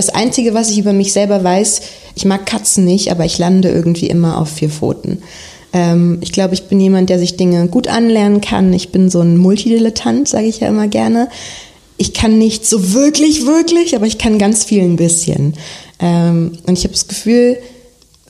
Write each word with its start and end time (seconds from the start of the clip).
das 0.00 0.08
Einzige, 0.08 0.54
was 0.54 0.70
ich 0.70 0.78
über 0.78 0.94
mich 0.94 1.12
selber 1.12 1.44
weiß, 1.44 1.82
ich 2.14 2.24
mag 2.24 2.46
Katzen 2.46 2.86
nicht, 2.86 3.10
aber 3.10 3.26
ich 3.26 3.36
lande 3.36 3.68
irgendwie 3.68 4.06
immer 4.06 4.38
auf 4.38 4.48
vier 4.48 4.70
Pfoten. 4.70 5.18
Ähm, 5.74 6.18
ich 6.22 6.32
glaube, 6.32 6.54
ich 6.54 6.64
bin 6.64 6.80
jemand, 6.80 7.10
der 7.10 7.18
sich 7.18 7.36
Dinge 7.36 7.68
gut 7.68 7.86
anlernen 7.86 8.40
kann. 8.40 8.72
Ich 8.72 8.92
bin 8.92 9.10
so 9.10 9.20
ein 9.20 9.36
Multidilettant, 9.36 10.26
sage 10.26 10.46
ich 10.46 10.60
ja 10.60 10.68
immer 10.68 10.88
gerne. 10.88 11.28
Ich 11.98 12.14
kann 12.14 12.38
nicht 12.38 12.66
so 12.66 12.94
wirklich, 12.94 13.44
wirklich, 13.44 13.94
aber 13.94 14.06
ich 14.06 14.16
kann 14.16 14.38
ganz 14.38 14.64
viel 14.64 14.82
ein 14.82 14.96
bisschen. 14.96 15.54
Ähm, 15.98 16.52
und 16.66 16.78
ich 16.78 16.84
habe 16.84 16.94
das 16.94 17.06
Gefühl, 17.06 17.58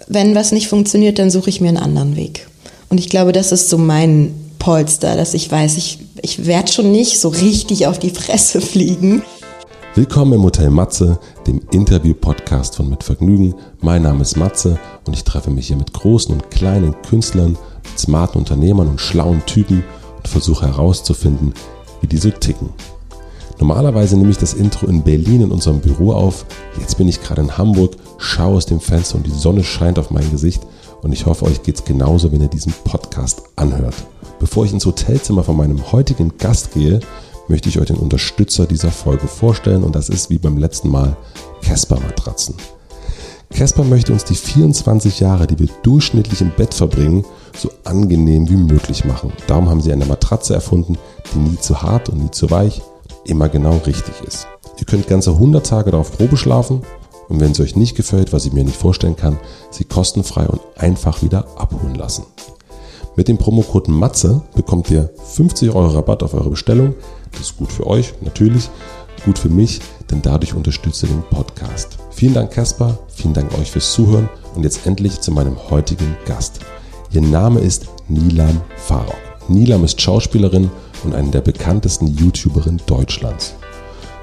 wenn 0.09 0.35
was 0.35 0.51
nicht 0.51 0.67
funktioniert, 0.67 1.21
dann 1.21 1.31
suche 1.31 1.51
ich 1.51 1.61
mir 1.61 1.69
einen 1.69 1.77
anderen 1.77 2.17
Weg. 2.17 2.49
Und 2.89 2.99
ich 2.99 3.09
glaube, 3.09 3.31
das 3.31 3.53
ist 3.53 3.69
so 3.69 3.79
mein 3.79 4.35
Polster, 4.59 5.17
dass 5.17 5.35
ich 5.35 5.49
weiß, 5.49 5.77
ich, 5.77 6.01
ich 6.21 6.47
werde 6.47 6.73
schon 6.73 6.91
nicht 6.91 7.21
so 7.21 7.29
richtig 7.29 7.87
auf 7.87 8.01
die 8.01 8.11
Fresse 8.11 8.61
fliegen. 8.61 9.23
Willkommen 9.97 10.35
im 10.35 10.45
Hotel 10.45 10.71
Matze, 10.71 11.19
dem 11.49 11.61
Interview-Podcast 11.73 12.77
von 12.77 12.89
Mit 12.89 13.03
Vergnügen. 13.03 13.57
Mein 13.81 14.03
Name 14.03 14.23
ist 14.23 14.37
Matze 14.37 14.79
und 15.05 15.15
ich 15.15 15.25
treffe 15.25 15.51
mich 15.51 15.67
hier 15.67 15.77
mit 15.77 15.93
großen 15.93 16.33
und 16.33 16.49
kleinen 16.49 16.95
Künstlern, 17.03 17.59
mit 17.83 17.99
smarten 17.99 18.39
Unternehmern 18.39 18.87
und 18.87 19.01
schlauen 19.01 19.45
Typen 19.47 19.83
und 20.17 20.29
versuche 20.29 20.69
herauszufinden, 20.69 21.55
wie 22.01 22.07
die 22.07 22.19
so 22.19 22.31
ticken. 22.31 22.69
Normalerweise 23.59 24.17
nehme 24.17 24.31
ich 24.31 24.39
das 24.39 24.55
Intro 24.55 24.87
in 24.87 25.03
Berlin 25.03 25.43
in 25.43 25.51
unserem 25.51 25.81
Büro 25.81 26.13
auf. 26.13 26.47
Jetzt 26.79 26.97
bin 26.97 27.09
ich 27.09 27.21
gerade 27.21 27.43
in 27.43 27.59
Hamburg, 27.59 27.97
schaue 28.17 28.59
aus 28.59 28.67
dem 28.67 28.79
Fenster 28.79 29.17
und 29.17 29.27
die 29.27 29.33
Sonne 29.33 29.65
scheint 29.65 29.99
auf 29.99 30.13
mein 30.13 30.31
Gesicht 30.31 30.63
und 31.03 31.13
ich 31.13 31.27
hoffe, 31.27 31.47
euch 31.47 31.65
geht 31.65 31.75
es 31.75 31.85
genauso, 31.85 32.31
wenn 32.31 32.43
ihr 32.43 32.49
diesen 32.49 32.73
Podcast 32.85 33.43
anhört. 33.57 33.97
Bevor 34.39 34.65
ich 34.65 34.73
ins 34.73 34.87
Hotelzimmer 34.87 35.43
von 35.43 35.57
meinem 35.57 35.91
heutigen 35.91 36.39
Gast 36.39 36.73
gehe, 36.75 37.01
möchte 37.51 37.69
ich 37.69 37.81
euch 37.81 37.89
den 37.89 37.97
Unterstützer 37.97 38.65
dieser 38.65 38.93
Folge 38.93 39.27
vorstellen 39.27 39.83
und 39.83 39.95
das 39.95 40.09
ist 40.09 40.31
wie 40.31 40.39
beim 40.39 40.57
letzten 40.57 40.89
Mal 40.89 41.17
Casper 41.63 41.99
Matratzen. 41.99 42.55
Casper 43.53 43.83
möchte 43.83 44.13
uns 44.13 44.25
die 44.25 44.37
24 44.37 45.19
Jahre, 45.19 45.49
die 45.49 45.59
wir 45.59 45.69
durchschnittlich 45.83 46.41
im 46.41 46.53
Bett 46.57 46.73
verbringen, 46.73 47.25
so 47.59 47.69
angenehm 47.83 48.49
wie 48.49 48.57
möglich 48.57 49.05
machen. 49.05 49.33
Darum 49.49 49.69
haben 49.69 49.81
sie 49.81 49.93
eine 49.93 50.07
Matratze 50.07 50.55
erfunden, 50.55 50.97
die 51.35 51.39
nie 51.39 51.59
zu 51.59 51.83
hart 51.83 52.09
und 52.09 52.23
nie 52.23 52.31
zu 52.31 52.51
weich, 52.53 52.81
immer 53.25 53.49
genau 53.49 53.79
richtig 53.85 54.15
ist. 54.27 54.47
Ihr 54.79 54.87
könnt 54.87 55.09
ganze 55.09 55.33
100 55.33 55.67
Tage 55.67 55.91
darauf 55.91 56.17
Probe 56.17 56.37
schlafen 56.37 56.83
und 57.29 57.41
wenn 57.41 57.51
es 57.51 57.61
euch 57.61 57.75
nicht 57.75 57.97
gefällt, 57.97 58.33
was 58.33 58.47
ich 58.47 58.53
mir 58.53 58.63
nicht 58.63 58.77
vorstellen 58.77 59.17
kann, 59.17 59.41
sie 59.73 59.85
kostenfrei 59.85 60.47
und 60.47 60.61
einfach 60.77 61.21
wieder 61.23 61.47
abholen 61.59 61.97
lassen. 61.97 62.23
Mit 63.17 63.27
dem 63.27 63.39
Promocode 63.39 63.89
MATZE 63.89 64.41
bekommt 64.55 64.89
ihr 64.91 65.11
50 65.35 65.71
Euro 65.71 65.89
Rabatt 65.89 66.23
auf 66.23 66.33
eure 66.33 66.51
Bestellung 66.51 66.95
das 67.33 67.43
ist 67.43 67.57
gut 67.57 67.73
für 67.73 67.87
euch, 67.87 68.15
natürlich, 68.21 68.69
gut 69.25 69.39
für 69.39 69.49
mich, 69.49 69.81
denn 70.11 70.23
dadurch 70.23 70.55
unterstütze 70.55 71.07
den 71.07 71.23
Podcast. 71.31 71.99
Vielen 72.11 72.35
Dank, 72.35 72.51
Caspar, 72.51 72.99
vielen 73.09 73.35
Dank 73.35 73.57
euch 73.59 73.71
fürs 73.71 73.93
Zuhören 73.93 74.29
und 74.55 74.65
jetzt 74.65 74.87
endlich 74.87 75.21
zu 75.21 75.33
meinem 75.33 75.57
heutigen 75.71 76.17
Gast. 76.27 76.61
Ihr 77.13 77.23
Name 77.23 77.61
ist 77.61 77.87
Nilam 78.09 78.61
Farok. 78.77 79.15
Nilam 79.49 79.85
ist 79.85 80.01
Schauspielerin 80.01 80.71
und 81.05 81.15
eine 81.15 81.31
der 81.31 81.41
bekanntesten 81.41 82.07
YouTuberinnen 82.07 82.83
Deutschlands. 82.87 83.55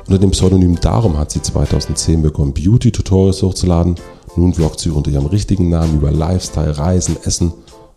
Unter 0.07 0.19
dem 0.19 0.31
Pseudonym 0.31 0.79
Darum 0.79 1.17
hat 1.17 1.31
sie 1.31 1.41
2010 1.41 2.21
begonnen, 2.21 2.53
Beauty-Tutorials 2.53 3.43
hochzuladen. 3.43 3.95
Nun 4.37 4.53
vloggt 4.53 4.79
sie 4.79 4.89
unter 4.89 5.11
ihrem 5.11 5.25
richtigen 5.25 5.69
Namen 5.69 5.95
über 5.95 6.11
Lifestyle, 6.11 6.77
Reisen, 6.77 7.17
Essen 7.23 7.51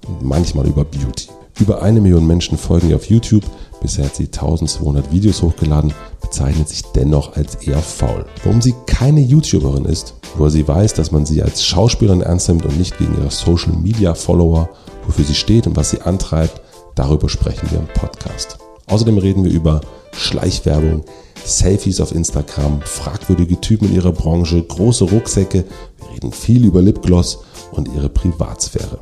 und 0.09 0.25
manchmal 0.25 0.67
über 0.67 0.85
Beauty. 0.85 1.29
Über 1.61 1.83
eine 1.83 2.01
Million 2.01 2.27
Menschen 2.27 2.59
folgen 2.59 2.91
ihr 2.91 2.97
auf 2.97 3.05
YouTube. 3.05 3.45
Bisher 3.81 4.05
hat 4.05 4.17
sie 4.17 4.27
1200 4.27 5.11
Videos 5.11 5.43
hochgeladen, 5.43 5.95
bezeichnet 6.21 6.69
sich 6.69 6.83
dennoch 6.95 7.37
als 7.37 7.57
eher 7.57 7.79
faul. 7.79 8.27
Warum 8.45 8.61
sie 8.61 8.75
keine 8.87 9.21
YouTuberin 9.21 9.87
ist, 9.87 10.15
wo 10.37 10.49
sie 10.49 10.67
weiß, 10.67 10.95
dass 10.95 11.11
man 11.11 11.25
sie 11.27 11.43
als 11.43 11.65
Schauspielerin 11.65 12.21
ernst 12.21 12.49
nimmt 12.49 12.67
und 12.67 12.79
nicht 12.79 13.01
wegen 13.01 13.17
ihrer 13.19 13.31
Social 13.31 13.73
Media 13.73 14.15
Follower, 14.15 14.69
wofür 15.07 15.25
sie 15.25 15.35
steht 15.35 15.67
und 15.67 15.77
was 15.77 15.91
sie 15.91 16.03
antreibt, 16.03 16.61
darüber 16.95 17.29
sprechen 17.29 17.71
wir 17.71 17.79
im 17.79 17.89
Podcast. 17.89 18.59
Außerdem 18.87 19.19
reden 19.19 19.45
wir 19.45 19.51
über 19.51 19.81
Schleichwerbung, 20.13 21.05
Selfies 21.45 22.01
auf 22.01 22.15
Instagram, 22.15 22.83
fragwürdige 22.83 23.61
Typen 23.61 23.89
in 23.89 23.95
ihrer 23.95 24.13
Branche, 24.13 24.63
große 24.63 25.05
Rucksäcke, 25.05 25.65
wir 25.99 26.15
reden 26.15 26.33
viel 26.33 26.65
über 26.67 26.83
Lipgloss 26.83 27.39
und 27.73 27.89
ihre 27.95 28.09
Privatsphäre. 28.09 28.99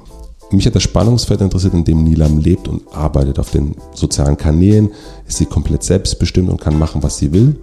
Mich 0.50 0.64
hat 0.66 0.74
das 0.74 0.82
Spannungsfeld 0.82 1.42
interessiert, 1.42 1.74
in 1.74 1.84
dem 1.84 2.04
Nilam 2.04 2.38
lebt 2.38 2.68
und 2.68 2.82
arbeitet. 2.94 3.38
Auf 3.38 3.50
den 3.50 3.74
sozialen 3.94 4.36
Kanälen 4.36 4.90
ist 5.26 5.36
sie 5.36 5.46
komplett 5.46 5.82
selbstbestimmt 5.82 6.48
und 6.48 6.60
kann 6.60 6.78
machen, 6.78 7.02
was 7.02 7.18
sie 7.18 7.32
will. 7.32 7.56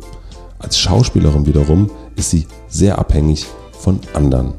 Als 0.59 0.77
Schauspielerin 0.77 1.47
wiederum 1.47 1.89
ist 2.15 2.29
sie 2.29 2.45
sehr 2.69 2.99
abhängig 2.99 3.45
von 3.71 3.99
anderen. 4.13 4.53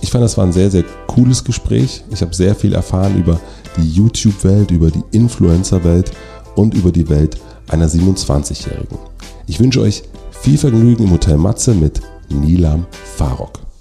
Ich 0.00 0.10
fand, 0.10 0.24
das 0.24 0.36
war 0.36 0.44
ein 0.44 0.52
sehr, 0.52 0.70
sehr 0.70 0.84
cooles 1.06 1.44
Gespräch. 1.44 2.02
Ich 2.10 2.22
habe 2.22 2.34
sehr 2.34 2.54
viel 2.54 2.74
erfahren 2.74 3.18
über 3.18 3.38
die 3.76 3.88
YouTube-Welt, 3.88 4.70
über 4.70 4.90
die 4.90 5.02
Influencer-Welt 5.12 6.10
und 6.56 6.74
über 6.74 6.90
die 6.90 7.08
Welt 7.08 7.38
einer 7.68 7.88
27-Jährigen. 7.88 8.98
Ich 9.46 9.60
wünsche 9.60 9.80
euch 9.80 10.02
viel 10.30 10.58
Vergnügen 10.58 11.04
im 11.04 11.12
Hotel 11.12 11.36
Matze 11.36 11.74
mit 11.74 12.00
Nilam 12.30 12.86
Farok. 13.16 13.71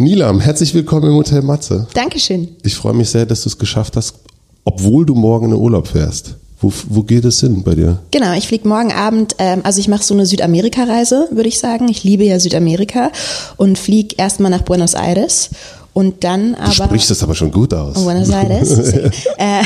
Nilam, 0.00 0.38
herzlich 0.38 0.74
willkommen 0.74 1.10
im 1.10 1.16
Hotel 1.16 1.42
Matze. 1.42 1.88
Dankeschön. 1.92 2.46
Ich 2.62 2.76
freue 2.76 2.94
mich 2.94 3.10
sehr, 3.10 3.26
dass 3.26 3.42
du 3.42 3.48
es 3.48 3.58
geschafft 3.58 3.96
hast, 3.96 4.14
obwohl 4.62 5.04
du 5.04 5.16
morgen 5.16 5.46
in 5.46 5.50
den 5.50 5.60
Urlaub 5.60 5.88
fährst. 5.88 6.36
Wo, 6.60 6.72
wo 6.88 7.02
geht 7.02 7.24
es 7.24 7.40
hin 7.40 7.64
bei 7.64 7.74
dir? 7.74 7.98
Genau, 8.12 8.32
ich 8.34 8.46
fliege 8.46 8.68
morgen 8.68 8.92
Abend, 8.92 9.34
ähm, 9.38 9.62
also 9.64 9.80
ich 9.80 9.88
mache 9.88 10.04
so 10.04 10.14
eine 10.14 10.24
Südamerika-Reise, 10.24 11.30
würde 11.32 11.48
ich 11.48 11.58
sagen. 11.58 11.88
Ich 11.88 12.04
liebe 12.04 12.22
ja 12.22 12.38
Südamerika 12.38 13.10
und 13.56 13.76
fliege 13.76 14.14
erstmal 14.16 14.52
nach 14.52 14.62
Buenos 14.62 14.94
Aires 14.94 15.50
und 15.94 16.22
dann 16.22 16.54
aber. 16.54 16.68
Du 16.68 16.74
sprichst 16.74 17.10
das 17.10 17.24
aber 17.24 17.34
schon 17.34 17.50
gut 17.50 17.74
aus. 17.74 17.94
Buenos 17.94 18.30
Aires. 18.30 18.70
äh, 19.36 19.64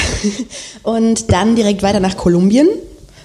und 0.82 1.30
dann 1.30 1.56
direkt 1.56 1.82
weiter 1.82 2.00
nach 2.00 2.16
Kolumbien, 2.16 2.68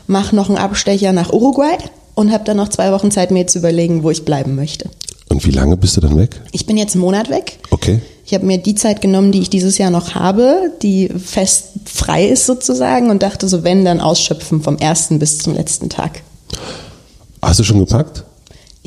mache 0.08 0.36
noch 0.36 0.50
einen 0.50 0.58
Abstecher 0.58 1.14
nach 1.14 1.32
Uruguay 1.32 1.78
und 2.16 2.34
habe 2.34 2.44
dann 2.44 2.58
noch 2.58 2.68
zwei 2.68 2.92
Wochen 2.92 3.12
Zeit, 3.12 3.32
mir 3.32 3.48
zu 3.48 3.60
überlegen, 3.60 4.04
wo 4.04 4.12
ich 4.12 4.26
bleiben 4.26 4.56
möchte. 4.56 4.90
Und 5.30 5.46
wie 5.46 5.52
lange 5.52 5.78
bist 5.78 5.98
du 5.98 6.02
dann 6.02 6.18
weg? 6.18 6.42
Ich 6.52 6.66
bin 6.66 6.78
jetzt 6.78 6.96
einen 6.96 7.02
Monat 7.02 7.30
weg. 7.30 7.60
Okay. 7.70 8.02
Ich 8.26 8.34
habe 8.34 8.46
mir 8.46 8.58
die 8.58 8.76
Zeit 8.76 9.02
genommen, 9.02 9.32
die 9.32 9.40
ich 9.40 9.50
dieses 9.50 9.78
Jahr 9.78 9.90
noch 9.90 10.16
habe, 10.16 10.72
die 10.82 11.08
fest 11.10 11.70
frei 11.86 12.28
ist 12.28 12.46
sozusagen 12.46 13.10
und 13.10 13.24
dachte 13.24 13.48
so, 13.48 13.64
wenn, 13.64 13.86
dann 13.86 14.02
ausschöpfen 14.02 14.62
vom 14.62 14.78
ersten 14.78 15.20
bis 15.20 15.40
zum 15.40 15.54
letzten 15.54 15.90
Tag. 15.90 16.22
Hast 17.42 17.60
du 17.60 17.64
schon 17.64 17.80
gepackt? 17.80 18.26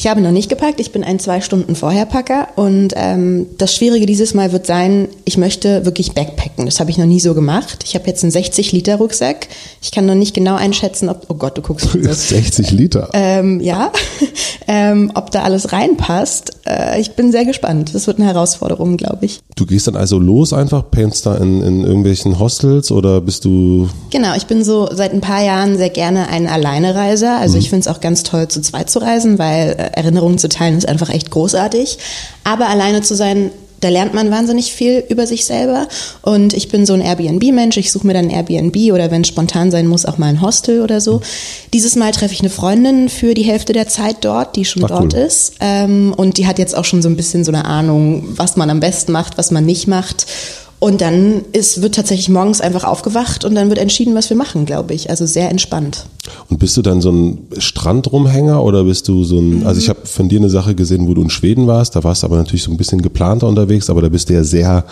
Ich 0.00 0.06
habe 0.06 0.22
noch 0.22 0.31
nicht 0.31 0.49
gepackt, 0.49 0.81
ich 0.81 0.93
bin 0.93 1.05
ein 1.05 1.19
zwei 1.19 1.43
Stunden 1.43 1.77
vorher 1.77 2.06
Packer 2.06 2.49
und 2.56 2.94
ähm, 2.97 3.49
das 3.59 3.75
Schwierige 3.75 4.06
dieses 4.06 4.33
Mal 4.33 4.50
wird 4.50 4.65
sein, 4.65 5.09
ich 5.27 5.37
möchte 5.37 5.84
wirklich 5.84 6.12
backpacken. 6.12 6.65
Das 6.65 6.81
habe 6.81 6.91
ich 6.91 6.97
noch 6.97 7.05
nie 7.05 7.21
so 7.21 7.34
gemacht. 7.34 7.84
Ich 7.84 7.94
habe 7.94 8.06
jetzt 8.06 8.22
einen 8.25 8.31
60 8.31 8.72
Liter 8.72 8.97
Rucksack. 8.97 9.49
Ich 9.83 9.91
kann 9.91 10.06
noch 10.06 10.15
nicht 10.15 10.33
genau 10.33 10.55
einschätzen, 10.55 11.11
ob, 11.11 11.27
oh 11.28 11.34
Gott, 11.34 11.59
du 11.59 11.61
guckst. 11.61 11.91
So. 12.00 12.12
60 12.12 12.71
Liter? 12.71 13.11
Ähm, 13.12 13.61
ja, 13.61 13.93
ähm, 14.66 15.12
ob 15.15 15.31
da 15.33 15.43
alles 15.43 15.72
reinpasst. 15.72 16.53
Äh, 16.67 16.99
ich 16.99 17.11
bin 17.11 17.31
sehr 17.31 17.44
gespannt. 17.44 17.94
Das 17.94 18.06
wird 18.06 18.19
eine 18.19 18.27
Herausforderung, 18.27 18.97
glaube 18.97 19.27
ich. 19.27 19.41
Du 19.55 19.67
gehst 19.67 19.87
dann 19.87 19.97
also 19.97 20.19
los 20.19 20.55
einfach, 20.55 20.91
pennst 20.91 21.27
da 21.27 21.37
in, 21.37 21.62
in 21.62 21.84
irgendwelchen 21.84 22.38
Hostels 22.38 22.91
oder 22.91 23.21
bist 23.21 23.44
du... 23.44 23.91
Genau, 24.09 24.34
ich 24.34 24.47
bin 24.47 24.65
so 24.65 24.88
seit 24.91 25.12
ein 25.12 25.21
paar 25.21 25.43
Jahren 25.43 25.77
sehr 25.77 25.91
gerne 25.91 26.28
ein 26.28 26.47
Alleinereiser. 26.47 27.38
Also 27.38 27.56
mhm. 27.56 27.61
ich 27.61 27.69
finde 27.69 27.81
es 27.81 27.94
auch 27.94 28.00
ganz 28.00 28.22
toll, 28.22 28.49
zu 28.49 28.62
zweit 28.62 28.88
zu 28.88 29.00
reisen, 29.00 29.38
weil 29.38 29.77
äh, 29.78 29.90
Erinnerungen 29.93 30.39
zu 30.39 30.49
teilen 30.49 30.77
ist 30.77 30.89
einfach 30.89 31.11
echt 31.11 31.31
großartig. 31.31 31.99
Aber 32.45 32.69
alleine 32.69 33.03
zu 33.03 33.15
sein, 33.15 33.51
da 33.81 33.89
lernt 33.89 34.15
man 34.15 34.31
wahnsinnig 34.31 34.73
viel 34.73 35.03
über 35.09 35.27
sich 35.27 35.45
selber. 35.47 35.89
Und 36.23 36.53
ich 36.53 36.69
bin 36.69 36.84
so 36.87 36.93
ein 36.93 37.01
Airbnb-Mensch. 37.01 37.77
Ich 37.78 37.91
suche 37.91 38.06
mir 38.06 38.12
dann 38.12 38.27
ein 38.27 38.31
Airbnb 38.31 38.93
oder 38.93 39.11
wenn 39.11 39.23
es 39.23 39.29
spontan 39.29 39.71
sein 39.71 39.87
muss, 39.87 40.05
auch 40.05 40.19
mal 40.19 40.27
ein 40.27 40.43
Hostel 40.43 40.83
oder 40.83 41.00
so. 41.00 41.23
Dieses 41.73 41.97
Mal 41.97 42.12
treffe 42.12 42.34
ich 42.34 42.41
eine 42.41 42.50
Freundin 42.50 43.09
für 43.09 43.34
die 43.34 43.43
Hälfte 43.43 43.73
der 43.73 43.89
Zeit 43.89 44.19
dort, 44.21 44.56
die 44.56 44.65
schon 44.65 44.84
Ach, 44.84 44.89
dort 44.89 45.15
cool. 45.15 45.21
ist. 45.21 45.55
Ähm, 45.61 46.12
und 46.17 46.37
die 46.37 46.47
hat 46.47 46.59
jetzt 46.59 46.77
auch 46.77 46.84
schon 46.84 47.03
so 47.03 47.09
ein 47.09 47.17
bisschen 47.17 47.44
so 47.44 47.53
eine 47.53 47.64
Ahnung, 47.64 48.25
was 48.37 48.56
man 48.56 48.69
am 48.69 48.81
besten 48.81 49.12
macht, 49.12 49.38
was 49.38 49.50
man 49.50 49.64
nicht 49.64 49.87
macht. 49.87 50.26
Und 50.81 51.03
dann 51.03 51.43
ist, 51.53 51.82
wird 51.82 51.94
tatsächlich 51.94 52.31
morgens 52.31 52.62
einfach 52.62 52.85
aufgewacht 52.85 53.44
und 53.44 53.55
dann 53.55 53.69
wird 53.69 53.79
entschieden, 53.79 54.15
was 54.15 54.31
wir 54.31 54.37
machen, 54.37 54.65
glaube 54.65 54.94
ich. 54.94 55.11
Also 55.11 55.27
sehr 55.27 55.50
entspannt. 55.50 56.06
Und 56.49 56.59
bist 56.59 56.75
du 56.75 56.81
dann 56.81 57.03
so 57.03 57.12
ein 57.12 57.47
Strandrumhänger 57.59 58.65
oder 58.65 58.85
bist 58.85 59.06
du 59.06 59.23
so 59.23 59.38
ein, 59.38 59.61
mhm. 59.61 59.67
also 59.67 59.79
ich 59.79 59.91
habe 59.91 60.06
von 60.06 60.31
dir 60.31 60.38
eine 60.38 60.49
Sache 60.49 60.75
gesehen, 60.75 61.06
wo 61.06 61.12
du 61.12 61.21
in 61.21 61.29
Schweden 61.29 61.67
warst, 61.67 61.97
da 61.97 62.03
warst 62.03 62.23
du 62.23 62.27
aber 62.27 62.38
natürlich 62.38 62.62
so 62.62 62.71
ein 62.71 62.79
bisschen 62.79 63.03
geplanter 63.03 63.47
unterwegs, 63.47 63.91
aber 63.91 64.00
da 64.00 64.09
bist 64.09 64.31
du 64.31 64.32
ja 64.32 64.43
sehr, 64.43 64.87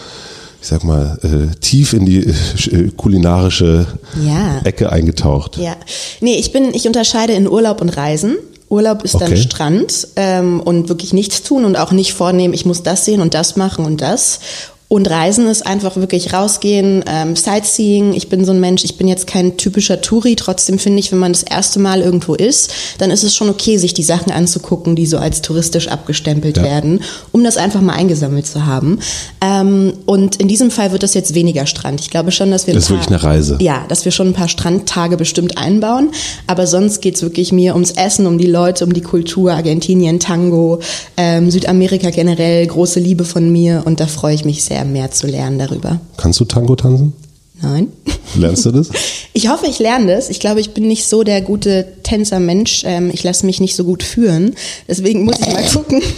ich 0.60 0.68
sag 0.68 0.84
mal, 0.84 1.18
äh, 1.22 1.56
tief 1.58 1.94
in 1.94 2.04
die 2.04 2.18
äh, 2.18 2.90
kulinarische 2.94 3.86
ja. 4.26 4.60
Ecke 4.64 4.92
eingetaucht. 4.92 5.56
Ja. 5.56 5.74
Nee, 6.20 6.34
ich 6.34 6.52
bin, 6.52 6.74
ich 6.74 6.86
unterscheide 6.86 7.32
in 7.32 7.48
Urlaub 7.48 7.80
und 7.80 7.88
Reisen. 7.88 8.36
Urlaub 8.68 9.04
ist 9.04 9.14
okay. 9.14 9.24
dann 9.26 9.36
Strand 9.38 10.08
ähm, 10.16 10.60
und 10.60 10.90
wirklich 10.90 11.14
nichts 11.14 11.42
tun 11.42 11.64
und 11.64 11.76
auch 11.76 11.92
nicht 11.92 12.12
vornehmen, 12.12 12.52
ich 12.52 12.66
muss 12.66 12.82
das 12.82 13.06
sehen 13.06 13.22
und 13.22 13.32
das 13.32 13.56
machen 13.56 13.86
und 13.86 14.02
das. 14.02 14.40
Und 14.90 15.10
Reisen 15.10 15.46
ist 15.48 15.66
einfach 15.66 15.96
wirklich 15.96 16.32
rausgehen, 16.32 17.04
ähm, 17.06 17.36
Sightseeing. 17.36 18.14
Ich 18.14 18.30
bin 18.30 18.46
so 18.46 18.52
ein 18.52 18.60
Mensch, 18.60 18.84
ich 18.84 18.96
bin 18.96 19.06
jetzt 19.06 19.26
kein 19.26 19.58
typischer 19.58 20.00
Touri. 20.00 20.34
Trotzdem 20.34 20.78
finde 20.78 21.00
ich, 21.00 21.12
wenn 21.12 21.18
man 21.18 21.34
das 21.34 21.42
erste 21.42 21.78
Mal 21.78 22.00
irgendwo 22.00 22.34
ist, 22.34 22.72
dann 22.96 23.10
ist 23.10 23.22
es 23.22 23.36
schon 23.36 23.50
okay, 23.50 23.76
sich 23.76 23.92
die 23.92 24.02
Sachen 24.02 24.32
anzugucken, 24.32 24.96
die 24.96 25.04
so 25.04 25.18
als 25.18 25.42
touristisch 25.42 25.88
abgestempelt 25.88 26.56
ja. 26.56 26.62
werden, 26.62 27.02
um 27.32 27.44
das 27.44 27.58
einfach 27.58 27.82
mal 27.82 27.92
eingesammelt 27.92 28.46
zu 28.46 28.64
haben. 28.64 29.00
Ähm, 29.42 29.92
und 30.06 30.36
in 30.36 30.48
diesem 30.48 30.70
Fall 30.70 30.90
wird 30.90 31.02
das 31.02 31.12
jetzt 31.12 31.34
weniger 31.34 31.66
Strand. 31.66 32.00
Ich 32.00 32.08
glaube 32.08 32.30
schon, 32.30 32.50
dass 32.50 32.66
wir 32.66 32.72
das 32.72 32.84
ist 32.84 32.88
paar, 32.88 32.96
wirklich 32.96 33.08
eine 33.08 33.22
Reise. 33.22 33.58
Ja, 33.60 33.84
dass 33.88 34.06
wir 34.06 34.12
schon 34.12 34.28
ein 34.28 34.34
paar 34.34 34.48
Strandtage 34.48 35.18
bestimmt 35.18 35.58
einbauen. 35.58 36.12
Aber 36.46 36.66
sonst 36.66 37.02
geht's 37.02 37.20
wirklich 37.20 37.52
mir 37.52 37.74
ums 37.74 37.90
Essen, 37.90 38.26
um 38.26 38.38
die 38.38 38.46
Leute, 38.46 38.86
um 38.86 38.94
die 38.94 39.02
Kultur, 39.02 39.52
Argentinien, 39.52 40.18
Tango, 40.18 40.80
ähm, 41.18 41.50
Südamerika 41.50 42.08
generell, 42.08 42.66
große 42.66 43.00
Liebe 43.00 43.26
von 43.26 43.52
mir. 43.52 43.82
Und 43.84 44.00
da 44.00 44.06
freue 44.06 44.34
ich 44.34 44.46
mich 44.46 44.64
sehr 44.64 44.77
sehr 44.78 44.84
mehr 44.84 45.10
zu 45.10 45.26
lernen 45.26 45.58
darüber. 45.58 46.00
Kannst 46.16 46.38
du 46.40 46.44
Tango 46.44 46.76
tanzen? 46.76 47.12
Nein. 47.60 47.88
Lernst 48.36 48.66
du 48.66 48.72
das? 48.72 48.88
Ich 49.34 49.48
hoffe, 49.48 49.66
ich 49.68 49.78
lerne 49.78 50.16
das. 50.16 50.30
Ich 50.30 50.40
glaube, 50.40 50.58
ich 50.58 50.70
bin 50.70 50.88
nicht 50.88 51.06
so 51.06 51.22
der 51.22 51.42
gute 51.42 51.86
Tänzermensch. 52.02 52.82
Ähm, 52.84 53.08
ich 53.14 53.22
lasse 53.22 53.46
mich 53.46 53.60
nicht 53.60 53.76
so 53.76 53.84
gut 53.84 54.02
führen. 54.02 54.56
Deswegen 54.88 55.24
muss 55.24 55.38
ich 55.38 55.46
mal 55.46 55.64
gucken. 55.64 56.02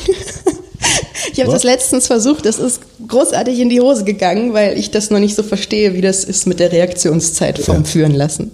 Ich 1.33 1.39
habe 1.41 1.53
das 1.53 1.65
letztens 1.65 2.07
versucht, 2.07 2.47
das 2.47 2.59
ist 2.59 2.81
großartig 3.07 3.61
in 3.61 3.69
die 3.69 3.81
Hose 3.81 4.05
gegangen, 4.05 4.55
weil 4.55 4.79
ich 4.79 4.91
das 4.91 5.11
noch 5.11 5.19
nicht 5.19 5.37
so 5.37 5.43
verstehe, 5.43 5.93
wie 5.93 6.01
das 6.01 6.25
ist 6.25 6.47
mit 6.47 6.59
der 6.59 6.73
Reaktionszeit 6.73 7.59
vom 7.59 7.77
ja. 7.77 7.85
Führen 7.85 8.15
lassen. 8.15 8.53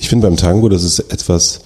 Ich 0.00 0.08
finde 0.08 0.26
beim 0.26 0.36
Tango, 0.36 0.68
das 0.68 0.82
ist 0.82 0.98
etwas, 0.98 1.60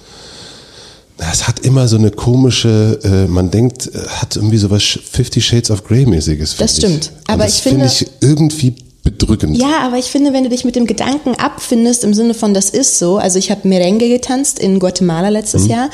es 1.31 1.47
hat 1.47 1.59
immer 1.59 1.87
so 1.87 1.97
eine 1.97 2.11
komische, 2.11 2.99
äh, 3.03 3.27
man 3.27 3.51
denkt, 3.51 3.87
äh, 3.93 3.99
hat 4.07 4.35
irgendwie 4.35 4.57
so 4.57 4.69
was 4.69 4.83
Fifty 4.83 5.41
Shades 5.41 5.71
of 5.71 5.83
Grey 5.83 6.05
mäßiges. 6.05 6.57
Das 6.57 6.77
stimmt. 6.77 7.11
Ich. 7.13 7.29
Aber 7.29 7.47
ich 7.47 7.55
finde, 7.55 7.87
find 7.87 8.01
ich 8.01 8.07
irgendwie 8.21 8.75
bedrückend. 9.03 9.57
Ja, 9.57 9.79
aber 9.85 9.97
ich 9.97 10.05
finde, 10.05 10.31
wenn 10.33 10.43
du 10.43 10.49
dich 10.49 10.63
mit 10.63 10.75
dem 10.75 10.87
Gedanken 10.87 11.35
abfindest 11.35 12.03
im 12.03 12.13
Sinne 12.13 12.33
von 12.33 12.53
das 12.53 12.69
ist 12.69 12.99
so, 12.99 13.17
also 13.17 13.37
ich 13.37 13.51
habe 13.51 13.67
Merengue 13.67 14.07
getanzt 14.07 14.59
in 14.59 14.79
Guatemala 14.79 15.29
letztes 15.29 15.63
mhm. 15.63 15.69
Jahr 15.69 15.89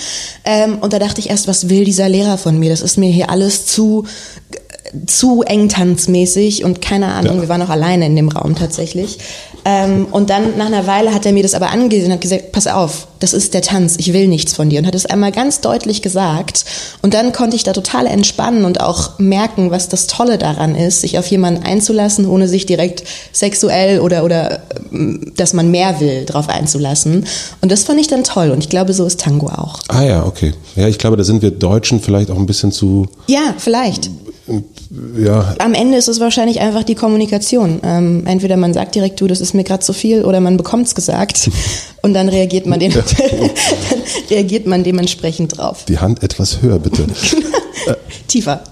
ähm, 0.45 0.77
und 0.79 0.93
da 0.93 0.99
dachte 0.99 1.19
ich 1.19 1.29
erst, 1.29 1.47
was 1.47 1.69
will 1.69 1.85
dieser 1.85 2.07
Lehrer 2.07 2.37
von 2.37 2.57
mir? 2.59 2.69
Das 2.69 2.81
ist 2.81 2.97
mir 2.97 3.09
hier 3.09 3.29
alles 3.29 3.65
zu 3.65 4.05
zu 5.05 5.43
eng 5.43 5.69
tanzmäßig 5.69 6.63
und 6.63 6.81
keine 6.81 7.07
Ahnung, 7.07 7.35
ja. 7.35 7.41
wir 7.43 7.49
waren 7.49 7.61
auch 7.61 7.69
alleine 7.69 8.07
in 8.07 8.15
dem 8.15 8.29
Raum 8.29 8.55
tatsächlich. 8.55 9.19
Ähm, 9.65 10.07
und 10.11 10.29
dann 10.29 10.57
nach 10.57 10.67
einer 10.67 10.87
Weile 10.87 11.13
hat 11.13 11.25
er 11.25 11.33
mir 11.33 11.43
das 11.43 11.53
aber 11.53 11.71
angesehen 11.71 12.07
und 12.07 12.13
hat 12.13 12.21
gesagt, 12.21 12.51
pass 12.51 12.67
auf, 12.67 13.07
das 13.19 13.33
ist 13.33 13.53
der 13.53 13.61
Tanz, 13.61 13.95
ich 13.97 14.13
will 14.13 14.27
nichts 14.27 14.53
von 14.53 14.69
dir. 14.69 14.79
Und 14.79 14.87
hat 14.87 14.95
es 14.95 15.05
einmal 15.05 15.31
ganz 15.31 15.61
deutlich 15.61 16.01
gesagt. 16.01 16.65
Und 17.01 17.13
dann 17.13 17.33
konnte 17.33 17.55
ich 17.55 17.63
da 17.63 17.73
total 17.73 18.05
entspannen 18.05 18.65
und 18.65 18.79
auch 18.81 19.19
merken, 19.19 19.71
was 19.71 19.89
das 19.89 20.07
Tolle 20.07 20.37
daran 20.37 20.75
ist, 20.75 21.01
sich 21.01 21.19
auf 21.19 21.27
jemanden 21.27 21.63
einzulassen, 21.63 22.27
ohne 22.27 22.47
sich 22.47 22.65
direkt 22.65 23.03
sexuell 23.33 23.99
oder, 23.99 24.23
oder 24.23 24.61
ähm, 24.91 25.33
dass 25.35 25.53
man 25.53 25.69
mehr 25.71 25.99
will, 25.99 26.25
drauf 26.25 26.47
einzulassen. 26.49 27.25
Und 27.61 27.71
das 27.71 27.83
fand 27.83 27.99
ich 27.99 28.07
dann 28.07 28.23
toll. 28.23 28.51
Und 28.51 28.59
ich 28.59 28.69
glaube, 28.69 28.93
so 28.93 29.05
ist 29.05 29.19
Tango 29.19 29.47
auch. 29.47 29.79
Ah 29.89 30.03
ja, 30.03 30.25
okay. 30.25 30.53
Ja, 30.75 30.87
ich 30.87 30.97
glaube, 30.97 31.17
da 31.17 31.23
sind 31.23 31.41
wir 31.41 31.51
Deutschen 31.51 31.99
vielleicht 31.99 32.31
auch 32.31 32.37
ein 32.37 32.45
bisschen 32.45 32.71
zu. 32.71 33.07
Ja, 33.27 33.53
vielleicht 33.57 34.09
ja. 35.17 35.55
Am 35.59 35.73
Ende 35.73 35.97
ist 35.97 36.07
es 36.07 36.19
wahrscheinlich 36.19 36.59
einfach 36.59 36.83
die 36.83 36.95
Kommunikation. 36.95 37.79
Ähm, 37.83 38.23
entweder 38.25 38.57
man 38.57 38.73
sagt 38.73 38.95
direkt, 38.95 39.21
du, 39.21 39.27
das 39.27 39.41
ist 39.41 39.53
mir 39.53 39.63
gerade 39.63 39.81
zu 39.81 39.93
viel, 39.93 40.25
oder 40.25 40.39
man 40.39 40.57
bekommt 40.57 40.87
es 40.87 40.95
gesagt 40.95 41.49
und 42.01 42.13
dann 42.13 42.29
reagiert 42.29 42.65
man, 42.65 42.79
den, 42.79 42.91
dann 43.89 43.98
reagiert 44.29 44.67
man 44.67 44.83
dementsprechend 44.83 45.57
drauf. 45.57 45.85
Die 45.87 45.99
Hand 45.99 46.23
etwas 46.23 46.61
höher, 46.61 46.79
bitte. 46.79 47.07
tiefer. 48.29 48.63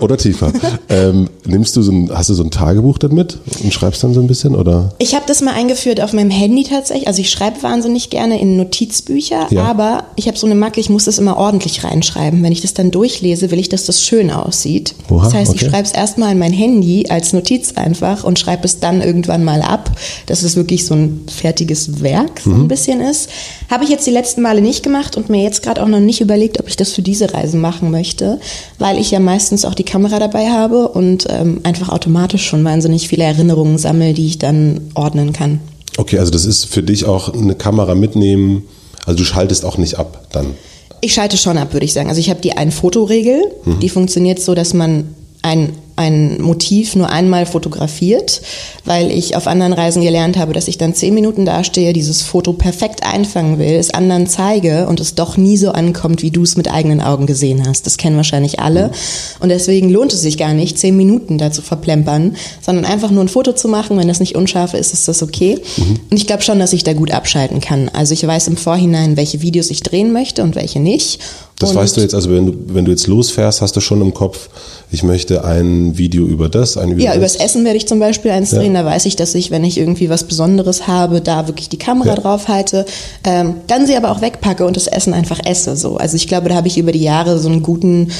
Oder 0.00 0.16
tiefer. 0.16 0.52
ähm, 0.88 1.28
nimmst 1.44 1.76
du 1.76 1.82
so 1.82 1.90
ein, 1.90 2.10
hast 2.12 2.28
du 2.30 2.34
so 2.34 2.44
ein 2.44 2.50
Tagebuch 2.50 2.98
dann 2.98 3.12
mit 3.14 3.38
und 3.62 3.72
schreibst 3.72 4.04
dann 4.04 4.14
so 4.14 4.20
ein 4.20 4.26
bisschen 4.26 4.54
oder? 4.54 4.94
Ich 4.98 5.14
habe 5.14 5.24
das 5.26 5.40
mal 5.40 5.54
eingeführt 5.54 6.00
auf 6.00 6.12
meinem 6.12 6.30
Handy 6.30 6.64
tatsächlich. 6.64 7.08
Also 7.08 7.20
ich 7.20 7.30
schreibe 7.30 7.62
wahnsinnig 7.62 8.10
gerne 8.10 8.40
in 8.40 8.56
Notizbücher, 8.56 9.48
ja. 9.50 9.64
aber 9.64 10.04
ich 10.16 10.28
habe 10.28 10.36
so 10.36 10.46
eine 10.46 10.54
Macke, 10.54 10.80
ich 10.80 10.90
muss 10.90 11.04
das 11.04 11.18
immer 11.18 11.36
ordentlich 11.36 11.82
reinschreiben. 11.82 12.42
Wenn 12.42 12.52
ich 12.52 12.60
das 12.60 12.74
dann 12.74 12.90
durchlese, 12.90 13.50
will 13.50 13.58
ich, 13.58 13.68
dass 13.68 13.84
das 13.84 14.02
schön 14.02 14.30
aussieht. 14.30 14.94
Oha, 15.10 15.24
das 15.24 15.34
heißt, 15.34 15.50
okay. 15.52 15.64
ich 15.64 15.70
schreibe 15.70 15.84
es 15.84 15.92
erstmal 15.92 16.32
in 16.32 16.38
mein 16.38 16.52
Handy 16.52 17.06
als 17.08 17.32
Notiz 17.32 17.72
einfach 17.72 18.24
und 18.24 18.38
schreibe 18.38 18.64
es 18.64 18.78
dann 18.80 19.00
irgendwann 19.00 19.44
mal 19.44 19.62
ab, 19.62 19.90
dass 20.26 20.42
es 20.42 20.56
wirklich 20.56 20.84
so 20.86 20.94
ein 20.94 21.24
fertiges 21.28 22.02
Werk 22.02 22.40
so 22.44 22.50
mhm. 22.50 22.62
ein 22.62 22.68
bisschen 22.68 23.00
ist. 23.00 23.30
Habe 23.70 23.84
ich 23.84 23.90
jetzt 23.90 24.06
die 24.06 24.10
letzten 24.10 24.42
Male 24.42 24.60
nicht 24.60 24.82
gemacht 24.86 25.16
und 25.16 25.28
mir 25.28 25.42
jetzt 25.42 25.62
gerade 25.62 25.82
auch 25.82 25.88
noch 25.88 26.00
nicht 26.00 26.20
überlegt, 26.20 26.60
ob 26.60 26.68
ich 26.68 26.76
das 26.76 26.92
für 26.92 27.02
diese 27.02 27.34
Reisen 27.34 27.60
machen 27.60 27.90
möchte, 27.90 28.38
weil 28.78 28.98
ich 28.98 29.10
ja 29.10 29.18
meistens 29.18 29.64
auch 29.64 29.74
die 29.74 29.82
Kamera 29.82 30.20
dabei 30.20 30.48
habe 30.48 30.88
und 30.88 31.26
ähm, 31.28 31.60
einfach 31.64 31.88
automatisch 31.88 32.46
schon 32.46 32.64
wahnsinnig 32.64 33.08
viele 33.08 33.24
Erinnerungen 33.24 33.78
sammle, 33.78 34.14
die 34.14 34.26
ich 34.26 34.38
dann 34.38 34.80
ordnen 34.94 35.32
kann. 35.32 35.60
Okay, 35.98 36.18
also 36.20 36.30
das 36.30 36.44
ist 36.44 36.66
für 36.66 36.82
dich 36.82 37.04
auch 37.04 37.34
eine 37.34 37.56
Kamera 37.56 37.96
mitnehmen, 37.96 38.62
also 39.04 39.18
du 39.18 39.24
schaltest 39.24 39.64
auch 39.64 39.76
nicht 39.76 39.98
ab 39.98 40.28
dann. 40.30 40.54
Ich 41.00 41.14
schalte 41.14 41.36
schon 41.36 41.58
ab, 41.58 41.72
würde 41.72 41.84
ich 41.84 41.92
sagen. 41.92 42.08
Also 42.08 42.20
ich 42.20 42.30
habe 42.30 42.40
die 42.40 42.52
Ein-Foto-Regel, 42.52 43.42
mhm. 43.64 43.80
die 43.80 43.88
funktioniert 43.88 44.40
so, 44.40 44.54
dass 44.54 44.72
man 44.72 45.14
ein 45.42 45.72
ein 45.96 46.40
Motiv 46.42 46.94
nur 46.94 47.08
einmal 47.08 47.46
fotografiert, 47.46 48.42
weil 48.84 49.10
ich 49.10 49.34
auf 49.34 49.46
anderen 49.46 49.72
Reisen 49.72 50.02
gelernt 50.02 50.36
habe, 50.36 50.52
dass 50.52 50.68
ich 50.68 50.76
dann 50.76 50.94
zehn 50.94 51.14
Minuten 51.14 51.46
dastehe, 51.46 51.94
dieses 51.94 52.22
Foto 52.22 52.52
perfekt 52.52 53.02
einfangen 53.02 53.58
will, 53.58 53.74
es 53.74 53.90
anderen 53.90 54.26
zeige 54.26 54.86
und 54.88 55.00
es 55.00 55.14
doch 55.14 55.38
nie 55.38 55.56
so 55.56 55.70
ankommt, 55.70 56.22
wie 56.22 56.30
du 56.30 56.42
es 56.42 56.56
mit 56.56 56.70
eigenen 56.70 57.00
Augen 57.00 57.26
gesehen 57.26 57.66
hast. 57.66 57.86
Das 57.86 57.96
kennen 57.96 58.16
wahrscheinlich 58.16 58.60
alle. 58.60 58.90
Und 59.40 59.48
deswegen 59.48 59.88
lohnt 59.88 60.12
es 60.12 60.20
sich 60.20 60.36
gar 60.36 60.52
nicht, 60.52 60.78
zehn 60.78 60.96
Minuten 60.96 61.38
da 61.38 61.50
zu 61.50 61.62
verplempern, 61.62 62.36
sondern 62.60 62.84
einfach 62.84 63.10
nur 63.10 63.24
ein 63.24 63.28
Foto 63.28 63.52
zu 63.52 63.68
machen. 63.68 63.98
Wenn 63.98 64.08
das 64.08 64.20
nicht 64.20 64.36
unscharf 64.36 64.74
ist, 64.74 64.92
ist 64.92 65.08
das 65.08 65.22
okay. 65.22 65.58
Mhm. 65.78 66.00
Und 66.10 66.16
ich 66.16 66.26
glaube 66.26 66.42
schon, 66.42 66.58
dass 66.58 66.74
ich 66.74 66.84
da 66.84 66.92
gut 66.92 67.10
abschalten 67.10 67.60
kann. 67.60 67.88
Also 67.88 68.12
ich 68.12 68.26
weiß 68.26 68.48
im 68.48 68.58
Vorhinein, 68.58 69.16
welche 69.16 69.40
Videos 69.40 69.70
ich 69.70 69.82
drehen 69.82 70.12
möchte 70.12 70.42
und 70.42 70.56
welche 70.56 70.80
nicht. 70.80 71.20
Das 71.58 71.70
und 71.70 71.76
weißt 71.76 71.96
du 71.96 72.02
jetzt, 72.02 72.14
also 72.14 72.30
wenn 72.30 72.46
du, 72.46 72.54
wenn 72.66 72.84
du 72.84 72.90
jetzt 72.90 73.06
losfährst, 73.06 73.62
hast 73.62 73.74
du 73.76 73.80
schon 73.80 74.02
im 74.02 74.12
Kopf, 74.12 74.50
ich 74.92 75.02
möchte 75.02 75.42
ein 75.42 75.96
Video 75.96 76.26
über 76.26 76.50
das, 76.50 76.76
ein 76.76 76.90
Video 76.90 77.06
Ja, 77.06 77.16
übers 77.16 77.36
Essen 77.36 77.64
werde 77.64 77.78
ich 77.78 77.88
zum 77.88 77.98
Beispiel 77.98 78.30
eins 78.30 78.50
ja. 78.50 78.58
drehen. 78.58 78.74
Da 78.74 78.84
weiß 78.84 79.06
ich, 79.06 79.16
dass 79.16 79.34
ich, 79.34 79.50
wenn 79.50 79.64
ich 79.64 79.78
irgendwie 79.78 80.10
was 80.10 80.24
Besonderes 80.24 80.86
habe, 80.86 81.22
da 81.22 81.48
wirklich 81.48 81.70
die 81.70 81.78
Kamera 81.78 82.10
ja. 82.10 82.14
drauf 82.14 82.48
halte. 82.48 82.84
Ähm, 83.24 83.54
dann 83.68 83.86
sie 83.86 83.96
aber 83.96 84.10
auch 84.10 84.20
wegpacke 84.20 84.66
und 84.66 84.76
das 84.76 84.86
Essen 84.86 85.14
einfach 85.14 85.40
esse. 85.46 85.76
So. 85.76 85.96
Also 85.96 86.16
ich 86.16 86.28
glaube, 86.28 86.50
da 86.50 86.56
habe 86.56 86.68
ich 86.68 86.76
über 86.76 86.92
die 86.92 87.02
Jahre 87.02 87.38
so 87.38 87.48
einen 87.48 87.62
guten, 87.62 88.10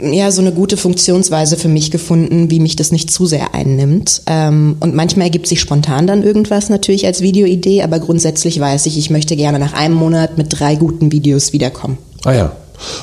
ja, 0.00 0.30
so 0.30 0.42
eine 0.42 0.52
gute 0.52 0.76
Funktionsweise 0.76 1.56
für 1.56 1.68
mich 1.68 1.90
gefunden, 1.90 2.50
wie 2.50 2.60
mich 2.60 2.76
das 2.76 2.92
nicht 2.92 3.10
zu 3.10 3.24
sehr 3.24 3.54
einnimmt. 3.54 4.20
Ähm, 4.26 4.76
und 4.80 4.94
manchmal 4.94 5.28
ergibt 5.28 5.46
sich 5.46 5.58
spontan 5.58 6.06
dann 6.06 6.22
irgendwas 6.22 6.68
natürlich 6.68 7.06
als 7.06 7.22
Videoidee, 7.22 7.82
aber 7.82 7.98
grundsätzlich 7.98 8.60
weiß 8.60 8.84
ich, 8.86 8.98
ich 8.98 9.08
möchte 9.08 9.36
gerne 9.36 9.58
nach 9.58 9.72
einem 9.72 9.94
Monat 9.94 10.36
mit 10.36 10.48
drei 10.50 10.74
guten 10.74 11.12
Videos 11.12 11.54
wiederkommen. 11.54 11.96
Ah 12.24 12.32
ja, 12.32 12.52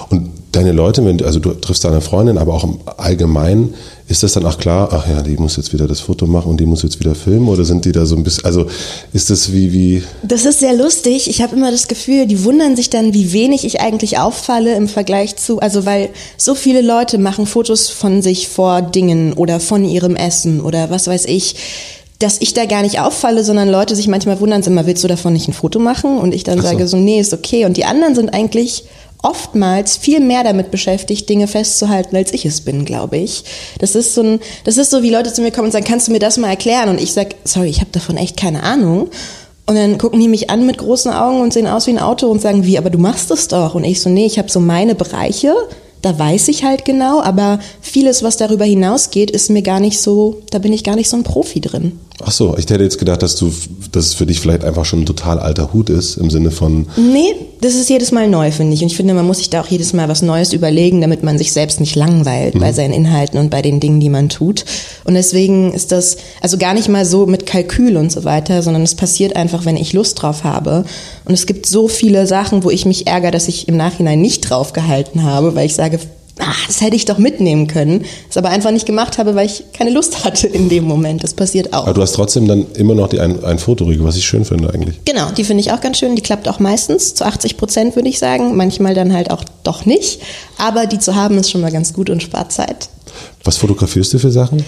und 0.09 0.29
deine 0.51 0.71
Leute, 0.71 1.05
wenn 1.05 1.17
du, 1.17 1.25
also 1.25 1.39
du 1.39 1.51
triffst 1.53 1.83
deine 1.85 2.01
Freundin, 2.01 2.37
aber 2.37 2.53
auch 2.53 2.63
im 2.63 2.79
Allgemeinen, 2.97 3.73
ist 4.07 4.23
das 4.23 4.33
dann 4.33 4.45
auch 4.45 4.57
klar, 4.57 4.89
ach 4.91 5.07
ja, 5.07 5.21
die 5.21 5.37
muss 5.37 5.55
jetzt 5.55 5.71
wieder 5.71 5.87
das 5.87 6.01
Foto 6.01 6.27
machen 6.27 6.51
und 6.51 6.59
die 6.59 6.65
muss 6.65 6.83
jetzt 6.83 6.99
wieder 6.99 7.15
filmen 7.15 7.47
oder 7.47 7.63
sind 7.63 7.85
die 7.85 7.93
da 7.93 8.05
so 8.05 8.15
ein 8.17 8.23
bisschen, 8.23 8.43
also 8.43 8.65
ist 9.13 9.29
das 9.29 9.53
wie, 9.53 9.71
wie? 9.71 10.03
Das 10.23 10.45
ist 10.45 10.59
sehr 10.59 10.75
lustig. 10.75 11.29
Ich 11.29 11.41
habe 11.41 11.55
immer 11.55 11.71
das 11.71 11.87
Gefühl, 11.87 12.27
die 12.27 12.43
wundern 12.43 12.75
sich 12.75 12.89
dann, 12.89 13.13
wie 13.13 13.31
wenig 13.31 13.63
ich 13.63 13.79
eigentlich 13.79 14.19
auffalle 14.19 14.75
im 14.75 14.89
Vergleich 14.89 15.37
zu, 15.37 15.59
also 15.59 15.85
weil 15.85 16.09
so 16.35 16.55
viele 16.55 16.81
Leute 16.81 17.17
machen 17.17 17.45
Fotos 17.45 17.89
von 17.89 18.21
sich 18.21 18.49
vor 18.49 18.81
Dingen 18.81 19.33
oder 19.33 19.61
von 19.61 19.85
ihrem 19.85 20.15
Essen 20.17 20.59
oder 20.59 20.89
was 20.89 21.07
weiß 21.07 21.25
ich 21.25 21.55
dass 22.19 22.39
ich 22.39 22.53
da 22.53 22.65
gar 22.65 22.83
nicht 22.83 22.99
auffalle, 22.99 23.43
sondern 23.43 23.67
Leute 23.67 23.95
sich 23.95 24.07
manchmal 24.07 24.39
wundern, 24.39 24.61
immer 24.61 24.85
willst 24.85 25.03
du 25.03 25.07
davon 25.07 25.33
nicht 25.33 25.47
ein 25.47 25.53
Foto 25.53 25.79
machen? 25.79 26.19
Und 26.19 26.35
ich 26.35 26.43
dann 26.43 26.59
so. 26.59 26.67
sage 26.67 26.87
so, 26.87 26.97
nee, 26.97 27.19
ist 27.19 27.33
okay. 27.33 27.65
Und 27.65 27.77
die 27.77 27.85
anderen 27.85 28.13
sind 28.13 28.31
eigentlich 28.31 28.83
oftmals 29.21 29.97
viel 29.97 30.19
mehr 30.19 30.43
damit 30.43 30.71
beschäftigt, 30.71 31.29
Dinge 31.29 31.47
festzuhalten, 31.47 32.15
als 32.15 32.33
ich 32.33 32.45
es 32.45 32.61
bin, 32.61 32.85
glaube 32.85 33.17
ich. 33.17 33.43
Das 33.79 33.95
ist 33.95 34.15
so 34.15 34.21
ein, 34.21 34.39
das 34.63 34.77
ist 34.77 34.91
so, 34.91 35.03
wie 35.03 35.11
Leute 35.11 35.31
zu 35.31 35.41
mir 35.41 35.51
kommen 35.51 35.65
und 35.65 35.71
sagen, 35.71 35.85
kannst 35.85 36.07
du 36.07 36.11
mir 36.11 36.19
das 36.19 36.37
mal 36.37 36.49
erklären? 36.49 36.89
Und 36.89 36.99
ich 36.99 37.13
sage, 37.13 37.35
sorry, 37.43 37.69
ich 37.69 37.79
habe 37.79 37.91
davon 37.91 38.17
echt 38.17 38.37
keine 38.37 38.63
Ahnung. 38.63 39.09
Und 39.67 39.75
dann 39.75 39.97
gucken 39.97 40.19
die 40.19 40.27
mich 40.27 40.49
an 40.49 40.65
mit 40.65 40.79
großen 40.79 41.11
Augen 41.11 41.39
und 41.39 41.53
sehen 41.53 41.67
aus 41.67 41.87
wie 41.87 41.91
ein 41.91 41.99
Auto 41.99 42.27
und 42.27 42.41
sagen, 42.41 42.65
wie, 42.65 42.77
aber 42.77 42.89
du 42.89 42.97
machst 42.97 43.31
das 43.31 43.47
doch. 43.47 43.75
Und 43.75 43.83
ich 43.83 44.01
so, 44.01 44.09
nee, 44.09 44.25
ich 44.25 44.37
habe 44.37 44.49
so 44.49 44.59
meine 44.59 44.95
Bereiche, 44.95 45.53
da 46.01 46.17
weiß 46.17 46.47
ich 46.47 46.63
halt 46.63 46.85
genau, 46.85 47.21
aber 47.21 47.59
vieles, 47.81 48.23
was 48.23 48.37
darüber 48.37 48.65
hinausgeht, 48.65 49.31
ist 49.31 49.49
mir 49.49 49.61
gar 49.61 49.79
nicht 49.79 49.99
so, 49.99 50.41
da 50.51 50.59
bin 50.59 50.73
ich 50.73 50.83
gar 50.83 50.95
nicht 50.95 51.09
so 51.09 51.17
ein 51.17 51.23
Profi 51.23 51.61
drin. 51.61 51.99
Ach 52.23 52.31
so, 52.31 52.55
ich 52.57 52.69
hätte 52.69 52.83
jetzt 52.83 52.99
gedacht, 52.99 53.23
dass 53.23 53.35
du, 53.35 53.51
dass 53.91 54.07
es 54.07 54.13
für 54.13 54.25
dich 54.25 54.39
vielleicht 54.39 54.63
einfach 54.63 54.85
schon 54.85 55.01
ein 55.01 55.05
total 55.05 55.39
alter 55.39 55.73
Hut 55.73 55.89
ist, 55.89 56.17
im 56.17 56.29
Sinne 56.29 56.51
von. 56.51 56.87
Nee, 56.95 57.35
das 57.61 57.75
ist 57.75 57.89
jedes 57.89 58.11
Mal 58.11 58.27
neu, 58.27 58.51
finde 58.51 58.73
ich. 58.73 58.81
Und 58.81 58.87
ich 58.87 58.95
finde, 58.95 59.13
man 59.13 59.25
muss 59.25 59.37
sich 59.37 59.49
da 59.49 59.61
auch 59.61 59.67
jedes 59.67 59.93
Mal 59.93 60.07
was 60.07 60.21
Neues 60.21 60.53
überlegen, 60.53 61.01
damit 61.01 61.23
man 61.23 61.37
sich 61.37 61.51
selbst 61.51 61.79
nicht 61.79 61.95
langweilt 61.95 62.55
mhm. 62.55 62.59
bei 62.59 62.73
seinen 62.73 62.93
Inhalten 62.93 63.39
und 63.39 63.49
bei 63.49 63.61
den 63.61 63.79
Dingen, 63.79 63.99
die 63.99 64.09
man 64.09 64.29
tut. 64.29 64.65
Und 65.03 65.15
deswegen 65.15 65.73
ist 65.73 65.91
das, 65.91 66.17
also 66.41 66.57
gar 66.57 66.73
nicht 66.73 66.89
mal 66.89 67.05
so 67.05 67.25
mit 67.25 67.45
Kalkül 67.45 67.97
und 67.97 68.11
so 68.11 68.23
weiter, 68.23 68.61
sondern 68.61 68.83
es 68.83 68.95
passiert 68.95 69.35
einfach, 69.35 69.65
wenn 69.65 69.77
ich 69.77 69.93
Lust 69.93 70.21
drauf 70.21 70.43
habe. 70.43 70.85
Und 71.31 71.35
es 71.35 71.45
gibt 71.45 71.65
so 71.65 71.87
viele 71.87 72.27
Sachen, 72.27 72.65
wo 72.65 72.69
ich 72.69 72.85
mich 72.85 73.07
ärgere, 73.07 73.31
dass 73.31 73.47
ich 73.47 73.69
im 73.69 73.77
Nachhinein 73.77 74.19
nicht 74.19 74.49
drauf 74.49 74.73
gehalten 74.73 75.23
habe, 75.23 75.55
weil 75.55 75.65
ich 75.65 75.75
sage, 75.75 75.97
ach, 76.39 76.67
das 76.67 76.81
hätte 76.81 76.97
ich 76.97 77.05
doch 77.05 77.19
mitnehmen 77.19 77.67
können. 77.67 78.03
Das 78.27 78.35
aber 78.35 78.49
einfach 78.49 78.71
nicht 78.71 78.85
gemacht 78.85 79.17
habe, 79.17 79.33
weil 79.33 79.45
ich 79.45 79.63
keine 79.71 79.91
Lust 79.91 80.25
hatte 80.25 80.47
in 80.47 80.67
dem 80.67 80.83
Moment. 80.83 81.23
Das 81.23 81.33
passiert 81.33 81.71
auch. 81.71 81.83
Aber 81.83 81.93
du 81.93 82.01
hast 82.01 82.11
trotzdem 82.11 82.49
dann 82.49 82.65
immer 82.73 82.95
noch 82.95 83.07
die 83.07 83.21
ein, 83.21 83.45
ein 83.45 83.59
Fotoriegel, 83.59 84.05
was 84.05 84.17
ich 84.17 84.25
schön 84.25 84.43
finde 84.43 84.73
eigentlich. 84.73 84.99
Genau, 85.05 85.31
die 85.31 85.45
finde 85.45 85.61
ich 85.61 85.71
auch 85.71 85.79
ganz 85.79 85.99
schön. 85.99 86.17
Die 86.17 86.21
klappt 86.21 86.49
auch 86.49 86.59
meistens 86.59 87.15
zu 87.15 87.23
80 87.23 87.55
Prozent, 87.55 87.95
würde 87.95 88.09
ich 88.09 88.19
sagen. 88.19 88.57
Manchmal 88.57 88.93
dann 88.93 89.13
halt 89.13 89.31
auch 89.31 89.45
doch 89.63 89.85
nicht. 89.85 90.19
Aber 90.57 90.85
die 90.85 90.99
zu 90.99 91.15
haben 91.15 91.37
ist 91.37 91.49
schon 91.49 91.61
mal 91.61 91.71
ganz 91.71 91.93
gut 91.93 92.09
und 92.09 92.21
spart 92.21 92.51
Zeit. 92.51 92.89
Was 93.45 93.55
fotografierst 93.55 94.11
du 94.11 94.19
für 94.19 94.31
Sachen? 94.31 94.65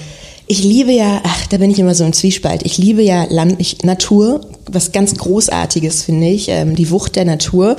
Ich 0.54 0.64
liebe 0.64 0.92
ja, 0.92 1.20
ach, 1.24 1.48
da 1.48 1.58
bin 1.58 1.72
ich 1.72 1.80
immer 1.80 1.96
so 1.96 2.04
im 2.04 2.14
Zwiespalt. 2.14 2.62
Ich 2.64 2.78
liebe 2.78 3.02
ja 3.02 3.26
Land, 3.28 3.56
ich, 3.58 3.82
Natur, 3.82 4.42
was 4.72 4.92
ganz 4.92 5.16
Großartiges 5.16 6.04
finde 6.04 6.28
ich, 6.28 6.48
ähm, 6.48 6.76
die 6.76 6.92
Wucht 6.92 7.16
der 7.16 7.26
Natur. 7.26 7.76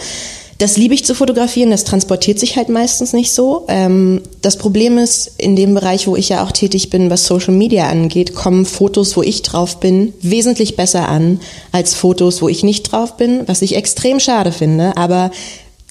Das 0.58 0.76
liebe 0.76 0.92
ich 0.92 1.04
zu 1.04 1.14
fotografieren, 1.14 1.70
das 1.70 1.84
transportiert 1.84 2.40
sich 2.40 2.56
halt 2.56 2.70
meistens 2.70 3.12
nicht 3.12 3.30
so. 3.30 3.64
Ähm, 3.68 4.22
das 4.42 4.56
Problem 4.56 4.98
ist, 4.98 5.34
in 5.38 5.54
dem 5.54 5.72
Bereich, 5.74 6.08
wo 6.08 6.16
ich 6.16 6.30
ja 6.30 6.42
auch 6.42 6.50
tätig 6.50 6.90
bin, 6.90 7.10
was 7.10 7.26
Social 7.26 7.54
Media 7.54 7.88
angeht, 7.88 8.34
kommen 8.34 8.66
Fotos, 8.66 9.16
wo 9.16 9.22
ich 9.22 9.42
drauf 9.42 9.78
bin, 9.78 10.12
wesentlich 10.20 10.74
besser 10.74 11.08
an 11.08 11.38
als 11.70 11.94
Fotos, 11.94 12.42
wo 12.42 12.48
ich 12.48 12.64
nicht 12.64 12.90
drauf 12.90 13.16
bin, 13.16 13.42
was 13.46 13.62
ich 13.62 13.76
extrem 13.76 14.18
schade 14.18 14.50
finde. 14.50 14.96
Aber 14.96 15.30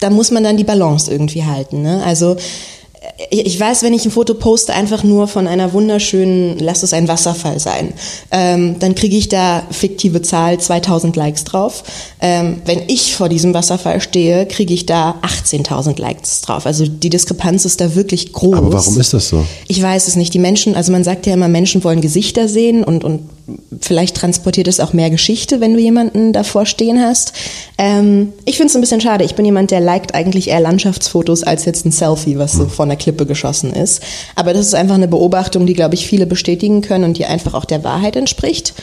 da 0.01 0.09
muss 0.09 0.31
man 0.31 0.43
dann 0.43 0.57
die 0.57 0.65
Balance 0.65 1.09
irgendwie 1.09 1.45
halten. 1.45 1.81
Ne? 1.81 2.03
Also 2.03 2.35
ich 3.30 3.60
weiß, 3.60 3.84
wenn 3.84 3.94
ich 3.94 4.06
ein 4.06 4.12
Foto 4.12 4.34
poste, 4.34 4.74
einfach 4.74 5.03
nur 5.03 5.27
von 5.27 5.48
einer 5.48 5.74
wunderschönen, 5.74 6.58
lass 6.60 6.84
es 6.84 6.94
ein 6.94 7.08
Wasserfall 7.08 7.60
sein, 7.60 7.94
ähm, 8.32 8.77
dann 8.80 8.96
kriege 8.96 9.15
ich 9.15 9.30
da 9.30 9.63
fiktive 9.72 10.22
Zahl 10.22 10.60
2000 10.60 11.15
Likes 11.15 11.44
drauf. 11.44 11.84
Ähm, 12.20 12.62
wenn 12.65 12.84
ich 12.88 13.15
vor 13.15 13.30
diesem 13.30 13.53
Wasserfall 13.53 14.01
stehe, 14.01 14.46
kriege 14.46 14.74
ich 14.74 14.86
da 14.86 15.15
18.000 15.22 16.00
Likes 16.00 16.42
drauf. 16.42 16.65
Also 16.65 16.86
die 16.88 17.10
Diskrepanz 17.10 17.65
ist 17.65 17.82
da 17.82 17.96
wirklich 17.96 18.34
groß. 18.34 18.58
Aber 18.58 18.74
warum 18.74 19.00
ist 19.00 19.13
das 19.13 19.30
so? 19.30 19.46
Ich 19.68 19.82
weiß 19.82 20.08
es 20.08 20.15
nicht. 20.15 20.34
Die 20.34 20.39
Menschen, 20.39 20.75
also 20.75 20.92
man 20.92 21.03
sagt 21.03 21.25
ja 21.25 21.34
immer, 21.34 21.48
Menschen 21.48 21.84
wollen 21.84 22.01
Gesichter 22.01 22.48
sehen 22.48 22.84
und, 22.84 23.03
und 23.03 23.22
vielleicht 23.81 24.15
transportiert 24.15 24.67
es 24.67 24.79
auch 24.79 24.93
mehr 24.93 25.09
Geschichte, 25.09 25.59
wenn 25.59 25.73
du 25.73 25.79
jemanden 25.79 26.33
davor 26.33 26.65
stehen 26.65 27.01
hast. 27.01 27.33
Ähm, 27.77 28.33
ich 28.45 28.57
finde 28.57 28.69
es 28.69 28.75
ein 28.75 28.81
bisschen 28.81 29.01
schade. 29.01 29.23
Ich 29.23 29.35
bin 29.35 29.45
jemand, 29.45 29.71
der 29.71 29.81
liked 29.81 30.15
eigentlich 30.15 30.50
eher 30.50 30.62
Landschaftsfotos 30.62 31.43
als 31.43 31.65
jetzt 31.65 31.85
ein 31.85 31.91
Selfie, 31.91 32.38
was 32.38 32.53
so 32.53 32.67
von 32.67 32.89
der 32.89 32.97
Klippe 32.97 33.25
geschossen 33.25 33.73
ist. 33.73 34.01
Aber 34.35 34.53
das 34.53 34.67
ist 34.67 34.75
einfach 34.75 34.95
eine 34.95 35.07
Beobachtung, 35.07 35.65
die, 35.65 35.73
glaube 35.73 35.95
ich, 35.95 36.07
viele 36.07 36.25
bestätigen 36.25 36.81
können 36.81 37.03
und 37.03 37.17
die 37.17 37.25
einfach 37.25 37.53
auch 37.53 37.65
der 37.65 37.83
Wahrheit 37.83 38.15
entspricht. 38.15 38.73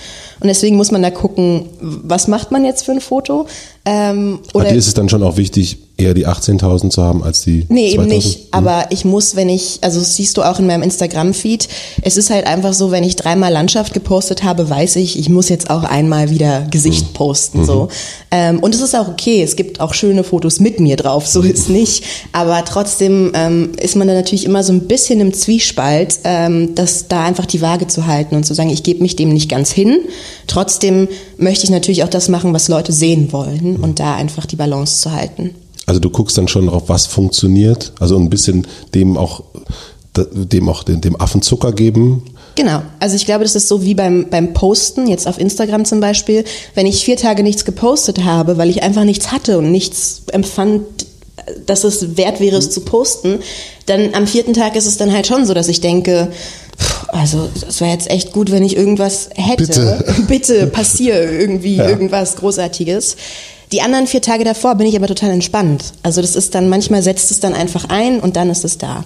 Und 0.40 0.49
deswegen 0.49 0.76
muss 0.76 0.90
man 0.90 1.02
da 1.02 1.11
gucken, 1.11 1.67
was 1.81 2.29
macht 2.29 2.50
man 2.50 2.64
jetzt 2.64 2.85
für 2.85 2.93
ein 2.93 3.00
Foto? 3.00 3.47
Ähm, 3.85 4.40
oder 4.55 4.64
Bei 4.64 4.71
dir 4.71 4.79
ist 4.79 4.87
es 4.87 4.95
dann 4.95 5.09
schon 5.09 5.23
auch 5.23 5.37
wichtig, 5.37 5.79
eher 6.00 6.14
die 6.14 6.26
18.000 6.26 6.90
zu 6.90 7.02
haben 7.02 7.23
als 7.23 7.42
die 7.42 7.66
Nee, 7.69 7.95
2000? 7.95 7.95
eben 7.95 8.07
nicht. 8.07 8.38
Hm. 8.38 8.47
Aber 8.52 8.87
ich 8.90 9.04
muss, 9.04 9.37
wenn 9.37 9.49
ich, 9.49 9.78
also 9.83 10.00
siehst 10.00 10.37
du 10.37 10.42
auch 10.42 10.59
in 10.59 10.66
meinem 10.66 10.83
Instagram-Feed, 10.83 11.69
es 12.02 12.16
ist 12.16 12.30
halt 12.30 12.47
einfach 12.47 12.73
so, 12.73 12.90
wenn 12.90 13.04
ich 13.04 13.16
dreimal 13.16 13.52
Landschaft 13.52 13.92
gepostet 13.92 14.42
habe, 14.42 14.69
weiß 14.69 14.97
ich, 14.97 15.19
ich 15.19 15.28
muss 15.28 15.49
jetzt 15.49 15.71
auch 15.71 15.85
einmal 15.85 16.30
wieder 16.30 16.66
Gesicht 16.71 17.07
hm. 17.07 17.12
posten. 17.12 17.61
Mhm. 17.61 17.64
so. 17.64 17.88
Ähm, 18.30 18.61
und 18.61 18.75
es 18.75 18.80
ist 18.80 18.95
auch 18.95 19.09
okay, 19.09 19.42
es 19.42 19.57
gibt 19.57 19.80
auch 19.80 19.95
schöne 19.95 20.25
Fotos 20.25 20.61
mit 20.61 20.80
mir 20.80 20.97
drauf, 20.97 21.26
so 21.26 21.42
ist 21.42 21.69
nicht. 21.69 22.04
Aber 22.33 22.64
trotzdem 22.64 23.33
ähm, 23.35 23.73
ist 23.80 23.97
man 23.97 24.09
da 24.09 24.14
natürlich 24.14 24.45
immer 24.45 24.62
so 24.62 24.73
ein 24.73 24.87
bisschen 24.87 25.21
im 25.21 25.33
Zwiespalt, 25.33 26.21
ähm, 26.25 26.75
das 26.75 27.09
da 27.09 27.25
einfach 27.25 27.47
die 27.47 27.61
Waage 27.61 27.87
zu 27.87 28.07
halten 28.07 28.37
und 28.37 28.45
zu 28.45 28.54
sagen, 28.54 28.71
ich 28.71 28.83
gebe 28.83 29.02
mich 29.02 29.16
dem 29.16 29.30
nicht 29.33 29.49
ganz 29.50 29.71
hin. 29.71 29.99
Trotzdem 30.47 31.09
möchte 31.37 31.64
ich 31.64 31.71
natürlich 31.71 32.04
auch 32.04 32.09
das 32.09 32.28
machen, 32.28 32.52
was 32.52 32.69
Leute 32.69 32.92
sehen 32.92 33.33
wollen 33.33 33.76
und 33.76 34.00
da 34.00 34.14
einfach 34.14 34.47
die 34.47 34.57
Balance 34.57 35.00
zu 35.00 35.12
halten. 35.12 35.54
Also 35.91 35.99
du 35.99 36.09
guckst 36.09 36.39
dann 36.39 36.47
schon 36.47 36.69
drauf, 36.69 36.85
was 36.87 37.07
funktioniert, 37.07 37.93
also 37.99 38.17
ein 38.17 38.31
bisschen 38.31 38.65
dem 38.95 39.17
auch 39.17 39.43
dem 40.17 40.69
auch 40.69 40.85
dem 40.85 41.21
Affen 41.21 41.43
Zucker 41.43 41.73
geben. 41.73 42.23
Genau. 42.55 42.83
Also 43.01 43.17
ich 43.17 43.27
glaube, 43.27 43.43
das 43.43 43.57
ist 43.57 43.67
so 43.67 43.83
wie 43.83 43.95
beim, 43.95 44.29
beim 44.31 44.53
Posten, 44.53 45.09
jetzt 45.09 45.27
auf 45.27 45.37
Instagram 45.41 45.85
zum 45.85 45.99
Beispiel. 45.99 46.45
Wenn 46.77 46.87
ich 46.87 47.05
vier 47.05 47.17
Tage 47.17 47.43
nichts 47.43 47.65
gepostet 47.65 48.23
habe, 48.23 48.57
weil 48.57 48.71
ich 48.71 48.85
einfach 48.85 49.03
nichts 49.03 49.33
hatte 49.33 49.59
und 49.59 49.73
nichts 49.73 50.23
empfand, 50.31 50.83
dass 51.67 51.83
es 51.83 52.17
wert 52.17 52.39
wäre, 52.39 52.59
es 52.59 52.71
zu 52.71 52.83
posten, 52.83 53.41
dann 53.87 54.15
am 54.15 54.29
vierten 54.29 54.55
Tag 54.55 54.77
ist 54.77 54.87
es 54.87 54.97
dann 54.97 55.13
halt 55.13 55.27
schon 55.27 55.45
so, 55.45 55.55
dass 55.55 55.67
ich 55.67 55.81
denke, 55.81 56.31
also 57.09 57.49
es 57.67 57.81
wäre 57.81 57.91
jetzt 57.91 58.09
echt 58.09 58.31
gut, 58.31 58.53
wenn 58.53 58.63
ich 58.63 58.77
irgendwas 58.77 59.29
hätte. 59.35 59.67
Bitte, 59.67 60.05
Bitte 60.29 60.67
passier 60.69 61.29
irgendwie 61.33 61.79
ja. 61.79 61.89
irgendwas 61.89 62.37
Großartiges. 62.37 63.17
Die 63.73 63.83
anderen 63.83 64.07
vier 64.07 64.21
Tage 64.21 64.45
davor 64.45 64.75
bin 64.75 64.87
ich 64.87 64.97
aber 64.97 65.07
total 65.07 65.31
entspannt. 65.31 65.93
Also 66.03 66.21
das 66.21 66.35
ist 66.35 66.55
dann, 66.55 66.69
manchmal 66.69 67.03
setzt 67.03 67.31
es 67.31 67.41
dann 67.41 67.55
einfach 67.55 67.85
ein 67.89 68.21
und 68.21 68.37
dann 68.37 68.50
ist 68.50 68.65
es 68.65 68.79
da. 68.79 69.05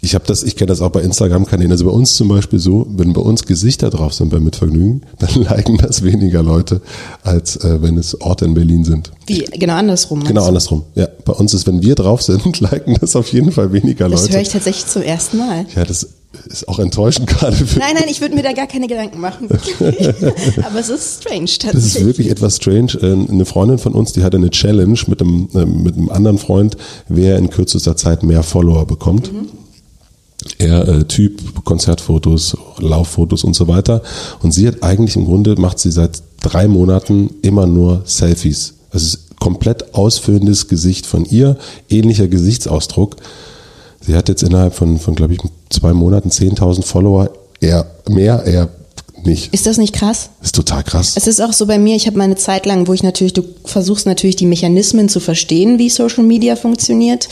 Ich 0.00 0.14
habe 0.14 0.24
das, 0.24 0.44
ich 0.44 0.54
kenne 0.54 0.68
das 0.68 0.82
auch 0.82 0.90
bei 0.90 1.00
Instagram-Kanälen. 1.00 1.72
Also 1.72 1.84
bei 1.86 1.90
uns 1.90 2.14
zum 2.14 2.28
Beispiel 2.28 2.60
so, 2.60 2.86
wenn 2.90 3.12
bei 3.12 3.20
uns 3.20 3.44
Gesichter 3.44 3.90
drauf 3.90 4.14
sind 4.14 4.28
bei 4.28 4.38
Mitvergnügen, 4.38 5.02
dann 5.18 5.34
liken 5.34 5.78
das 5.78 6.04
weniger 6.04 6.44
Leute, 6.44 6.80
als 7.24 7.56
äh, 7.56 7.82
wenn 7.82 7.98
es 7.98 8.20
Orte 8.20 8.44
in 8.44 8.54
Berlin 8.54 8.84
sind. 8.84 9.10
Wie, 9.26 9.44
genau 9.44 9.74
andersrum. 9.74 10.22
Genau 10.22 10.42
du? 10.42 10.46
andersrum. 10.46 10.84
Ja, 10.94 11.08
bei 11.24 11.32
uns 11.32 11.54
ist, 11.54 11.66
wenn 11.66 11.82
wir 11.82 11.96
drauf 11.96 12.22
sind, 12.22 12.60
liken 12.60 12.96
das 13.00 13.16
auf 13.16 13.32
jeden 13.32 13.50
Fall 13.50 13.72
weniger 13.72 14.08
Leute. 14.08 14.22
Das 14.22 14.32
höre 14.32 14.42
ich 14.42 14.50
tatsächlich 14.50 14.86
zum 14.86 15.02
ersten 15.02 15.38
Mal. 15.38 15.66
Ja, 15.74 15.84
das 15.84 16.06
ist 16.46 16.68
auch 16.68 16.78
enttäuschend 16.78 17.26
gerade. 17.26 17.56
Für 17.56 17.78
nein, 17.78 17.94
nein, 17.94 18.08
ich 18.08 18.20
würde 18.20 18.34
mir 18.34 18.42
da 18.42 18.52
gar 18.52 18.66
keine 18.66 18.86
Gedanken 18.86 19.20
machen. 19.20 19.48
Aber 20.62 20.80
es 20.80 20.88
ist 20.88 21.22
strange 21.22 21.46
tatsächlich. 21.46 21.72
Das 21.72 21.84
ist 21.84 22.04
wirklich 22.04 22.30
etwas 22.30 22.56
strange. 22.56 22.92
Äh, 23.02 23.30
eine 23.30 23.44
Freundin 23.44 23.78
von 23.78 23.94
uns, 23.94 24.12
die 24.12 24.22
hatte 24.22 24.36
eine 24.36 24.50
Challenge 24.50 24.98
mit 25.06 25.20
einem, 25.20 25.48
äh, 25.54 25.64
mit 25.64 25.96
einem 25.96 26.10
anderen 26.10 26.38
Freund, 26.38 26.76
wer 27.08 27.38
in 27.38 27.50
kürzester 27.50 27.96
Zeit 27.96 28.22
mehr 28.22 28.42
Follower 28.42 28.86
bekommt. 28.86 29.32
Mhm. 29.32 29.48
Er 30.58 30.86
äh, 30.86 31.04
Typ, 31.04 31.64
Konzertfotos, 31.64 32.56
Lauffotos 32.78 33.44
und 33.44 33.54
so 33.54 33.68
weiter. 33.68 34.02
Und 34.42 34.52
sie 34.52 34.66
hat 34.68 34.82
eigentlich 34.82 35.16
im 35.16 35.24
Grunde, 35.24 35.56
macht 35.58 35.78
sie 35.78 35.90
seit 35.90 36.22
drei 36.40 36.68
Monaten 36.68 37.30
immer 37.42 37.66
nur 37.66 38.02
Selfies. 38.04 38.74
Es 38.92 39.02
ist 39.02 39.26
komplett 39.40 39.94
ausfüllendes 39.94 40.68
Gesicht 40.68 41.06
von 41.06 41.24
ihr, 41.24 41.56
ähnlicher 41.90 42.28
Gesichtsausdruck. 42.28 43.16
Sie 44.06 44.14
hat 44.14 44.28
jetzt 44.28 44.42
innerhalb 44.42 44.74
von, 44.74 44.98
von 44.98 45.14
glaube 45.14 45.34
ich, 45.34 45.40
zwei 45.68 45.92
Monaten 45.92 46.28
10.000 46.28 46.84
Follower. 46.84 47.30
Eher 47.60 47.86
mehr, 48.08 48.44
eher 48.44 48.68
nicht. 49.24 49.52
Ist 49.52 49.66
das 49.66 49.78
nicht 49.78 49.94
krass? 49.94 50.30
Das 50.40 50.48
ist 50.48 50.54
total 50.54 50.84
krass. 50.84 51.14
Es 51.16 51.26
ist 51.26 51.40
auch 51.40 51.52
so 51.52 51.66
bei 51.66 51.78
mir, 51.78 51.96
ich 51.96 52.06
habe 52.06 52.18
meine 52.18 52.36
Zeit 52.36 52.66
lang, 52.66 52.86
wo 52.86 52.92
ich 52.92 53.02
natürlich, 53.02 53.32
du 53.32 53.42
versuchst 53.64 54.06
natürlich 54.06 54.36
die 54.36 54.46
Mechanismen 54.46 55.08
zu 55.08 55.20
verstehen, 55.20 55.78
wie 55.78 55.90
Social 55.90 56.24
Media 56.24 56.56
funktioniert. 56.56 57.28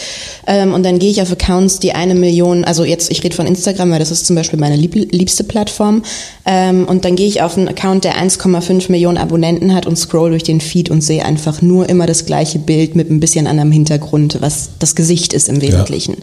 Ähm, 0.47 0.75
und 0.75 0.83
dann 0.83 0.99
gehe 0.99 1.11
ich 1.11 1.23
auf 1.23 1.31
Accounts, 1.31 1.79
die 1.79 1.93
eine 1.93 2.15
Million, 2.15 2.65
also 2.65 2.85
jetzt, 2.85 3.11
ich 3.11 3.23
rede 3.23 3.37
von 3.37 3.47
Instagram, 3.47 3.91
weil 3.91 3.99
das 3.99 4.11
ist 4.11 4.27
zum 4.27 4.37
Beispiel 4.37 4.59
meine 4.59 4.77
lieb, 4.77 4.95
liebste 4.95 5.45
Plattform. 5.45 6.03
Ähm, 6.47 6.87
und 6.87 7.05
dann 7.05 7.17
gehe 7.17 7.29
ich 7.29 7.43
auf 7.43 7.57
einen 7.57 7.69
Account, 7.69 8.05
der 8.05 8.17
1,5 8.17 8.91
Millionen 8.91 9.19
Abonnenten 9.19 9.75
hat 9.75 9.87
und 9.87 9.97
scroll 9.97 10.31
durch 10.31 10.43
den 10.43 10.61
Feed 10.61 10.91
und 10.91 11.03
sehe 11.03 11.25
einfach 11.25 11.63
nur 11.63 11.89
immer 11.89 12.07
das 12.07 12.27
gleiche 12.27 12.59
Bild 12.59 12.97
mit 12.97 13.11
ein 13.11 13.21
bisschen 13.21 13.47
anderem 13.47 13.73
Hintergrund, 13.73 14.39
was 14.41 14.71
das 14.79 14.95
Gesicht 14.95 15.33
ist 15.33 15.49
im 15.49 15.61
Wesentlichen. 15.61 16.15
Ja. 16.15 16.23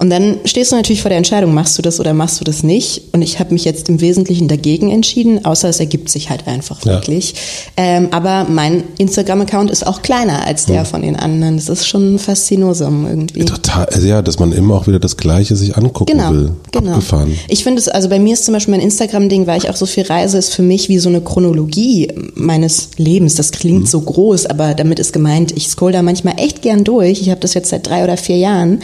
Und 0.00 0.08
dann 0.08 0.38
stehst 0.46 0.72
du 0.72 0.76
natürlich 0.76 1.02
vor 1.02 1.10
der 1.10 1.18
Entscheidung, 1.18 1.52
machst 1.52 1.76
du 1.76 1.82
das 1.82 2.00
oder 2.00 2.14
machst 2.14 2.40
du 2.40 2.44
das 2.44 2.62
nicht? 2.62 3.02
Und 3.12 3.20
ich 3.20 3.38
habe 3.38 3.52
mich 3.52 3.66
jetzt 3.66 3.90
im 3.90 4.00
Wesentlichen 4.00 4.48
dagegen 4.48 4.90
entschieden, 4.90 5.44
außer 5.44 5.68
es 5.68 5.78
ergibt 5.78 6.08
sich 6.08 6.30
halt 6.30 6.46
einfach 6.46 6.82
ja. 6.86 6.92
wirklich. 6.92 7.34
Ähm, 7.76 8.08
aber 8.10 8.46
mein 8.48 8.84
Instagram-Account 8.96 9.70
ist 9.70 9.86
auch 9.86 10.00
kleiner 10.00 10.46
als 10.46 10.64
der 10.64 10.80
hm. 10.80 10.86
von 10.86 11.02
den 11.02 11.16
anderen. 11.16 11.56
Das 11.56 11.68
ist 11.68 11.86
schon 11.86 12.18
faszinosum 12.18 13.06
irgendwie. 13.06 13.44
Total, 13.44 13.84
also 13.84 14.06
ja, 14.06 14.22
dass 14.22 14.38
man 14.38 14.52
immer 14.52 14.76
auch 14.76 14.86
wieder 14.86 15.00
das 15.00 15.18
Gleiche 15.18 15.54
sich 15.54 15.76
angucken 15.76 16.16
genau, 16.16 16.30
will. 16.30 16.52
Genau. 16.72 16.92
Abgefahren. 16.92 17.38
Ich 17.48 17.62
finde 17.62 17.80
es, 17.80 17.88
also 17.88 18.08
bei 18.08 18.18
mir 18.18 18.32
ist 18.32 18.46
zum 18.46 18.54
Beispiel 18.54 18.72
mein 18.72 18.80
Instagram-Ding, 18.80 19.46
weil 19.46 19.58
ich 19.58 19.68
auch 19.68 19.76
so 19.76 19.84
viel 19.84 20.04
reise, 20.04 20.38
ist 20.38 20.54
für 20.54 20.62
mich 20.62 20.88
wie 20.88 20.98
so 20.98 21.10
eine 21.10 21.20
Chronologie 21.20 22.08
meines 22.36 22.88
Lebens. 22.96 23.34
Das 23.34 23.50
klingt 23.50 23.80
hm. 23.80 23.86
so 23.86 24.00
groß, 24.00 24.46
aber 24.46 24.72
damit 24.72 24.98
ist 24.98 25.12
gemeint, 25.12 25.54
ich 25.54 25.68
scroll 25.68 25.92
da 25.92 26.00
manchmal 26.00 26.36
echt 26.38 26.62
gern 26.62 26.84
durch. 26.84 27.20
Ich 27.20 27.28
habe 27.28 27.40
das 27.40 27.52
jetzt 27.52 27.68
seit 27.68 27.86
drei 27.86 28.02
oder 28.02 28.16
vier 28.16 28.38
Jahren. 28.38 28.80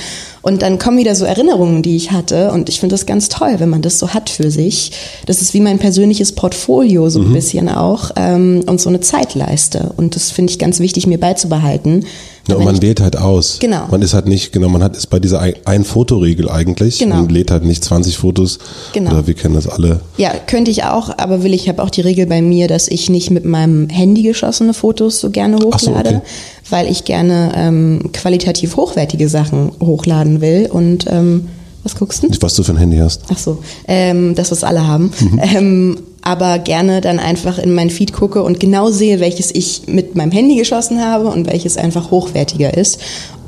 Und 0.47 0.62
dann 0.62 0.79
kommen 0.79 0.97
wieder 0.97 1.17
so 1.17 1.25
Erinnerungen, 1.25 1.83
die 1.83 1.97
ich 1.97 2.12
hatte. 2.12 2.53
Und 2.53 2.69
ich 2.69 2.79
finde 2.79 2.95
das 2.95 3.05
ganz 3.05 3.29
toll, 3.29 3.57
wenn 3.59 3.69
man 3.69 3.83
das 3.83 3.99
so 3.99 4.15
hat 4.15 4.31
für 4.31 4.49
sich. 4.49 4.93
Das 5.26 5.43
ist 5.43 5.55
wie 5.55 5.61
mein 5.61 5.81
persönliches 5.81 6.31
Portfolio 6.31 7.11
so 7.11 7.19
ein 7.19 7.31
mhm. 7.31 7.33
bisschen 7.33 7.69
auch 7.69 8.12
ähm, 8.15 8.62
und 8.69 8.81
so 8.81 8.88
eine 8.88 9.00
Zeitleiste. 9.00 9.93
Und 9.97 10.15
das 10.15 10.31
finde 10.31 10.53
ich 10.53 10.61
ganz 10.61 10.79
wichtig, 10.79 11.09
mir 11.09 11.19
beizubehalten. 11.19 12.05
Ja, 12.49 12.55
und 12.55 12.65
man 12.65 12.81
wählt 12.81 13.00
halt 13.00 13.17
aus. 13.17 13.59
Genau. 13.59 13.88
Man 13.91 14.03
ist 14.03 14.15
halt 14.15 14.29
nicht, 14.29 14.53
genau, 14.53 14.69
man 14.69 14.83
hat 14.83 14.97
ist 14.97 15.09
bei 15.09 15.19
dieser 15.19 15.41
Ein-Fotoregel 15.41 16.49
eigentlich. 16.49 17.00
Genau. 17.00 17.17
Man 17.17 17.29
lädt 17.29 17.50
halt 17.50 17.65
nicht 17.65 17.83
20 17.83 18.17
Fotos. 18.17 18.61
Genau. 18.93 19.11
Oder 19.11 19.26
wir 19.26 19.35
kennen 19.35 19.55
das 19.55 19.67
alle. 19.67 20.00
Ja, 20.17 20.33
könnte 20.47 20.71
ich 20.71 20.85
auch, 20.85 21.11
aber 21.19 21.43
will 21.43 21.55
ich 21.55 21.69
habe 21.69 21.83
auch 21.83 21.91
die 21.91 22.03
Regel 22.03 22.26
bei 22.26 22.41
mir, 22.41 22.69
dass 22.69 22.87
ich 22.87 23.11
nicht 23.11 23.31
mit 23.31 23.45
meinem 23.45 23.88
Handy 23.88 24.23
geschossene 24.23 24.75
Fotos 24.75 25.19
so 25.19 25.31
gerne 25.31 25.57
hochlade, 25.57 26.11
so, 26.11 26.17
okay. 26.17 26.26
Weil 26.71 26.91
ich 26.91 27.05
gerne 27.05 27.53
ähm, 27.55 28.11
qualitativ 28.13 28.77
hochwertige 28.77 29.29
Sachen 29.29 29.73
hochladen 29.81 30.41
will 30.41 30.69
und 30.71 31.07
ähm, 31.09 31.49
was 31.83 31.95
guckst 31.95 32.25
du? 32.25 32.29
Was 32.41 32.55
du 32.55 32.65
für 32.65 32.73
ein 32.73 32.79
Handy 32.79 32.97
hast. 32.97 33.23
Ach 33.33 33.39
so, 33.39 33.59
ähm, 33.87 34.35
das, 34.35 34.51
was 34.51 34.65
alle 34.65 34.87
haben. 34.87 35.13
Mhm. 35.21 35.41
Ähm, 35.57 35.99
aber 36.23 36.59
gerne 36.59 37.01
dann 37.01 37.21
einfach 37.21 37.57
in 37.57 37.73
mein 37.73 37.89
Feed 37.89 38.13
gucke 38.13 38.43
und 38.43 38.59
genau 38.59 38.91
sehe, 38.91 39.21
welches 39.21 39.55
ich 39.55 39.83
mit 39.87 40.17
meinem 40.17 40.33
Handy 40.33 40.57
geschossen 40.57 41.01
habe 41.01 41.29
und 41.29 41.47
welches 41.47 41.77
einfach 41.77 42.11
hochwertiger 42.11 42.77
ist. 42.77 42.99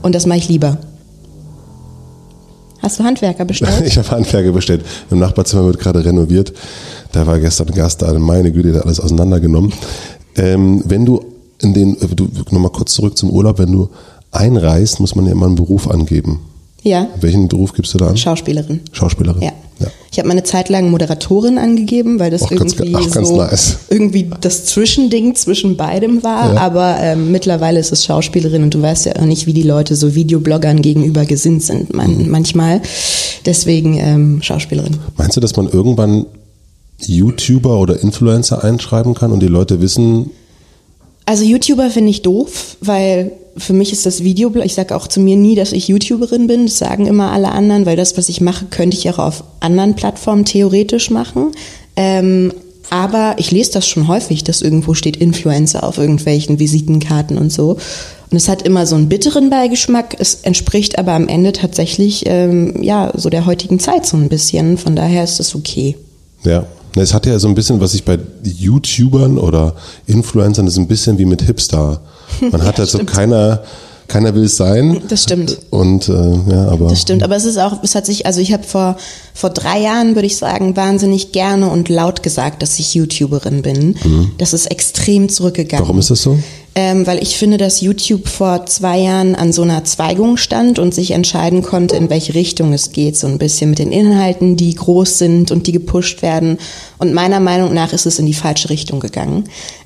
Und 0.00 0.14
das 0.14 0.26
mache 0.26 0.38
ich 0.38 0.48
lieber. 0.48 0.78
Hast 2.80 3.00
du 3.00 3.04
Handwerker 3.04 3.44
bestellt? 3.46 3.82
Ich 3.84 3.98
habe 3.98 4.08
Handwerker 4.12 4.52
bestellt. 4.52 4.84
Im 5.10 5.18
Nachbarzimmer 5.18 5.64
wird 5.64 5.80
gerade 5.80 6.04
renoviert. 6.04 6.52
Da 7.10 7.26
war 7.26 7.40
gestern 7.40 7.66
ein 7.66 7.74
Gast 7.74 8.02
da, 8.02 8.12
meine 8.12 8.52
Güte, 8.52 8.68
der 8.70 8.78
hat 8.78 8.86
alles 8.86 9.00
auseinandergenommen. 9.00 9.72
Ähm, 10.36 10.82
wenn 10.86 11.04
du 11.04 11.20
in 11.62 11.74
den, 11.74 11.96
du, 12.14 12.28
nochmal 12.50 12.70
kurz 12.72 12.92
zurück 12.94 13.16
zum 13.16 13.30
Urlaub, 13.30 13.58
wenn 13.58 13.72
du 13.72 13.88
einreist, 14.30 15.00
muss 15.00 15.14
man 15.14 15.26
ja 15.26 15.32
immer 15.32 15.46
einen 15.46 15.54
Beruf 15.56 15.88
angeben. 15.88 16.40
Ja. 16.82 17.08
Welchen 17.20 17.48
Beruf 17.48 17.72
gibst 17.72 17.92
du 17.94 17.98
da 17.98 18.08
an? 18.08 18.16
Schauspielerin. 18.16 18.80
Schauspielerin. 18.92 19.42
Ja. 19.42 19.52
ja. 19.80 19.86
Ich 20.12 20.18
habe 20.18 20.28
meine 20.28 20.44
Zeit 20.44 20.68
lang 20.68 20.90
Moderatorin 20.90 21.58
angegeben, 21.58 22.18
weil 22.20 22.30
das 22.30 22.48
ganz- 22.48 22.74
irgendwie 22.74 22.94
ach, 22.96 23.10
ganz 23.10 23.28
so 23.28 23.36
nice. 23.36 23.78
irgendwie 23.90 24.30
das 24.40 24.64
Zwischending 24.66 25.34
zwischen 25.34 25.76
beidem 25.76 26.22
war. 26.22 26.54
Ja. 26.54 26.60
Aber 26.60 26.96
ähm, 27.00 27.32
mittlerweile 27.32 27.80
ist 27.80 27.90
es 27.90 28.04
Schauspielerin 28.04 28.62
und 28.62 28.74
du 28.74 28.80
weißt 28.80 29.06
ja 29.06 29.16
auch 29.16 29.24
nicht, 29.24 29.46
wie 29.46 29.52
die 29.52 29.62
Leute 29.64 29.96
so 29.96 30.14
Videobloggern 30.14 30.80
gegenüber 30.80 31.26
gesinnt 31.26 31.62
sind 31.64 31.92
man, 31.92 32.16
Mhm. 32.24 32.30
manchmal. 32.30 32.80
Deswegen 33.44 33.98
ähm, 33.98 34.38
Schauspielerin. 34.42 34.96
Meinst 35.16 35.36
du, 35.36 35.40
dass 35.40 35.56
man 35.56 35.68
irgendwann 35.68 36.26
YouTuber 37.00 37.78
oder 37.78 38.00
Influencer 38.02 38.62
einschreiben 38.64 39.14
kann 39.14 39.32
und 39.32 39.40
die 39.40 39.46
Leute 39.48 39.80
wissen, 39.80 40.30
Also 41.28 41.44
YouTuber 41.44 41.90
finde 41.90 42.08
ich 42.08 42.22
doof, 42.22 42.78
weil 42.80 43.32
für 43.54 43.74
mich 43.74 43.92
ist 43.92 44.06
das 44.06 44.24
Video, 44.24 44.50
ich 44.64 44.72
sage 44.72 44.96
auch 44.96 45.06
zu 45.06 45.20
mir 45.20 45.36
nie, 45.36 45.56
dass 45.56 45.72
ich 45.72 45.86
YouTuberin 45.86 46.46
bin, 46.46 46.64
das 46.64 46.78
sagen 46.78 47.04
immer 47.04 47.32
alle 47.32 47.50
anderen, 47.52 47.84
weil 47.84 47.98
das, 47.98 48.16
was 48.16 48.30
ich 48.30 48.40
mache, 48.40 48.64
könnte 48.70 48.96
ich 48.96 49.10
auch 49.10 49.18
auf 49.18 49.44
anderen 49.60 49.94
Plattformen 49.94 50.46
theoretisch 50.46 51.10
machen. 51.10 51.52
Ähm, 51.96 52.54
aber 52.88 53.34
ich 53.36 53.50
lese 53.50 53.72
das 53.72 53.86
schon 53.86 54.08
häufig, 54.08 54.42
dass 54.42 54.62
irgendwo 54.62 54.94
steht 54.94 55.18
Influencer 55.18 55.84
auf 55.84 55.98
irgendwelchen 55.98 56.58
Visitenkarten 56.58 57.36
und 57.36 57.52
so. 57.52 57.76
Und 58.30 58.36
es 58.38 58.48
hat 58.48 58.62
immer 58.62 58.86
so 58.86 58.96
einen 58.96 59.10
bitteren 59.10 59.50
Beigeschmack. 59.50 60.16
Es 60.18 60.36
entspricht 60.36 60.98
aber 60.98 61.12
am 61.12 61.28
Ende 61.28 61.52
tatsächlich 61.52 62.22
ähm, 62.24 62.82
ja 62.82 63.12
so 63.14 63.28
der 63.28 63.44
heutigen 63.44 63.80
Zeit 63.80 64.06
so 64.06 64.16
ein 64.16 64.30
bisschen. 64.30 64.78
Von 64.78 64.96
daher 64.96 65.24
ist 65.24 65.38
das 65.38 65.54
okay. 65.54 65.94
ja, 66.42 66.64
es 66.96 67.14
hat 67.14 67.26
ja 67.26 67.38
so 67.38 67.48
ein 67.48 67.54
bisschen, 67.54 67.80
was 67.80 67.94
ich 67.94 68.04
bei 68.04 68.18
YouTubern 68.42 69.38
oder 69.38 69.74
Influencern, 70.06 70.66
das 70.66 70.74
ist 70.74 70.78
ein 70.78 70.88
bisschen 70.88 71.18
wie 71.18 71.24
mit 71.26 71.42
Hipster. 71.42 72.00
Man 72.40 72.62
hat 72.62 72.74
Ja, 72.74 72.78
halt 72.78 72.90
so 72.90 72.98
stimmt. 72.98 73.10
keiner, 73.10 73.62
keiner 74.08 74.34
will 74.34 74.44
es 74.44 74.56
sein. 74.56 75.02
Das 75.08 75.22
stimmt. 75.24 75.58
Und 75.70 76.08
äh, 76.08 76.12
ja, 76.50 76.68
aber 76.68 76.88
Das 76.88 77.00
stimmt, 77.02 77.22
aber 77.22 77.36
es 77.36 77.44
ist 77.44 77.58
auch, 77.58 77.82
es 77.82 77.94
hat 77.94 78.06
sich, 78.06 78.26
also 78.26 78.40
ich 78.40 78.52
habe 78.52 78.62
vor, 78.62 78.96
vor 79.34 79.50
drei 79.50 79.80
Jahren, 79.80 80.14
würde 80.14 80.26
ich 80.26 80.36
sagen, 80.36 80.76
wahnsinnig 80.76 81.32
gerne 81.32 81.68
und 81.68 81.88
laut 81.88 82.22
gesagt, 82.22 82.62
dass 82.62 82.78
ich 82.78 82.94
YouTuberin 82.94 83.62
bin. 83.62 83.96
Das 84.38 84.52
ist 84.54 84.66
extrem 84.70 85.28
zurückgegangen. 85.28 85.84
warum 85.84 85.98
ist 85.98 86.10
das 86.10 86.22
so? 86.22 86.38
Ähm, 86.74 87.06
weil 87.06 87.20
ich 87.22 87.36
finde, 87.36 87.56
dass 87.56 87.80
YouTube 87.80 88.28
vor 88.28 88.66
zwei 88.66 88.98
Jahren 88.98 89.34
an 89.34 89.52
so 89.52 89.62
einer 89.62 89.84
Zweigung 89.84 90.36
stand 90.36 90.78
und 90.78 90.94
sich 90.94 91.10
entscheiden 91.10 91.62
konnte, 91.62 91.96
in 91.96 92.08
welche 92.08 92.34
Richtung 92.34 92.72
es 92.72 92.92
geht. 92.92 93.16
So 93.16 93.26
ein 93.26 93.38
bisschen 93.38 93.70
mit 93.70 93.80
den 93.80 93.90
Inhalten, 93.90 94.56
die 94.56 94.74
groß 94.74 95.18
sind 95.18 95.50
und 95.50 95.66
die 95.66 95.72
gepusht 95.72 96.22
werden. 96.22 96.58
Und 96.98 97.14
meiner 97.14 97.40
Meinung 97.40 97.74
nach 97.74 97.92
ist 97.92 98.06
es 98.06 98.18
in 98.18 98.26
die 98.26 98.34
falsche 98.34 98.70
Richtung 98.70 99.00
gegangen. 99.00 99.44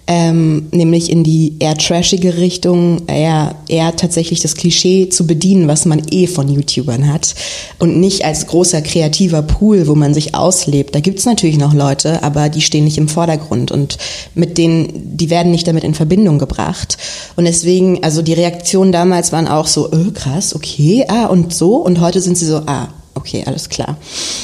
Ähm, 0.08 0.66
nämlich 0.72 1.10
in 1.10 1.22
die 1.22 1.54
eher 1.60 1.76
trashige 1.76 2.36
Richtung, 2.36 3.06
eher, 3.06 3.54
eher 3.68 3.94
tatsächlich 3.94 4.40
das 4.40 4.56
Klischee 4.56 5.08
zu 5.08 5.28
bedienen, 5.28 5.68
was 5.68 5.84
man 5.84 6.02
eh 6.10 6.26
von 6.26 6.48
YouTubern 6.48 7.12
hat. 7.12 7.36
Und 7.78 8.00
nicht 8.00 8.24
als 8.24 8.48
großer 8.48 8.82
kreativer 8.82 9.42
Pool, 9.42 9.86
wo 9.86 9.94
man 9.94 10.12
sich 10.12 10.34
auslebt. 10.34 10.94
Da 10.94 11.00
gibt's 11.00 11.24
natürlich 11.24 11.56
noch 11.56 11.72
Leute, 11.72 12.22
aber 12.24 12.48
die 12.48 12.62
stehen 12.62 12.84
nicht 12.84 12.98
im 12.98 13.08
Vordergrund. 13.08 13.70
Und 13.70 13.96
mit 14.34 14.58
denen, 14.58 15.16
die 15.16 15.30
werden 15.30 15.52
nicht 15.52 15.68
damit 15.68 15.84
in 15.84 15.94
Verbindung 15.94 16.40
gebracht. 16.40 16.98
Und 17.36 17.44
deswegen, 17.44 18.02
also 18.02 18.22
die 18.22 18.34
Reaktionen 18.34 18.90
damals 18.90 19.30
waren 19.30 19.46
auch 19.46 19.68
so, 19.68 19.92
äh, 19.92 20.10
krass, 20.12 20.54
okay, 20.54 21.04
ah, 21.06 21.26
und 21.26 21.54
so. 21.54 21.76
Und 21.76 22.00
heute 22.00 22.20
sind 22.20 22.36
sie 22.36 22.46
so, 22.46 22.62
ah, 22.66 22.88
okay, 23.14 23.44
alles 23.46 23.68
klar. 23.68 23.96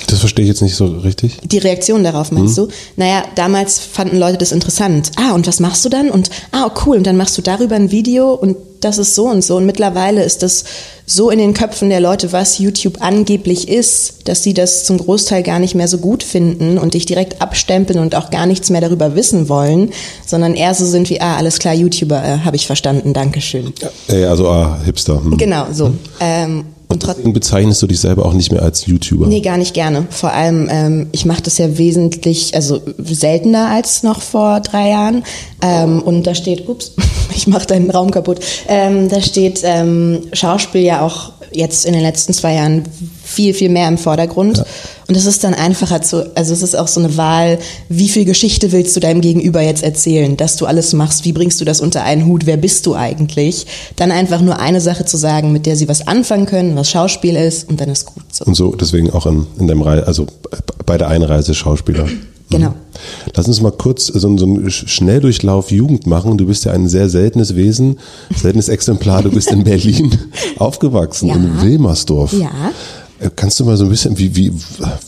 Das 0.08 0.20
verstehe 0.20 0.44
ich 0.44 0.48
jetzt 0.48 0.62
nicht 0.62 0.76
so 0.76 0.87
richtig. 0.87 1.38
Die 1.44 1.58
Reaktion 1.58 2.04
darauf 2.04 2.30
meinst 2.32 2.56
du? 2.58 2.68
Naja, 2.96 3.25
damals 3.34 3.78
fanden 3.78 4.18
Leute 4.18 4.38
das 4.38 4.52
interessant. 4.52 5.10
Ah, 5.16 5.32
und 5.34 5.46
was 5.46 5.60
machst 5.60 5.84
du 5.84 5.88
dann? 5.88 6.10
Und 6.10 6.30
ah, 6.52 6.70
cool, 6.84 6.96
und 6.96 7.06
dann 7.06 7.16
machst 7.16 7.37
du 7.38 7.42
darüber 7.42 7.76
ein 7.76 7.90
Video 7.90 8.34
und 8.34 8.56
das 8.80 8.98
ist 8.98 9.14
so 9.14 9.28
und 9.28 9.42
so. 9.42 9.56
Und 9.56 9.66
mittlerweile 9.66 10.22
ist 10.22 10.42
das 10.42 10.64
so 11.04 11.30
in 11.30 11.38
den 11.38 11.54
Köpfen 11.54 11.88
der 11.88 12.00
Leute, 12.00 12.32
was 12.32 12.58
YouTube 12.58 12.98
angeblich 13.00 13.68
ist, 13.68 14.28
dass 14.28 14.42
sie 14.42 14.54
das 14.54 14.84
zum 14.84 14.98
Großteil 14.98 15.42
gar 15.42 15.58
nicht 15.58 15.75
mehr 15.75 15.88
so 15.88 15.98
gut 15.98 16.22
finden 16.22 16.78
und 16.78 16.94
dich 16.94 17.06
direkt 17.06 17.40
abstempeln 17.40 17.98
und 17.98 18.14
auch 18.14 18.30
gar 18.30 18.46
nichts 18.46 18.70
mehr 18.70 18.81
darüber 18.81 19.14
wissen 19.14 19.48
wollen, 19.48 19.90
sondern 20.26 20.54
eher 20.54 20.74
so 20.74 20.85
sind 20.85 21.11
wie, 21.11 21.20
ah, 21.20 21.37
alles 21.37 21.59
klar, 21.59 21.74
YouTuber, 21.74 22.22
äh, 22.22 22.38
habe 22.44 22.57
ich 22.57 22.66
verstanden, 22.66 23.14
Dankeschön. 23.14 23.72
Äh, 24.09 24.24
also 24.24 24.48
ah, 24.48 24.78
Hipster. 24.85 25.16
Hm. 25.16 25.38
Genau, 25.38 25.66
so. 25.72 25.92
Ähm, 26.20 26.66
und 26.88 27.03
trotzdem. 27.03 27.33
Bezeichnest 27.33 27.83
du 27.83 27.87
dich 27.87 28.01
selber 28.01 28.24
auch 28.24 28.33
nicht 28.33 28.51
mehr 28.51 28.62
als 28.62 28.87
YouTuber. 28.87 29.27
Nee, 29.27 29.40
gar 29.40 29.59
nicht 29.59 29.74
gerne. 29.74 30.07
Vor 30.11 30.33
allem, 30.33 30.68
ähm, 30.70 31.07
ich 31.12 31.27
mache 31.27 31.42
das 31.42 31.59
ja 31.59 31.77
wesentlich, 31.77 32.55
also 32.55 32.81
seltener 32.98 33.68
als 33.68 34.03
noch 34.03 34.22
vor 34.22 34.61
drei 34.61 34.90
Jahren. 34.90 35.22
Ähm, 35.62 36.03
und 36.03 36.27
da 36.27 36.35
steht, 36.35 36.68
ups, 36.68 36.92
ich 37.35 37.46
mache 37.46 37.66
deinen 37.66 37.90
Raum 37.90 38.11
kaputt. 38.11 38.40
Ähm, 38.68 39.09
da 39.09 39.20
steht 39.20 39.61
ähm, 39.64 40.22
Schauspiel 40.33 40.83
ja 40.83 41.03
auch 41.03 41.33
jetzt 41.53 41.85
in 41.85 41.92
den 41.92 42.03
letzten 42.03 42.33
zwei 42.33 42.55
Jahren 42.55 42.85
viel, 43.28 43.52
viel 43.54 43.68
mehr 43.68 43.88
im 43.88 43.98
Vordergrund. 43.98 44.64
Und 45.06 45.14
es 45.16 45.26
ist 45.26 45.44
dann 45.44 45.54
einfacher 45.54 46.00
zu, 46.02 46.34
also 46.36 46.52
es 46.52 46.62
ist 46.62 46.74
auch 46.76 46.88
so 46.88 47.00
eine 47.00 47.16
Wahl, 47.16 47.58
wie 47.88 48.08
viel 48.08 48.24
Geschichte 48.24 48.72
willst 48.72 48.96
du 48.96 49.00
deinem 49.00 49.20
Gegenüber 49.20 49.60
jetzt 49.60 49.82
erzählen, 49.82 50.36
dass 50.36 50.56
du 50.56 50.66
alles 50.66 50.92
machst, 50.94 51.24
wie 51.24 51.32
bringst 51.32 51.60
du 51.60 51.64
das 51.64 51.80
unter 51.80 52.02
einen 52.04 52.26
Hut, 52.26 52.46
wer 52.46 52.56
bist 52.56 52.86
du 52.86 52.94
eigentlich? 52.94 53.66
Dann 53.96 54.10
einfach 54.10 54.40
nur 54.40 54.58
eine 54.58 54.80
Sache 54.80 55.04
zu 55.04 55.16
sagen, 55.16 55.52
mit 55.52 55.66
der 55.66 55.76
sie 55.76 55.88
was 55.88 56.06
anfangen 56.08 56.46
können, 56.46 56.74
was 56.76 56.90
Schauspiel 56.90 57.36
ist 57.36 57.68
und 57.68 57.80
dann 57.80 57.88
ist 57.90 58.06
gut 58.06 58.22
so. 58.32 58.44
Und 58.44 58.54
so 58.54 58.74
deswegen 58.74 59.10
auch 59.10 59.26
in, 59.26 59.46
in 59.58 59.68
deinem 59.68 59.82
Reise, 59.82 60.06
also 60.06 60.26
bei 60.86 60.96
der 60.98 61.08
Einreise 61.08 61.54
Schauspieler. 61.54 62.06
Genau. 62.50 62.72
Lass 63.36 63.46
uns 63.46 63.60
mal 63.60 63.72
kurz 63.72 64.06
so, 64.06 64.26
einen- 64.26 64.38
so 64.38 64.46
einen 64.46 64.70
Schnelldurchlauf 64.70 65.70
Jugend 65.70 66.06
machen. 66.06 66.38
Du 66.38 66.46
bist 66.46 66.64
ja 66.64 66.72
ein 66.72 66.88
sehr 66.88 67.10
seltenes 67.10 67.56
Wesen, 67.56 67.98
seltenes 68.34 68.68
Exemplar. 68.70 69.22
Du 69.22 69.30
bist 69.30 69.50
in 69.52 69.64
Berlin 69.64 70.16
aufgewachsen, 70.58 71.28
Ja. 71.28 71.34
in 71.34 71.60
Wilmersdorf. 71.60 72.32
Ja. 72.32 72.50
Äh, 73.20 73.31
Kannst 73.35 73.61
du 73.61 73.64
mal 73.64 73.76
so 73.76 73.85
ein 73.85 73.90
bisschen, 73.90 74.18
wie, 74.18 74.35
wie, 74.35 74.52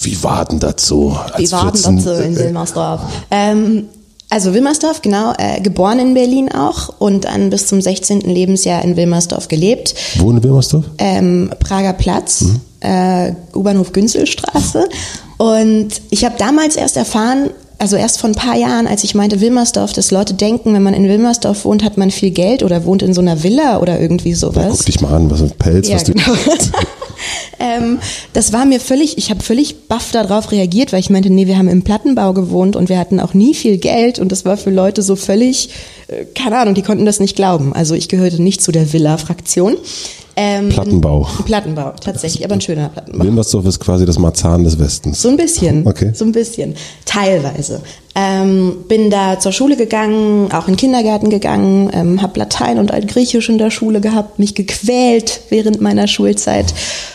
wie 0.00 0.22
war 0.22 0.44
denn 0.44 0.58
das 0.60 0.86
so? 0.86 1.16
Wie 1.36 1.50
war 1.52 1.72
denn 1.72 1.82
14 1.82 1.96
das 1.96 2.04
so 2.04 2.12
in 2.14 2.36
Wilmersdorf? 2.36 3.00
Ähm, 3.30 3.88
also 4.32 4.54
Wilmersdorf, 4.54 5.02
genau, 5.02 5.32
äh, 5.38 5.60
geboren 5.60 5.98
in 5.98 6.14
Berlin 6.14 6.52
auch 6.52 7.00
und 7.00 7.24
dann 7.24 7.50
bis 7.50 7.66
zum 7.66 7.80
16. 7.80 8.20
Lebensjahr 8.20 8.82
in 8.84 8.96
Wilmersdorf 8.96 9.48
gelebt. 9.48 9.94
Wo 10.18 10.30
in 10.30 10.42
Wilmersdorf? 10.42 10.84
Ähm, 10.98 11.50
Prager 11.58 11.92
Platz, 11.94 12.44
äh, 12.78 13.32
U-Bahnhof 13.54 13.92
Günzelstraße. 13.92 14.88
Und 15.36 15.88
ich 16.10 16.24
habe 16.24 16.36
damals 16.38 16.76
erst 16.76 16.96
erfahren, 16.96 17.50
also 17.80 17.96
erst 17.96 18.20
vor 18.20 18.28
ein 18.28 18.36
paar 18.36 18.56
Jahren, 18.56 18.86
als 18.86 19.04
ich 19.04 19.14
meinte 19.14 19.40
Wilmersdorf, 19.40 19.94
dass 19.94 20.10
Leute 20.10 20.34
denken, 20.34 20.74
wenn 20.74 20.82
man 20.82 20.92
in 20.92 21.08
Wilmersdorf 21.08 21.64
wohnt, 21.64 21.82
hat 21.82 21.96
man 21.96 22.10
viel 22.10 22.30
Geld 22.30 22.62
oder 22.62 22.84
wohnt 22.84 23.02
in 23.02 23.14
so 23.14 23.22
einer 23.22 23.42
Villa 23.42 23.78
oder 23.78 23.98
irgendwie 23.98 24.34
sowas. 24.34 24.68
Guck 24.70 24.84
dich 24.84 25.00
mal 25.00 25.14
an, 25.14 25.30
was 25.30 25.40
ein 25.40 25.50
Pelz, 25.52 25.88
Ja, 25.88 25.94
was 25.94 26.04
du. 26.04 26.12
genau. 26.12 26.26
ähm, 27.58 27.98
das 28.34 28.52
war 28.52 28.66
mir 28.66 28.80
völlig, 28.80 29.16
ich 29.16 29.30
habe 29.30 29.42
völlig 29.42 29.88
baff 29.88 30.10
darauf 30.12 30.52
reagiert, 30.52 30.92
weil 30.92 31.00
ich 31.00 31.08
meinte, 31.08 31.30
nee, 31.30 31.46
wir 31.46 31.56
haben 31.56 31.68
im 31.68 31.82
Plattenbau 31.82 32.34
gewohnt 32.34 32.76
und 32.76 32.90
wir 32.90 32.98
hatten 32.98 33.18
auch 33.18 33.32
nie 33.32 33.54
viel 33.54 33.78
Geld 33.78 34.18
und 34.18 34.30
das 34.30 34.44
war 34.44 34.58
für 34.58 34.70
Leute 34.70 35.00
so 35.00 35.16
völlig, 35.16 35.70
äh, 36.08 36.26
keine 36.34 36.58
Ahnung, 36.58 36.74
die 36.74 36.82
konnten 36.82 37.06
das 37.06 37.18
nicht 37.18 37.34
glauben. 37.34 37.72
Also 37.72 37.94
ich 37.94 38.10
gehörte 38.10 38.42
nicht 38.42 38.60
zu 38.60 38.72
der 38.72 38.92
Villa-Fraktion. 38.92 39.78
Ähm, 40.36 40.68
Plattenbau. 40.68 41.28
Plattenbau, 41.44 41.92
tatsächlich, 42.00 42.44
aber 42.44 42.54
ein 42.54 42.60
schöner 42.60 42.88
Plattenbau. 42.88 43.24
Wilmersdorf 43.24 43.66
ist 43.66 43.80
quasi 43.80 44.06
das 44.06 44.18
Marzahn 44.18 44.64
des 44.64 44.78
Westens. 44.78 45.20
So 45.20 45.28
ein 45.28 45.36
bisschen. 45.36 45.86
Okay. 45.86 46.12
So 46.14 46.24
ein 46.24 46.32
bisschen. 46.32 46.74
Teilweise. 47.04 47.82
Ähm, 48.14 48.84
bin 48.88 49.10
da 49.10 49.38
zur 49.38 49.52
Schule 49.52 49.76
gegangen, 49.76 50.50
auch 50.52 50.66
in 50.66 50.74
den 50.74 50.76
Kindergarten 50.76 51.30
gegangen, 51.30 51.90
ähm, 51.92 52.22
habe 52.22 52.38
Latein 52.40 52.78
und 52.78 52.92
Altgriechisch 52.92 53.48
in 53.48 53.58
der 53.58 53.70
Schule 53.70 54.00
gehabt, 54.00 54.38
mich 54.38 54.54
gequält 54.54 55.42
während 55.48 55.80
meiner 55.80 56.08
Schulzeit 56.08 56.74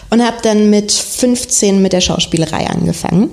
und 0.10 0.26
habe 0.26 0.38
dann 0.42 0.70
mit 0.70 0.92
15 0.92 1.82
mit 1.82 1.94
der 1.94 2.02
Schauspielerei 2.02 2.68
angefangen. 2.68 3.30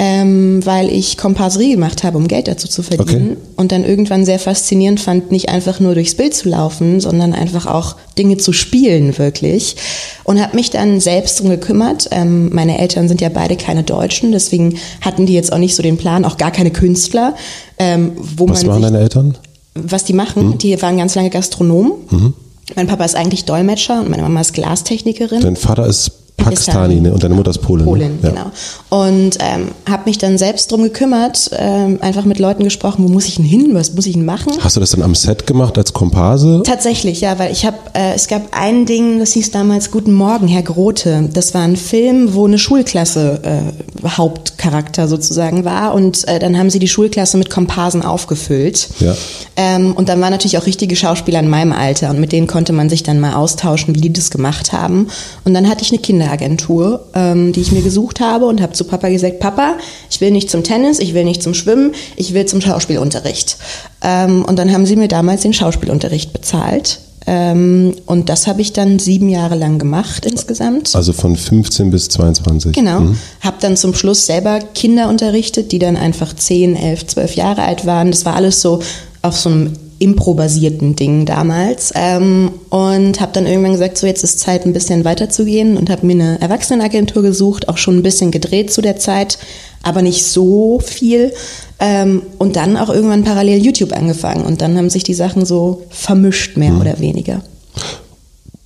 Ähm, 0.00 0.64
weil 0.64 0.90
ich 0.90 1.16
Komparserie 1.16 1.72
gemacht 1.72 2.04
habe, 2.04 2.18
um 2.18 2.28
Geld 2.28 2.46
dazu 2.46 2.68
zu 2.68 2.84
verdienen. 2.84 3.32
Okay. 3.32 3.36
Und 3.56 3.72
dann 3.72 3.84
irgendwann 3.84 4.24
sehr 4.24 4.38
faszinierend 4.38 5.00
fand, 5.00 5.32
nicht 5.32 5.48
einfach 5.48 5.80
nur 5.80 5.94
durchs 5.94 6.14
Bild 6.14 6.34
zu 6.34 6.48
laufen, 6.48 7.00
sondern 7.00 7.32
einfach 7.32 7.66
auch 7.66 7.96
Dinge 8.16 8.36
zu 8.36 8.52
spielen, 8.52 9.18
wirklich. 9.18 9.74
Und 10.22 10.40
habe 10.40 10.54
mich 10.54 10.70
dann 10.70 11.00
selbst 11.00 11.40
drum 11.40 11.48
gekümmert. 11.48 12.08
Ähm, 12.12 12.50
meine 12.54 12.78
Eltern 12.78 13.08
sind 13.08 13.20
ja 13.20 13.28
beide 13.28 13.56
keine 13.56 13.82
Deutschen, 13.82 14.30
deswegen 14.30 14.78
hatten 15.00 15.26
die 15.26 15.34
jetzt 15.34 15.52
auch 15.52 15.58
nicht 15.58 15.74
so 15.74 15.82
den 15.82 15.96
Plan, 15.96 16.24
auch 16.24 16.36
gar 16.36 16.52
keine 16.52 16.70
Künstler. 16.70 17.34
Ähm, 17.80 18.12
wo 18.16 18.48
Was 18.48 18.62
man 18.62 18.68
machen 18.68 18.82
sich, 18.82 18.92
deine 18.92 19.02
Eltern? 19.02 19.38
was 19.74 20.04
die 20.04 20.12
machen, 20.12 20.58
die 20.58 20.80
waren 20.80 20.96
ganz 20.96 21.14
lange 21.14 21.30
Gastronomen. 21.30 22.34
Mein 22.76 22.86
Papa 22.86 23.04
ist 23.04 23.16
eigentlich 23.16 23.44
Dolmetscher 23.44 24.00
und 24.00 24.10
meine 24.10 24.22
Mama 24.22 24.40
ist 24.40 24.52
Glastechnikerin. 24.52 25.40
Dein 25.40 25.56
Vater 25.56 25.86
ist 25.86 26.12
Pakistani, 26.38 27.00
ne? 27.00 27.12
Und 27.12 27.22
deine 27.22 27.34
Mutter 27.34 27.50
ist 27.50 27.58
Polin. 27.58 27.84
Polin, 27.84 28.18
ne? 28.22 28.30
genau. 28.30 28.50
Und 28.88 29.38
ähm, 29.40 29.68
habe 29.88 30.04
mich 30.06 30.18
dann 30.18 30.38
selbst 30.38 30.70
drum 30.70 30.84
gekümmert, 30.84 31.50
ähm, 31.58 31.98
einfach 32.00 32.24
mit 32.24 32.38
Leuten 32.38 32.64
gesprochen, 32.64 33.04
wo 33.04 33.08
muss 33.08 33.26
ich 33.26 33.36
denn 33.36 33.44
hin, 33.44 33.70
was 33.72 33.92
muss 33.92 34.06
ich 34.06 34.14
denn 34.14 34.24
machen? 34.24 34.52
Hast 34.60 34.76
du 34.76 34.80
das 34.80 34.90
dann 34.90 35.02
am 35.02 35.14
Set 35.14 35.46
gemacht 35.46 35.76
als 35.76 35.92
Komparse? 35.92 36.62
Tatsächlich, 36.64 37.20
ja, 37.20 37.38
weil 37.38 37.52
ich 37.52 37.66
habe, 37.66 37.76
äh, 37.92 38.14
es 38.14 38.28
gab 38.28 38.42
ein 38.52 38.86
Ding, 38.86 39.18
das 39.18 39.32
hieß 39.32 39.50
damals 39.50 39.90
Guten 39.90 40.12
Morgen, 40.12 40.48
Herr 40.48 40.62
Grote. 40.62 41.28
Das 41.32 41.54
war 41.54 41.62
ein 41.62 41.76
Film, 41.76 42.34
wo 42.34 42.46
eine 42.46 42.58
Schulklasse 42.58 43.40
äh, 43.42 44.08
Hauptcharakter 44.08 45.08
sozusagen 45.08 45.64
war 45.64 45.94
und 45.94 46.26
äh, 46.28 46.38
dann 46.38 46.56
haben 46.56 46.70
sie 46.70 46.78
die 46.78 46.88
Schulklasse 46.88 47.36
mit 47.36 47.50
Komparsen 47.50 48.02
aufgefüllt. 48.02 48.88
Ja. 49.00 49.14
Ähm, 49.56 49.92
und 49.94 50.08
dann 50.08 50.20
waren 50.20 50.30
natürlich 50.30 50.56
auch 50.56 50.66
richtige 50.66 50.94
Schauspieler 50.94 51.40
in 51.40 51.48
meinem 51.48 51.72
Alter 51.72 52.10
und 52.10 52.20
mit 52.20 52.30
denen 52.30 52.46
konnte 52.46 52.72
man 52.72 52.88
sich 52.88 53.02
dann 53.02 53.18
mal 53.18 53.34
austauschen, 53.34 53.94
wie 53.96 54.00
die 54.00 54.12
das 54.12 54.30
gemacht 54.30 54.72
haben. 54.72 55.08
Und 55.44 55.54
dann 55.54 55.68
hatte 55.68 55.82
ich 55.82 55.90
eine 55.90 55.98
Kinderagentur, 56.28 57.06
ähm, 57.14 57.52
die 57.52 57.60
ich 57.60 57.72
mir 57.72 57.82
gesucht 57.82 58.20
habe 58.20 58.46
und 58.46 58.60
habe 58.60 58.72
zu 58.72 58.84
Papa 58.84 59.08
gesagt, 59.08 59.40
Papa, 59.40 59.76
ich 60.10 60.20
will 60.20 60.30
nicht 60.30 60.50
zum 60.50 60.62
Tennis, 60.62 60.98
ich 60.98 61.14
will 61.14 61.24
nicht 61.24 61.42
zum 61.42 61.54
Schwimmen, 61.54 61.92
ich 62.16 62.34
will 62.34 62.46
zum 62.46 62.60
Schauspielunterricht. 62.60 63.56
Ähm, 64.02 64.44
und 64.44 64.58
dann 64.58 64.72
haben 64.72 64.86
sie 64.86 64.96
mir 64.96 65.08
damals 65.08 65.42
den 65.42 65.54
Schauspielunterricht 65.54 66.32
bezahlt. 66.32 67.00
Ähm, 67.26 67.94
und 68.06 68.28
das 68.28 68.46
habe 68.46 68.60
ich 68.60 68.72
dann 68.72 68.98
sieben 68.98 69.28
Jahre 69.28 69.54
lang 69.54 69.78
gemacht 69.78 70.24
insgesamt. 70.24 70.94
Also 70.94 71.12
von 71.12 71.36
15 71.36 71.90
bis 71.90 72.08
22. 72.08 72.72
Genau. 72.72 73.14
Habe 73.40 73.56
dann 73.60 73.76
zum 73.76 73.94
Schluss 73.94 74.26
selber 74.26 74.60
Kinder 74.74 75.08
unterrichtet, 75.08 75.72
die 75.72 75.78
dann 75.78 75.96
einfach 75.96 76.34
10, 76.34 76.76
11, 76.76 77.06
12 77.06 77.34
Jahre 77.36 77.62
alt 77.62 77.86
waren. 77.86 78.10
Das 78.10 78.24
war 78.24 78.34
alles 78.34 78.62
so 78.62 78.80
auf 79.20 79.38
so 79.38 79.50
einem 79.50 79.72
impro-basierten 79.98 80.96
Ding 80.96 81.26
damals. 81.26 81.92
Ähm, 81.94 82.50
und 82.70 83.20
habe 83.20 83.32
dann 83.32 83.46
irgendwann 83.46 83.72
gesagt, 83.72 83.98
so 83.98 84.06
jetzt 84.06 84.24
ist 84.24 84.40
Zeit, 84.40 84.64
ein 84.64 84.72
bisschen 84.72 85.04
weiterzugehen 85.04 85.76
und 85.76 85.90
habe 85.90 86.06
mir 86.06 86.12
eine 86.12 86.40
Erwachsenenagentur 86.40 87.22
gesucht, 87.22 87.68
auch 87.68 87.78
schon 87.78 87.96
ein 87.96 88.02
bisschen 88.02 88.30
gedreht 88.30 88.72
zu 88.72 88.80
der 88.80 88.98
Zeit, 88.98 89.38
aber 89.82 90.02
nicht 90.02 90.24
so 90.24 90.80
viel. 90.80 91.32
Ähm, 91.80 92.22
und 92.38 92.56
dann 92.56 92.76
auch 92.76 92.90
irgendwann 92.90 93.24
parallel 93.24 93.62
YouTube 93.62 93.92
angefangen. 93.92 94.44
Und 94.44 94.60
dann 94.60 94.76
haben 94.76 94.90
sich 94.90 95.04
die 95.04 95.14
Sachen 95.14 95.44
so 95.44 95.84
vermischt, 95.90 96.56
mehr 96.56 96.74
oder 96.78 96.98
weniger. 96.98 97.42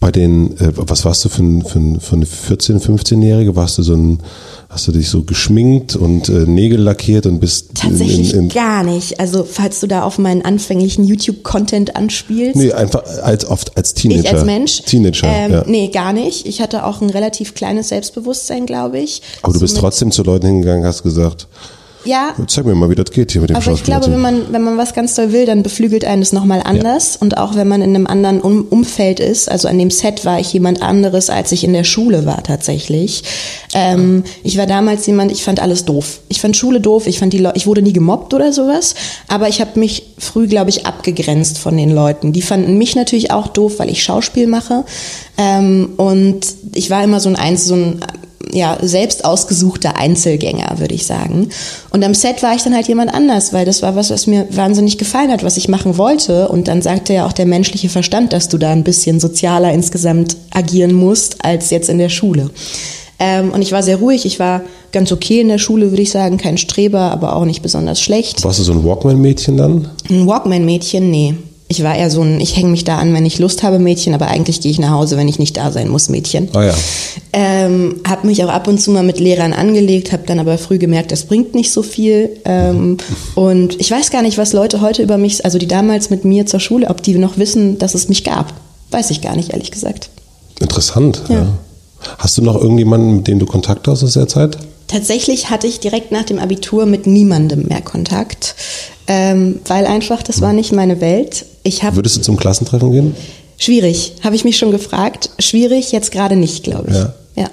Bei 0.00 0.10
den, 0.10 0.56
äh, 0.58 0.72
was 0.74 1.04
warst 1.04 1.24
du 1.24 1.28
für, 1.28 1.42
ein, 1.42 1.62
für, 1.62 1.78
ein, 1.78 2.00
für 2.00 2.16
eine 2.16 2.24
14-, 2.24 2.80
15-Jährige? 2.80 3.54
Warst 3.54 3.78
du 3.78 3.82
so 3.82 3.94
ein, 3.94 4.18
hast 4.72 4.88
du 4.88 4.92
dich 4.92 5.10
so 5.10 5.22
geschminkt 5.22 5.96
und 5.96 6.30
äh, 6.30 6.46
Nägel 6.46 6.80
lackiert 6.80 7.26
und 7.26 7.40
bist 7.40 7.74
Tatsächlich 7.74 8.32
in, 8.32 8.38
in, 8.38 8.44
in, 8.44 8.48
gar 8.48 8.82
nicht. 8.82 9.20
Also 9.20 9.44
falls 9.44 9.80
du 9.80 9.86
da 9.86 10.02
auf 10.02 10.16
meinen 10.18 10.42
anfänglichen 10.42 11.04
YouTube-Content 11.04 11.94
anspielst. 11.94 12.56
Nee, 12.56 12.72
einfach 12.72 13.02
als 13.22 13.44
oft 13.44 13.76
als 13.76 13.92
Teenager. 13.92 14.20
Ich 14.22 14.32
als 14.32 14.44
Mensch? 14.44 14.82
Teenager, 14.82 15.28
ähm, 15.28 15.52
ja. 15.52 15.64
Nee, 15.66 15.88
gar 15.88 16.14
nicht. 16.14 16.46
Ich 16.46 16.62
hatte 16.62 16.86
auch 16.86 17.02
ein 17.02 17.10
relativ 17.10 17.54
kleines 17.54 17.90
Selbstbewusstsein, 17.90 18.64
glaube 18.64 18.98
ich. 18.98 19.20
Aber 19.42 19.52
du 19.52 19.60
bist 19.60 19.74
Somit- 19.74 19.82
trotzdem 19.82 20.10
zu 20.10 20.22
Leuten 20.22 20.46
hingegangen, 20.46 20.86
hast 20.86 21.02
gesagt, 21.02 21.48
Ja, 22.04 22.34
zeig 22.48 22.64
mir 22.64 22.74
mal, 22.74 22.90
wie 22.90 22.94
das 22.94 23.10
geht 23.12 23.30
hier 23.32 23.40
mit 23.40 23.50
dem 23.50 23.56
aber 23.56 23.72
ich 23.72 23.84
glaube, 23.84 24.06
wenn 24.10 24.20
man, 24.20 24.52
wenn 24.52 24.62
man 24.62 24.76
was 24.76 24.92
ganz 24.92 25.14
doll 25.14 25.32
will, 25.32 25.46
dann 25.46 25.62
beflügelt 25.62 26.04
einen 26.04 26.22
das 26.22 26.32
nochmal 26.32 26.60
anders. 26.64 27.16
Und 27.16 27.38
auch 27.38 27.54
wenn 27.54 27.68
man 27.68 27.80
in 27.80 27.94
einem 27.94 28.06
anderen 28.06 28.40
um 28.40 28.64
Umfeld 28.68 29.20
ist, 29.20 29.48
also 29.48 29.68
an 29.68 29.78
dem 29.78 29.90
Set 29.90 30.24
war 30.24 30.40
ich 30.40 30.52
jemand 30.52 30.82
anderes, 30.82 31.30
als 31.30 31.52
ich 31.52 31.62
in 31.62 31.72
der 31.72 31.84
Schule 31.84 32.26
war 32.26 32.42
tatsächlich. 32.42 33.22
Ähm, 33.74 34.24
ich 34.42 34.58
war 34.58 34.66
damals 34.66 35.06
jemand, 35.06 35.30
ich 35.32 35.44
fand 35.44 35.60
alles 35.60 35.84
doof. 35.84 36.20
Ich 36.28 36.40
fand 36.40 36.56
Schule 36.56 36.80
doof, 36.80 37.06
ich 37.06 37.18
fand 37.18 37.32
die 37.32 37.38
Leute, 37.38 37.56
ich 37.56 37.66
wurde 37.66 37.82
nie 37.82 37.92
gemobbt 37.92 38.34
oder 38.34 38.52
sowas, 38.52 38.94
aber 39.28 39.48
ich 39.48 39.60
habe 39.60 39.78
mich 39.78 40.02
früh, 40.18 40.46
glaube 40.48 40.70
ich, 40.70 40.86
abgegrenzt 40.86 41.58
von 41.58 41.76
den 41.76 41.90
Leuten. 41.90 42.32
Die 42.32 42.42
fanden 42.42 42.78
mich 42.78 42.96
natürlich 42.96 43.30
auch 43.30 43.46
doof, 43.46 43.74
weil 43.78 43.90
ich 43.90 44.02
Schauspiel 44.02 44.46
mache. 44.48 44.84
Ähm, 45.38 45.90
und 45.96 46.40
ich 46.74 46.90
war 46.90 47.04
immer 47.04 47.20
so 47.20 47.28
ein, 47.28 47.36
Einzel- 47.36 47.68
so 47.68 47.74
ein 47.74 48.00
ja, 48.52 48.78
selbst 48.82 49.24
ausgesuchter 49.24 49.96
Einzelgänger, 49.96 50.74
würde 50.78 50.94
ich 50.94 51.06
sagen. 51.06 51.48
Und 51.90 52.04
am 52.04 52.14
Set 52.14 52.42
war 52.42 52.54
ich 52.54 52.62
dann 52.62 52.74
halt 52.74 52.86
jemand 52.86 53.12
anders, 53.12 53.52
weil 53.52 53.64
das 53.64 53.82
war 53.82 53.96
was, 53.96 54.10
was 54.10 54.26
mir 54.26 54.46
wahnsinnig 54.50 54.98
gefallen 54.98 55.30
hat, 55.30 55.42
was 55.42 55.56
ich 55.56 55.68
machen 55.68 55.96
wollte. 55.96 56.48
Und 56.48 56.68
dann 56.68 56.82
sagte 56.82 57.14
ja 57.14 57.26
auch 57.26 57.32
der 57.32 57.46
menschliche 57.46 57.88
Verstand, 57.88 58.32
dass 58.32 58.48
du 58.48 58.58
da 58.58 58.70
ein 58.70 58.84
bisschen 58.84 59.20
sozialer 59.20 59.72
insgesamt 59.72 60.36
agieren 60.50 60.92
musst, 60.92 61.44
als 61.44 61.70
jetzt 61.70 61.88
in 61.88 61.98
der 61.98 62.10
Schule. 62.10 62.50
Ähm, 63.18 63.52
und 63.52 63.62
ich 63.62 63.72
war 63.72 63.82
sehr 63.82 63.96
ruhig, 63.96 64.26
ich 64.26 64.38
war 64.38 64.62
ganz 64.90 65.12
okay 65.12 65.40
in 65.40 65.48
der 65.48 65.58
Schule, 65.58 65.90
würde 65.90 66.02
ich 66.02 66.10
sagen, 66.10 66.38
kein 66.38 66.58
Streber, 66.58 67.12
aber 67.12 67.36
auch 67.36 67.44
nicht 67.44 67.62
besonders 67.62 68.00
schlecht. 68.00 68.44
warst 68.44 68.58
du 68.58 68.64
so 68.64 68.72
ein 68.72 68.84
Walkman-Mädchen 68.84 69.56
dann? 69.56 69.88
Ein 70.10 70.26
Walkman-Mädchen, 70.26 71.10
nee. 71.10 71.34
Ich 71.72 71.82
war 71.82 71.96
eher 71.96 72.10
so 72.10 72.20
ein, 72.20 72.38
ich 72.38 72.54
hänge 72.54 72.68
mich 72.68 72.84
da 72.84 72.98
an, 72.98 73.14
wenn 73.14 73.24
ich 73.24 73.38
Lust 73.38 73.62
habe, 73.62 73.78
Mädchen, 73.78 74.12
aber 74.12 74.28
eigentlich 74.28 74.60
gehe 74.60 74.70
ich 74.70 74.78
nach 74.78 74.90
Hause, 74.90 75.16
wenn 75.16 75.26
ich 75.26 75.38
nicht 75.38 75.56
da 75.56 75.72
sein 75.72 75.88
muss, 75.88 76.10
Mädchen. 76.10 76.50
Ah 76.52 76.64
ja. 76.64 76.74
Ähm, 77.32 78.02
habe 78.06 78.26
mich 78.26 78.44
auch 78.44 78.50
ab 78.50 78.68
und 78.68 78.78
zu 78.78 78.90
mal 78.90 79.02
mit 79.02 79.18
Lehrern 79.18 79.54
angelegt, 79.54 80.12
habe 80.12 80.24
dann 80.26 80.38
aber 80.38 80.58
früh 80.58 80.76
gemerkt, 80.76 81.12
das 81.12 81.24
bringt 81.24 81.54
nicht 81.54 81.72
so 81.72 81.82
viel. 81.82 82.28
Ähm, 82.44 82.98
und 83.36 83.80
ich 83.80 83.90
weiß 83.90 84.10
gar 84.10 84.20
nicht, 84.20 84.36
was 84.36 84.52
Leute 84.52 84.82
heute 84.82 85.02
über 85.02 85.16
mich, 85.16 85.46
also 85.46 85.56
die 85.56 85.66
damals 85.66 86.10
mit 86.10 86.26
mir 86.26 86.44
zur 86.44 86.60
Schule, 86.60 86.90
ob 86.90 87.02
die 87.02 87.14
noch 87.14 87.38
wissen, 87.38 87.78
dass 87.78 87.94
es 87.94 88.10
mich 88.10 88.22
gab. 88.22 88.52
Weiß 88.90 89.10
ich 89.10 89.22
gar 89.22 89.34
nicht, 89.34 89.54
ehrlich 89.54 89.70
gesagt. 89.70 90.10
Interessant, 90.60 91.22
ja. 91.30 91.36
Ja. 91.36 91.46
Hast 92.18 92.36
du 92.36 92.42
noch 92.42 92.56
irgendjemanden, 92.56 93.16
mit 93.16 93.28
dem 93.28 93.38
du 93.38 93.46
Kontakt 93.46 93.88
hast 93.88 94.04
aus 94.04 94.12
der 94.12 94.28
Zeit? 94.28 94.58
Tatsächlich 94.92 95.48
hatte 95.48 95.66
ich 95.66 95.80
direkt 95.80 96.12
nach 96.12 96.24
dem 96.24 96.38
Abitur 96.38 96.84
mit 96.84 97.06
niemandem 97.06 97.62
mehr 97.62 97.80
Kontakt, 97.80 98.54
ähm, 99.06 99.60
weil 99.66 99.86
einfach 99.86 100.22
das 100.22 100.42
war 100.42 100.52
nicht 100.52 100.72
meine 100.72 101.00
Welt. 101.00 101.46
Ich 101.62 101.82
habe 101.82 101.96
Würdest 101.96 102.18
du 102.18 102.20
zum 102.20 102.36
Klassentreffen 102.36 102.92
gehen? 102.92 103.16
schwierig, 103.56 104.16
habe 104.22 104.36
ich 104.36 104.44
mich 104.44 104.58
schon 104.58 104.70
gefragt. 104.70 105.30
Schwierig 105.38 105.92
jetzt 105.92 106.12
gerade 106.12 106.36
nicht, 106.36 106.62
glaube 106.62 106.90
ich. 106.90 106.96
Ja. 106.96 107.14
ja. 107.36 107.50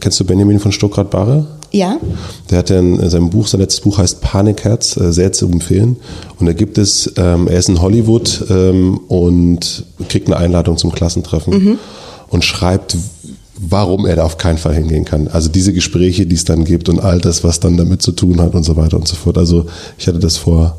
Kennst 0.00 0.18
du 0.18 0.24
Benjamin 0.24 0.60
von 0.60 0.72
Stuckrad-Barre? 0.72 1.46
Ja. 1.72 1.98
Der 2.50 2.58
hat 2.58 2.70
ja 2.70 2.78
in 2.78 3.10
seinem 3.10 3.28
Buch, 3.28 3.46
sein 3.46 3.60
letztes 3.60 3.80
Buch 3.80 3.98
heißt 3.98 4.20
Panikherz, 4.20 4.96
äh, 4.96 5.12
sehr 5.12 5.32
zu 5.32 5.46
empfehlen. 5.46 5.96
Und 6.38 6.46
da 6.46 6.52
gibt 6.52 6.78
es, 6.78 7.12
ähm, 7.16 7.48
er 7.48 7.58
ist 7.58 7.68
in 7.68 7.82
Hollywood 7.82 8.46
ähm, 8.48 8.98
und 9.08 9.84
kriegt 10.08 10.28
eine 10.28 10.36
Einladung 10.36 10.78
zum 10.78 10.92
Klassentreffen 10.92 11.78
und 12.28 12.44
schreibt, 12.44 12.96
warum 13.68 14.06
er 14.06 14.16
da 14.16 14.24
auf 14.24 14.38
keinen 14.38 14.58
Fall 14.58 14.74
hingehen 14.74 15.04
kann. 15.04 15.28
Also 15.28 15.48
diese 15.48 15.72
Gespräche, 15.72 16.26
die 16.26 16.34
es 16.34 16.44
dann 16.44 16.64
gibt 16.64 16.88
und 16.88 17.00
all 17.00 17.20
das, 17.20 17.44
was 17.44 17.60
dann 17.60 17.76
damit 17.76 18.02
zu 18.02 18.12
tun 18.12 18.40
hat 18.40 18.54
und 18.54 18.62
so 18.64 18.76
weiter 18.76 18.96
und 18.96 19.08
so 19.08 19.16
fort. 19.16 19.38
Also 19.38 19.66
ich 19.98 20.06
hatte 20.06 20.18
das 20.18 20.36
vor, 20.36 20.76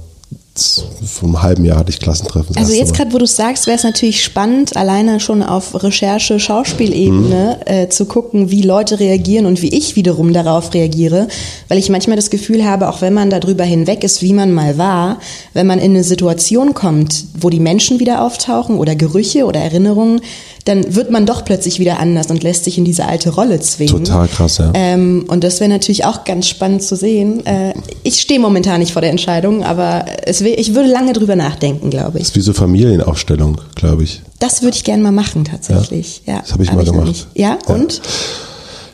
vor 0.56 1.28
einem 1.28 1.41
halben 1.41 1.65
Jahr 1.65 1.78
hatte 1.80 1.89
ich 1.89 2.00
Klassentreffen. 2.00 2.56
Also 2.56 2.71
jetzt 2.71 2.93
gerade, 2.93 3.12
wo 3.12 3.17
du 3.17 3.26
es 3.26 3.36
sagst, 3.36 3.67
wäre 3.67 3.78
es 3.78 3.84
natürlich 3.84 4.24
spannend, 4.24 4.78
alleine 4.78 5.19
schon 5.19 5.43
auf 5.43 5.84
Recherche, 5.84 6.39
Schauspielebene 6.39 7.58
Mhm. 7.60 7.74
äh, 7.74 7.89
zu 7.89 8.06
gucken, 8.06 8.52
wie 8.52 8.62
Leute 8.62 9.00
reagieren 9.02 9.45
und 9.48 9.62
wie 9.62 9.67
ich 9.69 9.98
wiederum 9.98 10.32
darauf 10.32 10.74
reagiere, 10.74 11.28
weil 11.67 11.78
ich 11.78 11.89
manchmal 11.89 12.15
das 12.15 12.30
Gefühl 12.30 12.63
habe, 12.65 12.88
auch 12.88 13.02
wenn 13.02 13.13
man 13.13 13.30
darüber 13.30 13.65
hinweg 13.65 14.04
ist, 14.06 14.21
wie 14.21 14.34
man 14.34 14.54
mal 14.54 14.78
war, 14.78 15.19
wenn 15.54 15.67
man 15.67 15.80
in 15.80 15.91
eine 15.91 16.06
Situation 16.06 16.74
kommt, 16.74 17.26
wo 17.39 17.50
die 17.50 17.60
Menschen 17.60 18.00
wieder 18.00 18.24
auftauchen 18.24 18.78
oder 18.78 18.95
Gerüche 18.95 19.45
oder 19.45 19.60
Erinnerungen, 19.60 20.21
dann 20.65 20.95
wird 20.95 21.12
man 21.12 21.25
doch 21.28 21.45
plötzlich 21.45 21.80
wieder 21.80 21.99
anders 21.99 22.28
und 22.32 22.41
lässt 22.43 22.63
sich 22.63 22.78
in 22.78 22.86
diese 22.86 23.06
alte 23.06 23.30
Rolle 23.30 23.60
zwingen. 23.60 24.04
Total 24.04 24.28
krass, 24.28 24.58
ja. 24.58 24.71
Ähm, 24.73 25.25
und 25.28 25.43
das 25.43 25.60
wäre 25.60 25.69
natürlich 25.69 26.06
auch 26.06 26.23
ganz 26.23 26.47
spannend 26.47 26.82
zu 26.82 26.95
sehen. 26.95 27.45
Äh, 27.45 27.73
ich 28.04 28.19
stehe 28.19 28.39
momentan 28.39 28.80
nicht 28.80 28.91
vor 28.93 29.01
der 29.04 29.12
Entscheidung, 29.12 29.63
aber 29.63 30.06
es 30.25 30.43
will, 30.43 30.56
ich 30.58 30.73
würde 30.73 30.89
lange 30.89 31.13
drüber 31.13 31.36
nachdenken, 31.36 31.91
glaube 31.91 32.17
ich. 32.17 32.23
Das 32.23 32.30
ist 32.32 32.36
wie 32.36 32.41
so 32.41 32.54
Familienaufstellung, 32.54 33.62
glaube 33.75 34.04
ich. 34.04 34.21
Das 34.39 34.63
würde 34.63 34.75
ich 34.75 34.84
gerne 34.84 35.04
mal 35.04 35.12
machen, 35.12 35.45
tatsächlich. 35.45 36.23
Ja, 36.25 36.39
Das 36.41 36.51
habe 36.54 36.63
ich 36.63 36.69
hab 36.69 36.78
mal 36.78 36.84
noch 36.84 36.91
gemacht. 36.93 37.08
nicht. 37.10 37.28
Ja, 37.36 37.58
und? 37.67 38.01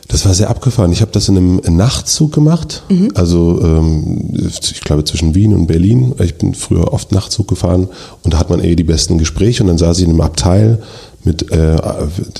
Das 0.08 0.26
war 0.26 0.34
sehr 0.34 0.50
abgefahren. 0.50 0.92
Ich 0.92 1.00
habe 1.00 1.10
das 1.10 1.30
in 1.30 1.38
einem 1.38 1.60
Nachtzug 1.74 2.32
gemacht. 2.34 2.82
Also 3.14 3.58
ähm, 3.62 4.28
ich 4.36 4.82
glaube 4.82 5.04
zwischen 5.04 5.34
Wien 5.34 5.54
und 5.54 5.66
Berlin. 5.68 6.12
Ich 6.22 6.34
bin 6.36 6.52
früher 6.54 6.92
oft 6.92 7.12
Nachtzug 7.12 7.48
gefahren 7.48 7.88
und 8.22 8.34
da 8.34 8.38
hat 8.38 8.50
man 8.50 8.62
eh 8.62 8.76
die 8.76 8.84
besten 8.84 9.16
Gespräche 9.16 9.62
und 9.62 9.68
dann 9.68 9.78
saß 9.78 9.96
ich 10.00 10.04
in 10.04 10.10
einem 10.10 10.20
Abteil 10.20 10.82
mit, 11.24 11.50
äh, 11.52 11.76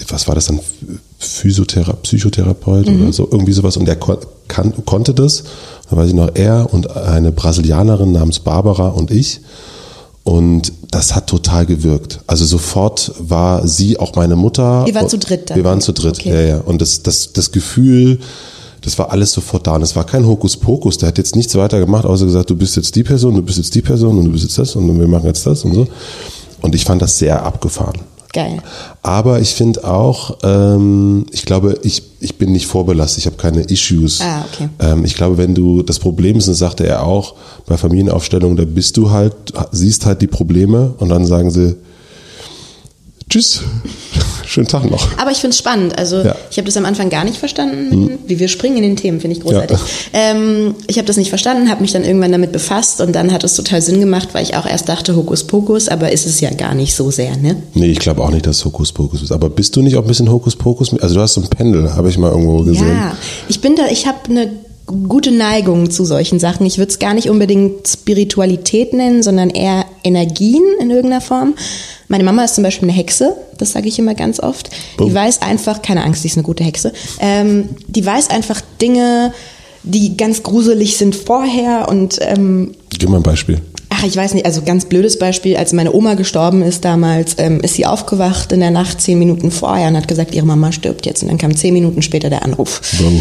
was 0.09 0.29
war 0.29 0.35
das 0.35 0.47
dann, 0.47 0.61
Physiothera 1.18 1.92
Psychotherapeut 1.92 2.88
oder 2.88 3.12
so, 3.12 3.29
irgendwie 3.31 3.53
sowas 3.53 3.77
und 3.77 3.85
der 3.87 3.97
kon 3.97 4.16
kann, 4.49 4.73
konnte 4.85 5.14
das. 5.14 5.45
Da 5.88 5.97
weiß 5.97 6.09
ich 6.09 6.14
noch, 6.14 6.35
er 6.35 6.73
und 6.73 6.97
eine 6.97 7.31
Brasilianerin 7.33 8.12
namens 8.12 8.40
Barbara 8.40 8.88
und 8.88 9.11
ich. 9.11 9.40
Und 10.25 10.73
das 10.90 11.14
hat 11.14 11.27
total 11.29 11.66
gewirkt. 11.66 12.21
Also 12.27 12.45
sofort 12.45 13.12
war 13.18 13.66
sie 13.66 13.99
auch 13.99 14.14
meine 14.14 14.37
Mutter. 14.37 14.85
Ihr 14.87 14.95
wart 14.95 15.11
zu 15.11 15.18
dritt 15.18 15.51
dann? 15.51 15.57
Wir 15.57 15.64
waren 15.64 15.81
zu 15.81 15.92
dritt, 15.92 16.18
Okay. 16.18 16.33
ja, 16.33 16.40
ja. 16.40 16.59
Und 16.59 16.81
das, 16.81 17.03
das, 17.03 17.33
das 17.33 17.51
Gefühl, 17.51 18.21
das 18.83 18.99
war 18.99 19.11
alles 19.11 19.33
sofort 19.33 19.66
da. 19.66 19.75
Und 19.75 19.83
es 19.83 19.97
war 19.97 20.05
kein 20.05 20.27
Hokuspokus. 20.27 20.99
Der 20.99 21.09
hat 21.09 21.18
jetzt 21.18 21.35
nichts 21.35 21.55
weiter 21.57 21.79
gemacht, 21.81 22.05
außer 22.05 22.25
gesagt, 22.25 22.51
du 22.51 22.57
bist 22.57 22.77
jetzt 22.77 22.95
die 22.95 23.03
Person, 23.03 23.35
du 23.35 23.42
bist 23.42 23.59
jetzt 23.59 23.75
die 23.75 23.83
Person 23.83 24.18
und 24.18 24.25
du 24.27 24.33
bist 24.33 24.45
jetzt 24.45 24.59
das 24.59 24.77
und 24.77 24.99
wir 24.99 25.09
machen 25.09 25.27
jetzt 25.27 25.47
das 25.47 25.64
und 25.64 25.75
so. 25.75 25.87
Und 26.61 26.75
ich 26.75 26.85
fand 26.85 27.03
das 27.03 27.18
sehr 27.18 27.42
abgefahren. 27.45 28.01
Geil. 28.33 28.62
Aber 29.03 29.40
ich 29.40 29.55
finde 29.55 29.85
auch, 29.85 30.38
ähm, 30.42 31.27
ich 31.33 31.45
glaube, 31.45 31.79
ich, 31.83 32.03
ich 32.21 32.38
bin 32.38 32.53
nicht 32.53 32.66
vorbelastet, 32.66 33.18
ich 33.18 33.27
habe 33.27 33.37
keine 33.37 33.61
Issues. 33.62 34.23
Ah, 34.23 34.47
okay. 34.51 34.68
Ähm, 34.81 35.05
ich 35.05 35.14
glaube, 35.14 35.37
wenn 35.37 35.55
du, 35.55 35.83
das 35.83 35.99
Problem 35.99 36.38
ist, 36.38 36.47
und 36.47 36.53
das 36.53 36.59
sagte 36.59 36.87
er 36.87 37.05
auch, 37.05 37.35
bei 37.66 37.77
Familienaufstellungen, 37.77 38.57
da 38.57 38.64
bist 38.64 38.97
du 38.97 39.11
halt, 39.11 39.35
siehst 39.71 40.07
halt 40.07 40.23
die 40.23 40.29
Probleme 40.29 40.95
und 40.99 41.11
dann 41.11 41.27
sagen 41.27 41.51
sie, 41.51 41.77
tschüss, 43.29 43.62
schönen 44.46 44.66
Tag 44.68 44.90
noch. 44.90 45.07
Aber 45.18 45.31
ich 45.31 45.38
finde 45.38 45.50
es 45.55 45.59
spannend. 45.59 45.98
Also 45.98 46.16
Ja. 46.22 46.35
ich 46.50 46.57
habe 46.59 46.66
das 46.66 46.76
am 46.76 46.85
Anfang 46.85 47.11
gar 47.11 47.24
nicht 47.24 47.37
verstanden, 47.38 48.18
wie 48.26 48.38
wir 48.38 48.48
springen 48.48 48.76
in 48.78 48.83
den 48.83 48.96
Themen, 48.96 49.20
finde 49.20 49.37
ich 49.37 49.42
großartig. 49.42 49.78
Ähm, 50.12 50.74
ich 50.87 50.96
habe 50.98 51.07
das 51.07 51.16
nicht 51.16 51.28
verstanden, 51.28 51.70
habe 51.70 51.83
mich 51.83 51.92
dann 51.92 52.05
irgendwann 52.05 52.33
damit 52.33 52.52
befasst 52.52 53.00
und 53.00 53.12
dann 53.12 53.33
hat 53.33 53.44
es 53.44 53.55
total 53.55 53.81
Sinn 53.83 54.00
gemacht, 54.00 54.28
weil 54.33 54.42
ich 54.42 54.57
auch 54.57 54.66
erst 54.66 54.88
dachte 54.88 55.16
Hokuspokus, 55.16 55.88
aber 55.88 56.12
ist 56.12 56.26
es 56.26 56.40
ja 56.40 56.50
gar 56.50 56.74
nicht 56.74 56.94
so 56.94 57.11
sehr, 57.11 57.37
ne? 57.37 57.57
Nee, 57.74 57.87
ich 57.92 57.98
glaube 57.98 58.22
auch 58.22 58.31
nicht, 58.31 58.46
dass 58.46 58.57
es 58.59 58.64
Hokuspokus 58.64 59.22
ist. 59.22 59.33
Aber 59.33 59.48
bist 59.50 59.74
du 59.76 59.83
nicht 59.83 59.96
auch 59.96 60.02
ein 60.02 60.09
bisschen 60.09 60.31
Hokuspokus? 60.31 60.92
Also 61.00 61.14
du 61.16 61.20
hast 61.20 61.35
so 61.35 61.40
ein 61.40 61.48
Pendel, 61.48 61.94
habe 61.94 62.09
ich 62.09 62.18
mal 62.18 62.31
irgendwo 62.31 62.62
gesehen. 62.62 62.88
Ja, 62.88 63.16
ich 63.48 63.61
bin 63.61 63.76
da, 63.76 63.87
ich 63.90 64.07
habe 64.07 64.18
eine 64.28 64.48
gute 64.87 65.31
Neigung 65.31 65.90
zu 65.90 66.05
solchen 66.05 66.38
Sachen. 66.38 66.66
Ich 66.66 66.79
würde 66.79 66.90
es 66.90 66.99
gar 66.99 67.14
nicht 67.14 67.31
unbedingt 67.31 67.87
Spiritualität 67.87 68.92
nennen, 68.92 69.23
sondern 69.23 69.51
eher 69.51 69.85
Energien 70.05 70.64
in 70.81 70.90
irgendeiner 70.90 71.21
Form. 71.21 71.55
Meine 72.09 72.25
Mama 72.25 72.45
ist 72.45 72.57
zum 72.57 72.64
Beispiel 72.64 72.88
eine 72.88 72.97
Hexe, 72.97 73.37
das 73.59 73.73
sage 73.73 73.88
ich 73.88 73.99
immer 73.99 74.14
ganz 74.14 74.40
oft. 74.40 74.71
Die 74.95 75.05
Bumm. 75.05 75.14
weiß 75.14 75.42
einfach, 75.42 75.83
keine 75.83 76.05
Angst, 76.05 76.23
sie 76.23 76.29
ist 76.29 76.37
eine 76.37 76.45
gute 76.45 76.64
Hexe, 76.64 76.92
ähm, 77.21 77.71
die 77.87 78.05
weiß 78.05 78.31
einfach 78.31 78.61
Dinge, 78.81 79.33
die 79.85 80.16
ganz 80.16 80.42
gruselig 80.42 80.97
sind 80.97 81.14
vorher 81.14 81.88
und 81.88 82.18
ähm, 82.21 82.73
Gib 82.99 83.09
mal 83.09 83.16
ein 83.16 83.23
Beispiel. 83.23 83.61
Ach, 83.88 84.05
ich 84.05 84.16
weiß 84.16 84.35
nicht, 84.35 84.47
also 84.47 84.62
ganz 84.62 84.87
blödes 84.87 85.18
Beispiel, 85.18 85.57
als 85.57 85.73
meine 85.73 85.92
Oma 85.92 86.14
gestorben 86.14 86.62
ist 86.62 86.85
damals, 86.85 87.37
ähm, 87.38 87.61
ist 87.61 87.75
sie 87.75 87.87
aufgewacht 87.87 88.53
in 88.53 88.61
der 88.61 88.71
Nacht 88.71 89.01
zehn 89.01 89.18
Minuten 89.18 89.51
vorher 89.51 89.88
und 89.88 89.97
hat 89.97 90.09
gesagt, 90.09 90.35
ihre 90.35 90.47
Mama 90.47 90.73
stirbt 90.73 91.05
jetzt. 91.05 91.23
Und 91.23 91.29
dann 91.29 91.38
kam 91.38 91.55
zehn 91.55 91.75
Minuten 91.75 92.01
später 92.01 92.31
der 92.31 92.42
Anruf. 92.42 92.81
Wow. 92.99 93.12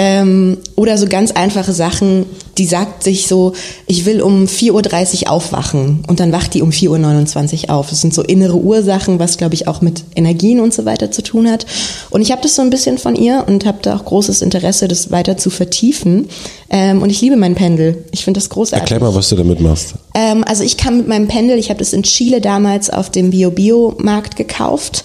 Ähm, 0.00 0.58
oder 0.76 0.96
so 0.96 1.06
ganz 1.08 1.32
einfache 1.32 1.72
Sachen, 1.72 2.26
die 2.56 2.66
sagt 2.66 3.02
sich 3.02 3.26
so, 3.26 3.52
ich 3.86 4.06
will 4.06 4.22
um 4.22 4.44
4.30 4.44 5.22
Uhr 5.22 5.30
aufwachen 5.32 6.04
und 6.06 6.20
dann 6.20 6.30
wacht 6.30 6.54
die 6.54 6.62
um 6.62 6.70
4.29 6.70 7.64
Uhr 7.64 7.74
auf. 7.74 7.90
Das 7.90 8.00
sind 8.00 8.14
so 8.14 8.22
innere 8.22 8.56
Ursachen, 8.56 9.18
was 9.18 9.38
glaube 9.38 9.54
ich 9.54 9.66
auch 9.66 9.80
mit 9.80 10.04
Energien 10.14 10.60
und 10.60 10.72
so 10.72 10.84
weiter 10.84 11.10
zu 11.10 11.22
tun 11.22 11.50
hat. 11.50 11.66
Und 12.10 12.22
ich 12.22 12.30
habe 12.30 12.42
das 12.42 12.54
so 12.54 12.62
ein 12.62 12.70
bisschen 12.70 12.98
von 12.98 13.16
ihr 13.16 13.44
und 13.48 13.66
habe 13.66 13.78
da 13.82 13.96
auch 13.96 14.04
großes 14.04 14.40
Interesse, 14.40 14.86
das 14.86 15.10
weiter 15.10 15.36
zu 15.36 15.50
vertiefen. 15.50 16.28
Ähm, 16.70 17.02
und 17.02 17.10
ich 17.10 17.20
liebe 17.20 17.36
mein 17.36 17.56
Pendel. 17.56 18.04
Ich 18.12 18.24
finde 18.24 18.38
das 18.38 18.50
großartig. 18.50 18.92
Erklär 18.92 19.08
mal, 19.08 19.16
was 19.16 19.28
du 19.30 19.36
damit 19.36 19.60
machst. 19.60 19.94
Ähm, 20.14 20.44
also 20.44 20.62
ich 20.62 20.76
kann 20.76 20.98
mit 20.98 21.08
meinem 21.08 21.26
Pendel, 21.26 21.58
ich 21.58 21.70
habe 21.70 21.78
das 21.80 21.92
in 21.92 22.04
Chile 22.04 22.40
damals 22.40 22.88
auf 22.88 23.10
dem 23.10 23.30
Bio-Bio-Markt 23.30 24.36
gekauft. 24.36 25.02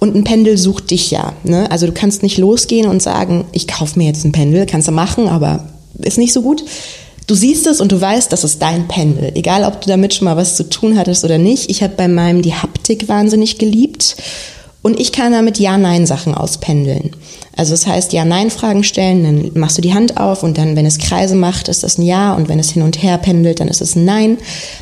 Und 0.00 0.16
ein 0.16 0.24
Pendel 0.24 0.56
sucht 0.56 0.90
dich 0.90 1.10
ja. 1.10 1.34
Ne? 1.44 1.70
Also 1.70 1.86
du 1.86 1.92
kannst 1.92 2.22
nicht 2.22 2.38
losgehen 2.38 2.88
und 2.88 3.02
sagen, 3.02 3.44
ich 3.52 3.68
kaufe 3.68 3.98
mir 3.98 4.06
jetzt 4.06 4.24
ein 4.24 4.32
Pendel. 4.32 4.66
Kannst 4.66 4.88
du 4.88 4.92
machen, 4.92 5.28
aber 5.28 5.66
ist 5.98 6.18
nicht 6.18 6.32
so 6.32 6.42
gut. 6.42 6.64
Du 7.26 7.34
siehst 7.34 7.66
es 7.66 7.80
und 7.80 7.92
du 7.92 8.00
weißt, 8.00 8.32
das 8.32 8.42
ist 8.42 8.60
dein 8.60 8.88
Pendel. 8.88 9.30
Egal, 9.34 9.64
ob 9.64 9.80
du 9.80 9.88
damit 9.88 10.14
schon 10.14 10.24
mal 10.24 10.36
was 10.36 10.56
zu 10.56 10.68
tun 10.68 10.98
hattest 10.98 11.24
oder 11.24 11.38
nicht. 11.38 11.70
Ich 11.70 11.82
habe 11.82 11.94
bei 11.96 12.08
meinem 12.08 12.42
die 12.42 12.54
Haptik 12.54 13.08
wahnsinnig 13.08 13.58
geliebt. 13.58 14.16
Und 14.82 14.98
ich 14.98 15.12
kann 15.12 15.32
damit 15.32 15.58
Ja-Nein-Sachen 15.58 16.34
auspendeln. 16.34 17.10
Also 17.54 17.72
das 17.72 17.86
heißt, 17.86 18.14
Ja-Nein-Fragen 18.14 18.82
stellen, 18.82 19.24
dann 19.24 19.50
machst 19.60 19.76
du 19.76 19.82
die 19.82 19.92
Hand 19.92 20.16
auf 20.16 20.42
und 20.42 20.56
dann, 20.56 20.76
wenn 20.76 20.86
es 20.86 20.96
Kreise 20.96 21.34
macht, 21.34 21.68
ist 21.68 21.82
das 21.82 21.98
ein 21.98 22.02
Ja 22.06 22.32
und 22.34 22.48
wenn 22.48 22.58
es 22.58 22.70
hin 22.70 22.82
und 22.82 23.02
her 23.02 23.18
pendelt, 23.18 23.60
dann 23.60 23.68
ist 23.68 23.82
es 23.82 23.94
ein 23.94 24.06
Nein. 24.06 24.38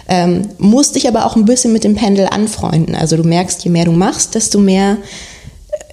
Ähm, 0.08 0.42
musst 0.58 0.94
dich 0.94 1.08
aber 1.08 1.26
auch 1.26 1.34
ein 1.34 1.44
bisschen 1.44 1.72
mit 1.72 1.82
dem 1.82 1.96
Pendel 1.96 2.28
anfreunden. 2.28 2.94
Also 2.94 3.16
du 3.16 3.24
merkst, 3.24 3.64
je 3.64 3.70
mehr 3.70 3.86
du 3.86 3.92
machst, 3.92 4.36
desto 4.36 4.60
mehr, 4.60 4.98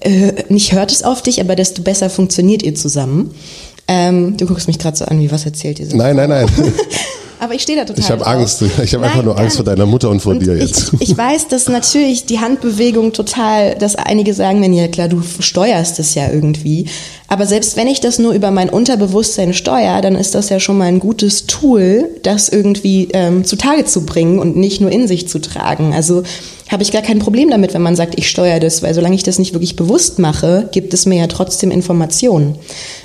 äh, 0.01 0.33
nicht 0.49 0.73
hört 0.73 0.91
es 0.91 1.01
auf 1.01 1.23
dich, 1.23 1.41
aber 1.41 1.55
desto 1.55 1.81
besser 1.81 2.11
funktioniert 2.11 2.61
ihr 2.61 2.75
zusammen. 2.75 3.33
Ähm, 3.87 4.37
du 4.37 4.45
guckst 4.45 4.67
mich 4.67 4.77
gerade 4.77 4.97
so 4.97 5.05
an, 5.05 5.19
wie 5.19 5.31
was 5.31 5.45
erzählt 5.45 5.79
ihr 5.79 5.87
so. 5.87 5.97
Nein, 5.97 6.15
nein, 6.15 6.29
nein. 6.29 6.47
Aber 7.39 7.53
ich 7.53 7.61
stehe 7.63 7.77
da 7.77 7.85
total 7.85 7.99
Ich 8.03 8.09
habe. 8.11 8.25
Angst. 8.25 8.63
Ich 8.83 8.93
habe 8.93 9.05
einfach 9.05 9.23
nur 9.23 9.37
Angst 9.37 9.57
vor 9.57 9.65
nicht. 9.65 9.77
deiner 9.77 9.85
Mutter 9.85 10.09
und 10.09 10.19
vor 10.21 10.33
Und 10.33 10.39
dir 10.41 10.55
ich, 10.55 10.61
jetzt. 10.69 10.91
Ich 10.99 11.17
weiß, 11.17 11.47
dass 11.47 11.67
natürlich 11.67 12.25
die 12.25 12.39
Handbewegung 12.39 13.13
total, 13.13 13.75
dass 13.75 13.95
einige 13.95 14.33
sagen, 14.33 14.61
wenn 14.61 14.73
ja 14.73 14.87
klar, 14.87 15.07
du 15.07 15.21
steuerst 15.39 15.99
es 15.99 16.15
ja 16.15 16.29
irgendwie. 16.31 16.85
Aber 17.27 17.45
selbst 17.45 17.75
wenn 17.75 17.87
ich 17.87 17.99
das 18.01 18.19
nur 18.19 18.33
über 18.33 18.51
mein 18.51 18.69
Unterbewusstsein 18.69 19.53
steuere, 19.53 20.01
dann 20.01 20.15
ist 20.15 20.35
das 20.35 20.49
ja 20.49 20.59
schon 20.59 20.77
mal 20.77 20.85
ein 20.85 20.99
gutes 20.99 21.47
Tool, 21.47 22.09
das 22.23 22.49
irgendwie 22.49 23.09
ähm, 23.13 23.43
zutage 23.45 23.85
zu 23.85 24.05
bringen 24.05 24.39
und 24.39 24.55
nicht 24.55 24.79
nur 24.81 24.91
in 24.91 25.07
sich 25.07 25.27
zu 25.27 25.39
tragen. 25.39 25.93
Also 25.93 26.23
habe 26.71 26.83
ich 26.83 26.91
gar 26.91 27.01
kein 27.01 27.19
Problem 27.19 27.49
damit, 27.49 27.73
wenn 27.73 27.81
man 27.81 27.95
sagt, 27.95 28.17
ich 28.17 28.29
steuere 28.29 28.59
das, 28.59 28.81
weil 28.81 28.93
solange 28.93 29.15
ich 29.15 29.23
das 29.23 29.37
nicht 29.39 29.53
wirklich 29.53 29.75
bewusst 29.75 30.19
mache, 30.19 30.69
gibt 30.71 30.93
es 30.93 31.05
mir 31.05 31.17
ja 31.17 31.27
trotzdem 31.27 31.69
Informationen. 31.71 32.55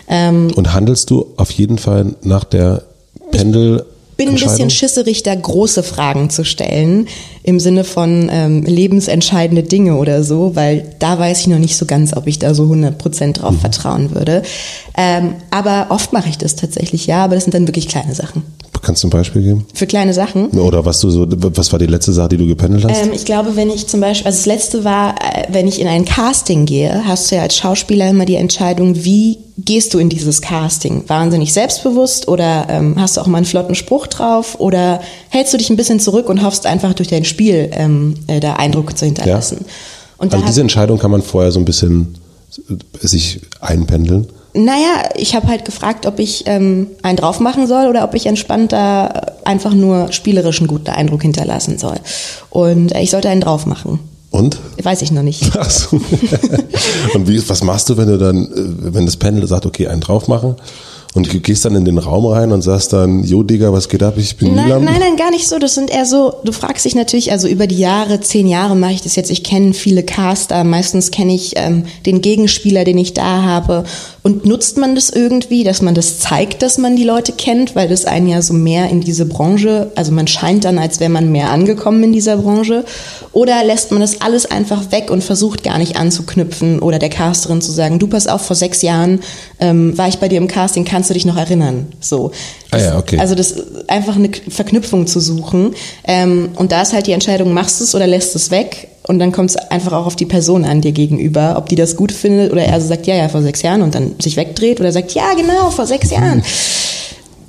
Ähm, 0.08 0.50
Und 0.54 0.72
handelst 0.72 1.10
du 1.10 1.26
auf 1.36 1.50
jeden 1.50 1.78
Fall 1.78 2.14
nach 2.22 2.44
der 2.44 2.82
Pendel? 3.30 3.84
Bin 4.20 4.28
ein 4.28 4.34
bisschen 4.34 4.68
schisserig, 4.68 5.22
da 5.22 5.34
große 5.34 5.82
Fragen 5.82 6.28
zu 6.28 6.44
stellen, 6.44 7.08
im 7.42 7.58
Sinne 7.58 7.84
von 7.84 8.28
ähm, 8.30 8.64
lebensentscheidende 8.64 9.62
Dinge 9.62 9.96
oder 9.96 10.22
so, 10.22 10.54
weil 10.54 10.94
da 10.98 11.18
weiß 11.18 11.40
ich 11.40 11.46
noch 11.46 11.58
nicht 11.58 11.76
so 11.76 11.86
ganz, 11.86 12.14
ob 12.14 12.26
ich 12.26 12.38
da 12.38 12.52
so 12.52 12.64
100% 12.64 13.32
drauf 13.32 13.58
vertrauen 13.58 14.14
würde. 14.14 14.42
Ähm, 14.94 15.36
aber 15.50 15.86
oft 15.88 16.12
mache 16.12 16.28
ich 16.28 16.36
das 16.36 16.54
tatsächlich, 16.54 17.06
ja, 17.06 17.24
aber 17.24 17.34
das 17.34 17.44
sind 17.44 17.54
dann 17.54 17.66
wirklich 17.66 17.88
kleine 17.88 18.14
Sachen. 18.14 18.42
Kannst 18.82 19.02
du 19.02 19.08
ein 19.08 19.10
Beispiel 19.10 19.42
geben? 19.42 19.66
Für 19.74 19.86
kleine 19.86 20.14
Sachen. 20.14 20.48
Oder 20.50 20.84
was 20.84 21.00
du 21.00 21.10
so, 21.10 21.26
was 21.28 21.70
war 21.72 21.78
die 21.78 21.86
letzte 21.86 22.12
Sache, 22.12 22.30
die 22.30 22.36
du 22.38 22.46
gependelt 22.46 22.84
hast? 22.84 23.02
Ähm, 23.02 23.12
ich 23.12 23.24
glaube, 23.24 23.56
wenn 23.56 23.68
ich 23.70 23.86
zum 23.86 24.00
Beispiel, 24.00 24.26
also 24.26 24.38
das 24.38 24.46
letzte 24.46 24.84
war, 24.84 25.14
äh, 25.16 25.46
wenn 25.50 25.68
ich 25.68 25.80
in 25.80 25.86
ein 25.86 26.04
Casting 26.04 26.64
gehe, 26.66 27.04
hast 27.06 27.30
du 27.30 27.36
ja 27.36 27.42
als 27.42 27.56
Schauspieler 27.56 28.08
immer 28.08 28.24
die 28.24 28.36
Entscheidung, 28.36 29.04
wie 29.04 29.38
gehst 29.58 29.92
du 29.92 29.98
in 29.98 30.08
dieses 30.08 30.40
Casting? 30.40 31.04
Wahnsinnig 31.08 31.52
selbstbewusst 31.52 32.28
oder 32.28 32.66
ähm, 32.70 32.94
hast 32.98 33.16
du 33.16 33.20
auch 33.20 33.26
mal 33.26 33.38
einen 33.38 33.46
flotten 33.46 33.74
Spruch 33.74 34.06
drauf 34.06 34.58
oder 34.58 35.00
hältst 35.28 35.52
du 35.52 35.58
dich 35.58 35.68
ein 35.68 35.76
bisschen 35.76 36.00
zurück 36.00 36.28
und 36.28 36.42
hoffst 36.42 36.64
einfach 36.66 36.94
durch 36.94 37.08
dein 37.08 37.24
Spiel 37.24 37.70
ähm, 37.72 38.14
äh, 38.26 38.40
da 38.40 38.54
Eindruck 38.54 38.96
zu 38.96 39.04
hinterlassen? 39.04 39.66
Und 40.16 40.32
da 40.32 40.38
also 40.38 40.48
diese 40.48 40.60
Entscheidung 40.62 40.98
kann 40.98 41.10
man 41.10 41.22
vorher 41.22 41.52
so 41.52 41.58
ein 41.58 41.64
bisschen 41.64 42.14
äh, 42.68 43.06
sich 43.06 43.40
einpendeln. 43.60 44.28
Naja, 44.52 45.10
ich 45.14 45.34
habe 45.36 45.46
halt 45.46 45.64
gefragt, 45.64 46.06
ob 46.06 46.18
ich 46.18 46.44
ähm, 46.46 46.88
einen 47.02 47.16
drauf 47.16 47.38
machen 47.40 47.66
soll 47.66 47.86
oder 47.86 48.04
ob 48.04 48.14
ich 48.14 48.26
entspannt 48.26 48.72
da 48.72 49.06
einfach 49.44 49.74
nur 49.74 50.12
spielerisch 50.12 50.58
einen 50.58 50.68
guten 50.68 50.90
Eindruck 50.90 51.22
hinterlassen 51.22 51.78
soll. 51.78 51.96
Und 52.50 52.92
äh, 52.94 53.00
ich 53.00 53.10
sollte 53.10 53.28
einen 53.28 53.40
drauf 53.40 53.66
machen. 53.66 54.00
Und? 54.30 54.58
Weiß 54.82 55.02
ich 55.02 55.12
noch 55.12 55.22
nicht. 55.22 55.50
Ach 55.58 55.70
so. 55.70 55.96
Und 57.14 57.28
wie, 57.28 57.48
was 57.48 57.62
machst 57.62 57.88
du, 57.90 57.96
wenn 57.96 58.08
du 58.08 58.18
dann, 58.18 58.44
äh, 58.44 58.94
wenn 58.94 59.06
das 59.06 59.16
Pendel 59.16 59.46
sagt, 59.46 59.66
okay, 59.66 59.88
einen 59.88 60.00
drauf 60.00 60.28
machen? 60.28 60.56
Und 61.12 61.32
du 61.32 61.40
gehst 61.40 61.64
dann 61.64 61.74
in 61.74 61.84
den 61.84 61.98
Raum 61.98 62.24
rein 62.26 62.52
und 62.52 62.62
sagst 62.62 62.92
dann, 62.92 63.24
jo 63.24 63.42
Digga, 63.42 63.72
was 63.72 63.88
geht 63.88 64.00
ab? 64.00 64.14
Ich 64.16 64.36
bin 64.36 64.54
Nein, 64.54 64.66
Milan. 64.66 64.84
nein, 64.84 65.00
nein, 65.00 65.16
gar 65.16 65.32
nicht 65.32 65.48
so. 65.48 65.58
Das 65.58 65.74
sind 65.74 65.90
eher 65.90 66.06
so, 66.06 66.34
du 66.44 66.52
fragst 66.52 66.84
dich 66.84 66.94
natürlich, 66.94 67.32
also 67.32 67.48
über 67.48 67.66
die 67.66 67.78
Jahre, 67.78 68.20
zehn 68.20 68.46
Jahre 68.46 68.76
mache 68.76 68.92
ich 68.92 69.02
das 69.02 69.16
jetzt, 69.16 69.28
ich 69.30 69.42
kenne 69.42 69.74
viele 69.74 70.04
Caster, 70.04 70.62
meistens 70.62 71.10
kenne 71.10 71.34
ich 71.34 71.54
ähm, 71.56 71.84
den 72.06 72.20
Gegenspieler, 72.20 72.84
den 72.84 72.96
ich 72.96 73.12
da 73.12 73.42
habe. 73.42 73.82
Und 74.22 74.44
nutzt 74.44 74.76
man 74.76 74.94
das 74.94 75.10
irgendwie, 75.10 75.64
dass 75.64 75.82
man 75.82 75.94
das 75.94 76.20
zeigt, 76.20 76.62
dass 76.62 76.78
man 76.78 76.94
die 76.94 77.04
Leute 77.04 77.32
kennt, 77.32 77.74
weil 77.74 77.88
das 77.88 78.04
einen 78.04 78.28
ja 78.28 78.40
so 78.40 78.52
mehr 78.54 78.88
in 78.90 79.00
diese 79.00 79.24
Branche, 79.24 79.90
also 79.96 80.12
man 80.12 80.28
scheint 80.28 80.64
dann, 80.64 80.78
als 80.78 81.00
wäre 81.00 81.10
man 81.10 81.32
mehr 81.32 81.50
angekommen 81.50 82.04
in 82.04 82.12
dieser 82.12 82.36
Branche. 82.36 82.84
Oder 83.32 83.64
lässt 83.64 83.90
man 83.90 84.00
das 84.00 84.20
alles 84.20 84.46
einfach 84.46 84.92
weg 84.92 85.10
und 85.10 85.24
versucht 85.24 85.64
gar 85.64 85.78
nicht 85.78 85.96
anzuknüpfen 85.96 86.80
oder 86.80 86.98
der 86.98 87.08
Casterin 87.08 87.60
zu 87.60 87.72
sagen, 87.72 87.98
du 87.98 88.06
pass 88.06 88.26
auf, 88.26 88.42
vor 88.42 88.56
sechs 88.56 88.82
Jahren 88.82 89.20
ähm, 89.58 89.96
war 89.96 90.08
ich 90.08 90.18
bei 90.18 90.28
dir 90.28 90.38
im 90.38 90.48
Casting, 90.48 90.84
kannst 91.00 91.08
du 91.08 91.14
dich 91.14 91.24
noch 91.24 91.38
erinnern? 91.38 91.86
So. 91.98 92.30
Ah 92.72 92.78
ja, 92.78 92.98
okay. 92.98 93.18
Also 93.18 93.34
das 93.34 93.54
einfach 93.88 94.16
eine 94.16 94.28
Verknüpfung 94.48 95.06
zu 95.06 95.18
suchen. 95.18 95.74
Ähm, 96.04 96.50
und 96.56 96.72
da 96.72 96.82
ist 96.82 96.92
halt 96.92 97.06
die 97.06 97.12
Entscheidung, 97.12 97.54
machst 97.54 97.80
du 97.80 97.84
es 97.84 97.94
oder 97.94 98.06
lässt 98.06 98.36
es 98.36 98.50
weg? 98.50 98.88
Und 99.04 99.18
dann 99.18 99.32
kommt 99.32 99.48
es 99.48 99.56
einfach 99.56 99.92
auch 99.92 100.04
auf 100.04 100.14
die 100.14 100.26
Person 100.26 100.66
an 100.66 100.82
dir 100.82 100.92
gegenüber, 100.92 101.54
ob 101.56 101.70
die 101.70 101.74
das 101.74 101.96
gut 101.96 102.12
findet 102.12 102.52
oder 102.52 102.64
er 102.64 102.78
so 102.82 102.88
sagt, 102.88 103.06
ja, 103.06 103.14
ja, 103.14 103.30
vor 103.30 103.40
sechs 103.40 103.62
Jahren 103.62 103.80
und 103.80 103.94
dann 103.94 104.12
sich 104.20 104.36
wegdreht 104.36 104.78
oder 104.78 104.92
sagt, 104.92 105.12
ja, 105.14 105.32
genau, 105.34 105.70
vor 105.70 105.86
sechs 105.86 106.10
Jahren. 106.10 106.42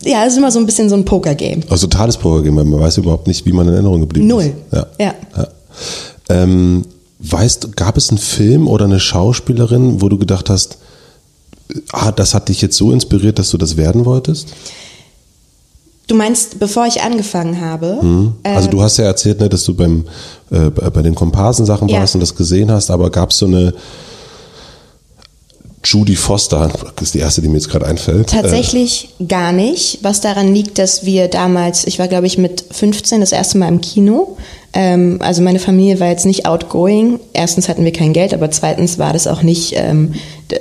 Ja, 0.06 0.24
es 0.26 0.32
ist 0.32 0.38
immer 0.38 0.50
so 0.50 0.60
ein 0.60 0.66
bisschen 0.66 0.88
so 0.88 0.96
ein 0.96 1.04
Poker-Game. 1.04 1.64
Also 1.70 1.88
totales 1.88 2.16
Pokergame, 2.16 2.56
weil 2.56 2.66
man 2.66 2.80
weiß 2.80 3.00
überhaupt 3.00 3.28
nicht, 3.28 3.46
wie 3.46 3.52
man 3.52 3.68
in 3.68 3.74
Erinnerung 3.74 4.00
geblieben 4.00 4.28
Null. 4.28 4.44
ist. 4.44 4.54
Ja. 4.72 4.88
Ja. 4.98 5.14
ja. 5.36 5.48
Ähm, 6.30 6.86
weißt 7.20 7.66
du, 7.66 7.72
gab 7.76 7.98
es 7.98 8.10
einen 8.10 8.18
Film 8.18 8.70
oder 8.70 8.86
eine 8.86 9.02
Schauspielerin, 9.02 10.02
wo 10.02 10.08
du 10.08 10.18
gedacht 10.18 10.50
hast, 10.50 10.78
ah, 11.91 12.12
das 12.12 12.34
hat 12.34 12.49
dich 12.49 12.62
jetzt 12.62 12.77
so 12.77 12.91
inspiriert, 12.91 13.39
dass 13.39 13.49
du 13.49 13.57
das 13.57 13.77
werden 13.77 14.05
wolltest? 14.05 14.49
Du 16.07 16.15
meinst, 16.15 16.60
bevor 16.60 16.88
ich 16.88 17.01
angefangen 17.01 17.62
habe? 17.62 18.34
Also 18.43 18.65
ähm, 18.65 18.71
du 18.71 18.81
hast 18.81 18.97
ja 18.97 19.05
erzählt, 19.05 19.39
ne, 19.39 19.47
dass 19.47 19.63
du 19.63 19.73
beim 19.73 20.05
äh, 20.49 20.69
bei 20.69 21.01
den 21.01 21.15
Komparsensachen 21.15 21.88
Ja. 21.88 21.99
warst 21.99 22.15
und 22.15 22.21
das 22.21 22.36
gesehen 22.36 22.69
hast, 22.69 22.91
aber 22.91 23.10
gab 23.10 23.31
es 23.31 23.38
so 23.38 23.45
eine 23.45 23.73
Judy 25.84 26.15
Foster, 26.15 26.69
das 26.95 27.07
ist 27.07 27.13
die 27.15 27.19
erste, 27.19 27.41
die 27.41 27.47
mir 27.47 27.55
jetzt 27.55 27.69
gerade 27.69 27.88
einfällt. 27.88 28.29
Tatsächlich 28.29 29.15
gar 29.27 29.51
nicht, 29.51 29.99
was 30.03 30.21
daran 30.21 30.53
liegt, 30.53 30.77
dass 30.77 31.05
wir 31.05 31.27
damals, 31.27 31.88
ich 31.88 31.97
war 31.97 32.07
glaube 32.07 32.27
ich 32.27 32.38
mit 32.38 32.63
15 32.69 33.21
das 33.21 33.31
erste 33.31 33.57
Mal 33.57 33.67
im 33.69 33.81
Kino. 33.81 34.38
Ähm, 34.73 35.17
also 35.21 35.41
meine 35.41 35.60
Familie 35.60 35.99
war 35.99 36.07
jetzt 36.10 36.25
nicht 36.25 36.45
outgoing. 36.45 37.19
Erstens 37.34 37.67
hatten 37.67 37.84
wir 37.84 37.93
kein 37.93 38.13
Geld, 38.13 38.34
aber 38.34 38.51
zweitens 38.51 38.99
war 38.99 39.13
das 39.13 39.25
auch 39.27 39.41
nicht 39.41 39.73
ähm, 39.75 40.13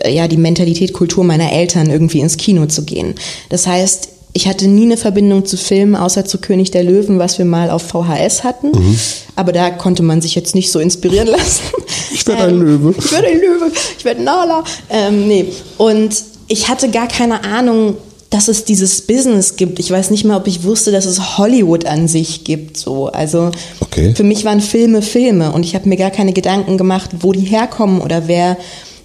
ja 0.09 0.29
die 0.29 0.37
Mentalität, 0.37 0.92
Kultur 0.92 1.24
meiner 1.24 1.53
Eltern 1.53 1.90
irgendwie 1.90 2.20
ins 2.20 2.37
Kino 2.37 2.66
zu 2.66 2.85
gehen. 2.85 3.14
Das 3.48 3.66
heißt, 3.66 4.09
ich 4.33 4.46
hatte 4.46 4.68
nie 4.68 4.85
eine 4.85 4.96
Verbindung 4.96 5.44
zu 5.44 5.57
Filmen, 5.57 5.96
außer 5.96 6.24
zu 6.24 6.38
König 6.38 6.70
der 6.70 6.85
Löwen, 6.85 7.18
was 7.18 7.38
wir 7.38 7.44
mal 7.44 7.70
auf 7.70 7.83
VHS 7.83 8.44
hatten. 8.44 8.70
Mhm. 8.70 8.98
Aber 9.35 9.53
da 9.53 9.70
konnte 9.70 10.03
man 10.03 10.20
sich 10.20 10.35
jetzt 10.35 10.55
nicht 10.55 10.70
so 10.70 10.79
inspirieren 10.79 11.26
lassen. 11.29 11.64
Ich 12.12 12.26
werde 12.26 12.44
ein 12.44 12.50
ähm, 12.50 12.62
Löwe. 12.62 12.94
Ich 12.96 13.12
werde 13.12 13.29
ein 13.29 13.40
Löwe. 13.40 13.72
Ich 13.98 14.05
werde 14.05 14.22
Nala. 14.22 14.64
Ähm, 14.88 15.26
nee. 15.26 15.46
Und 15.79 16.14
ich 16.46 16.68
hatte 16.68 16.90
gar 16.90 17.09
keine 17.09 17.44
Ahnung, 17.44 17.96
dass 18.31 18.46
es 18.46 18.64
dieses 18.64 19.03
Business 19.03 19.57
gibt. 19.57 19.81
Ich 19.81 19.90
weiß 19.90 20.11
nicht 20.11 20.24
mal, 20.24 20.37
ob 20.37 20.46
ich 20.46 20.62
wusste, 20.62 20.92
dass 20.92 21.05
es 21.05 21.37
Hollywood 21.37 21.85
an 21.87 22.07
sich 22.07 22.44
gibt. 22.44 22.76
So, 22.76 23.09
also 23.09 23.50
okay. 23.81 24.14
für 24.14 24.22
mich 24.22 24.44
waren 24.44 24.61
Filme 24.61 25.03
Filme 25.03 25.50
und 25.50 25.64
ich 25.64 25.74
habe 25.74 25.88
mir 25.88 25.96
gar 25.96 26.12
keine 26.12 26.33
Gedanken 26.33 26.79
gemacht, 26.79 27.11
wo 27.20 27.33
die 27.33 27.40
herkommen 27.40 28.00
oder 28.00 28.29
wer 28.29 28.57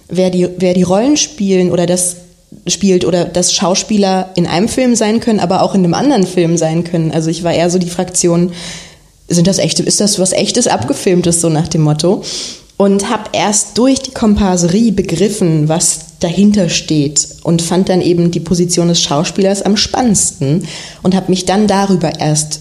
wer 0.08 0.30
die 0.30 0.48
wer 0.58 0.74
die 0.74 0.82
Rollen 0.82 1.16
spielen 1.16 1.70
oder 1.70 1.86
das 1.86 2.16
spielt 2.66 3.04
oder 3.04 3.24
dass 3.24 3.52
Schauspieler 3.52 4.30
in 4.34 4.46
einem 4.46 4.68
Film 4.68 4.94
sein 4.94 5.20
können, 5.20 5.40
aber 5.40 5.62
auch 5.62 5.74
in 5.74 5.84
einem 5.84 5.94
anderen 5.94 6.26
Film 6.26 6.56
sein 6.56 6.84
können. 6.84 7.12
Also 7.12 7.30
ich 7.30 7.44
war 7.44 7.52
eher 7.52 7.70
so 7.70 7.78
die 7.78 7.90
Fraktion, 7.90 8.52
sind 9.28 9.46
das 9.46 9.58
echte, 9.58 9.82
ist 9.82 10.00
das 10.00 10.18
was 10.18 10.32
echtes 10.32 10.66
abgefilmtes 10.66 11.40
so 11.40 11.48
nach 11.48 11.68
dem 11.68 11.82
Motto 11.82 12.22
und 12.76 13.10
habe 13.10 13.30
erst 13.32 13.78
durch 13.78 14.00
die 14.00 14.12
Komparserie 14.12 14.92
begriffen, 14.92 15.68
was 15.68 16.18
dahinter 16.20 16.68
steht 16.68 17.28
und 17.42 17.62
fand 17.62 17.88
dann 17.88 18.00
eben 18.00 18.30
die 18.30 18.40
Position 18.40 18.88
des 18.88 19.02
Schauspielers 19.02 19.62
am 19.62 19.76
spannendsten 19.76 20.66
und 21.02 21.14
habe 21.14 21.30
mich 21.30 21.44
dann 21.44 21.66
darüber 21.66 22.18
erst 22.18 22.60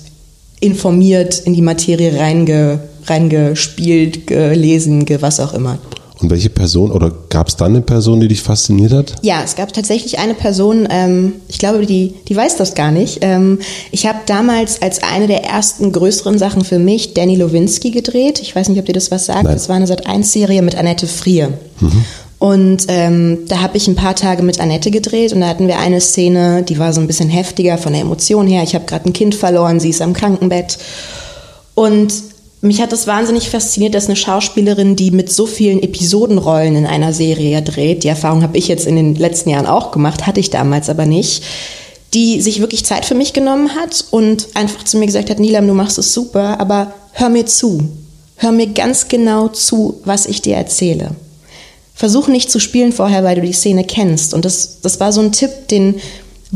informiert, 0.59 1.39
in 1.39 1.53
die 1.53 1.61
Materie 1.61 2.17
reinge, 2.17 2.79
reingespielt, 3.05 4.27
gelesen, 4.27 5.05
ge, 5.05 5.21
was 5.21 5.39
auch 5.39 5.53
immer. 5.53 5.77
Und 6.25 6.31
welche 6.31 6.49
Person 6.49 6.91
oder 6.91 7.11
gab 7.29 7.49
es 7.49 7.55
dann 7.55 7.73
eine 7.73 7.81
Person, 7.81 8.19
die 8.19 8.27
dich 8.27 8.41
fasziniert 8.41 8.91
hat? 8.91 9.13
Ja, 9.21 9.43
es 9.43 9.55
gab 9.55 9.71
tatsächlich 9.71 10.17
eine 10.17 10.33
Person, 10.33 10.87
ähm, 10.89 11.33
ich 11.47 11.59
glaube, 11.59 11.85
die, 11.85 12.15
die 12.27 12.35
weiß 12.35 12.57
das 12.57 12.73
gar 12.73 12.89
nicht. 12.89 13.19
Ähm, 13.21 13.59
ich 13.91 14.07
habe 14.07 14.17
damals 14.25 14.81
als 14.81 15.03
eine 15.03 15.27
der 15.27 15.43
ersten 15.43 15.91
größeren 15.91 16.39
Sachen 16.39 16.65
für 16.65 16.79
mich 16.79 17.13
Danny 17.13 17.35
Lowinski 17.35 17.91
gedreht. 17.91 18.41
Ich 18.41 18.55
weiß 18.55 18.69
nicht, 18.69 18.79
ob 18.79 18.87
dir 18.87 18.93
das 18.93 19.11
was 19.11 19.27
sagt. 19.27 19.43
Nein. 19.43 19.53
Das 19.53 19.69
war 19.69 19.75
eine 19.75 19.85
Sat1-Serie 19.85 20.63
mit 20.63 20.75
Annette 20.75 21.05
Frier. 21.05 21.49
Mhm. 21.79 22.05
Und 22.39 22.85
ähm, 22.87 23.41
da 23.47 23.61
habe 23.61 23.77
ich 23.77 23.87
ein 23.87 23.95
paar 23.95 24.15
Tage 24.15 24.41
mit 24.41 24.59
Annette 24.59 24.89
gedreht 24.89 25.31
und 25.31 25.41
da 25.41 25.47
hatten 25.47 25.67
wir 25.67 25.77
eine 25.77 26.01
Szene, 26.01 26.63
die 26.63 26.79
war 26.79 26.91
so 26.91 27.01
ein 27.01 27.07
bisschen 27.07 27.29
heftiger 27.29 27.77
von 27.77 27.93
der 27.93 28.01
Emotion 28.01 28.47
her. 28.47 28.63
Ich 28.63 28.73
habe 28.73 28.85
gerade 28.85 29.07
ein 29.07 29.13
Kind 29.13 29.35
verloren, 29.35 29.79
sie 29.79 29.91
ist 29.91 30.01
am 30.01 30.13
Krankenbett. 30.13 30.79
Und 31.75 32.13
mich 32.65 32.81
hat 32.81 32.93
es 32.93 33.07
wahnsinnig 33.07 33.49
fasziniert, 33.49 33.95
dass 33.95 34.07
eine 34.07 34.15
Schauspielerin, 34.15 34.95
die 34.95 35.11
mit 35.11 35.31
so 35.31 35.45
vielen 35.45 35.81
Episodenrollen 35.81 36.75
in 36.75 36.85
einer 36.85 37.13
Serie 37.13 37.61
dreht, 37.61 38.03
die 38.03 38.07
Erfahrung 38.07 38.43
habe 38.43 38.57
ich 38.57 38.67
jetzt 38.67 38.85
in 38.85 38.95
den 38.95 39.15
letzten 39.15 39.49
Jahren 39.49 39.67
auch 39.67 39.91
gemacht, 39.91 40.25
hatte 40.25 40.39
ich 40.39 40.49
damals 40.49 40.89
aber 40.89 41.05
nicht, 41.05 41.43
die 42.13 42.41
sich 42.41 42.61
wirklich 42.61 42.85
Zeit 42.85 43.05
für 43.05 43.15
mich 43.15 43.33
genommen 43.33 43.75
hat 43.75 44.05
und 44.11 44.47
einfach 44.53 44.83
zu 44.83 44.97
mir 44.97 45.05
gesagt 45.05 45.29
hat, 45.29 45.39
Nilam, 45.39 45.67
du 45.67 45.73
machst 45.73 45.97
es 45.97 46.13
super, 46.13 46.59
aber 46.59 46.93
hör 47.11 47.29
mir 47.29 47.45
zu. 47.45 47.89
Hör 48.37 48.51
mir 48.51 48.67
ganz 48.67 49.07
genau 49.07 49.47
zu, 49.47 50.01
was 50.03 50.25
ich 50.25 50.41
dir 50.41 50.55
erzähle. 50.55 51.11
Versuch 51.93 52.27
nicht 52.27 52.51
zu 52.51 52.59
spielen 52.59 52.91
vorher, 52.91 53.23
weil 53.23 53.35
du 53.35 53.41
die 53.41 53.53
Szene 53.53 53.85
kennst. 53.85 54.33
Und 54.33 54.43
das, 54.43 54.81
das 54.81 54.99
war 54.99 55.13
so 55.13 55.21
ein 55.21 55.31
Tipp, 55.31 55.69
den 55.69 55.95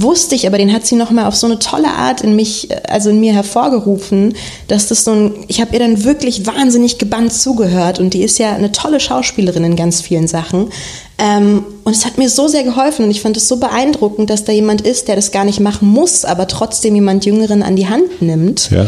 wusste 0.01 0.35
ich, 0.35 0.47
aber 0.47 0.57
den 0.57 0.71
hat 0.71 0.85
sie 0.85 0.95
nochmal 0.95 1.25
auf 1.25 1.35
so 1.35 1.47
eine 1.47 1.59
tolle 1.59 1.89
Art 1.89 2.21
in 2.21 2.35
mich, 2.35 2.69
also 2.87 3.09
in 3.09 3.19
mir 3.19 3.33
hervorgerufen, 3.33 4.33
dass 4.67 4.87
das 4.87 5.03
so 5.03 5.11
ein, 5.11 5.31
ich 5.47 5.59
habe 5.61 5.73
ihr 5.73 5.79
dann 5.79 6.03
wirklich 6.03 6.45
wahnsinnig 6.45 6.97
gebannt 6.97 7.33
zugehört 7.33 7.99
und 7.99 8.13
die 8.13 8.23
ist 8.23 8.39
ja 8.39 8.53
eine 8.53 8.71
tolle 8.71 8.99
Schauspielerin 8.99 9.63
in 9.63 9.75
ganz 9.75 10.01
vielen 10.01 10.27
Sachen. 10.27 10.69
Ähm, 11.17 11.65
und 11.83 11.95
es 11.95 12.05
hat 12.05 12.17
mir 12.17 12.29
so 12.29 12.47
sehr 12.47 12.63
geholfen 12.63 13.05
und 13.05 13.11
ich 13.11 13.21
fand 13.21 13.35
es 13.35 13.47
so 13.47 13.57
beeindruckend, 13.57 14.29
dass 14.29 14.45
da 14.45 14.51
jemand 14.51 14.81
ist, 14.81 15.07
der 15.07 15.15
das 15.15 15.31
gar 15.31 15.43
nicht 15.43 15.59
machen 15.59 15.89
muss, 15.89 16.23
aber 16.23 16.47
trotzdem 16.47 16.95
jemand 16.95 17.25
Jüngeren 17.25 17.61
an 17.61 17.75
die 17.75 17.89
Hand 17.89 18.21
nimmt. 18.21 18.69
Ja. 18.71 18.85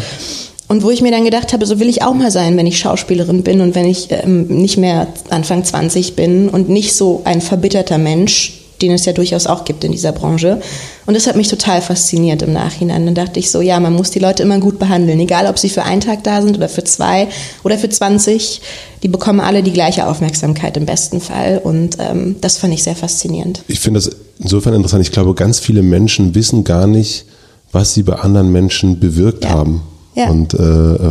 Und 0.70 0.84
wo 0.84 0.90
ich 0.90 1.02
mir 1.02 1.12
dann 1.12 1.26
gedacht 1.26 1.52
habe, 1.52 1.66
so 1.66 1.80
will 1.82 1.90
ich 1.90 2.02
auch 2.02 2.14
mal 2.14 2.32
sein, 2.32 2.56
wenn 2.56 2.66
ich 2.66 2.80
Schauspielerin 2.80 3.44
bin 3.44 3.60
und 3.60 3.76
wenn 3.76 3.86
ich 3.86 4.08
ähm, 4.12 4.48
nicht 4.48 4.78
mehr 4.78 5.08
Anfang 5.30 5.66
20 5.66 6.16
bin 6.16 6.48
und 6.48 6.70
nicht 6.70 6.94
so 6.94 7.22
ein 7.26 7.42
verbitterter 7.42 7.98
Mensch, 7.98 8.61
den 8.82 8.92
es 8.92 9.06
ja 9.06 9.14
durchaus 9.14 9.48
auch 9.48 9.66
gibt 9.66 9.84
in 9.84 9.92
dieser 9.92 10.12
Branche. 10.12 10.62
Und 11.06 11.16
das 11.16 11.28
hat 11.28 11.36
mich 11.36 11.48
total 11.48 11.82
fasziniert 11.82 12.42
im 12.42 12.54
Nachhinein. 12.54 13.06
Dann 13.06 13.16
dachte 13.16 13.40
ich 13.40 13.52
so, 13.52 13.62
ja, 13.62 13.80
man 13.80 13.94
muss 13.94 14.12
die 14.12 14.20
Leute 14.20 14.44
immer 14.44 14.60
gut 14.60 14.80
behandeln, 14.80 15.20
egal 15.20 15.48
ob 15.48 15.60
sie 15.60 15.70
für 15.70 15.84
einen 15.84 16.02
Tag 16.02 16.24
da 16.24 16.42
sind 16.42 16.58
oder 16.58 16.70
für 16.70 16.84
zwei 16.84 17.28
oder 17.64 17.78
für 17.78 17.90
20. 17.90 18.62
Die 19.04 19.08
bekommen 19.08 19.40
alle 19.40 19.64
die 19.64 19.74
gleiche 19.74 20.08
Aufmerksamkeit 20.08 20.78
im 20.78 20.86
besten 20.86 21.22
Fall. 21.22 21.60
Und 21.64 21.98
ähm, 22.00 22.36
das 22.42 22.58
fand 22.58 22.74
ich 22.74 22.84
sehr 22.84 22.96
faszinierend. 22.96 23.64
Ich 23.68 23.80
finde 23.80 24.00
das 24.00 24.12
insofern 24.40 24.74
interessant. 24.74 25.04
Ich 25.04 25.12
glaube, 25.12 25.34
ganz 25.34 25.60
viele 25.60 25.82
Menschen 25.82 26.36
wissen 26.36 26.64
gar 26.64 26.88
nicht, 26.88 27.26
was 27.72 27.94
sie 27.94 28.04
bei 28.04 28.16
anderen 28.16 28.52
Menschen 28.52 29.00
bewirkt 29.00 29.46
ja. 29.46 29.52
haben. 29.52 29.82
Ja. 30.16 30.30
Und 30.30 30.54
äh, 30.54 30.58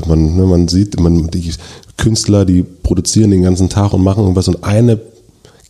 man, 0.07 0.37
ne, 0.37 0.43
man 0.45 0.69
sieht, 0.69 1.01
man, 1.01 1.29
die 1.31 1.53
Künstler, 1.97 2.45
die 2.45 2.63
produzieren 2.63 3.31
den 3.31 3.43
ganzen 3.43 3.69
Tag 3.69 3.93
und 3.93 4.03
machen 4.03 4.23
irgendwas 4.23 4.49
und 4.49 4.63
eine 4.65 5.01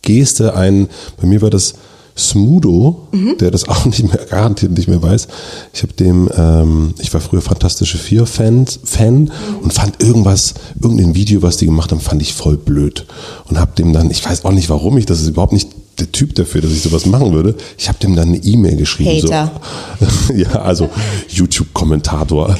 Geste, 0.01 0.55
ein, 0.55 0.87
bei 1.19 1.27
mir 1.27 1.41
war 1.41 1.49
das 1.49 1.75
Smudo, 2.17 3.07
mhm. 3.11 3.37
der 3.39 3.51
das 3.51 3.67
auch 3.67 3.85
nicht 3.85 4.03
mehr 4.03 4.25
garantiert 4.29 4.71
nicht 4.71 4.87
mehr 4.87 5.01
weiß. 5.01 5.27
Ich 5.73 5.83
habe 5.83 5.93
dem, 5.93 6.29
ähm, 6.35 6.93
ich 6.99 7.13
war 7.13 7.21
früher 7.21 7.41
Fantastische 7.41 7.97
Vier 7.97 8.25
Fan, 8.25 8.65
Fan 8.83 9.23
mhm. 9.23 9.29
und 9.61 9.73
fand 9.73 10.01
irgendwas, 10.01 10.53
irgendein 10.81 11.15
Video, 11.15 11.41
was 11.41 11.57
die 11.57 11.65
gemacht 11.65 11.91
haben, 11.91 12.01
fand 12.01 12.21
ich 12.21 12.33
voll 12.33 12.57
blöd 12.57 13.05
und 13.47 13.59
habe 13.59 13.71
dem 13.77 13.93
dann, 13.93 14.11
ich 14.11 14.23
weiß 14.23 14.45
auch 14.45 14.51
nicht, 14.51 14.69
warum 14.69 14.97
ich, 14.97 15.05
das 15.05 15.21
ist 15.21 15.29
überhaupt 15.29 15.53
nicht 15.53 15.69
der 15.99 16.11
Typ 16.11 16.35
dafür, 16.35 16.61
dass 16.61 16.71
ich 16.71 16.81
sowas 16.81 17.05
machen 17.05 17.33
würde. 17.33 17.55
Ich 17.77 17.87
habe 17.87 17.99
dem 17.99 18.15
dann 18.15 18.29
eine 18.29 18.37
E-Mail 18.37 18.77
geschrieben. 18.77 19.11
Hater. 19.11 19.51
So, 19.99 20.33
ja, 20.33 20.49
also 20.61 20.89
YouTube-Kommentator 21.29 22.57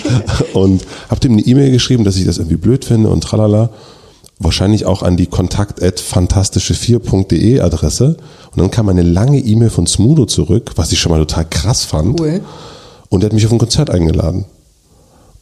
und 0.53 0.83
habe 1.09 1.21
dem 1.21 1.33
eine 1.33 1.41
E-Mail 1.41 1.71
geschrieben, 1.71 2.03
dass 2.03 2.17
ich 2.17 2.25
das 2.25 2.37
irgendwie 2.37 2.57
blöd 2.57 2.85
finde 2.85 3.09
und 3.09 3.21
tralala 3.21 3.69
wahrscheinlich 4.43 4.85
auch 4.85 5.01
an 5.03 5.17
die 5.17 5.27
kontakt.fantastische4.de 5.27 7.59
Adresse. 7.59 8.17
Und 8.51 8.59
dann 8.59 8.71
kam 8.71 8.89
eine 8.89 9.03
lange 9.03 9.39
E-Mail 9.39 9.69
von 9.69 9.85
Smudo 9.87 10.25
zurück, 10.25 10.71
was 10.75 10.91
ich 10.91 10.99
schon 10.99 11.11
mal 11.11 11.19
total 11.19 11.45
krass 11.49 11.85
fand. 11.85 12.19
Cool. 12.19 12.41
Und 13.09 13.23
er 13.23 13.27
hat 13.27 13.33
mich 13.33 13.45
auf 13.45 13.51
ein 13.51 13.59
Konzert 13.59 13.89
eingeladen. 13.89 14.45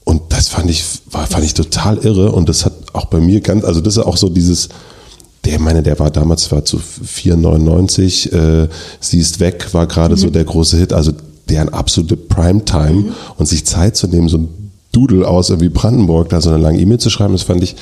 Und 0.03 0.21
das 0.29 0.49
fand 0.49 0.69
ich, 0.69 0.83
war, 1.11 1.25
fand 1.27 1.45
ich 1.45 1.53
total 1.53 1.99
irre. 1.99 2.31
Und 2.31 2.49
das 2.49 2.65
hat 2.65 2.73
auch 2.93 3.05
bei 3.05 3.19
mir 3.19 3.41
ganz, 3.41 3.63
also 3.63 3.81
das 3.81 3.97
ist 3.97 4.03
auch 4.03 4.17
so 4.17 4.29
dieses, 4.29 4.69
der 5.45 5.59
meine, 5.59 5.83
der 5.83 5.99
war 5.99 6.09
damals 6.11 6.51
war 6.51 6.65
zu 6.65 6.77
4,99, 6.77 8.33
äh, 8.33 8.67
sie 8.99 9.19
ist 9.19 9.39
weg, 9.39 9.73
war 9.73 9.87
gerade 9.87 10.15
mhm. 10.15 10.19
so 10.19 10.29
der 10.29 10.43
große 10.43 10.77
Hit, 10.77 10.93
also 10.93 11.13
deren 11.47 11.69
absolute 11.69 12.17
Primetime 12.17 12.93
mhm. 12.93 13.11
und 13.37 13.47
sich 13.47 13.65
Zeit 13.65 13.95
zu 13.95 14.07
nehmen, 14.07 14.29
so 14.29 14.39
ein 14.39 14.58
Dudel 14.91 15.23
aus 15.23 15.49
irgendwie 15.49 15.69
Brandenburg 15.69 16.29
da 16.29 16.41
so 16.41 16.49
eine 16.49 16.57
lange 16.57 16.79
E-Mail 16.79 16.97
zu 16.97 17.09
schreiben, 17.09 17.33
das 17.33 17.43
fand 17.43 17.63
ich 17.63 17.75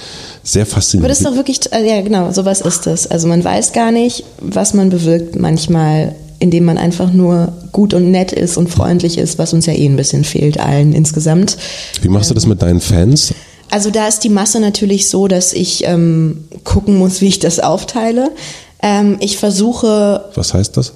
sehr 0.44 0.66
faszinierend. 0.66 1.06
Aber 1.06 1.10
das 1.10 1.20
ist 1.20 1.28
doch 1.28 1.36
wirklich, 1.36 1.72
äh, 1.72 1.88
ja 1.88 2.02
genau, 2.02 2.32
sowas 2.32 2.62
ist 2.62 2.86
es. 2.88 3.08
Also 3.08 3.28
man 3.28 3.44
weiß 3.44 3.72
gar 3.72 3.92
nicht, 3.92 4.26
was 4.42 4.74
man 4.74 4.90
bewirkt 4.90 5.38
manchmal, 5.38 6.16
indem 6.40 6.66
man 6.66 6.78
einfach 6.78 7.12
nur 7.12 7.54
gut 7.72 7.94
und 7.94 8.12
nett 8.12 8.34
ist 8.34 8.58
und 8.58 8.70
freundlich 8.70 9.18
ist, 9.18 9.40
was 9.40 9.54
uns 9.54 9.66
ja 9.66 9.74
eh 9.74 9.86
ein 9.86 9.96
bisschen 9.96 10.26
fehlt 10.26 10.60
allen 10.60 10.94
insgesamt. 10.94 11.58
Wie 12.02 12.10
machst 12.10 12.30
du 12.30 12.34
das 12.34 12.46
mit 12.46 12.62
deinen 12.62 12.82
Fans? 12.82 13.34
Also 13.70 13.90
da 13.90 14.08
ist 14.08 14.24
die 14.24 14.30
Masse 14.30 14.60
natürlich 14.60 15.10
so, 15.10 15.28
dass 15.28 15.54
ich 15.54 15.86
ähm, 15.86 16.46
gucken 16.64 16.98
muss, 16.98 17.22
wie 17.22 17.28
ich 17.28 17.40
das 17.40 17.60
aufteile. 17.60 18.32
Ähm, 18.82 19.18
ich 19.20 19.38
versuche. 19.38 20.26
Was 20.36 20.54
heißt 20.54 20.78
das? 20.78 20.94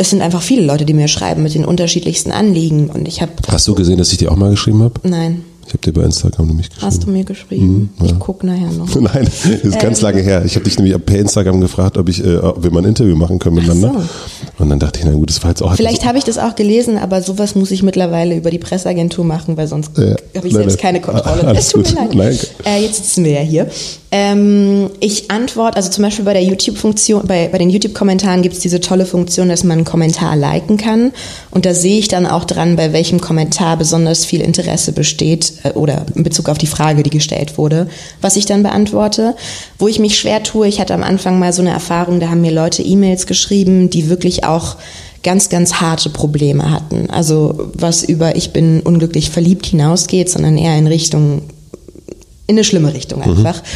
Es 0.00 0.08
sind 0.08 0.22
einfach 0.22 0.40
viele 0.40 0.64
Leute, 0.64 0.86
die 0.86 0.94
mir 0.94 1.08
schreiben 1.08 1.42
mit 1.42 1.54
den 1.54 1.66
unterschiedlichsten 1.66 2.32
Anliegen 2.32 2.88
und 2.88 3.06
ich 3.06 3.20
habe. 3.20 3.32
Hast 3.48 3.68
du 3.68 3.74
gesehen, 3.74 3.98
dass 3.98 4.10
ich 4.12 4.16
dir 4.16 4.32
auch 4.32 4.36
mal 4.36 4.50
geschrieben 4.50 4.82
habe? 4.82 4.94
Nein. 5.02 5.44
Ich 5.66 5.74
habe 5.74 5.82
dir 5.82 5.92
bei 5.92 6.02
Instagram 6.02 6.46
nämlich 6.46 6.70
geschrieben. 6.70 6.86
Hast 6.86 7.04
du 7.04 7.10
mir 7.10 7.22
geschrieben? 7.22 7.66
Mhm, 7.66 7.88
ja. 8.00 8.06
Ich 8.06 8.18
gucke 8.18 8.46
nachher 8.46 8.72
noch. 8.72 8.92
Nein, 9.00 9.26
das 9.26 9.44
ist 9.44 9.78
ganz 9.78 9.98
ähm. 9.98 10.04
lange 10.04 10.22
her. 10.22 10.42
Ich 10.44 10.56
habe 10.56 10.64
dich 10.64 10.78
nämlich 10.78 10.96
per 11.04 11.18
Instagram 11.18 11.60
gefragt, 11.60 11.98
ob 11.98 12.08
ich, 12.08 12.24
äh, 12.24 12.38
ob 12.38 12.62
wir 12.62 12.70
mal 12.70 12.80
ein 12.80 12.86
Interview 12.86 13.14
machen 13.14 13.38
können 13.38 13.56
miteinander. 13.56 13.92
So. 13.92 14.62
Und 14.62 14.70
dann 14.70 14.78
dachte 14.78 15.00
ich, 15.00 15.04
na 15.04 15.12
gut, 15.12 15.28
das 15.28 15.42
war 15.42 15.50
jetzt 15.50 15.62
auch. 15.62 15.76
Vielleicht 15.76 16.06
habe 16.06 16.16
ich 16.16 16.24
das 16.24 16.38
auch 16.38 16.56
gelesen, 16.56 16.96
aber 16.96 17.20
sowas 17.22 17.54
muss 17.54 17.70
ich 17.70 17.82
mittlerweile 17.82 18.34
über 18.36 18.50
die 18.50 18.58
Presseagentur 18.58 19.24
machen, 19.24 19.58
weil 19.58 19.68
sonst 19.68 19.96
ja. 19.98 20.16
habe 20.34 20.48
ich 20.48 20.54
selbst 20.54 20.78
keine 20.78 21.02
Kontrolle. 21.02 21.44
Alles 21.46 21.66
es 21.66 21.72
tut 21.72 21.84
gut. 21.84 21.94
mir 21.94 22.00
leid. 22.14 22.50
Nein. 22.64 22.74
Äh, 22.74 22.82
jetzt 22.82 22.96
sitzen 22.96 23.22
wir 23.24 23.32
ja 23.32 23.40
hier. 23.42 23.70
Ähm, 24.12 24.90
ich 24.98 25.30
antworte, 25.30 25.76
also 25.76 25.88
zum 25.88 26.02
Beispiel 26.02 26.24
bei 26.24 26.32
der 26.32 26.42
YouTube-Funktion, 26.42 27.26
bei, 27.26 27.48
bei 27.48 27.58
den 27.58 27.70
YouTube-Kommentaren 27.70 28.42
gibt 28.42 28.56
es 28.56 28.60
diese 28.60 28.80
tolle 28.80 29.06
Funktion, 29.06 29.48
dass 29.48 29.62
man 29.62 29.78
einen 29.78 29.84
Kommentar 29.84 30.34
liken 30.34 30.76
kann. 30.78 31.12
Und 31.52 31.64
da 31.64 31.74
sehe 31.74 31.98
ich 31.98 32.08
dann 32.08 32.26
auch 32.26 32.44
dran, 32.44 32.74
bei 32.74 32.92
welchem 32.92 33.20
Kommentar 33.20 33.76
besonders 33.76 34.24
viel 34.24 34.40
Interesse 34.40 34.92
besteht 34.92 35.52
äh, 35.62 35.70
oder 35.70 36.06
in 36.14 36.24
Bezug 36.24 36.48
auf 36.48 36.58
die 36.58 36.66
Frage, 36.66 37.04
die 37.04 37.10
gestellt 37.10 37.56
wurde, 37.56 37.88
was 38.20 38.36
ich 38.36 38.46
dann 38.46 38.64
beantworte. 38.64 39.36
Wo 39.78 39.86
ich 39.86 40.00
mich 40.00 40.18
schwer 40.18 40.42
tue, 40.42 40.66
ich 40.66 40.80
hatte 40.80 40.94
am 40.94 41.04
Anfang 41.04 41.38
mal 41.38 41.52
so 41.52 41.62
eine 41.62 41.70
Erfahrung, 41.70 42.18
da 42.18 42.30
haben 42.30 42.40
mir 42.40 42.52
Leute 42.52 42.82
E-Mails 42.82 43.26
geschrieben, 43.26 43.90
die 43.90 44.08
wirklich 44.08 44.42
auch 44.42 44.76
ganz, 45.22 45.50
ganz 45.50 45.74
harte 45.74 46.10
Probleme 46.10 46.72
hatten. 46.72 47.10
Also 47.10 47.70
was 47.74 48.02
über 48.02 48.34
ich 48.34 48.52
bin 48.52 48.80
unglücklich 48.80 49.30
verliebt 49.30 49.66
hinausgeht, 49.66 50.30
sondern 50.30 50.58
eher 50.58 50.76
in 50.76 50.86
Richtung 50.88 51.42
in 52.50 52.56
eine 52.56 52.64
schlimme 52.64 52.92
Richtung 52.92 53.20
mhm. 53.20 53.30
einfach. 53.30 53.62
Mhm. 53.62 53.68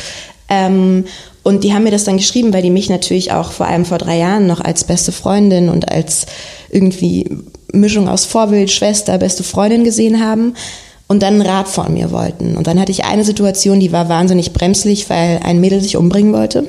Ähm, 0.49 1.05
und 1.42 1.63
die 1.63 1.75
haben 1.75 1.85
mir 1.85 1.90
das 1.90 2.05
dann 2.05 2.17
geschrieben, 2.17 2.53
weil 2.53 2.63
die 2.63 2.71
mich 2.71 2.88
natürlich 2.88 3.33
auch 3.33 3.53
vor 3.53 3.67
allem 3.67 3.85
vor 3.85 3.98
drei 3.98 4.19
Jahren 4.19 4.46
noch 4.46 4.61
als 4.61 4.85
beste 4.85 5.13
Freundin 5.13 5.69
und 5.69 5.90
als 5.90 6.27
irgendwie 6.71 7.29
Mischung 7.73 8.09
aus 8.09 8.25
Vorbild, 8.25 8.71
Schwester, 8.71 9.19
beste 9.19 9.44
Freundin 9.44 9.85
gesehen 9.85 10.25
haben 10.25 10.55
und 11.07 11.23
dann 11.23 11.35
einen 11.35 11.42
Rat 11.42 11.69
von 11.69 11.92
mir 11.92 12.11
wollten. 12.11 12.57
Und 12.57 12.67
dann 12.67 12.81
hatte 12.81 12.92
ich 12.92 13.05
eine 13.05 13.25
Situation, 13.25 13.79
die 13.79 13.92
war 13.92 14.09
wahnsinnig 14.09 14.53
bremslich, 14.53 15.11
weil 15.11 15.40
ein 15.44 15.61
Mädel 15.61 15.81
sich 15.83 15.96
umbringen 15.96 16.33
wollte. 16.33 16.67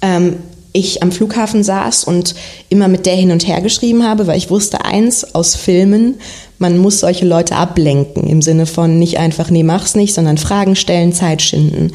Ähm, 0.00 0.36
ich 0.72 1.02
am 1.02 1.12
Flughafen 1.12 1.62
saß 1.64 2.04
und 2.04 2.34
immer 2.68 2.88
mit 2.88 3.06
der 3.06 3.14
hin 3.14 3.30
und 3.30 3.46
her 3.46 3.60
geschrieben 3.60 4.04
habe, 4.04 4.26
weil 4.26 4.36
ich 4.36 4.50
wusste 4.50 4.84
eins 4.84 5.34
aus 5.34 5.54
Filmen, 5.54 6.16
man 6.58 6.78
muss 6.78 7.00
solche 7.00 7.26
Leute 7.26 7.56
ablenken 7.56 8.26
im 8.26 8.42
Sinne 8.42 8.66
von 8.66 8.98
nicht 8.98 9.18
einfach, 9.18 9.50
nee, 9.50 9.62
mach's 9.62 9.94
nicht, 9.94 10.14
sondern 10.14 10.38
Fragen 10.38 10.76
stellen, 10.76 11.12
Zeit 11.12 11.42
schinden. 11.42 11.92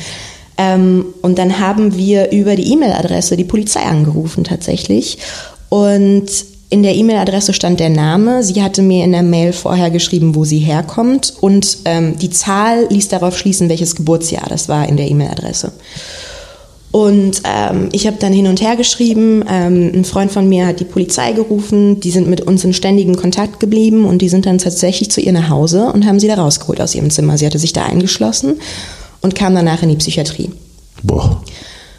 Ähm, 0.57 1.05
und 1.21 1.37
dann 1.39 1.59
haben 1.59 1.97
wir 1.97 2.31
über 2.31 2.55
die 2.55 2.71
E-Mail-Adresse 2.73 3.37
die 3.37 3.43
Polizei 3.43 3.81
angerufen 3.81 4.43
tatsächlich. 4.43 5.17
Und 5.69 6.29
in 6.69 6.83
der 6.83 6.95
E-Mail-Adresse 6.95 7.53
stand 7.53 7.79
der 7.79 7.89
Name. 7.89 8.43
Sie 8.43 8.61
hatte 8.63 8.81
mir 8.81 9.03
in 9.03 9.11
der 9.11 9.23
Mail 9.23 9.51
vorher 9.51 9.91
geschrieben, 9.91 10.35
wo 10.35 10.45
sie 10.45 10.59
herkommt. 10.59 11.33
Und 11.41 11.79
ähm, 11.85 12.17
die 12.17 12.29
Zahl 12.29 12.87
ließ 12.89 13.09
darauf 13.09 13.37
schließen, 13.37 13.69
welches 13.69 13.95
Geburtsjahr 13.95 14.47
das 14.47 14.69
war 14.69 14.87
in 14.87 14.97
der 14.97 15.09
E-Mail-Adresse. 15.09 15.71
Und 16.91 17.41
ähm, 17.45 17.87
ich 17.93 18.05
habe 18.05 18.17
dann 18.19 18.33
hin 18.33 18.47
und 18.47 18.61
her 18.61 18.75
geschrieben. 18.75 19.43
Ähm, 19.49 19.91
ein 19.93 20.05
Freund 20.05 20.31
von 20.31 20.49
mir 20.49 20.67
hat 20.67 20.81
die 20.81 20.85
Polizei 20.85 21.31
gerufen. 21.31 22.01
Die 22.01 22.11
sind 22.11 22.27
mit 22.27 22.41
uns 22.41 22.65
in 22.65 22.73
ständigem 22.73 23.15
Kontakt 23.15 23.61
geblieben 23.61 24.05
und 24.05 24.21
die 24.21 24.29
sind 24.29 24.45
dann 24.45 24.57
tatsächlich 24.57 25.09
zu 25.09 25.21
ihr 25.21 25.31
nach 25.31 25.49
Hause 25.49 25.91
und 25.93 26.05
haben 26.05 26.19
sie 26.19 26.27
da 26.27 26.35
rausgeholt 26.35 26.81
aus 26.81 26.93
ihrem 26.93 27.09
Zimmer. 27.09 27.37
Sie 27.37 27.45
hatte 27.45 27.59
sich 27.59 27.71
da 27.71 27.85
eingeschlossen 27.85 28.59
und 29.21 29.35
kam 29.35 29.55
danach 29.55 29.81
in 29.83 29.89
die 29.89 29.95
Psychiatrie. 29.95 30.51
Boah. 31.01 31.41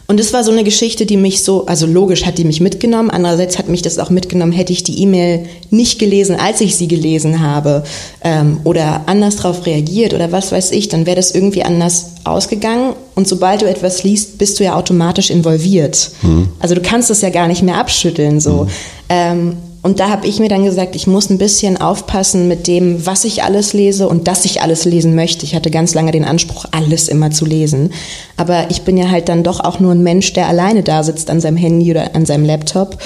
Und 0.05 0.19
das 0.19 0.33
war 0.33 0.43
so 0.43 0.51
eine 0.51 0.63
Geschichte, 0.63 1.05
die 1.05 1.15
mich 1.15 1.43
so, 1.43 1.65
also 1.65 1.85
logisch 1.85 2.25
hat 2.25 2.37
die 2.37 2.43
mich 2.43 2.59
mitgenommen, 2.59 3.09
andererseits 3.09 3.57
hat 3.57 3.69
mich 3.69 3.81
das 3.81 3.99
auch 3.99 4.09
mitgenommen, 4.09 4.51
hätte 4.51 4.73
ich 4.73 4.83
die 4.83 5.01
E-Mail 5.01 5.45
nicht 5.69 5.97
gelesen, 5.97 6.35
als 6.35 6.59
ich 6.59 6.75
sie 6.75 6.87
gelesen 6.87 7.41
habe 7.41 7.83
ähm, 8.21 8.59
oder 8.65 9.03
anders 9.05 9.37
darauf 9.37 9.65
reagiert 9.65 10.13
oder 10.13 10.31
was 10.31 10.51
weiß 10.51 10.71
ich, 10.71 10.89
dann 10.89 11.05
wäre 11.05 11.15
das 11.15 11.31
irgendwie 11.31 11.63
anders 11.63 12.11
ausgegangen. 12.25 12.93
Und 13.15 13.27
sobald 13.27 13.61
du 13.61 13.69
etwas 13.69 14.03
liest, 14.03 14.37
bist 14.37 14.59
du 14.59 14.65
ja 14.65 14.75
automatisch 14.75 15.29
involviert. 15.29 16.11
Mhm. 16.21 16.49
Also 16.59 16.75
du 16.75 16.81
kannst 16.81 17.09
das 17.09 17.21
ja 17.21 17.29
gar 17.29 17.47
nicht 17.47 17.63
mehr 17.63 17.77
abschütteln 17.77 18.41
so. 18.41 18.63
Mhm. 18.63 18.69
Ähm, 19.09 19.57
und 19.83 19.99
da 19.99 20.09
habe 20.09 20.25
ich 20.27 20.39
mir 20.39 20.47
dann 20.47 20.63
gesagt, 20.63 20.95
ich 20.95 21.07
muss 21.07 21.29
ein 21.29 21.37
bisschen 21.37 21.79
aufpassen 21.79 22.47
mit 22.47 22.67
dem, 22.67 23.05
was 23.05 23.25
ich 23.25 23.43
alles 23.43 23.73
lese 23.73 24.07
und 24.07 24.29
dass 24.29 24.45
ich 24.45 24.61
alles 24.61 24.85
lesen 24.85 25.13
möchte. 25.13 25.45
Ich 25.45 25.55
hatte 25.55 25.69
ganz 25.69 25.93
lange 25.93 26.13
den 26.13 26.23
Anspruch, 26.23 26.65
alles 26.71 27.09
immer 27.09 27.31
zu 27.31 27.45
lesen. 27.45 27.91
Aber 28.37 28.71
ich 28.71 28.83
bin 28.83 28.95
ja 28.95 29.11
halt 29.11 29.27
dann 29.27 29.43
doch 29.43 29.59
auch 29.59 29.81
nur 29.81 29.91
ein 29.91 30.01
Mensch, 30.01 30.31
der 30.31 30.47
alleine 30.47 30.83
da 30.83 31.03
sitzt 31.03 31.29
an 31.29 31.41
seinem 31.41 31.57
Handy 31.57 31.91
oder 31.91 32.15
an 32.15 32.25
seinem 32.25 32.45
Laptop 32.45 32.97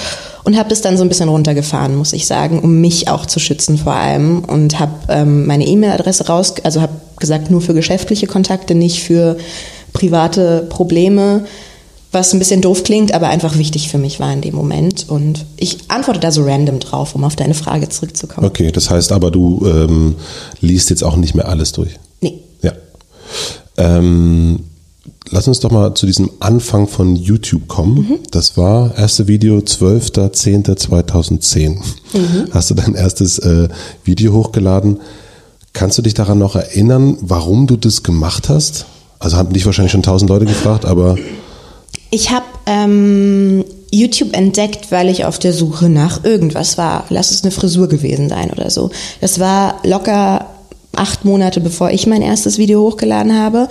und 0.44 0.56
habe 0.56 0.68
das 0.68 0.80
dann 0.80 0.96
so 0.96 1.02
ein 1.02 1.08
bisschen 1.08 1.28
runtergefahren, 1.28 1.96
muss 1.96 2.12
ich 2.12 2.28
sagen, 2.28 2.60
um 2.60 2.80
mich 2.80 3.08
auch 3.08 3.26
zu 3.26 3.40
schützen 3.40 3.76
vor 3.76 3.94
allem 3.94 4.44
und 4.44 4.78
habe 4.78 4.92
ähm, 5.08 5.46
meine 5.46 5.66
E-Mail-Adresse 5.66 6.28
raus, 6.28 6.54
also 6.62 6.80
habe 6.80 6.92
gesagt, 7.18 7.50
nur 7.50 7.60
für 7.60 7.74
geschäftliche 7.74 8.28
Kontakte, 8.28 8.76
nicht 8.76 9.02
für 9.02 9.36
private 9.92 10.64
Probleme 10.70 11.44
was 12.10 12.32
ein 12.32 12.38
bisschen 12.38 12.62
doof 12.62 12.84
klingt, 12.84 13.12
aber 13.12 13.28
einfach 13.28 13.58
wichtig 13.58 13.90
für 13.90 13.98
mich 13.98 14.18
war 14.18 14.32
in 14.32 14.40
dem 14.40 14.54
Moment. 14.54 15.04
Und 15.08 15.44
ich 15.56 15.76
antworte 15.88 16.20
da 16.20 16.30
so 16.30 16.42
random 16.44 16.80
drauf, 16.80 17.14
um 17.14 17.24
auf 17.24 17.36
deine 17.36 17.52
Frage 17.54 17.90
zurückzukommen. 17.90 18.46
Okay, 18.46 18.72
das 18.72 18.88
heißt 18.88 19.12
aber, 19.12 19.30
du 19.30 19.66
ähm, 19.66 20.14
liest 20.60 20.88
jetzt 20.90 21.04
auch 21.04 21.16
nicht 21.16 21.34
mehr 21.34 21.48
alles 21.48 21.72
durch. 21.72 21.98
Nee. 22.20 22.38
Ja. 22.62 22.72
Ähm, 23.76 24.60
lass 25.30 25.48
uns 25.48 25.60
doch 25.60 25.70
mal 25.70 25.92
zu 25.94 26.06
diesem 26.06 26.30
Anfang 26.40 26.88
von 26.88 27.14
YouTube 27.14 27.68
kommen. 27.68 27.96
Mhm. 27.96 28.20
Das 28.30 28.56
war 28.56 28.96
erste 28.96 29.28
Video 29.28 29.58
12.10.2010. 29.58 31.68
Mhm. 31.68 31.82
Hast 32.52 32.70
du 32.70 32.74
dein 32.74 32.94
erstes 32.94 33.38
äh, 33.38 33.68
Video 34.04 34.32
hochgeladen? 34.32 35.00
Kannst 35.74 35.98
du 35.98 36.02
dich 36.02 36.14
daran 36.14 36.38
noch 36.38 36.56
erinnern, 36.56 37.18
warum 37.20 37.66
du 37.66 37.76
das 37.76 38.02
gemacht 38.02 38.48
hast? 38.48 38.86
Also 39.18 39.36
haben 39.36 39.52
dich 39.52 39.66
wahrscheinlich 39.66 39.92
schon 39.92 40.02
tausend 40.02 40.30
Leute 40.30 40.46
gefragt, 40.46 40.86
aber 40.86 41.18
ich 42.10 42.30
habe 42.30 42.46
ähm, 42.66 43.64
YouTube 43.90 44.34
entdeckt, 44.36 44.90
weil 44.90 45.08
ich 45.08 45.24
auf 45.24 45.38
der 45.38 45.52
Suche 45.52 45.88
nach 45.88 46.24
irgendwas 46.24 46.78
war. 46.78 47.04
Lass 47.08 47.30
es 47.30 47.42
eine 47.42 47.50
Frisur 47.50 47.88
gewesen 47.88 48.28
sein 48.28 48.50
oder 48.50 48.70
so. 48.70 48.90
Das 49.20 49.38
war 49.38 49.80
locker 49.84 50.46
acht 50.94 51.24
Monate, 51.24 51.60
bevor 51.60 51.90
ich 51.90 52.06
mein 52.06 52.22
erstes 52.22 52.58
Video 52.58 52.82
hochgeladen 52.82 53.38
habe 53.38 53.68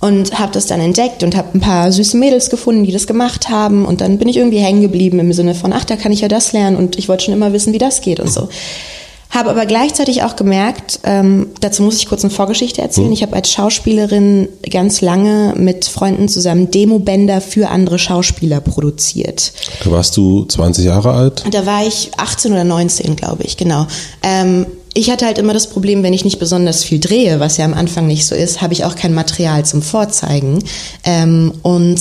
und 0.00 0.38
habe 0.38 0.52
das 0.52 0.66
dann 0.66 0.80
entdeckt 0.80 1.22
und 1.22 1.36
habe 1.36 1.48
ein 1.54 1.60
paar 1.60 1.90
süße 1.90 2.16
Mädels 2.16 2.50
gefunden, 2.50 2.84
die 2.84 2.92
das 2.92 3.06
gemacht 3.06 3.48
haben 3.48 3.84
und 3.84 4.00
dann 4.00 4.18
bin 4.18 4.28
ich 4.28 4.36
irgendwie 4.36 4.58
hängen 4.58 4.82
geblieben 4.82 5.18
im 5.18 5.32
Sinne 5.32 5.54
von, 5.54 5.72
ach, 5.72 5.84
da 5.84 5.96
kann 5.96 6.12
ich 6.12 6.20
ja 6.20 6.28
das 6.28 6.52
lernen 6.52 6.76
und 6.76 6.98
ich 6.98 7.08
wollte 7.08 7.24
schon 7.24 7.34
immer 7.34 7.52
wissen, 7.52 7.72
wie 7.72 7.78
das 7.78 8.02
geht 8.02 8.20
und 8.20 8.30
so. 8.30 8.48
Habe 9.36 9.50
aber 9.50 9.66
gleichzeitig 9.66 10.22
auch 10.22 10.34
gemerkt, 10.34 11.00
ähm, 11.04 11.48
dazu 11.60 11.82
muss 11.82 11.98
ich 11.98 12.08
kurz 12.08 12.24
eine 12.24 12.30
Vorgeschichte 12.30 12.80
erzählen. 12.80 13.08
Hm. 13.08 13.12
Ich 13.12 13.22
habe 13.22 13.36
als 13.36 13.52
Schauspielerin 13.52 14.48
ganz 14.70 15.02
lange 15.02 15.52
mit 15.58 15.84
Freunden 15.84 16.26
zusammen 16.26 16.70
Demobänder 16.70 17.42
für 17.42 17.68
andere 17.68 17.98
Schauspieler 17.98 18.62
produziert. 18.62 19.52
Da 19.84 19.90
warst 19.90 20.16
du 20.16 20.46
20 20.46 20.86
Jahre 20.86 21.12
alt? 21.12 21.44
Da 21.50 21.66
war 21.66 21.86
ich 21.86 22.12
18 22.16 22.50
oder 22.50 22.64
19, 22.64 23.14
glaube 23.14 23.42
ich, 23.42 23.58
genau. 23.58 23.86
Ähm, 24.22 24.64
ich 24.94 25.10
hatte 25.10 25.26
halt 25.26 25.36
immer 25.36 25.52
das 25.52 25.66
Problem, 25.66 26.02
wenn 26.02 26.14
ich 26.14 26.24
nicht 26.24 26.38
besonders 26.38 26.82
viel 26.82 26.98
drehe, 26.98 27.38
was 27.38 27.58
ja 27.58 27.66
am 27.66 27.74
Anfang 27.74 28.06
nicht 28.06 28.24
so 28.24 28.34
ist, 28.34 28.62
habe 28.62 28.72
ich 28.72 28.86
auch 28.86 28.96
kein 28.96 29.12
Material 29.12 29.66
zum 29.66 29.82
Vorzeigen. 29.82 30.64
Ähm, 31.04 31.52
und 31.60 32.00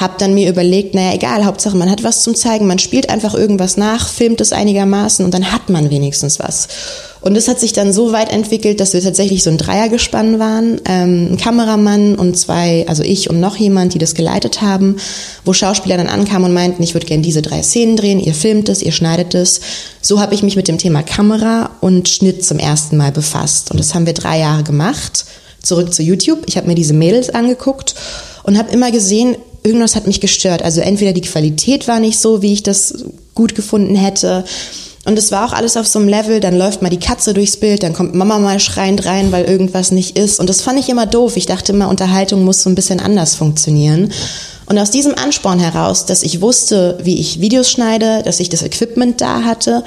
habe 0.00 0.14
dann 0.18 0.32
mir 0.32 0.48
überlegt, 0.48 0.94
naja, 0.94 1.12
egal, 1.12 1.44
Hauptsache 1.44 1.76
man 1.76 1.90
hat 1.90 2.02
was 2.02 2.22
zum 2.22 2.34
Zeigen, 2.34 2.66
man 2.66 2.78
spielt 2.78 3.10
einfach 3.10 3.34
irgendwas 3.34 3.76
nach, 3.76 4.08
filmt 4.08 4.40
es 4.40 4.52
einigermaßen 4.52 5.22
und 5.24 5.34
dann 5.34 5.52
hat 5.52 5.68
man 5.68 5.90
wenigstens 5.90 6.38
was. 6.40 6.68
Und 7.20 7.36
es 7.36 7.48
hat 7.48 7.60
sich 7.60 7.74
dann 7.74 7.92
so 7.92 8.12
weit 8.12 8.32
entwickelt, 8.32 8.80
dass 8.80 8.94
wir 8.94 9.02
tatsächlich 9.02 9.42
so 9.42 9.50
ein 9.50 9.58
Dreiergespann 9.58 10.38
waren, 10.38 10.80
ähm, 10.86 11.32
ein 11.32 11.36
Kameramann 11.36 12.14
und 12.14 12.38
zwei, 12.38 12.86
also 12.88 13.02
ich 13.02 13.28
und 13.28 13.40
noch 13.40 13.56
jemand, 13.56 13.92
die 13.92 13.98
das 13.98 14.14
geleitet 14.14 14.62
haben, 14.62 14.96
wo 15.44 15.52
Schauspieler 15.52 15.98
dann 15.98 16.06
ankamen 16.06 16.46
und 16.46 16.54
meinten, 16.54 16.82
ich 16.82 16.94
würde 16.94 17.06
gerne 17.06 17.22
diese 17.22 17.42
drei 17.42 17.62
Szenen 17.62 17.98
drehen, 17.98 18.20
ihr 18.20 18.32
filmt 18.32 18.70
es, 18.70 18.80
ihr 18.80 18.92
schneidet 18.92 19.34
es. 19.34 19.60
So 20.00 20.18
habe 20.18 20.34
ich 20.34 20.42
mich 20.42 20.56
mit 20.56 20.66
dem 20.66 20.78
Thema 20.78 21.02
Kamera 21.02 21.72
und 21.82 22.08
Schnitt 22.08 22.42
zum 22.42 22.58
ersten 22.58 22.96
Mal 22.96 23.12
befasst. 23.12 23.70
Und 23.70 23.78
das 23.78 23.94
haben 23.94 24.06
wir 24.06 24.14
drei 24.14 24.38
Jahre 24.38 24.62
gemacht. 24.62 25.26
Zurück 25.62 25.92
zu 25.92 26.02
YouTube. 26.02 26.44
Ich 26.46 26.56
habe 26.56 26.68
mir 26.68 26.74
diese 26.74 26.94
Mädels 26.94 27.28
angeguckt 27.28 27.94
und 28.44 28.56
habe 28.56 28.72
immer 28.72 28.90
gesehen, 28.90 29.36
irgendwas 29.62 29.96
hat 29.96 30.06
mich 30.06 30.20
gestört. 30.20 30.62
Also 30.62 30.80
entweder 30.80 31.12
die 31.12 31.20
Qualität 31.20 31.88
war 31.88 32.00
nicht 32.00 32.18
so, 32.18 32.42
wie 32.42 32.52
ich 32.52 32.62
das 32.62 33.04
gut 33.34 33.54
gefunden 33.54 33.94
hätte 33.94 34.44
und 35.06 35.18
es 35.18 35.32
war 35.32 35.46
auch 35.46 35.52
alles 35.54 35.76
auf 35.76 35.86
so 35.86 35.98
einem 35.98 36.08
Level, 36.08 36.40
dann 36.40 36.56
läuft 36.56 36.82
mal 36.82 36.90
die 36.90 36.98
Katze 36.98 37.32
durchs 37.32 37.56
Bild, 37.56 37.82
dann 37.82 37.94
kommt 37.94 38.14
Mama 38.14 38.38
mal 38.38 38.60
schreiend 38.60 39.06
rein, 39.06 39.32
weil 39.32 39.46
irgendwas 39.46 39.92
nicht 39.92 40.18
ist. 40.18 40.40
Und 40.40 40.50
das 40.50 40.60
fand 40.60 40.78
ich 40.78 40.90
immer 40.90 41.06
doof. 41.06 41.36
Ich 41.36 41.46
dachte 41.46 41.72
immer, 41.72 41.88
Unterhaltung 41.88 42.44
muss 42.44 42.62
so 42.62 42.68
ein 42.68 42.74
bisschen 42.74 43.00
anders 43.00 43.34
funktionieren. 43.34 44.12
Und 44.66 44.78
aus 44.78 44.90
diesem 44.90 45.14
Ansporn 45.14 45.58
heraus, 45.58 46.04
dass 46.04 46.22
ich 46.22 46.42
wusste, 46.42 46.98
wie 47.02 47.18
ich 47.18 47.40
Videos 47.40 47.70
schneide, 47.70 48.22
dass 48.24 48.40
ich 48.40 48.50
das 48.50 48.62
Equipment 48.62 49.20
da 49.20 49.42
hatte 49.42 49.84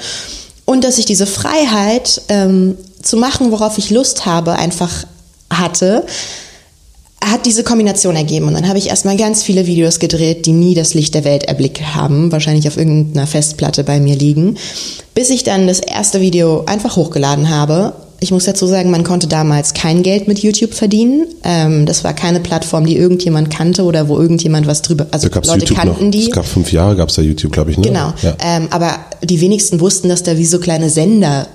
und 0.64 0.82
dass 0.82 0.98
ich 0.98 1.06
diese 1.06 1.26
Freiheit 1.26 2.20
ähm, 2.28 2.76
zu 3.00 3.16
machen, 3.16 3.52
worauf 3.52 3.78
ich 3.78 3.90
Lust 3.90 4.26
habe, 4.26 4.54
einfach 4.54 5.06
hatte, 5.48 6.04
hat 7.30 7.46
diese 7.46 7.64
Kombination 7.64 8.16
ergeben. 8.16 8.48
Und 8.48 8.54
dann 8.54 8.68
habe 8.68 8.78
ich 8.78 8.88
erstmal 8.88 9.16
ganz 9.16 9.42
viele 9.42 9.66
Videos 9.66 9.98
gedreht, 9.98 10.46
die 10.46 10.52
nie 10.52 10.74
das 10.74 10.94
Licht 10.94 11.14
der 11.14 11.24
Welt 11.24 11.44
erblickt 11.44 11.94
haben, 11.94 12.32
wahrscheinlich 12.32 12.68
auf 12.68 12.76
irgendeiner 12.76 13.26
Festplatte 13.26 13.84
bei 13.84 14.00
mir 14.00 14.16
liegen, 14.16 14.56
bis 15.14 15.30
ich 15.30 15.44
dann 15.44 15.66
das 15.66 15.80
erste 15.80 16.20
Video 16.20 16.64
einfach 16.66 16.96
hochgeladen 16.96 17.48
habe. 17.50 17.94
Ich 18.20 18.30
muss 18.30 18.44
dazu 18.44 18.66
sagen, 18.66 18.90
man 18.90 19.04
konnte 19.04 19.26
damals 19.26 19.74
kein 19.74 20.02
Geld 20.02 20.28
mit 20.28 20.38
YouTube 20.38 20.72
verdienen. 20.72 21.26
Ähm, 21.42 21.84
das 21.84 22.04
war 22.04 22.14
keine 22.14 22.40
Plattform, 22.40 22.86
die 22.86 22.96
irgendjemand 22.96 23.50
kannte 23.50 23.82
oder 23.82 24.08
wo 24.08 24.18
irgendjemand 24.18 24.66
was 24.66 24.82
drüber. 24.82 25.06
Also 25.10 25.28
da 25.28 25.40
Leute 25.40 25.60
YouTube 25.60 25.76
kannten 25.76 26.04
noch, 26.06 26.10
die. 26.10 26.28
Es 26.28 26.30
gab 26.30 26.46
fünf 26.46 26.72
Jahre, 26.72 26.96
gab 26.96 27.10
es 27.10 27.16
da 27.16 27.22
YouTube, 27.22 27.52
glaube 27.52 27.72
ich. 27.72 27.78
Ne? 27.78 27.88
Genau. 27.88 28.14
Ja. 28.22 28.36
Ähm, 28.42 28.68
aber 28.70 28.98
die 29.22 29.40
wenigsten 29.40 29.80
wussten, 29.80 30.08
dass 30.08 30.22
da 30.22 30.38
wie 30.38 30.46
so 30.46 30.58
kleine 30.58 30.88
Sender 30.88 31.48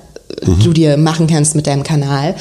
mhm. 0.45 0.59
du 0.63 0.73
dir 0.73 0.97
machen 0.97 1.27
kannst 1.27 1.55
mit 1.55 1.65
deinem 1.65 1.83
Kanal. 1.83 2.35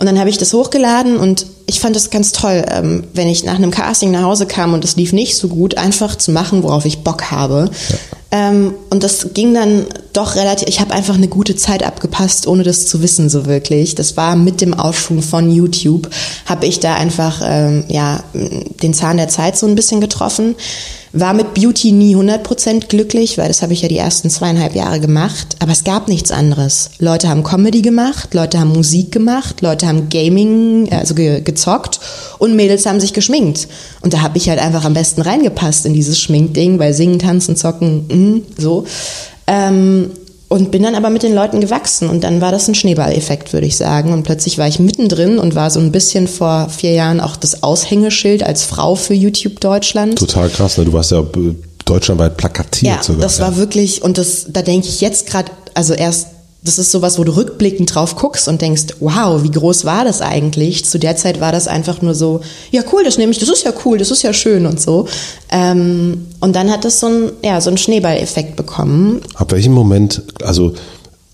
Und 0.00 0.06
dann 0.06 0.18
habe 0.18 0.30
ich 0.30 0.38
das 0.38 0.54
hochgeladen 0.54 1.18
und 1.18 1.44
ich 1.66 1.78
fand 1.78 1.94
es 1.94 2.08
ganz 2.08 2.32
toll, 2.32 2.64
ähm, 2.70 3.04
wenn 3.12 3.28
ich 3.28 3.44
nach 3.44 3.56
einem 3.56 3.70
Casting 3.70 4.10
nach 4.10 4.22
Hause 4.22 4.46
kam 4.46 4.72
und 4.72 4.82
es 4.82 4.96
lief 4.96 5.12
nicht 5.12 5.36
so 5.36 5.48
gut, 5.48 5.76
einfach 5.76 6.16
zu 6.16 6.32
machen, 6.32 6.62
worauf 6.62 6.86
ich 6.86 7.04
Bock 7.04 7.30
habe. 7.30 7.70
Ja. 7.90 7.98
Ähm, 8.32 8.72
und 8.88 9.02
das 9.02 9.34
ging 9.34 9.52
dann 9.52 9.84
doch 10.14 10.36
relativ, 10.36 10.68
ich 10.68 10.80
habe 10.80 10.94
einfach 10.94 11.16
eine 11.16 11.28
gute 11.28 11.54
Zeit 11.54 11.82
abgepasst, 11.82 12.46
ohne 12.46 12.62
das 12.62 12.86
zu 12.86 13.02
wissen 13.02 13.28
so 13.28 13.44
wirklich. 13.44 13.94
Das 13.94 14.16
war 14.16 14.36
mit 14.36 14.62
dem 14.62 14.72
Aufschwung 14.72 15.20
von 15.20 15.50
YouTube, 15.50 16.08
habe 16.46 16.64
ich 16.64 16.80
da 16.80 16.94
einfach 16.94 17.42
ähm, 17.44 17.84
ja 17.88 18.22
den 18.32 18.94
Zahn 18.94 19.18
der 19.18 19.28
Zeit 19.28 19.58
so 19.58 19.66
ein 19.66 19.74
bisschen 19.74 20.00
getroffen. 20.00 20.54
War 21.12 21.34
mit 21.34 21.54
Beauty 21.54 21.92
nie 21.92 22.14
100% 22.14 22.86
glücklich, 22.86 23.36
weil 23.36 23.48
das 23.48 23.62
habe 23.62 23.72
ich 23.72 23.82
ja 23.82 23.88
die 23.88 23.98
ersten 23.98 24.30
zweieinhalb 24.30 24.74
Jahre 24.74 25.00
gemacht. 25.00 25.56
Aber 25.58 25.72
es 25.72 25.84
gab 25.84 26.08
nichts 26.08 26.30
anderes. 26.30 26.90
Leute 26.98 27.28
haben 27.28 27.42
Comedy 27.42 27.82
gemacht, 27.82 28.32
Leute 28.34 28.60
haben 28.60 28.72
Musik 28.72 29.10
gemacht, 29.10 29.60
Leute 29.60 29.88
haben 29.88 30.08
Gaming, 30.08 30.88
also 30.92 31.14
ge 31.14 31.40
gezockt 31.40 32.00
und 32.38 32.54
Mädels 32.54 32.86
haben 32.86 33.00
sich 33.00 33.12
geschminkt. 33.12 33.68
Und 34.02 34.14
da 34.14 34.22
habe 34.22 34.38
ich 34.38 34.48
halt 34.48 34.60
einfach 34.60 34.84
am 34.84 34.94
besten 34.94 35.22
reingepasst 35.22 35.84
in 35.86 35.94
dieses 35.94 36.20
Schminkding, 36.20 36.78
weil 36.78 36.94
singen, 36.94 37.18
tanzen, 37.18 37.56
zocken, 37.56 38.06
mh, 38.08 38.40
so. 38.56 38.84
Ähm, 39.46 40.12
und 40.50 40.72
bin 40.72 40.82
dann 40.82 40.96
aber 40.96 41.10
mit 41.10 41.22
den 41.22 41.32
Leuten 41.32 41.60
gewachsen 41.60 42.10
und 42.10 42.24
dann 42.24 42.40
war 42.40 42.50
das 42.50 42.66
ein 42.66 42.74
Schneeballeffekt, 42.74 43.52
würde 43.52 43.68
ich 43.68 43.76
sagen. 43.76 44.12
Und 44.12 44.24
plötzlich 44.24 44.58
war 44.58 44.66
ich 44.66 44.80
mittendrin 44.80 45.38
und 45.38 45.54
war 45.54 45.70
so 45.70 45.78
ein 45.78 45.92
bisschen 45.92 46.26
vor 46.26 46.68
vier 46.68 46.92
Jahren 46.92 47.20
auch 47.20 47.36
das 47.36 47.62
Aushängeschild 47.62 48.42
als 48.42 48.64
Frau 48.64 48.96
für 48.96 49.14
YouTube 49.14 49.60
Deutschland. 49.60 50.18
Total 50.18 50.48
krass, 50.50 50.76
ne? 50.76 50.84
Du 50.84 50.92
warst 50.92 51.12
ja 51.12 51.20
äh, 51.20 51.54
deutschlandweit 51.84 52.36
plakatiert 52.36 52.96
ja, 52.96 53.00
sogar. 53.00 53.22
Das 53.22 53.38
war 53.38 53.56
wirklich, 53.58 54.02
und 54.02 54.18
das, 54.18 54.46
da 54.48 54.62
denke 54.62 54.88
ich 54.88 55.00
jetzt 55.00 55.28
gerade, 55.28 55.52
also 55.74 55.94
erst 55.94 56.26
das 56.62 56.78
ist 56.78 56.90
sowas, 56.90 57.18
wo 57.18 57.24
du 57.24 57.36
rückblickend 57.36 57.94
drauf 57.94 58.16
guckst 58.16 58.46
und 58.46 58.60
denkst, 58.60 58.94
wow, 59.00 59.42
wie 59.42 59.50
groß 59.50 59.86
war 59.86 60.04
das 60.04 60.20
eigentlich? 60.20 60.84
Zu 60.84 60.98
der 60.98 61.16
Zeit 61.16 61.40
war 61.40 61.52
das 61.52 61.68
einfach 61.68 62.02
nur 62.02 62.14
so, 62.14 62.40
ja 62.70 62.82
cool, 62.92 63.02
das 63.02 63.16
nehme 63.16 63.32
ich, 63.32 63.38
das 63.38 63.48
ist 63.48 63.64
ja 63.64 63.72
cool, 63.84 63.96
das 63.96 64.10
ist 64.10 64.22
ja 64.22 64.32
schön 64.32 64.66
und 64.66 64.80
so. 64.80 65.06
Ähm, 65.50 66.26
und 66.40 66.54
dann 66.54 66.70
hat 66.70 66.84
das 66.84 67.00
so 67.00 67.06
ein, 67.06 67.32
ja, 67.42 67.60
so 67.60 67.70
einen 67.70 67.78
Schneeballeffekt 67.78 68.56
bekommen. 68.56 69.22
Ab 69.34 69.52
welchem 69.52 69.72
Moment, 69.72 70.22
also 70.42 70.74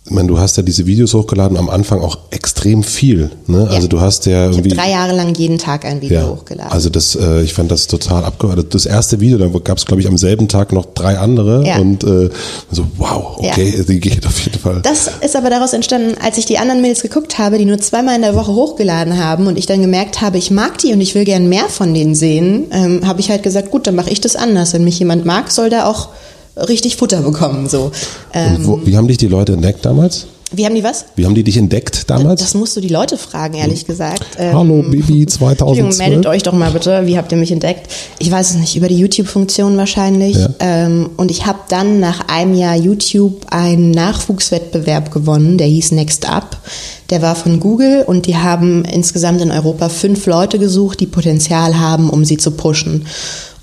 ich 0.06 0.12
meine, 0.12 0.28
du 0.28 0.38
hast 0.38 0.56
ja 0.56 0.62
diese 0.62 0.86
Videos 0.86 1.14
hochgeladen, 1.14 1.56
am 1.56 1.68
Anfang 1.68 2.00
auch 2.00 2.18
extrem 2.30 2.84
viel. 2.84 3.28
Ne? 3.48 3.66
Ja. 3.68 3.74
Also 3.74 3.88
du 3.88 4.00
hast 4.00 4.24
ja 4.26 4.50
irgendwie. 4.50 4.68
Ich 4.68 4.76
drei 4.76 4.90
Jahre 4.90 5.16
lang 5.16 5.34
jeden 5.34 5.58
Tag 5.58 5.84
ein 5.84 6.00
Video 6.00 6.20
ja, 6.20 6.28
hochgeladen. 6.28 6.70
Also 6.70 6.90
das, 6.90 7.16
äh, 7.16 7.42
ich 7.42 7.52
fand 7.52 7.72
das 7.72 7.88
total 7.88 8.24
abgeordnet. 8.24 8.72
Das 8.72 8.86
erste 8.86 9.18
Video, 9.18 9.36
da 9.36 9.48
gab 9.58 9.78
es, 9.78 9.84
glaube 9.84 10.00
ich, 10.00 10.06
am 10.06 10.16
selben 10.16 10.46
Tag 10.46 10.72
noch 10.72 10.86
drei 10.94 11.18
andere. 11.18 11.66
Ja. 11.66 11.78
Und 11.78 12.04
äh, 12.04 12.30
so, 12.70 12.86
wow, 12.98 13.38
okay, 13.38 13.84
die 13.88 13.98
geht 13.98 14.24
auf 14.24 14.38
jeden 14.44 14.60
Fall. 14.60 14.80
Das 14.82 15.10
ist 15.20 15.34
aber 15.34 15.50
daraus 15.50 15.72
entstanden, 15.72 16.14
als 16.22 16.38
ich 16.38 16.46
die 16.46 16.58
anderen 16.58 16.82
Mails 16.82 17.02
geguckt 17.02 17.38
habe, 17.38 17.58
die 17.58 17.64
nur 17.64 17.78
zweimal 17.78 18.14
in 18.14 18.22
der 18.22 18.36
Woche 18.36 18.54
hochgeladen 18.54 19.18
haben 19.18 19.48
und 19.48 19.58
ich 19.58 19.66
dann 19.66 19.80
gemerkt 19.80 20.20
habe, 20.20 20.38
ich 20.38 20.52
mag 20.52 20.78
die 20.78 20.92
und 20.92 21.00
ich 21.00 21.16
will 21.16 21.24
gern 21.24 21.48
mehr 21.48 21.68
von 21.68 21.92
denen 21.92 22.14
sehen, 22.14 22.66
ähm, 22.70 23.04
habe 23.04 23.18
ich 23.18 23.28
halt 23.28 23.42
gesagt, 23.42 23.72
gut, 23.72 23.88
dann 23.88 23.96
mache 23.96 24.10
ich 24.10 24.20
das 24.20 24.36
anders. 24.36 24.72
Wenn 24.72 24.84
mich 24.84 25.00
jemand 25.00 25.24
mag, 25.24 25.50
soll 25.50 25.68
der 25.68 25.88
auch 25.88 26.10
richtig 26.56 26.96
Futter 26.96 27.22
bekommen. 27.22 27.68
So. 27.68 27.90
Ähm, 28.32 28.66
wo, 28.66 28.80
wie 28.84 28.96
haben 28.96 29.08
dich 29.08 29.18
die 29.18 29.28
Leute 29.28 29.52
entdeckt 29.52 29.84
damals? 29.84 30.26
Wie 30.52 30.64
haben 30.64 30.76
die 30.76 30.84
was? 30.84 31.06
Wie 31.16 31.26
haben 31.26 31.34
die 31.34 31.42
dich 31.42 31.56
entdeckt 31.56 32.08
damals? 32.08 32.40
Das 32.40 32.54
musst 32.54 32.76
du 32.76 32.80
die 32.80 32.88
Leute 32.88 33.18
fragen, 33.18 33.54
ehrlich 33.54 33.80
hm. 33.80 33.86
gesagt. 33.88 34.24
Hallo 34.38 34.78
ähm, 34.78 34.90
Bibi 34.92 35.26
2012. 35.26 35.98
Meldet 35.98 36.26
euch 36.26 36.44
doch 36.44 36.52
mal 36.52 36.70
bitte, 36.70 37.04
wie 37.06 37.18
habt 37.18 37.32
ihr 37.32 37.38
mich 37.38 37.50
entdeckt? 37.50 37.92
Ich 38.20 38.30
weiß 38.30 38.50
es 38.50 38.56
nicht, 38.56 38.76
über 38.76 38.86
die 38.86 38.96
YouTube-Funktion 38.96 39.76
wahrscheinlich. 39.76 40.36
Ja. 40.36 40.48
Ähm, 40.60 41.10
und 41.16 41.32
ich 41.32 41.46
habe 41.46 41.58
dann 41.68 41.98
nach 41.98 42.28
einem 42.28 42.54
Jahr 42.54 42.76
YouTube 42.76 43.46
einen 43.50 43.90
Nachwuchswettbewerb 43.90 45.10
gewonnen, 45.10 45.58
der 45.58 45.66
hieß 45.66 45.92
Next 45.92 46.28
Up. 46.28 46.58
Der 47.10 47.22
war 47.22 47.34
von 47.34 47.58
Google 47.58 48.04
und 48.06 48.26
die 48.26 48.36
haben 48.36 48.84
insgesamt 48.84 49.40
in 49.40 49.50
Europa 49.50 49.88
fünf 49.88 50.26
Leute 50.26 50.58
gesucht, 50.58 51.00
die 51.00 51.06
Potenzial 51.06 51.78
haben, 51.78 52.08
um 52.08 52.24
sie 52.24 52.36
zu 52.36 52.52
pushen. 52.52 53.06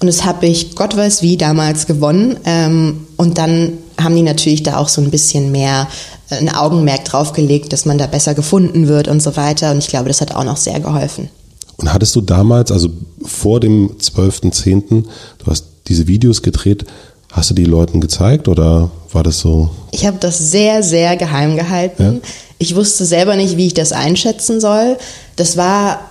Und 0.03 0.07
das 0.07 0.25
habe 0.25 0.47
ich, 0.47 0.75
Gott 0.75 0.97
weiß 0.97 1.21
wie, 1.21 1.37
damals 1.37 1.87
gewonnen. 1.87 2.35
Ähm, 2.43 3.07
und 3.15 3.37
dann 3.37 3.77
haben 3.97 4.13
die 4.17 4.21
natürlich 4.21 4.61
da 4.61 4.75
auch 4.75 4.89
so 4.89 4.99
ein 4.99 5.11
bisschen 5.11 5.53
mehr 5.53 5.87
äh, 6.29 6.35
ein 6.35 6.53
Augenmerk 6.53 7.05
draufgelegt, 7.05 7.71
dass 7.71 7.85
man 7.85 7.97
da 7.97 8.05
besser 8.05 8.33
gefunden 8.33 8.89
wird 8.89 9.07
und 9.07 9.23
so 9.23 9.37
weiter. 9.37 9.71
Und 9.71 9.77
ich 9.77 9.87
glaube, 9.87 10.09
das 10.09 10.19
hat 10.19 10.35
auch 10.35 10.43
noch 10.43 10.57
sehr 10.57 10.81
geholfen. 10.81 11.29
Und 11.77 11.93
hattest 11.93 12.17
du 12.17 12.19
damals, 12.19 12.69
also 12.69 12.89
vor 13.23 13.61
dem 13.61 13.91
12.10., 13.91 15.05
du 15.37 15.45
hast 15.45 15.67
diese 15.87 16.05
Videos 16.05 16.41
gedreht, 16.41 16.83
hast 17.31 17.51
du 17.51 17.53
die 17.53 17.63
Leuten 17.63 18.01
gezeigt 18.01 18.49
oder 18.49 18.91
war 19.13 19.23
das 19.23 19.39
so? 19.39 19.69
Ich 19.91 20.05
habe 20.05 20.17
das 20.19 20.37
sehr, 20.37 20.83
sehr 20.83 21.15
geheim 21.15 21.55
gehalten. 21.55 22.03
Ja? 22.03 22.29
Ich 22.57 22.75
wusste 22.75 23.05
selber 23.05 23.37
nicht, 23.37 23.55
wie 23.55 23.67
ich 23.67 23.73
das 23.73 23.93
einschätzen 23.93 24.59
soll. 24.59 24.97
Das 25.37 25.55
war 25.55 26.01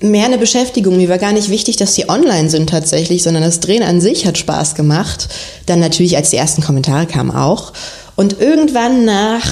mehr 0.00 0.26
eine 0.26 0.38
Beschäftigung. 0.38 0.96
Mir 0.96 1.08
war 1.08 1.18
gar 1.18 1.32
nicht 1.32 1.48
wichtig, 1.48 1.76
dass 1.76 1.94
die 1.94 2.08
online 2.08 2.50
sind 2.50 2.70
tatsächlich, 2.70 3.22
sondern 3.22 3.42
das 3.42 3.60
Drehen 3.60 3.82
an 3.82 4.00
sich 4.00 4.26
hat 4.26 4.38
Spaß 4.38 4.74
gemacht. 4.74 5.28
Dann 5.66 5.80
natürlich, 5.80 6.16
als 6.16 6.30
die 6.30 6.36
ersten 6.36 6.62
Kommentare 6.62 7.06
kamen, 7.06 7.30
auch. 7.30 7.72
Und 8.16 8.40
irgendwann 8.40 9.04
nach 9.04 9.44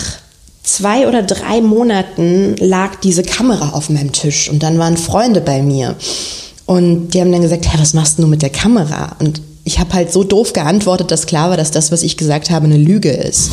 zwei 0.62 1.08
oder 1.08 1.22
drei 1.22 1.60
Monaten 1.60 2.56
lag 2.58 2.96
diese 2.96 3.22
Kamera 3.22 3.70
auf 3.70 3.88
meinem 3.90 4.12
Tisch 4.12 4.50
und 4.50 4.62
dann 4.62 4.78
waren 4.78 4.96
Freunde 4.96 5.40
bei 5.40 5.62
mir. 5.62 5.96
Und 6.66 7.10
die 7.10 7.20
haben 7.20 7.32
dann 7.32 7.40
gesagt, 7.40 7.66
hey, 7.66 7.80
was 7.80 7.94
machst 7.94 8.18
du 8.18 8.26
mit 8.26 8.42
der 8.42 8.50
Kamera? 8.50 9.16
Und 9.20 9.40
ich 9.64 9.78
habe 9.78 9.94
halt 9.94 10.12
so 10.12 10.24
doof 10.24 10.52
geantwortet, 10.52 11.10
dass 11.10 11.26
klar 11.26 11.50
war, 11.50 11.56
dass 11.56 11.70
das, 11.70 11.92
was 11.92 12.02
ich 12.02 12.16
gesagt 12.16 12.50
habe, 12.50 12.66
eine 12.66 12.76
Lüge 12.76 13.10
ist. 13.10 13.50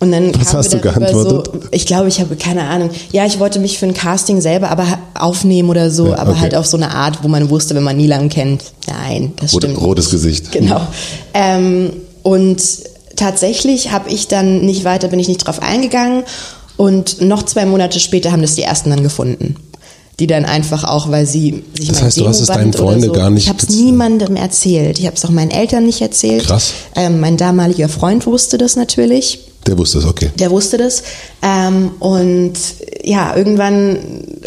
Und 0.00 0.12
dann 0.12 0.32
Was 0.40 0.54
hast 0.54 0.72
du 0.72 0.78
geantwortet? 0.78 1.50
So, 1.52 1.60
ich 1.72 1.84
glaube, 1.84 2.06
ich 2.06 2.20
habe 2.20 2.36
keine 2.36 2.64
Ahnung. 2.64 2.90
Ja, 3.10 3.26
ich 3.26 3.40
wollte 3.40 3.58
mich 3.58 3.78
für 3.78 3.86
ein 3.86 3.94
Casting 3.94 4.40
selber 4.40 4.70
aber 4.70 4.86
aufnehmen 5.14 5.70
oder 5.70 5.90
so, 5.90 6.08
ja, 6.10 6.18
aber 6.18 6.32
okay. 6.32 6.40
halt 6.40 6.54
auf 6.54 6.66
so 6.66 6.76
eine 6.76 6.92
Art, 6.92 7.24
wo 7.24 7.28
man 7.28 7.50
wusste, 7.50 7.74
wenn 7.74 7.82
man 7.82 7.96
Nilam 7.96 8.28
kennt. 8.28 8.62
Nein, 8.86 9.32
das 9.36 9.54
Rot, 9.54 9.64
stimmt. 9.64 9.80
Rotes 9.80 10.06
nicht. 10.06 10.12
Gesicht. 10.12 10.52
Genau. 10.58 10.80
Ähm, 11.34 11.92
und 12.22 12.60
tatsächlich 13.16 13.90
habe 13.90 14.10
ich 14.10 14.28
dann 14.28 14.64
nicht 14.64 14.84
weiter, 14.84 15.08
bin 15.08 15.18
ich 15.18 15.28
nicht 15.28 15.38
drauf 15.38 15.62
eingegangen. 15.62 16.24
Und 16.76 17.20
noch 17.20 17.42
zwei 17.42 17.66
Monate 17.66 17.98
später 17.98 18.30
haben 18.30 18.42
das 18.42 18.54
die 18.54 18.62
ersten 18.62 18.90
dann 18.90 19.02
gefunden 19.02 19.56
die 20.20 20.26
dann 20.26 20.44
einfach 20.44 20.82
auch, 20.82 21.10
weil 21.10 21.26
sie 21.26 21.62
sich 21.78 21.88
Das 21.88 22.02
heißt, 22.02 22.16
du 22.18 22.26
hast 22.26 22.40
es 22.40 22.48
deinen 22.48 22.72
Freunden 22.72 23.04
so. 23.04 23.12
gar 23.12 23.30
nicht 23.30 23.44
Ich 23.44 23.48
habe 23.48 23.60
es 23.62 23.68
niemandem 23.68 24.34
erzählt. 24.34 24.98
Ich 24.98 25.06
habe 25.06 25.14
es 25.14 25.24
auch 25.24 25.30
meinen 25.30 25.52
Eltern 25.52 25.86
nicht 25.86 26.00
erzählt. 26.00 26.44
Krass. 26.44 26.72
Ähm, 26.96 27.20
mein 27.20 27.36
damaliger 27.36 27.88
Freund 27.88 28.26
wusste 28.26 28.58
das 28.58 28.74
natürlich. 28.74 29.47
Der 29.68 29.76
wusste 29.76 29.98
es, 29.98 30.06
okay. 30.06 30.30
Der 30.38 30.50
wusste 30.50 30.78
das. 30.78 31.02
Ähm, 31.42 31.90
und 31.98 32.54
ja, 33.04 33.36
irgendwann 33.36 33.98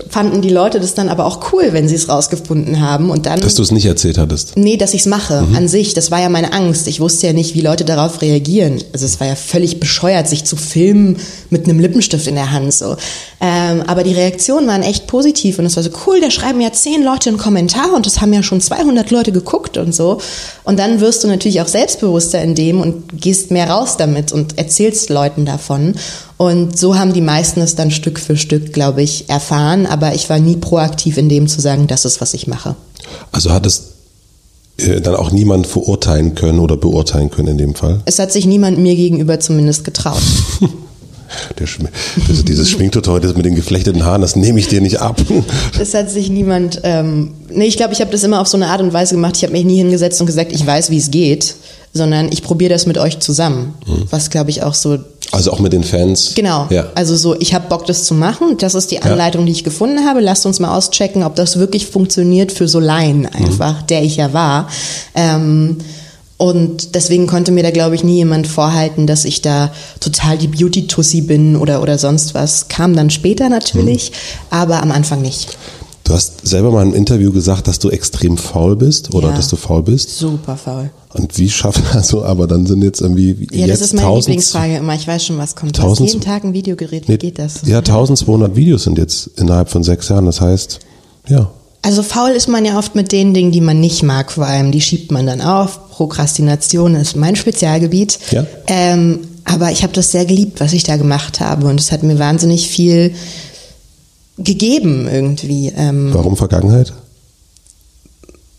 fanden 0.09 0.41
die 0.41 0.49
Leute 0.49 0.79
das 0.79 0.95
dann 0.95 1.09
aber 1.09 1.25
auch 1.25 1.53
cool, 1.53 1.69
wenn 1.71 1.87
sie 1.87 1.93
es 1.93 2.09
rausgefunden 2.09 2.81
haben. 2.81 3.11
Und 3.11 3.27
dann, 3.27 3.39
dass 3.39 3.53
du 3.53 3.61
es 3.61 3.71
nicht 3.71 3.85
erzählt 3.85 4.17
hattest? 4.17 4.57
Nee, 4.57 4.77
dass 4.77 4.95
ich 4.95 5.01
es 5.01 5.05
mache 5.05 5.43
mhm. 5.43 5.55
an 5.55 5.67
sich. 5.67 5.93
Das 5.93 6.09
war 6.09 6.19
ja 6.19 6.29
meine 6.29 6.53
Angst. 6.53 6.87
Ich 6.87 6.99
wusste 6.99 7.27
ja 7.27 7.33
nicht, 7.33 7.53
wie 7.53 7.61
Leute 7.61 7.85
darauf 7.85 8.21
reagieren. 8.21 8.83
Also 8.93 9.05
es 9.05 9.19
war 9.19 9.27
ja 9.27 9.35
völlig 9.35 9.79
bescheuert, 9.79 10.27
sich 10.27 10.43
zu 10.43 10.55
filmen 10.55 11.17
mit 11.51 11.65
einem 11.65 11.79
Lippenstift 11.79 12.25
in 12.25 12.35
der 12.35 12.51
Hand. 12.51 12.73
So. 12.73 12.97
Ähm, 13.39 13.83
aber 13.85 14.03
die 14.03 14.13
Reaktionen 14.13 14.67
waren 14.67 14.81
echt 14.81 15.05
positiv. 15.05 15.59
Und 15.59 15.65
es 15.65 15.75
war 15.75 15.83
so 15.83 15.91
cool, 16.07 16.19
da 16.19 16.31
schreiben 16.31 16.61
ja 16.61 16.71
zehn 16.71 17.03
Leute 17.03 17.29
einen 17.29 17.37
Kommentar 17.37 17.93
und 17.93 18.07
das 18.07 18.21
haben 18.21 18.33
ja 18.33 18.41
schon 18.41 18.59
200 18.59 19.11
Leute 19.11 19.31
geguckt 19.31 19.77
und 19.77 19.93
so. 19.93 20.19
Und 20.63 20.79
dann 20.79 20.99
wirst 20.99 21.23
du 21.23 21.27
natürlich 21.27 21.61
auch 21.61 21.67
selbstbewusster 21.67 22.41
in 22.41 22.55
dem 22.55 22.81
und 22.81 23.21
gehst 23.21 23.51
mehr 23.51 23.69
raus 23.69 23.97
damit 23.97 24.31
und 24.31 24.57
erzählst 24.57 25.10
Leuten 25.11 25.45
davon. 25.45 25.93
Und 26.37 26.77
so 26.77 26.97
haben 26.97 27.13
die 27.13 27.21
meisten 27.21 27.61
es 27.61 27.75
dann 27.75 27.91
Stück 27.91 28.19
für 28.19 28.37
Stück, 28.37 28.73
glaube 28.73 29.01
ich, 29.01 29.29
erfahren. 29.29 29.85
Aber 29.85 30.15
ich 30.15 30.29
war 30.29 30.39
nie 30.39 30.57
proaktiv 30.57 31.17
in 31.17 31.29
dem 31.29 31.47
zu 31.47 31.61
sagen, 31.61 31.87
das 31.87 32.05
ist, 32.05 32.21
was 32.21 32.33
ich 32.33 32.47
mache. 32.47 32.75
Also 33.31 33.51
hat 33.51 33.65
es 33.65 33.91
äh, 34.77 35.01
dann 35.01 35.15
auch 35.15 35.31
niemand 35.31 35.67
verurteilen 35.67 36.35
können 36.35 36.59
oder 36.59 36.77
beurteilen 36.77 37.29
können 37.29 37.49
in 37.49 37.57
dem 37.57 37.75
Fall? 37.75 38.01
Es 38.05 38.19
hat 38.19 38.31
sich 38.31 38.45
niemand 38.45 38.77
mir 38.79 38.95
gegenüber 38.95 39.39
zumindest 39.39 39.83
getraut. 39.83 40.21
Der 41.59 41.65
Schm 41.65 41.87
das, 42.27 42.43
dieses 42.43 42.69
Schminktutorial 42.69 43.33
mit 43.33 43.45
den 43.45 43.55
geflechteten 43.55 44.03
Haaren, 44.03 44.21
das 44.21 44.35
nehme 44.35 44.59
ich 44.59 44.67
dir 44.67 44.81
nicht 44.81 44.99
ab. 44.99 45.21
Das 45.77 45.93
hat 45.93 46.09
sich 46.09 46.29
niemand. 46.29 46.81
Ähm, 46.83 47.31
nee, 47.49 47.65
ich 47.65 47.77
glaube, 47.77 47.93
ich 47.93 48.01
habe 48.01 48.11
das 48.11 48.23
immer 48.23 48.41
auf 48.41 48.47
so 48.47 48.57
eine 48.57 48.67
Art 48.67 48.81
und 48.81 48.91
Weise 48.93 49.15
gemacht. 49.15 49.37
Ich 49.37 49.43
habe 49.43 49.53
mich 49.53 49.63
nie 49.63 49.77
hingesetzt 49.77 50.19
und 50.19 50.27
gesagt, 50.27 50.51
ich 50.51 50.65
weiß, 50.65 50.89
wie 50.89 50.97
es 50.97 51.09
geht, 51.09 51.55
sondern 51.93 52.31
ich 52.31 52.43
probiere 52.43 52.71
das 52.73 52.85
mit 52.85 52.97
euch 52.97 53.19
zusammen. 53.19 53.73
Mhm. 53.85 54.05
Was, 54.09 54.29
glaube 54.29 54.49
ich, 54.49 54.63
auch 54.63 54.73
so. 54.73 54.99
Also 55.31 55.51
auch 55.51 55.59
mit 55.59 55.73
den 55.73 55.83
Fans. 55.83 56.33
Genau. 56.35 56.67
Ja. 56.69 56.87
Also 56.95 57.15
so, 57.15 57.39
ich 57.39 57.53
habe 57.53 57.69
Bock, 57.69 57.85
das 57.85 58.03
zu 58.03 58.13
machen. 58.13 58.57
Das 58.57 58.75
ist 58.75 58.91
die 58.91 59.01
Anleitung, 59.01 59.41
ja. 59.41 59.45
die 59.47 59.51
ich 59.53 59.63
gefunden 59.63 60.05
habe. 60.05 60.19
Lasst 60.19 60.45
uns 60.45 60.59
mal 60.59 60.75
auschecken, 60.75 61.23
ob 61.23 61.35
das 61.35 61.57
wirklich 61.57 61.87
funktioniert 61.87 62.51
für 62.51 62.67
so 62.67 62.79
Laien 62.79 63.25
einfach, 63.25 63.81
mhm. 63.81 63.87
der 63.87 64.03
ich 64.03 64.17
ja 64.17 64.33
war. 64.33 64.67
Ähm, 65.15 65.77
und 66.37 66.95
deswegen 66.95 67.27
konnte 67.27 67.51
mir 67.51 67.61
da, 67.61 67.69
glaube 67.69 67.93
ich, 67.93 68.03
nie 68.03 68.15
jemand 68.15 68.47
vorhalten, 68.47 69.05
dass 69.05 69.25
ich 69.25 69.41
da 69.41 69.71
total 69.99 70.39
die 70.39 70.47
Beauty-Tussi 70.47 71.21
bin 71.21 71.55
oder, 71.55 71.83
oder 71.83 71.99
sonst 71.99 72.33
was. 72.33 72.67
Kam 72.67 72.95
dann 72.95 73.11
später 73.11 73.47
natürlich, 73.47 74.09
mhm. 74.09 74.15
aber 74.49 74.81
am 74.81 74.91
Anfang 74.91 75.21
nicht. 75.21 75.55
Du 76.11 76.17
hast 76.17 76.45
selber 76.45 76.71
mal 76.71 76.85
im 76.85 76.93
Interview 76.93 77.31
gesagt, 77.31 77.69
dass 77.69 77.79
du 77.79 77.89
extrem 77.89 78.35
faul 78.35 78.75
bist 78.75 79.13
oder 79.13 79.29
ja, 79.29 79.35
dass 79.37 79.47
du 79.47 79.55
faul 79.55 79.81
bist. 79.81 80.17
Super 80.17 80.57
faul. 80.57 80.89
Und 81.13 81.37
wie 81.37 81.49
schafft 81.49 81.95
also, 81.95 82.25
aber 82.25 82.47
dann 82.47 82.65
sind 82.65 82.83
jetzt 82.83 82.99
irgendwie 82.99 83.47
ja, 83.49 83.65
jetzt 83.65 83.79
das 83.79 83.87
ist 83.87 83.93
meine 83.93 84.17
Lieblingsfrage 84.17 84.75
immer. 84.75 84.93
Ich 84.95 85.07
weiß 85.07 85.25
schon, 85.25 85.37
was 85.37 85.55
kommt. 85.55 85.77
Du 85.77 85.83
hast 85.83 86.01
jeden 86.01 86.19
Tag 86.19 86.43
ein 86.43 86.51
Video 86.51 86.75
gerät. 86.75 87.07
Wie 87.07 87.13
nee, 87.13 87.17
geht 87.17 87.39
das? 87.39 87.61
Ja, 87.65 87.77
1200 87.77 88.57
Videos 88.57 88.83
sind 88.83 88.97
jetzt 88.97 89.29
innerhalb 89.37 89.69
von 89.69 89.83
sechs 89.83 90.09
Jahren. 90.09 90.25
Das 90.25 90.41
heißt, 90.41 90.79
ja, 91.29 91.49
also 91.81 92.03
faul 92.03 92.31
ist 92.31 92.49
man 92.49 92.65
ja 92.65 92.77
oft 92.77 92.93
mit 92.93 93.13
den 93.13 93.33
Dingen, 93.33 93.53
die 93.53 93.61
man 93.61 93.79
nicht 93.79 94.03
mag, 94.03 94.33
vor 94.33 94.45
allem. 94.45 94.73
Die 94.73 94.81
schiebt 94.81 95.13
man 95.13 95.25
dann 95.25 95.39
auf. 95.39 95.91
Prokrastination 95.91 96.95
ist 96.95 97.15
mein 97.15 97.37
Spezialgebiet. 97.37 98.19
Ja. 98.31 98.45
Ähm, 98.67 99.19
aber 99.45 99.71
ich 99.71 99.81
habe 99.83 99.93
das 99.93 100.11
sehr 100.11 100.25
geliebt, 100.25 100.59
was 100.59 100.73
ich 100.73 100.83
da 100.83 100.97
gemacht 100.97 101.39
habe. 101.39 101.67
Und 101.67 101.79
es 101.79 101.93
hat 101.93 102.03
mir 102.03 102.19
wahnsinnig 102.19 102.67
viel 102.67 103.13
gegeben 104.43 105.07
irgendwie. 105.11 105.73
Ähm, 105.75 106.09
Warum 106.13 106.35
Vergangenheit? 106.35 106.93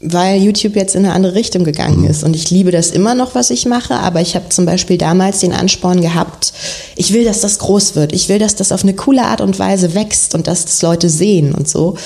weil 0.02 0.42
YouTube 0.42 0.74
jetzt 0.74 0.96
in 0.96 1.04
eine 1.04 1.14
andere 1.14 1.34
Richtung 1.34 1.62
gegangen 1.62 2.00
mhm. 2.00 2.08
ist. 2.08 2.24
Und 2.24 2.34
ich 2.34 2.50
liebe 2.50 2.72
das 2.72 2.90
immer 2.90 3.14
noch, 3.14 3.34
was 3.34 3.50
ich 3.50 3.66
mache, 3.66 3.94
aber 3.94 4.20
ich 4.20 4.34
habe 4.34 4.48
zum 4.48 4.66
Beispiel 4.66 4.98
damals 4.98 5.38
den 5.38 5.52
Ansporn 5.52 6.00
gehabt, 6.00 6.52
ich 6.96 7.12
will, 7.12 7.24
dass 7.24 7.40
das 7.40 7.60
groß 7.60 7.94
wird. 7.94 8.12
Ich 8.12 8.28
will, 8.28 8.40
dass 8.40 8.56
das 8.56 8.72
auf 8.72 8.82
eine 8.82 8.94
coole 8.94 9.22
Art 9.22 9.40
und 9.40 9.58
Weise 9.58 9.94
wächst 9.94 10.34
und 10.34 10.48
dass 10.48 10.64
das 10.64 10.82
Leute 10.82 11.08
sehen 11.08 11.54
und 11.54 11.68
so. 11.68 11.96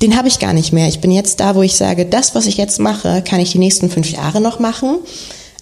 Den 0.00 0.16
habe 0.16 0.28
ich 0.28 0.38
gar 0.38 0.54
nicht 0.54 0.72
mehr. 0.72 0.88
Ich 0.88 1.00
bin 1.00 1.10
jetzt 1.10 1.40
da, 1.40 1.54
wo 1.54 1.62
ich 1.62 1.76
sage, 1.76 2.06
das, 2.06 2.34
was 2.34 2.46
ich 2.46 2.56
jetzt 2.56 2.80
mache, 2.80 3.22
kann 3.22 3.40
ich 3.40 3.52
die 3.52 3.58
nächsten 3.58 3.90
fünf 3.90 4.10
Jahre 4.10 4.40
noch 4.40 4.58
machen. 4.58 4.98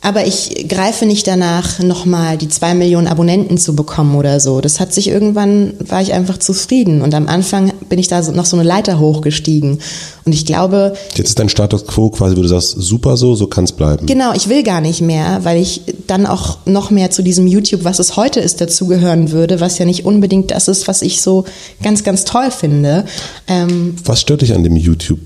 Aber 0.04 0.26
ich 0.26 0.68
greife 0.68 1.06
nicht 1.06 1.26
danach, 1.26 1.78
nochmal 1.78 2.36
die 2.36 2.50
zwei 2.50 2.74
Millionen 2.74 3.06
Abonnenten 3.06 3.56
zu 3.56 3.74
bekommen 3.74 4.16
oder 4.16 4.38
so. 4.38 4.60
Das 4.60 4.78
hat 4.78 4.92
sich 4.92 5.08
irgendwann, 5.08 5.72
war 5.78 6.02
ich 6.02 6.12
einfach 6.12 6.36
zufrieden. 6.36 7.00
Und 7.00 7.14
am 7.14 7.26
Anfang 7.26 7.72
bin 7.88 7.98
ich 7.98 8.08
da 8.08 8.20
noch 8.20 8.44
so 8.44 8.54
eine 8.58 8.68
Leiter 8.68 8.98
hochgestiegen. 8.98 9.78
Und 10.26 10.32
ich 10.34 10.44
glaube. 10.44 10.92
Jetzt 11.14 11.30
ist 11.30 11.38
dein 11.38 11.48
Status 11.48 11.86
quo 11.86 12.10
quasi, 12.10 12.36
wo 12.36 12.42
du 12.42 12.48
sagst, 12.48 12.72
super 12.78 13.16
so, 13.16 13.34
so 13.34 13.46
kann 13.46 13.64
es 13.64 13.72
bleiben. 13.72 14.04
Genau, 14.04 14.34
ich 14.34 14.50
will 14.50 14.62
gar 14.62 14.82
nicht 14.82 15.00
mehr, 15.00 15.40
weil 15.42 15.58
ich 15.58 15.80
dann 16.06 16.26
auch 16.26 16.58
noch 16.66 16.90
mehr 16.90 17.10
zu 17.10 17.22
diesem 17.22 17.46
YouTube, 17.46 17.84
was 17.84 17.98
es 17.98 18.14
heute 18.14 18.40
ist, 18.40 18.60
dazugehören 18.60 19.30
würde, 19.30 19.60
was 19.60 19.78
ja 19.78 19.86
nicht 19.86 20.04
unbedingt 20.04 20.50
das 20.50 20.68
ist, 20.68 20.86
was 20.86 21.00
ich 21.00 21.22
so 21.22 21.46
ganz, 21.82 22.04
ganz 22.04 22.24
toll 22.24 22.50
finde. 22.50 23.06
Ähm, 23.48 23.96
was 24.04 24.20
stört 24.20 24.42
dich 24.42 24.52
an 24.52 24.64
dem 24.64 24.76
YouTube? 24.76 25.20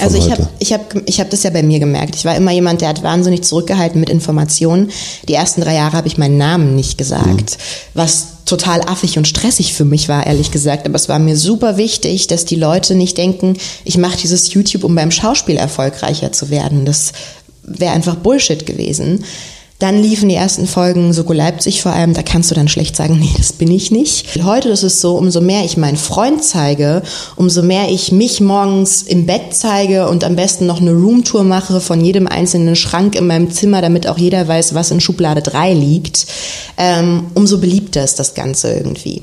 Also 0.00 0.16
ich 0.16 0.30
habe 0.30 0.48
ich 0.58 0.72
hab, 0.72 0.94
ich 1.06 1.20
hab 1.20 1.28
das 1.28 1.42
ja 1.42 1.50
bei 1.50 1.62
mir 1.62 1.78
gemerkt. 1.78 2.16
Ich 2.16 2.24
war 2.24 2.34
immer 2.34 2.50
jemand, 2.50 2.80
der 2.80 2.88
hat 2.88 3.02
wahnsinnig 3.02 3.44
zurückgehalten 3.44 4.00
mit 4.00 4.08
Informationen. 4.08 4.90
Die 5.28 5.34
ersten 5.34 5.60
drei 5.60 5.74
Jahre 5.74 5.98
habe 5.98 6.08
ich 6.08 6.16
meinen 6.16 6.38
Namen 6.38 6.74
nicht 6.74 6.96
gesagt, 6.96 7.26
mhm. 7.26 7.92
was 7.92 8.28
total 8.46 8.80
affig 8.82 9.18
und 9.18 9.28
stressig 9.28 9.74
für 9.74 9.84
mich 9.84 10.08
war, 10.08 10.26
ehrlich 10.26 10.50
gesagt. 10.50 10.86
Aber 10.86 10.94
es 10.94 11.10
war 11.10 11.18
mir 11.18 11.36
super 11.36 11.76
wichtig, 11.76 12.26
dass 12.26 12.46
die 12.46 12.56
Leute 12.56 12.94
nicht 12.94 13.18
denken, 13.18 13.58
ich 13.84 13.98
mache 13.98 14.16
dieses 14.16 14.52
YouTube, 14.54 14.84
um 14.84 14.94
beim 14.94 15.10
Schauspiel 15.10 15.56
erfolgreicher 15.56 16.32
zu 16.32 16.48
werden. 16.48 16.86
Das 16.86 17.12
wäre 17.62 17.92
einfach 17.92 18.14
Bullshit 18.16 18.64
gewesen. 18.64 19.24
Dann 19.78 20.02
liefen 20.02 20.30
die 20.30 20.34
ersten 20.34 20.66
Folgen 20.66 21.12
Soko 21.12 21.34
Leipzig 21.34 21.82
vor 21.82 21.92
allem, 21.92 22.14
da 22.14 22.22
kannst 22.22 22.50
du 22.50 22.54
dann 22.54 22.68
schlecht 22.68 22.96
sagen, 22.96 23.18
nee, 23.20 23.34
das 23.36 23.52
bin 23.52 23.70
ich 23.70 23.90
nicht. 23.90 24.42
Heute 24.42 24.70
ist 24.70 24.82
es 24.82 25.00
so, 25.00 25.16
umso 25.16 25.40
mehr 25.40 25.64
ich 25.64 25.76
meinen 25.76 25.98
Freund 25.98 26.42
zeige, 26.42 27.02
umso 27.36 27.62
mehr 27.62 27.90
ich 27.90 28.10
mich 28.10 28.40
morgens 28.40 29.02
im 29.02 29.26
Bett 29.26 29.54
zeige 29.54 30.08
und 30.08 30.24
am 30.24 30.36
besten 30.36 30.66
noch 30.66 30.80
eine 30.80 30.92
Roomtour 30.92 31.44
mache 31.44 31.80
von 31.80 32.02
jedem 32.02 32.26
einzelnen 32.26 32.76
Schrank 32.76 33.16
in 33.16 33.26
meinem 33.26 33.50
Zimmer, 33.50 33.82
damit 33.82 34.06
auch 34.06 34.18
jeder 34.18 34.48
weiß, 34.48 34.74
was 34.74 34.90
in 34.90 35.00
Schublade 35.00 35.42
3 35.42 35.74
liegt, 35.74 36.26
ähm, 36.78 37.26
umso 37.34 37.58
beliebter 37.58 38.02
ist 38.02 38.18
das 38.18 38.34
Ganze 38.34 38.72
irgendwie. 38.72 39.22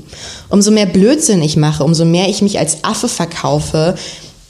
Umso 0.50 0.70
mehr 0.70 0.86
Blödsinn 0.86 1.42
ich 1.42 1.56
mache, 1.56 1.82
umso 1.82 2.04
mehr 2.04 2.28
ich 2.28 2.42
mich 2.42 2.60
als 2.60 2.84
Affe 2.84 3.08
verkaufe, 3.08 3.96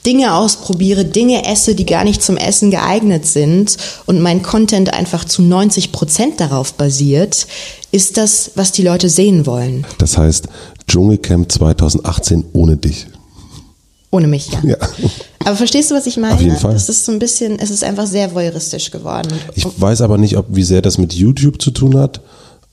Dinge 0.06 0.34
ausprobiere, 0.34 1.04
Dinge 1.04 1.46
esse, 1.46 1.74
die 1.74 1.86
gar 1.86 2.04
nicht 2.04 2.22
zum 2.22 2.36
Essen 2.36 2.70
geeignet 2.70 3.26
sind 3.26 3.76
und 4.06 4.20
mein 4.20 4.42
Content 4.42 4.92
einfach 4.92 5.24
zu 5.24 5.42
90 5.42 5.92
Prozent 5.92 6.40
darauf 6.40 6.74
basiert, 6.74 7.46
ist 7.90 8.16
das, 8.16 8.50
was 8.54 8.72
die 8.72 8.82
Leute 8.82 9.08
sehen 9.08 9.46
wollen. 9.46 9.86
Das 9.98 10.18
heißt, 10.18 10.48
Dschungelcamp 10.86 11.50
2018 11.50 12.44
ohne 12.52 12.76
dich. 12.76 13.06
Ohne 14.10 14.28
mich, 14.28 14.48
ja. 14.52 14.60
ja. 14.64 14.76
Aber 15.44 15.56
verstehst 15.56 15.90
du, 15.90 15.94
was 15.94 16.06
ich 16.06 16.16
meine? 16.16 16.34
Auf 16.34 16.40
jeden 16.40 16.56
Fall. 16.56 16.74
Das 16.74 16.88
ist 16.88 17.04
so 17.04 17.12
ein 17.12 17.18
bisschen, 17.18 17.58
es 17.58 17.70
ist 17.70 17.82
einfach 17.82 18.06
sehr 18.06 18.32
voyeuristisch 18.34 18.90
geworden. 18.90 19.32
Ich 19.54 19.64
weiß 19.64 20.02
aber 20.02 20.18
nicht, 20.18 20.36
ob 20.36 20.46
wie 20.50 20.62
sehr 20.62 20.82
das 20.82 20.98
mit 20.98 21.12
YouTube 21.14 21.60
zu 21.60 21.70
tun 21.70 21.98
hat 21.98 22.20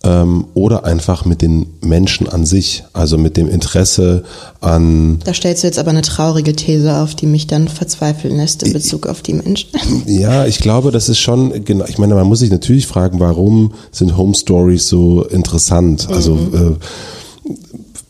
ähm, 0.04 0.46
oder 0.54 0.84
einfach 0.86 1.26
mit 1.26 1.42
den 1.42 1.68
Menschen 1.82 2.28
an 2.28 2.46
sich, 2.46 2.84
also 2.94 3.18
mit 3.18 3.38
dem 3.38 3.48
Interesse 3.48 4.24
an. 4.60 5.20
Da 5.24 5.34
stellst 5.34 5.64
du 5.64 5.68
jetzt 5.68 5.78
aber 5.78 5.92
eine 5.92 6.02
traurige 6.02 6.56
These 6.56 6.98
auf, 6.98 7.14
die 7.14 7.28
mich 7.28 7.48
dann 7.48 7.68
verzweifeln 7.68 8.38
lässt 8.38 8.64
in 8.64 8.74
Bezug 8.74 9.08
auf 9.08 9.22
die 9.22 9.34
Menschen. 9.34 9.70
Ja, 10.06 10.46
ich 10.46 10.60
glaube, 10.60 10.92
das 10.92 11.10
ist 11.10 11.20
schon, 11.20 11.64
genau, 11.64 11.86
ich 11.88 11.98
meine, 11.98 12.16
man 12.16 12.28
muss 12.28 12.40
sich 12.40 12.52
natürlich 12.52 12.88
fragen, 12.88 13.20
warum 13.20 13.74
sind 13.92 14.18
Home 14.18 14.34
Stories 14.34 14.88
so 14.88 15.24
interessant? 15.24 16.08
Also, 16.10 16.36
mhm. 16.36 16.78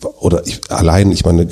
äh, 0.04 0.08
oder 0.20 0.46
ich, 0.48 0.60
allein, 0.70 1.12
ich 1.12 1.26
meine, 1.26 1.48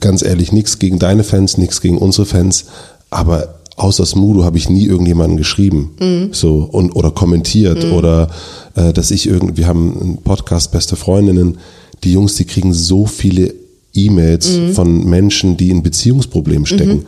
ganz 0.00 0.22
ehrlich, 0.22 0.52
nichts 0.52 0.78
gegen 0.78 0.98
deine 0.98 1.24
Fans, 1.24 1.58
nichts 1.58 1.80
gegen 1.80 1.98
unsere 1.98 2.26
Fans, 2.26 2.66
aber 3.10 3.55
außer 3.76 4.04
Smudo 4.06 4.44
habe 4.44 4.58
ich 4.58 4.68
nie 4.68 4.86
irgendjemanden 4.86 5.36
geschrieben, 5.36 5.92
mhm. 6.00 6.28
so 6.32 6.68
und 6.70 6.92
oder 6.96 7.10
kommentiert 7.10 7.84
mhm. 7.84 7.92
oder 7.92 8.28
äh, 8.74 8.92
dass 8.92 9.10
ich 9.10 9.26
irgendwie, 9.28 9.58
wir 9.58 9.66
haben 9.66 10.00
einen 10.00 10.16
Podcast 10.18 10.72
Beste 10.72 10.96
Freundinnen, 10.96 11.58
die 12.02 12.12
Jungs, 12.12 12.34
die 12.34 12.44
kriegen 12.44 12.72
so 12.72 13.06
viele 13.06 13.54
E-Mails 13.94 14.56
mhm. 14.56 14.72
von 14.72 15.04
Menschen, 15.04 15.56
die 15.56 15.70
in 15.70 15.82
Beziehungsproblemen 15.82 16.66
stecken. 16.66 16.98
Mhm. 16.98 17.06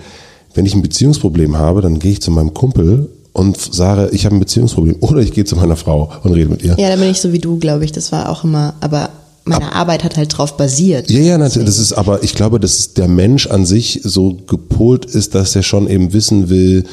Wenn 0.54 0.66
ich 0.66 0.74
ein 0.74 0.82
Beziehungsproblem 0.82 1.58
habe, 1.58 1.82
dann 1.82 1.98
gehe 1.98 2.12
ich 2.12 2.22
zu 2.22 2.30
meinem 2.30 2.54
Kumpel 2.54 3.10
und 3.32 3.58
sage, 3.58 4.10
ich 4.12 4.24
habe 4.24 4.36
ein 4.36 4.40
Beziehungsproblem. 4.40 4.96
Oder 5.00 5.20
ich 5.20 5.32
gehe 5.32 5.44
zu 5.44 5.56
meiner 5.56 5.76
Frau 5.76 6.10
und 6.22 6.32
rede 6.32 6.50
mit 6.50 6.62
ihr. 6.62 6.76
Ja, 6.78 6.88
da 6.88 6.96
bin 6.96 7.10
ich 7.10 7.20
so 7.20 7.32
wie 7.32 7.38
du, 7.38 7.58
glaube 7.58 7.84
ich. 7.84 7.92
Das 7.92 8.12
war 8.12 8.28
auch 8.28 8.44
immer, 8.44 8.74
aber 8.80 9.10
meine 9.48 9.74
Arbeit 9.74 10.04
hat 10.04 10.16
halt 10.16 10.36
drauf 10.36 10.56
basiert. 10.56 11.10
Ja, 11.10 11.20
ja, 11.20 11.38
natürlich. 11.38 11.66
Das 11.66 11.78
ist, 11.78 11.92
aber 11.92 12.22
ich 12.22 12.34
glaube, 12.34 12.60
dass 12.60 12.94
der 12.94 13.08
Mensch 13.08 13.46
an 13.46 13.66
sich 13.66 14.00
so 14.04 14.36
gepolt 14.46 15.04
ist, 15.04 15.34
dass 15.34 15.56
er 15.56 15.62
schon 15.62 15.88
eben 15.88 16.12
wissen 16.12 16.48
will, 16.48 16.84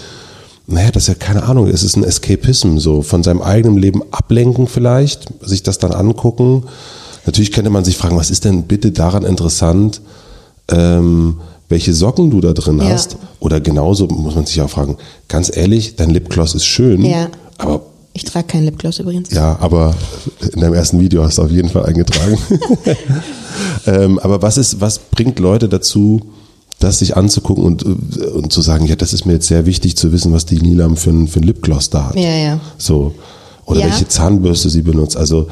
naja, 0.67 0.89
das 0.91 1.03
ist 1.03 1.07
ja 1.09 1.13
keine 1.13 1.43
Ahnung, 1.43 1.67
es 1.67 1.83
ist 1.83 1.95
ein 1.95 2.03
Escapism, 2.03 2.77
so 2.79 3.01
von 3.01 3.21
seinem 3.21 3.41
eigenen 3.41 3.77
Leben 3.77 4.01
ablenken 4.11 4.67
vielleicht, 4.67 5.27
sich 5.41 5.61
das 5.61 5.77
dann 5.77 5.91
angucken. 5.91 6.63
Natürlich 7.25 7.51
könnte 7.51 7.69
man 7.69 7.85
sich 7.85 7.97
fragen, 7.97 8.17
was 8.17 8.31
ist 8.31 8.45
denn 8.45 8.63
bitte 8.63 8.91
daran 8.91 9.23
interessant, 9.23 10.01
ähm, 10.71 11.37
welche 11.69 11.93
Socken 11.93 12.31
du 12.31 12.41
da 12.41 12.53
drin 12.53 12.79
ja. 12.79 12.89
hast? 12.89 13.17
Oder 13.39 13.59
genauso 13.59 14.07
muss 14.07 14.35
man 14.35 14.45
sich 14.45 14.61
auch 14.61 14.69
fragen, 14.69 14.97
ganz 15.27 15.55
ehrlich, 15.55 15.95
dein 15.95 16.09
Lipgloss 16.09 16.55
ist 16.55 16.65
schön, 16.65 17.03
ja. 17.05 17.29
aber 17.57 17.81
ich 18.15 18.23
trage 18.23 18.47
keinen 18.47 18.63
Lipgloss 18.63 18.99
übrigens. 18.99 19.29
Ja, 19.31 19.57
aber 19.59 19.93
in 20.53 20.61
deinem 20.61 20.73
ersten 20.73 21.01
Video 21.01 21.23
hast 21.23 21.37
du 21.37 21.41
auf 21.41 21.51
jeden 21.51 21.67
Fall 21.67 21.85
eingetragen. 21.85 22.37
ähm, 23.85 24.19
aber 24.19 24.41
was 24.41 24.57
ist, 24.57 24.79
was 24.79 24.99
bringt 24.99 25.37
Leute 25.37 25.67
dazu, 25.67 26.21
das 26.79 26.99
sich 26.99 27.17
anzugucken 27.17 27.65
und, 27.65 27.83
und 27.83 28.53
zu 28.53 28.61
sagen, 28.61 28.85
ja, 28.85 28.95
das 28.95 29.11
ist 29.11 29.25
mir 29.25 29.33
jetzt 29.33 29.47
sehr 29.47 29.65
wichtig 29.65 29.97
zu 29.97 30.13
wissen, 30.13 30.31
was 30.31 30.45
die 30.45 30.61
Nilam 30.61 30.95
für 30.95 31.09
ein, 31.09 31.27
für 31.27 31.41
ein 31.41 31.43
Lipgloss 31.43 31.89
da 31.89 32.07
hat. 32.07 32.15
Ja, 32.15 32.33
ja. 32.33 32.59
So. 32.77 33.13
Oder 33.65 33.81
ja. 33.81 33.87
welche 33.87 34.07
Zahnbürste 34.07 34.69
sie 34.69 34.81
benutzt. 34.81 35.17
Also 35.17 35.49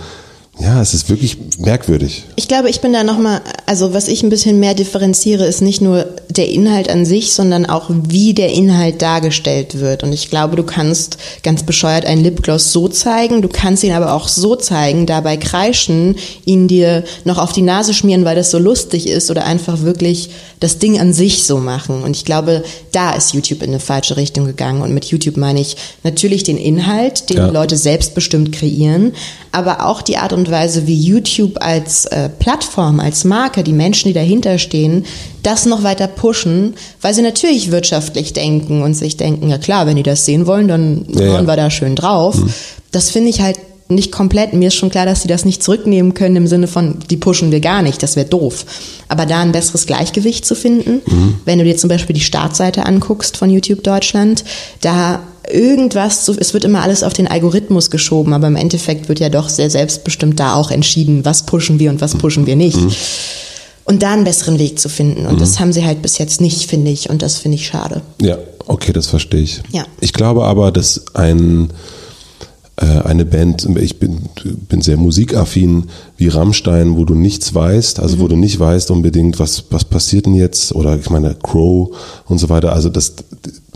ja, 0.59 0.79
es 0.79 0.93
ist 0.93 1.09
wirklich 1.09 1.37
merkwürdig. 1.57 2.25
Ich 2.35 2.47
glaube, 2.47 2.69
ich 2.69 2.79
bin 2.79 2.93
da 2.93 3.03
nochmal, 3.03 3.41
also 3.65 3.93
was 3.93 4.07
ich 4.07 4.21
ein 4.21 4.29
bisschen 4.29 4.59
mehr 4.59 4.75
differenziere, 4.75 5.45
ist 5.45 5.61
nicht 5.61 5.81
nur 5.81 6.05
der 6.29 6.47
Inhalt 6.49 6.89
an 6.89 7.05
sich, 7.05 7.33
sondern 7.33 7.65
auch 7.65 7.89
wie 7.89 8.35
der 8.35 8.51
Inhalt 8.51 9.01
dargestellt 9.01 9.79
wird. 9.79 10.03
Und 10.03 10.13
ich 10.13 10.29
glaube, 10.29 10.55
du 10.55 10.63
kannst 10.63 11.17
ganz 11.41 11.63
bescheuert 11.63 12.05
einen 12.05 12.23
Lipgloss 12.23 12.71
so 12.71 12.87
zeigen, 12.87 13.41
du 13.41 13.49
kannst 13.49 13.83
ihn 13.83 13.93
aber 13.93 14.13
auch 14.13 14.27
so 14.27 14.55
zeigen, 14.55 15.07
dabei 15.07 15.37
kreischen, 15.37 16.17
ihn 16.45 16.67
dir 16.67 17.03
noch 17.25 17.39
auf 17.39 17.51
die 17.51 17.63
Nase 17.63 17.95
schmieren, 17.95 18.23
weil 18.23 18.35
das 18.35 18.51
so 18.51 18.59
lustig 18.59 19.07
ist 19.07 19.31
oder 19.31 19.45
einfach 19.45 19.81
wirklich 19.81 20.29
das 20.59 20.77
Ding 20.77 20.99
an 20.99 21.13
sich 21.13 21.43
so 21.43 21.57
machen. 21.57 22.03
Und 22.03 22.15
ich 22.15 22.25
glaube, 22.25 22.63
da 22.91 23.13
ist 23.13 23.33
YouTube 23.33 23.63
in 23.63 23.71
eine 23.71 23.79
falsche 23.79 24.17
Richtung 24.17 24.45
gegangen. 24.45 24.81
Und 24.81 24.93
mit 24.93 25.05
YouTube 25.05 25.35
meine 25.35 25.59
ich 25.59 25.77
natürlich 26.03 26.43
den 26.43 26.57
Inhalt, 26.57 27.29
den 27.29 27.37
ja. 27.37 27.47
Leute 27.47 27.75
selbstbestimmt 27.75 28.51
kreieren, 28.51 29.13
aber 29.51 29.85
auch 29.85 30.01
die 30.01 30.17
Art 30.17 30.31
und 30.31 30.42
und 30.43 30.51
Weise, 30.51 30.87
wie 30.87 30.99
YouTube 30.99 31.57
als 31.61 32.05
äh, 32.05 32.27
Plattform, 32.27 32.99
als 32.99 33.23
Marke, 33.23 33.63
die 33.63 33.71
Menschen, 33.71 34.09
die 34.09 34.13
dahinter 34.13 34.57
stehen, 34.57 35.05
das 35.41 35.65
noch 35.65 35.83
weiter 35.83 36.07
pushen, 36.07 36.73
weil 37.01 37.13
sie 37.13 37.21
natürlich 37.21 37.71
wirtschaftlich 37.71 38.33
denken 38.33 38.81
und 38.81 38.93
sich 38.93 39.15
denken, 39.15 39.49
ja 39.49 39.57
klar, 39.57 39.87
wenn 39.87 39.95
die 39.95 40.03
das 40.03 40.25
sehen 40.25 40.45
wollen, 40.45 40.67
dann 40.67 41.05
ja, 41.07 41.27
hauen 41.27 41.45
ja. 41.45 41.47
wir 41.47 41.55
da 41.55 41.69
schön 41.69 41.95
drauf. 41.95 42.35
Mhm. 42.35 42.53
Das 42.91 43.09
finde 43.09 43.29
ich 43.29 43.41
halt 43.41 43.57
nicht 43.87 44.11
komplett. 44.11 44.53
Mir 44.53 44.67
ist 44.67 44.75
schon 44.75 44.89
klar, 44.89 45.05
dass 45.05 45.21
sie 45.21 45.27
das 45.27 45.45
nicht 45.45 45.63
zurücknehmen 45.63 46.13
können 46.13 46.35
im 46.35 46.47
Sinne 46.47 46.67
von, 46.67 46.99
die 47.09 47.17
pushen 47.17 47.51
wir 47.51 47.59
gar 47.61 47.81
nicht, 47.81 48.03
das 48.03 48.15
wäre 48.15 48.27
doof. 48.27 48.65
Aber 49.07 49.25
da 49.25 49.41
ein 49.41 49.51
besseres 49.51 49.85
Gleichgewicht 49.85 50.45
zu 50.45 50.55
finden, 50.55 51.01
mhm. 51.05 51.35
wenn 51.45 51.59
du 51.59 51.65
dir 51.65 51.77
zum 51.77 51.89
Beispiel 51.89 52.15
die 52.15 52.21
Startseite 52.21 52.85
anguckst 52.85 53.37
von 53.37 53.49
YouTube 53.49 53.83
Deutschland, 53.83 54.43
da 54.81 55.21
irgendwas, 55.53 56.27
es 56.27 56.53
wird 56.53 56.65
immer 56.65 56.81
alles 56.81 57.03
auf 57.03 57.13
den 57.13 57.27
Algorithmus 57.27 57.91
geschoben, 57.91 58.33
aber 58.33 58.47
im 58.47 58.55
Endeffekt 58.55 59.07
wird 59.07 59.19
ja 59.19 59.29
doch 59.29 59.49
sehr 59.49 59.69
selbstbestimmt 59.69 60.39
da 60.39 60.55
auch 60.55 60.71
entschieden, 60.71 61.23
was 61.25 61.45
pushen 61.45 61.79
wir 61.79 61.91
und 61.91 62.01
was 62.01 62.15
pushen 62.15 62.45
wir 62.45 62.55
nicht. 62.55 62.77
Mhm. 62.77 62.91
Und 63.85 64.01
da 64.01 64.13
einen 64.13 64.23
besseren 64.23 64.59
Weg 64.59 64.79
zu 64.79 64.89
finden. 64.89 65.25
Und 65.25 65.35
mhm. 65.35 65.39
das 65.39 65.59
haben 65.59 65.73
sie 65.73 65.85
halt 65.85 66.01
bis 66.01 66.17
jetzt 66.17 66.39
nicht, 66.41 66.69
finde 66.69 66.89
ich. 66.89 67.09
Und 67.09 67.21
das 67.21 67.37
finde 67.37 67.55
ich 67.55 67.67
schade. 67.67 68.01
Ja, 68.21 68.37
okay, 68.65 68.93
das 68.93 69.07
verstehe 69.07 69.41
ich. 69.41 69.61
Ja. 69.71 69.85
Ich 69.99 70.13
glaube 70.13 70.45
aber, 70.45 70.71
dass 70.71 71.03
ein, 71.15 71.69
äh, 72.77 72.85
eine 72.85 73.25
Band, 73.25 73.67
ich 73.75 73.99
bin, 73.99 74.29
bin 74.69 74.81
sehr 74.81 74.95
musikaffin, 74.95 75.89
wie 76.15 76.29
Rammstein, 76.29 76.95
wo 76.95 77.03
du 77.03 77.13
nichts 77.13 77.53
weißt, 77.53 77.99
also 77.99 78.15
mhm. 78.15 78.19
wo 78.21 78.27
du 78.29 78.35
nicht 78.37 78.57
weißt 78.57 78.89
unbedingt, 78.89 79.37
was, 79.39 79.65
was 79.69 79.83
passiert 79.83 80.27
denn 80.27 80.35
jetzt, 80.35 80.73
oder 80.73 80.97
ich 80.97 81.09
meine 81.09 81.35
Crow 81.35 81.89
und 82.25 82.37
so 82.37 82.47
weiter, 82.47 82.71
also 82.71 82.89
das 82.89 83.15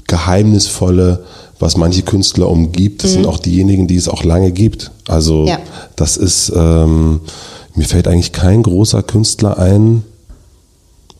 geheimnisvolle 0.07 1.25
was 1.59 1.77
manche 1.77 2.03
Künstler 2.03 2.49
umgibt, 2.49 3.03
das 3.03 3.11
mhm. 3.11 3.15
sind 3.15 3.27
auch 3.27 3.39
diejenigen, 3.39 3.87
die 3.87 3.95
es 3.95 4.07
auch 4.07 4.23
lange 4.23 4.51
gibt. 4.51 4.91
Also 5.07 5.45
ja. 5.45 5.59
das 5.95 6.17
ist, 6.17 6.51
ähm, 6.55 7.21
mir 7.75 7.85
fällt 7.85 8.07
eigentlich 8.07 8.31
kein 8.31 8.63
großer 8.63 9.03
Künstler 9.03 9.57
ein, 9.57 10.03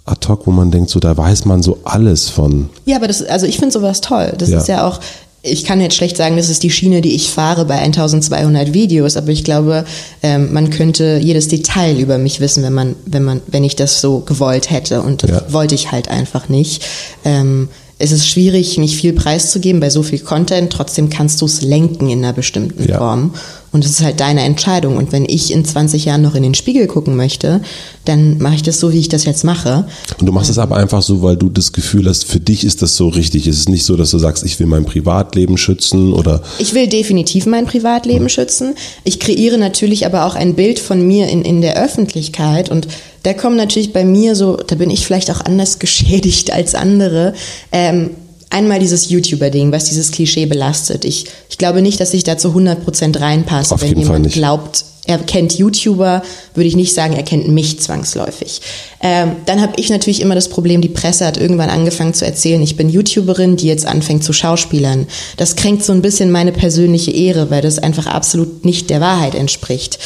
ad 0.05 0.27
hoc, 0.27 0.47
wo 0.47 0.51
man 0.51 0.71
denkt, 0.71 0.89
so 0.89 0.99
da 0.99 1.15
weiß 1.17 1.45
man 1.45 1.61
so 1.63 1.79
alles 1.83 2.29
von. 2.29 2.69
Ja, 2.85 2.95
aber 2.97 3.07
das, 3.07 3.23
also 3.23 3.45
ich 3.45 3.57
finde 3.57 3.73
sowas 3.73 4.01
toll. 4.01 4.33
Das 4.38 4.49
Ja. 4.49 4.57
ist 4.59 4.67
ja 4.67 4.88
auch, 4.88 4.99
ich 5.43 5.65
kann 5.65 5.81
jetzt 5.81 5.95
schlecht 5.95 6.17
sagen, 6.17 6.38
das 6.38 6.49
ist 6.49 6.63
die 6.63 6.71
Schiene, 6.71 7.01
die 7.01 7.13
ich 7.15 7.29
fahre 7.29 7.65
bei 7.65 7.75
1200 7.79 8.73
Videos, 8.73 9.17
aber 9.17 9.29
ich 9.29 9.43
glaube, 9.43 9.85
ähm, 10.23 10.51
man 10.53 10.69
könnte 10.69 11.19
jedes 11.21 11.47
Detail 11.47 11.97
über 11.97 12.17
mich 12.17 12.39
wissen, 12.39 12.63
wenn 12.63 12.73
man, 12.73 12.95
wenn 13.05 13.23
man, 13.23 13.41
wenn 13.47 13.63
ich 13.63 13.75
das 13.75 14.01
so 14.01 14.19
gewollt 14.19 14.69
hätte 14.71 15.01
und 15.01 15.23
das 15.23 15.29
Ja. 15.29 15.41
wollte 15.53 15.75
ich 15.75 15.91
halt 15.91 16.09
einfach 16.09 16.49
nicht. 16.49 16.83
Ähm, 17.25 17.69
es 18.00 18.12
ist 18.12 18.28
schwierig, 18.28 18.78
nicht 18.78 18.95
viel 18.95 19.14
preiszugeben 19.14 19.80
bei 19.80 19.89
so 19.89 20.04
viel 20.04 20.20
Content, 20.20 20.72
trotzdem 20.72 21.10
kannst 21.10 21.41
du 21.41 21.45
es 21.45 21.62
lenken 21.62 22.10
in 22.10 22.24
einer 22.24 22.34
bestimmten 22.34 22.88
Ja. 22.88 22.98
Form. 23.00 23.34
Und 23.78 23.86
es 23.86 23.91
ist 23.91 24.01
halt 24.01 24.19
deine 24.19 24.41
Entscheidung. 24.41 24.97
Und 24.97 25.11
wenn 25.11 25.23
ich 25.23 25.53
in 25.53 25.63
20 25.63 26.05
Jahren 26.05 26.23
noch 26.23 26.34
in 26.34 26.41
den 26.41 26.55
Spiegel 26.55 26.88
gucken 26.88 27.15
möchte, 27.15 27.61
dann 28.05 28.39
mache 28.39 28.55
ich 28.55 28.63
das 28.63 28.80
so, 28.80 28.91
wie 28.91 28.97
ich 28.97 29.07
das 29.07 29.23
jetzt 29.25 29.43
mache. 29.43 29.86
Und 30.19 30.25
du 30.25 30.32
machst 30.32 30.49
es 30.49 30.57
aber 30.57 30.78
einfach 30.78 31.03
so, 31.03 31.21
weil 31.21 31.38
du 31.38 31.47
das 31.49 31.73
Gefühl 31.73 32.09
hast, 32.09 32.25
für 32.25 32.39
dich 32.39 32.63
ist 32.63 32.82
das 32.82 32.95
so 32.95 33.07
richtig. 33.09 33.45
Es 33.45 33.59
ist 33.59 33.69
nicht 33.69 33.86
so, 33.86 33.95
dass 33.95 34.09
du 34.09 34.17
sagst, 34.17 34.43
ich 34.43 34.59
will 34.59 34.65
mein 34.65 34.84
Privatleben 34.84 35.59
schützen 35.59 36.11
oder 36.11 36.41
Ich 36.57 36.73
will 36.73 36.88
definitiv 36.88 37.45
mein 37.45 37.67
Privatleben 37.67 38.30
schützen. 38.30 38.73
Ich 39.03 39.19
kreiere 39.19 39.59
natürlich 39.59 40.07
aber 40.07 40.25
auch 40.25 40.34
ein 40.34 40.55
Bild 40.55 40.80
von 40.80 41.05
mir 41.05 41.28
in, 41.28 41.43
in 41.43 41.61
der 41.61 41.80
Öffentlichkeit 41.80 42.71
und 42.71 42.88
da 43.21 43.34
kommen 43.34 43.57
natürlich 43.57 43.93
bei 43.93 44.05
mir 44.05 44.36
so, 44.36 44.57
da 44.57 44.73
bin 44.73 44.89
ich 44.89 45.05
vielleicht 45.05 45.30
auch 45.30 45.41
anders 45.41 45.78
geschädigt 45.80 46.51
als 46.51 46.73
andere. 46.73 47.36
Ähm, 47.71 48.09
einmal 48.50 48.80
dieses 48.80 49.10
YouTuber-Ding, 49.10 49.72
was 49.72 49.86
dieses 49.86 50.12
Klischee 50.12 50.45
belastet. 50.45 51.06
Ich, 51.06 51.26
ich 51.50 51.58
glaube 51.58 51.82
nicht, 51.82 52.00
dass 52.00 52.14
ich 52.14 52.24
da 52.24 52.38
zu 52.38 52.50
100% 52.50 53.20
reinpasse. 53.20 53.74
Auf 53.74 53.82
Wenn 53.82 53.89
jeden 53.89 54.02
Fall 54.02 54.16
jemand 54.16 54.26
nicht. 54.26 54.36
glaubt, 54.36 54.86
er 55.08 55.20
kennt 55.20 55.58
YouTuber, 55.58 56.22
würde 56.54 56.68
ich 56.68 56.76
nicht 56.76 56.93
sagen, 56.93 57.16
er 57.16 57.24
kennt 57.24 57.48
mich 57.48 57.80
zwangsläufig. 57.80 58.62
Ähm, 59.02 59.38
dann 59.45 59.62
habe 59.62 59.74
ich 59.78 59.89
natürlich 59.89 60.22
immer 60.22 60.36
das 60.36 60.50
Problem, 60.50 60.82
die 60.82 60.89
Presse 60.89 61.26
hat 61.26 61.38
irgendwann 61.38 61.70
angefangen 61.70 62.14
zu 62.14 62.26
erzählen, 62.26 62.62
ich 62.62 62.76
bin 62.76 62.89
YouTuberin, 62.89 63.56
die 63.56 63.68
jetzt 63.68 63.86
anfängt 63.86 64.26
zu 64.26 64.34
Schauspielern. 64.34 65.08
Das 65.38 65.56
kränkt 65.56 65.86
so 65.86 65.93
ein 65.93 66.02
bisschen 66.02 66.30
meine 66.30 66.52
persönliche 66.52 67.12
Ehre, 67.12 67.50
weil 67.50 67.62
das 67.62 67.80
einfach 67.80 68.06
absolut 68.06 68.66
nicht 68.66 68.89
der 68.89 69.00
Wahrheit 69.00 69.34
entspricht. 69.34 69.98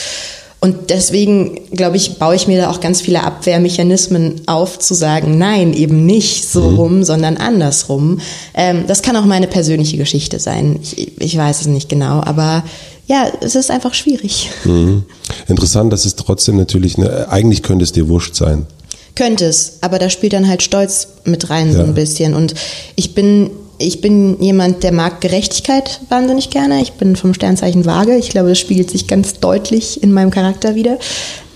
Und 0.64 0.92
deswegen, 0.92 1.60
glaube 1.72 1.98
ich, 1.98 2.20
baue 2.20 2.36
ich 2.36 2.48
mir 2.48 2.60
da 2.62 2.70
auch 2.70 2.80
ganz 2.82 3.02
viele 3.02 3.24
Abwehrmechanismen 3.24 4.42
auf, 4.46 4.78
zu 4.78 4.94
sagen, 4.94 5.40
nein, 5.40 5.74
eben 5.74 6.06
nicht 6.06 6.48
so 6.48 6.70
rum, 6.76 7.04
sondern 7.04 7.38
andersrum. 7.38 8.20
Ähm, 8.54 8.84
das 8.88 9.02
kann 9.02 9.16
auch 9.16 9.26
meine 9.26 9.48
persönliche 9.48 9.98
Geschichte 9.98 10.38
sein. 10.38 10.80
Ich, 10.84 11.20
ich 11.20 11.36
weiß 11.36 11.62
es 11.62 11.68
nicht 11.68 11.90
genau, 11.90 12.22
aber 12.24 12.64
ja, 13.08 13.26
es 13.42 13.56
ist 13.56 13.72
einfach 13.72 13.96
schwierig. 13.96 14.52
Mhm. 14.64 15.04
interessant, 15.48 15.92
dass 15.92 16.06
es 16.06 16.16
trotzdem 16.16 16.58
natürlich, 16.58 16.96
eine, 16.98 17.30
eigentlich 17.30 17.64
könnte 17.64 17.84
es 17.84 17.92
dir 17.92 18.08
wurscht 18.08 18.36
sein. 18.36 18.68
Könnte 19.16 19.46
es, 19.46 19.80
aber 19.82 19.98
da 20.00 20.10
spielt 20.12 20.34
dann 20.34 20.48
halt 20.48 20.62
Stolz 20.62 21.08
mit 21.26 21.50
rein 21.50 21.74
so 21.74 21.80
Ja. 21.80 21.86
ein 21.86 21.96
bisschen. 21.96 22.36
Und 22.36 22.54
ich 22.96 23.16
bin, 23.16 23.50
ich 23.82 24.02
bin 24.02 24.42
jemand, 24.42 24.84
der 24.84 24.92
mag 24.92 25.22
Gerechtigkeit 25.22 26.02
wahnsinnig 26.10 26.50
gerne. 26.50 26.82
Ich 26.82 26.94
bin 26.94 27.16
vom 27.16 27.34
Sternzeichen 27.34 27.86
Waage. 27.86 28.16
Ich 28.18 28.30
glaube, 28.30 28.50
das 28.50 28.60
spiegelt 28.60 28.90
sich 28.90 29.08
ganz 29.08 29.40
deutlich 29.40 30.02
in 30.02 30.12
meinem 30.12 30.32
Charakter 30.32 30.76
wieder. 30.76 30.98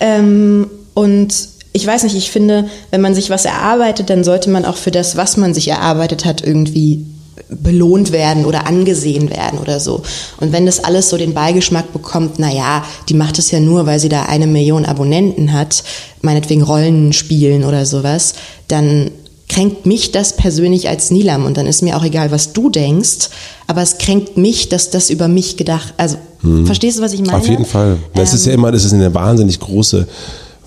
Ähm, 0.00 0.68
und 0.94 1.34
ich 1.72 1.86
weiß 1.86 2.04
nicht, 2.04 2.16
ich 2.16 2.30
finde, 2.30 2.68
wenn 2.90 3.00
man 3.00 3.14
sich 3.14 3.30
was 3.30 3.44
erarbeitet, 3.44 4.10
dann 4.10 4.24
sollte 4.24 4.50
man 4.50 4.64
auch 4.64 4.76
für 4.76 4.90
das, 4.90 5.16
was 5.16 5.36
man 5.36 5.54
sich 5.54 5.68
erarbeitet 5.68 6.24
hat, 6.24 6.42
irgendwie 6.44 7.04
belohnt 7.48 8.12
werden 8.12 8.44
oder 8.44 8.66
angesehen 8.66 9.30
werden 9.30 9.58
oder 9.58 9.78
so. 9.78 10.02
Und 10.40 10.52
wenn 10.52 10.66
das 10.66 10.82
alles 10.82 11.10
so 11.10 11.16
den 11.16 11.34
Beigeschmack 11.34 11.92
bekommt, 11.92 12.38
na 12.38 12.52
ja, 12.52 12.84
die 13.08 13.14
macht 13.14 13.38
es 13.38 13.50
ja 13.50 13.60
nur, 13.60 13.86
weil 13.86 14.00
sie 14.00 14.08
da 14.08 14.22
eine 14.22 14.46
Million 14.46 14.84
Abonnenten 14.84 15.52
hat, 15.52 15.84
meinetwegen 16.22 16.62
Rollen 16.62 17.12
spielen 17.12 17.64
oder 17.64 17.86
sowas, 17.86 18.34
dann 18.68 19.10
kränkt 19.56 19.86
mich 19.86 20.12
das 20.12 20.36
persönlich 20.36 20.90
als 20.90 21.10
Nilam 21.10 21.46
und 21.46 21.56
dann 21.56 21.66
ist 21.66 21.80
mir 21.82 21.96
auch 21.96 22.04
egal, 22.04 22.30
was 22.30 22.52
du 22.52 22.68
denkst, 22.68 23.30
aber 23.66 23.80
es 23.80 23.96
kränkt 23.96 24.36
mich, 24.36 24.68
dass 24.68 24.90
das 24.90 25.08
über 25.08 25.28
mich 25.28 25.56
gedacht, 25.56 25.94
also 25.96 26.18
verstehst 26.66 26.98
du, 26.98 27.02
was 27.02 27.14
ich 27.14 27.20
meine? 27.20 27.32
Mhm. 27.38 27.42
Auf 27.42 27.48
jeden 27.48 27.64
Fall. 27.64 27.96
Das 28.14 28.34
ist 28.34 28.44
ja 28.44 28.52
immer, 28.52 28.70
das 28.70 28.84
ist 28.84 28.92
eine 28.92 29.14
wahnsinnig 29.14 29.58
große 29.58 30.06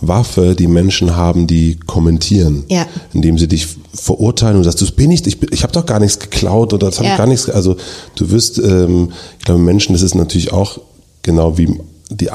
Waffe, 0.02 0.56
die 0.56 0.66
Menschen 0.66 1.16
haben, 1.16 1.46
die 1.46 1.78
kommentieren. 1.86 2.64
Ja. 2.68 2.88
Indem 3.14 3.38
sie 3.38 3.48
dich 3.48 3.68
verurteilen 3.94 4.58
und 4.58 4.64
sagst, 4.64 4.82
das 4.82 4.90
bin 4.92 5.12
ich, 5.12 5.28
ich, 5.28 5.38
ich 5.52 5.62
habe 5.62 5.72
doch 5.72 5.86
gar 5.86 6.00
nichts 6.00 6.18
geklaut 6.18 6.74
oder 6.74 6.88
das 6.88 6.98
habe 6.98 7.10
Ja. 7.10 7.14
ich 7.14 7.18
gar 7.20 7.28
nichts, 7.28 7.48
also 7.48 7.76
du 8.16 8.32
wirst, 8.32 8.58
ähm, 8.58 9.12
ich 9.38 9.46
glaube 9.46 9.62
Menschen, 9.62 9.94
das 9.94 10.02
ist 10.02 10.16
natürlich 10.16 10.52
auch 10.52 10.80
genau 11.22 11.60
wie 11.60 11.80
die 12.10 12.30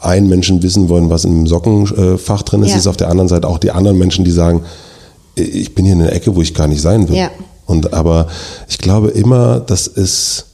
einen 0.00 0.28
Menschen 0.28 0.62
wissen 0.62 0.88
wollen, 0.88 1.10
was 1.10 1.24
im 1.24 1.48
Sockenfach 1.48 2.42
drin 2.42 2.62
ist, 2.62 2.70
Ja. 2.70 2.76
ist 2.76 2.86
auf 2.86 2.96
der 2.96 3.08
anderen 3.10 3.28
Seite 3.28 3.48
auch 3.48 3.58
die 3.58 3.72
anderen 3.72 3.98
Menschen, 3.98 4.24
die 4.24 4.30
sagen, 4.30 4.62
ich 5.38 5.74
bin 5.74 5.84
hier 5.84 5.94
in 5.94 6.02
einer 6.02 6.12
Ecke, 6.12 6.34
wo 6.34 6.42
ich 6.42 6.54
gar 6.54 6.66
nicht 6.68 6.80
sein 6.82 7.08
will. 7.08 7.16
Ja. 7.16 7.30
Und 7.66 7.92
aber 7.92 8.28
ich 8.68 8.78
glaube 8.78 9.08
immer, 9.10 9.60
dass 9.60 9.86
es 9.86 10.44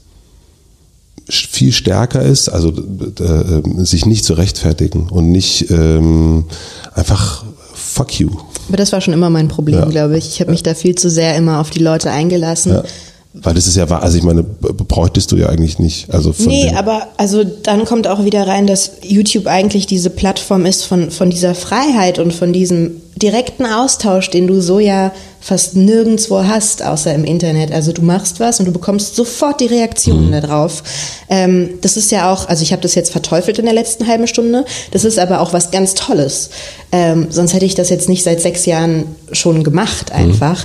viel 1.30 1.72
stärker 1.72 2.22
ist, 2.22 2.48
also 2.48 2.70
äh, 2.70 3.84
sich 3.84 4.04
nicht 4.04 4.24
zu 4.24 4.34
rechtfertigen 4.34 5.08
und 5.08 5.30
nicht 5.32 5.70
ähm, 5.70 6.44
einfach 6.94 7.44
fuck 7.72 8.18
you. 8.20 8.30
Aber 8.68 8.76
das 8.76 8.92
war 8.92 9.00
schon 9.00 9.14
immer 9.14 9.30
mein 9.30 9.48
Problem, 9.48 9.78
Ja. 9.78 9.84
glaube 9.86 10.18
ich. 10.18 10.26
Ich 10.28 10.40
habe 10.40 10.50
mich 10.50 10.62
da 10.62 10.74
viel 10.74 10.94
zu 10.96 11.08
sehr 11.08 11.36
immer 11.36 11.60
auf 11.60 11.70
die 11.70 11.78
Leute 11.78 12.10
eingelassen. 12.10 12.72
Ja. 12.72 12.82
Weil 13.36 13.54
das 13.54 13.66
ist 13.66 13.76
ja 13.76 13.90
wahr, 13.90 14.04
also 14.04 14.16
ich 14.16 14.22
meine, 14.22 14.44
bräuchtest 14.44 15.32
du 15.32 15.36
ja 15.36 15.48
eigentlich 15.48 15.80
nicht. 15.80 16.08
Also 16.14 16.32
von 16.32 16.46
Nee, 16.46 16.72
aber 16.76 17.08
also 17.16 17.42
dann 17.42 17.84
kommt 17.84 18.06
auch 18.06 18.24
wieder 18.24 18.46
rein, 18.46 18.68
dass 18.68 18.92
YouTube 19.02 19.48
eigentlich 19.48 19.86
diese 19.86 20.08
Plattform 20.08 20.66
ist 20.66 20.84
von, 20.84 21.10
von 21.10 21.30
dieser 21.30 21.56
Freiheit 21.56 22.20
und 22.20 22.32
von 22.32 22.52
diesem 22.52 23.00
direkten 23.16 23.66
Austausch, 23.66 24.30
den 24.30 24.46
du 24.46 24.60
so 24.60 24.78
ja 24.78 25.10
fast 25.40 25.74
nirgendwo 25.74 26.44
hast, 26.44 26.84
außer 26.84 27.12
im 27.12 27.24
Internet. 27.24 27.72
Also 27.72 27.90
du 27.92 28.02
machst 28.02 28.38
was 28.38 28.60
und 28.60 28.66
du 28.66 28.72
bekommst 28.72 29.16
sofort 29.16 29.60
die 29.60 29.66
Reaktionen 29.66 30.30
darauf. 30.30 30.84
Ähm, 31.28 31.70
das 31.80 31.96
ist 31.96 32.12
ja 32.12 32.32
auch, 32.32 32.48
also 32.48 32.62
ich 32.62 32.70
habe 32.70 32.82
das 32.82 32.94
jetzt 32.94 33.10
verteufelt 33.10 33.58
in 33.58 33.64
der 33.64 33.74
letzten 33.74 34.06
halben 34.06 34.28
Stunde, 34.28 34.64
das 34.92 35.04
ist 35.04 35.18
aber 35.18 35.40
auch 35.40 35.52
was 35.52 35.72
ganz 35.72 35.94
Tolles. 35.94 36.50
Ähm, 36.92 37.26
sonst 37.30 37.52
hätte 37.52 37.66
ich 37.66 37.74
das 37.74 37.90
jetzt 37.90 38.08
nicht 38.08 38.22
seit 38.22 38.40
sechs 38.40 38.64
Jahren 38.64 39.06
schon 39.32 39.64
gemacht 39.64 40.12
einfach. 40.12 40.64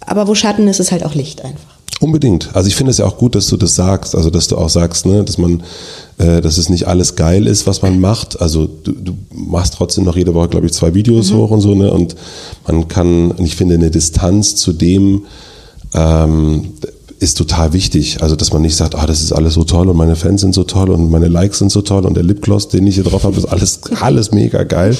Aber 0.00 0.28
wo 0.28 0.34
Schatten 0.34 0.68
ist, 0.68 0.78
ist 0.78 0.92
halt 0.92 1.04
auch 1.04 1.14
Licht 1.14 1.44
einfach. 1.44 1.71
Unbedingt. 2.02 2.50
Also 2.52 2.66
ich 2.66 2.74
finde 2.74 2.90
es 2.90 2.98
ja 2.98 3.04
auch 3.04 3.16
gut, 3.16 3.36
dass 3.36 3.46
du 3.46 3.56
das 3.56 3.76
sagst. 3.76 4.16
Also 4.16 4.28
dass 4.28 4.48
du 4.48 4.56
auch 4.56 4.68
sagst, 4.68 5.06
ne, 5.06 5.22
dass 5.22 5.38
man, 5.38 5.62
äh, 6.18 6.40
dass 6.40 6.58
es 6.58 6.68
nicht 6.68 6.88
alles 6.88 7.14
geil 7.14 7.46
ist, 7.46 7.68
was 7.68 7.80
man 7.80 8.00
macht. 8.00 8.40
Also 8.40 8.66
du, 8.66 8.90
du 8.90 9.12
machst 9.32 9.74
trotzdem 9.74 10.02
noch 10.02 10.16
jede 10.16 10.34
Woche, 10.34 10.48
glaube 10.48 10.66
ich, 10.66 10.72
zwei 10.72 10.94
Videos 10.94 11.32
hoch 11.32 11.52
und 11.52 11.60
so, 11.60 11.76
ne? 11.76 11.92
Und 11.92 12.16
man 12.66 12.88
kann, 12.88 13.30
und 13.30 13.44
ich 13.44 13.54
finde, 13.54 13.76
eine 13.76 13.92
Distanz 13.92 14.56
zu 14.56 14.72
dem 14.72 15.26
ähm, 15.94 16.72
ist 17.20 17.38
total 17.38 17.72
wichtig. 17.72 18.20
Also 18.20 18.34
dass 18.34 18.52
man 18.52 18.62
nicht 18.62 18.74
sagt, 18.74 18.96
ah, 18.96 19.06
das 19.06 19.22
ist 19.22 19.32
alles 19.32 19.54
so 19.54 19.62
toll 19.62 19.88
und 19.88 19.96
meine 19.96 20.16
Fans 20.16 20.40
sind 20.40 20.54
so 20.54 20.64
toll 20.64 20.90
und 20.90 21.08
meine 21.08 21.28
Likes 21.28 21.60
sind 21.60 21.70
so 21.70 21.82
toll 21.82 22.04
und 22.04 22.14
der 22.14 22.24
Lipgloss, 22.24 22.68
den 22.68 22.84
ich 22.86 22.96
hier 22.96 23.04
drauf 23.04 23.22
habe, 23.22 23.36
ist 23.36 23.46
alles, 23.46 23.80
alles 24.00 24.32
mega 24.32 24.64
geil. 24.64 24.96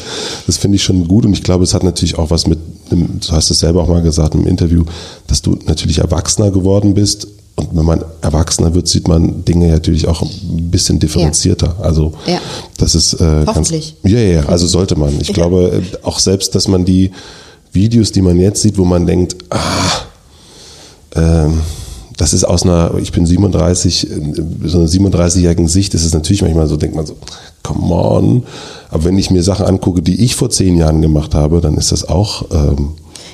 Das 0.46 0.57
finde 0.57 0.76
ich 0.76 0.84
schon 0.84 1.09
gut 1.09 1.26
und 1.26 1.32
ich 1.32 1.42
glaube, 1.42 1.64
es 1.64 1.74
hat 1.74 1.82
natürlich 1.82 2.16
auch 2.16 2.30
was 2.30 2.46
mit, 2.46 2.61
einem, 2.93 3.20
du 3.20 3.32
hast 3.32 3.51
es 3.51 3.59
selber 3.61 3.82
auch 3.82 3.88
mal 3.88 4.03
gesagt 4.03 4.34
im 4.34 4.47
Interview, 4.47 4.84
dass 5.26 5.43
du 5.43 5.59
natürlich 5.66 5.99
erwachsener 5.99 6.51
geworden 6.51 6.95
bist 6.95 7.26
und 7.57 7.68
wenn 7.76 7.84
man 7.84 8.03
erwachsener 8.22 8.74
wird, 8.74 8.88
sieht 8.88 9.09
man 9.09 9.45
Dinge 9.45 9.68
natürlich 9.68 10.09
auch 10.09 10.22
ein 10.22 10.70
bisschen 10.70 10.99
differenzierter. 10.99 11.76
Also 11.80 12.12
Ja. 12.26 12.40
das 12.78 12.95
ist 12.95 13.14
äh, 13.14 13.45
Hoffentlich. 13.47 13.97
Ganz, 14.03 14.12
ja, 14.14 14.20
ja, 14.20 14.40
ja, 14.43 14.47
also 14.49 14.66
sollte 14.66 14.97
man. 14.97 15.20
Ich 15.20 15.28
Ja. 15.28 15.34
glaube 15.34 15.82
äh, 15.82 15.97
auch 16.07 16.18
selbst, 16.18 16.55
dass 16.55 16.66
man 16.68 16.84
die 16.84 17.11
Videos, 17.72 18.11
die 18.12 18.22
man 18.22 18.38
jetzt 18.38 18.62
sieht, 18.62 18.78
wo 18.78 18.84
man 18.84 19.07
denkt, 19.07 19.36
ah, 19.51 19.59
ähm, 21.14 21.61
das 22.23 22.33
ist 22.33 22.45
aus 22.45 22.62
einer, 22.62 22.93
ich 23.01 23.11
bin 23.11 23.27
37, 23.27 24.09
äh, 24.09 24.14
so 24.64 24.79
einer 24.79 24.87
37-jährigen 24.87 25.66
Sicht 25.66 25.93
ist 25.93 26.05
es 26.05 26.14
natürlich 26.14 26.43
manchmal 26.43 26.68
so, 26.68 26.77
denkt 26.77 26.95
man 26.95 27.05
so, 27.05 27.16
come 27.64 27.93
on. 27.93 28.45
Aber 28.91 29.03
wenn 29.03 29.18
ich 29.18 29.33
mir 29.33 29.43
Sachen 29.43 29.66
angucke, 29.66 30.03
die 30.03 30.25
ich 30.25 30.37
vor 30.37 30.49
zehn 30.49 30.77
Jahren 30.77 31.03
gemacht 31.03 31.35
habe, 31.35 31.61
dann 31.61 31.77
ist 31.77 31.91
das 31.91 32.09
auch 32.09 32.45
ähm, 32.53 32.91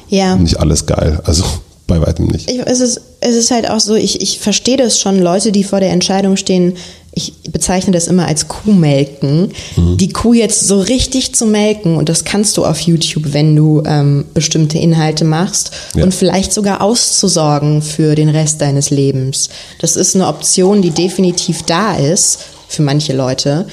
Ja. 0.08 0.36
nicht 0.36 0.58
alles 0.58 0.86
geil. 0.86 1.20
Also 1.24 1.44
bei 1.86 2.00
weitem 2.00 2.28
nicht. 2.28 2.50
Ich, 2.50 2.60
es, 2.64 2.80
ist, 2.80 3.02
es 3.20 3.36
ist 3.36 3.50
halt 3.50 3.68
auch 3.68 3.80
so, 3.80 3.94
ich, 3.94 4.22
ich 4.22 4.38
verstehe 4.38 4.78
das 4.78 4.98
schon, 4.98 5.20
Leute, 5.20 5.52
die 5.52 5.64
vor 5.64 5.80
der 5.80 5.90
Entscheidung 5.90 6.38
stehen, 6.38 6.72
ich 7.18 7.34
bezeichne 7.52 7.92
das 7.92 8.06
immer 8.06 8.26
als 8.26 8.48
Kuhmelken, 8.48 9.52
die 9.76 10.08
Kuh 10.08 10.32
jetzt 10.32 10.66
so 10.66 10.80
richtig 10.80 11.34
zu 11.34 11.44
melken 11.46 11.96
und 11.96 12.08
das 12.08 12.24
kannst 12.24 12.56
du 12.56 12.64
auf 12.64 12.80
YouTube, 12.80 13.32
wenn 13.32 13.54
du 13.54 13.82
ähm, 13.84 14.24
bestimmte 14.32 14.78
Inhalte 14.78 15.24
machst 15.24 15.72
Ja. 15.94 16.04
und 16.04 16.14
vielleicht 16.14 16.52
sogar 16.52 16.80
auszusorgen 16.80 17.82
für 17.82 18.14
den 18.14 18.28
Rest 18.28 18.60
deines 18.60 18.90
Lebens. 18.90 19.48
Das 19.80 19.96
ist 19.96 20.14
eine 20.14 20.28
Option, 20.28 20.80
die 20.80 20.90
definitiv 20.90 21.62
da 21.64 21.96
ist 21.96 22.38
für 22.68 22.82
manche 22.82 23.12
Leute. 23.14 23.66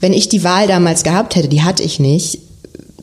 Wenn 0.00 0.12
ich 0.12 0.28
die 0.28 0.44
Wahl 0.44 0.66
damals 0.66 1.02
gehabt 1.02 1.36
hätte, 1.36 1.48
die 1.48 1.62
hatte 1.62 1.82
ich 1.82 1.98
nicht, 1.98 2.38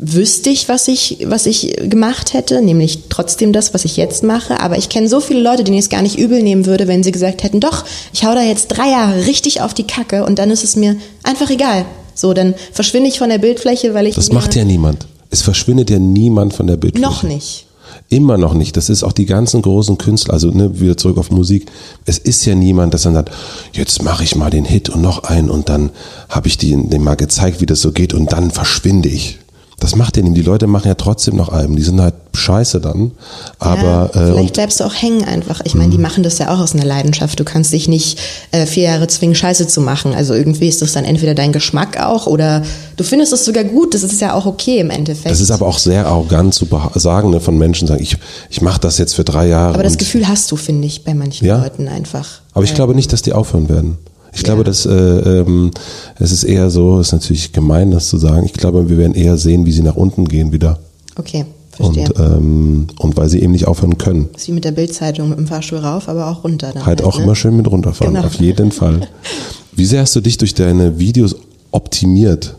wüsste 0.05 0.49
ich, 0.49 0.67
was 0.67 0.87
ich, 0.87 1.19
was 1.25 1.45
ich 1.45 1.75
gemacht 1.89 2.33
hätte, 2.33 2.61
nämlich 2.61 3.03
trotzdem 3.09 3.53
das, 3.53 3.73
was 3.73 3.85
ich 3.85 3.95
jetzt 3.97 4.23
mache. 4.23 4.59
Aber 4.59 4.77
ich 4.77 4.89
kenne 4.89 5.07
so 5.07 5.19
viele 5.21 5.39
Leute, 5.41 5.63
denen 5.63 5.77
ich 5.77 5.85
es 5.85 5.89
gar 5.89 6.01
nicht 6.01 6.19
übel 6.19 6.43
nehmen 6.43 6.65
würde, 6.65 6.87
wenn 6.87 7.03
sie 7.03 7.11
gesagt 7.11 7.43
hätten, 7.43 7.59
doch, 7.59 7.85
ich 8.13 8.25
hau 8.25 8.33
da 8.35 8.41
jetzt 8.43 8.67
drei 8.67 8.89
Jahre 8.91 9.25
richtig 9.25 9.61
auf 9.61 9.73
die 9.73 9.87
Kacke 9.87 10.25
und 10.25 10.39
dann 10.39 10.51
ist 10.51 10.63
es 10.63 10.75
mir 10.75 10.97
einfach 11.23 11.49
egal. 11.49 11.85
So, 12.15 12.33
dann 12.33 12.53
verschwinde 12.71 13.09
ich 13.09 13.17
von 13.17 13.29
der 13.29 13.37
Bildfläche, 13.39 13.93
weil 13.93 14.07
ich 14.07 14.15
Das 14.15 14.31
macht 14.31 14.55
ja 14.55 14.63
niemand. 14.65 15.07
es 15.29 15.41
verschwindet 15.41 15.89
ja 15.89 15.99
niemand 15.99 16.53
von 16.53 16.67
der 16.67 16.77
Bildfläche. 16.77 17.07
Noch 17.09 17.23
nicht. 17.23 17.65
Immer 18.09 18.37
noch 18.37 18.53
nicht. 18.53 18.75
Das 18.75 18.89
ist 18.89 19.03
auch 19.03 19.13
die 19.13 19.25
ganzen 19.25 19.61
großen 19.61 19.97
Künstler, 19.97 20.33
also 20.33 20.49
ne, 20.49 20.79
wieder 20.79 20.97
zurück 20.97 21.17
auf 21.17 21.31
Musik. 21.31 21.67
Es 22.05 22.17
ist 22.17 22.45
ja 22.45 22.53
niemand, 22.55 22.93
dass 22.93 23.03
dann 23.03 23.13
sagt, 23.13 23.31
jetzt 23.71 24.03
mache 24.03 24.23
ich 24.23 24.35
mal 24.35 24.49
den 24.49 24.65
Hit 24.65 24.89
und 24.89 25.01
noch 25.01 25.23
einen 25.23 25.49
und 25.49 25.69
dann 25.69 25.91
habe 26.29 26.47
ich 26.47 26.57
denen 26.57 27.03
mal 27.03 27.15
gezeigt, 27.15 27.61
wie 27.61 27.65
das 27.65 27.81
so 27.81 27.91
geht 27.91 28.13
und 28.13 28.31
dann 28.31 28.51
verschwinde 28.51 29.09
ich. 29.09 29.39
Das 29.79 29.95
macht 29.95 30.17
ja 30.17 30.23
nicht. 30.23 30.37
Die 30.37 30.41
Leute 30.41 30.67
machen 30.67 30.87
ja 30.87 30.95
trotzdem 30.95 31.35
noch 31.35 31.49
Alben. 31.49 31.75
Die 31.75 31.81
sind 31.83 31.99
halt 31.99 32.13
scheiße 32.35 32.79
dann. 32.79 33.11
Aber 33.59 33.81
ja, 33.81 34.05
äh, 34.05 34.09
vielleicht 34.11 34.39
und, 34.39 34.53
bleibst 34.53 34.79
du 34.79 34.83
auch 34.85 34.93
hängen 34.93 35.23
einfach. 35.23 35.61
Ich 35.65 35.75
meine, 35.75 35.91
die 35.91 35.97
machen 35.97 36.23
das 36.23 36.37
ja 36.39 36.53
auch 36.53 36.59
aus 36.59 36.73
einer 36.73 36.85
Leidenschaft. 36.85 37.39
Du 37.39 37.43
kannst 37.43 37.73
dich 37.73 37.87
nicht 37.87 38.19
äh, 38.51 38.65
vier 38.65 38.83
Jahre 38.83 39.07
zwingen, 39.07 39.35
Scheiße 39.35 39.67
zu 39.67 39.81
machen. 39.81 40.13
Also 40.13 40.33
irgendwie 40.33 40.67
ist 40.67 40.81
das 40.81 40.93
dann 40.93 41.03
entweder 41.05 41.35
dein 41.35 41.51
Geschmack 41.51 41.99
auch 41.99 42.27
oder 42.27 42.63
du 42.97 43.03
findest 43.03 43.33
es 43.33 43.45
sogar 43.45 43.63
gut. 43.63 43.93
Das 43.93 44.03
ist 44.03 44.21
ja 44.21 44.33
auch 44.33 44.45
okay 44.45 44.79
im 44.79 44.89
Endeffekt. 44.89 45.31
das 45.31 45.41
ist 45.41 45.51
aber 45.51 45.67
auch 45.67 45.77
sehr 45.77 46.07
arrogant 46.07 46.53
zu 46.53 46.67
sagen 46.95 47.29
ne, 47.31 47.39
von 47.39 47.57
Menschen, 47.57 47.87
sagen, 47.87 48.01
ich, 48.01 48.17
ich 48.49 48.61
mache 48.61 48.79
das 48.79 48.97
jetzt 48.97 49.13
für 49.13 49.23
drei 49.23 49.47
Jahre. 49.47 49.73
aber 49.73 49.83
das 49.83 49.97
Gefühl 49.97 50.27
hast 50.27 50.51
du, 50.51 50.55
finde 50.55 50.87
ich, 50.87 51.03
bei 51.03 51.13
manchen 51.13 51.45
Ja? 51.45 51.61
Leuten 51.61 51.87
einfach. 51.87 52.27
Aber 52.53 52.63
ich 52.63 52.73
glaube 52.73 52.95
nicht, 52.95 53.11
dass 53.11 53.21
die 53.21 53.33
aufhören 53.33 53.69
werden. 53.69 53.97
Ich 54.33 54.39
Ja. 54.39 54.43
glaube, 54.45 54.63
dass 54.63 54.85
äh, 54.85 54.91
ähm, 54.91 55.71
es 56.19 56.31
ist 56.31 56.43
eher 56.43 56.69
so, 56.69 56.99
ist 56.99 57.11
natürlich 57.13 57.51
gemein, 57.53 57.91
das 57.91 58.07
zu 58.07 58.17
sagen. 58.17 58.45
Ich 58.45 58.53
glaube, 58.53 58.89
wir 58.89 58.97
werden 58.97 59.13
eher 59.15 59.37
sehen, 59.37 59.65
wie 59.65 59.71
sie 59.71 59.83
nach 59.83 59.95
unten 59.95 60.25
gehen 60.25 60.51
wieder. 60.51 60.79
Okay, 61.15 61.45
verstehe. 61.71 62.05
Und, 62.11 62.19
ähm, 62.19 62.87
und 62.99 63.15
weil 63.15 63.29
sie 63.29 63.41
eben 63.41 63.51
nicht 63.51 63.67
aufhören 63.67 63.97
können. 63.97 64.29
das 64.33 64.43
ist 64.43 64.47
wie 64.47 64.53
mit 64.53 64.65
der 64.65 64.71
Bildzeitung 64.71 65.29
mit 65.29 65.37
dem 65.37 65.47
Fahrstuhl 65.47 65.77
rauf, 65.79 66.09
aber 66.09 66.27
auch 66.27 66.43
runter. 66.43 66.71
Dann 66.73 66.85
Halt 66.85 67.03
auch 67.03 67.17
ne? 67.17 67.23
immer 67.23 67.35
schön 67.35 67.55
mit 67.55 67.67
runterfahren, 67.69 68.15
Genau. 68.15 68.25
auf 68.25 68.33
jeden 68.35 68.71
Fall. 68.71 69.01
Wie 69.75 69.85
sehr 69.85 70.01
hast 70.01 70.15
du 70.15 70.21
dich 70.21 70.37
durch 70.37 70.53
deine 70.53 70.99
Videos 70.99 71.35
optimiert 71.71 72.55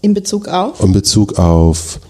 In 0.00 0.14
Bezug 0.14 0.48
auf? 0.48 0.82
in 0.82 0.92
Bezug 0.92 1.38
auf 1.38 2.00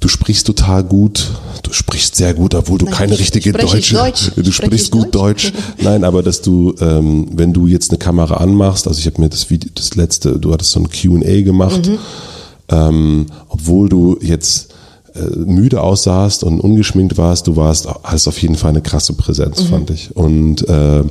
Du 0.00 0.08
sprichst 0.08 0.46
total 0.46 0.82
gut, 0.82 1.30
du 1.62 1.72
sprichst 1.74 2.16
sehr 2.16 2.32
gut, 2.32 2.54
obwohl 2.54 2.78
du 2.78 2.86
Nein, 2.86 2.94
keine 2.94 3.14
ich 3.14 3.20
richtige 3.20 3.52
Deutsche, 3.52 3.94
Deutsch. 3.94 4.32
du 4.36 4.50
Spreche 4.50 4.52
sprichst 4.52 4.86
ich 4.86 4.90
gut 4.90 5.14
Deutsch. 5.14 5.52
Deutsch? 5.52 5.62
Nein, 5.82 6.04
aber 6.04 6.22
dass 6.22 6.40
du, 6.40 6.74
ähm, 6.80 7.28
wenn 7.34 7.52
du 7.52 7.66
jetzt 7.66 7.90
eine 7.90 7.98
Kamera 7.98 8.38
anmachst, 8.38 8.88
also 8.88 8.98
ich 8.98 9.04
habe 9.06 9.20
mir 9.20 9.28
das 9.28 9.50
Video, 9.50 9.70
das 9.74 9.96
letzte, 9.96 10.38
du 10.38 10.52
hattest 10.54 10.70
so 10.70 10.80
ein 10.80 10.88
Q&A 10.88 11.42
gemacht, 11.42 11.86
Mhm. 11.86 11.98
ähm, 12.70 13.26
obwohl 13.50 13.90
du 13.90 14.16
jetzt 14.22 14.72
äh, 15.14 15.20
müde 15.36 15.82
aussahst 15.82 16.44
und 16.44 16.60
ungeschminkt 16.60 17.18
warst, 17.18 17.46
du 17.46 17.56
warst, 17.56 17.86
hast 18.02 18.26
auf 18.26 18.40
jeden 18.40 18.54
Fall 18.54 18.70
eine 18.70 18.80
krasse 18.80 19.12
Mhm. 19.12 19.16
Präsenz, 19.18 19.60
fand 19.62 19.90
ich. 19.90 20.16
Und 20.16 20.66
äh, 20.66 21.02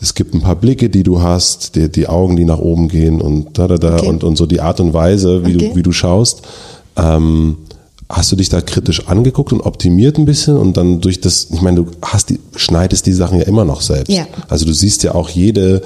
es 0.00 0.14
gibt 0.14 0.34
ein 0.34 0.40
paar 0.40 0.56
Blicke, 0.56 0.90
die 0.90 1.04
du 1.04 1.22
hast, 1.22 1.76
die, 1.76 1.88
die 1.88 2.08
Augen, 2.08 2.34
die 2.36 2.44
nach 2.46 2.58
oben 2.58 2.88
gehen 2.88 3.20
und 3.20 3.56
da, 3.58 3.68
da, 3.68 3.78
da 3.78 3.94
Okay. 3.98 4.08
und, 4.08 4.24
und 4.24 4.36
so 4.36 4.46
die 4.46 4.60
Art 4.60 4.80
und 4.80 4.92
Weise, 4.92 5.46
wie 5.46 5.54
Okay. 5.54 5.68
du, 5.70 5.76
wie 5.76 5.82
du 5.84 5.92
schaust. 5.92 6.42
Ähm, 6.96 7.58
hast 8.08 8.30
du 8.32 8.36
dich 8.36 8.48
da 8.48 8.60
kritisch 8.60 9.08
angeguckt 9.08 9.52
und 9.52 9.62
optimiert 9.62 10.18
ein 10.18 10.24
bisschen 10.24 10.56
und 10.56 10.76
dann 10.76 11.00
durch 11.00 11.20
das, 11.20 11.48
ich 11.50 11.62
meine, 11.62 11.84
du 11.84 11.90
hast 12.02 12.30
die, 12.30 12.40
schneidest 12.56 13.06
die 13.06 13.12
Sachen 13.12 13.38
ja 13.38 13.44
immer 13.44 13.64
noch 13.64 13.80
selbst. 13.80 14.12
Ja. 14.12 14.26
Also 14.48 14.66
du 14.66 14.72
siehst 14.72 15.02
ja 15.02 15.14
auch 15.14 15.28
jede 15.28 15.82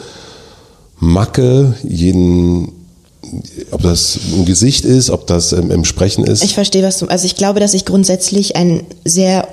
Macke, 0.99 1.75
jeden, 1.85 2.73
ob 3.71 3.83
das 3.83 4.19
ein 4.35 4.45
Gesicht 4.45 4.85
ist, 4.85 5.11
ob 5.11 5.27
das 5.27 5.53
im, 5.53 5.71
im 5.71 5.85
Sprechen 5.85 6.25
ist. 6.25 6.43
Ich 6.43 6.55
verstehe, 6.55 6.83
was 6.83 6.99
du. 6.99 7.07
Also 7.07 7.27
ich 7.27 7.37
glaube, 7.37 7.61
dass 7.61 7.75
ich 7.75 7.85
grundsätzlich 7.85 8.57
ein 8.57 8.83
sehr 9.05 9.47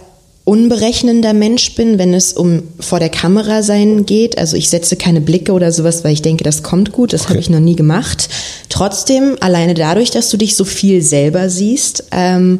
unberechnender 0.45 1.33
Mensch 1.33 1.73
bin, 1.73 1.97
wenn 1.97 2.13
es 2.13 2.33
um 2.33 2.63
vor 2.79 2.99
der 2.99 3.09
Kamera 3.09 3.63
sein 3.63 4.05
geht. 4.05 4.37
Also 4.37 4.55
ich 4.55 4.69
setze 4.69 4.95
keine 4.95 5.19
Blicke 5.19 5.51
oder 5.51 5.71
sowas, 5.71 6.03
weil 6.03 6.13
ich 6.13 6.21
denke, 6.21 6.43
das 6.43 6.61
kommt 6.61 6.91
gut. 6.91 7.13
Das 7.13 7.29
habe 7.29 7.39
ich 7.39 7.49
noch 7.49 7.59
nie 7.59 7.75
gemacht. 7.75 8.29
Trotzdem, 8.69 9.37
alleine 9.39 9.73
dadurch, 9.73 10.11
dass 10.11 10.29
du 10.29 10.37
dich 10.37 10.55
so 10.55 10.63
viel 10.63 11.01
selber 11.01 11.49
siehst, 11.49 12.05
ähm, 12.11 12.59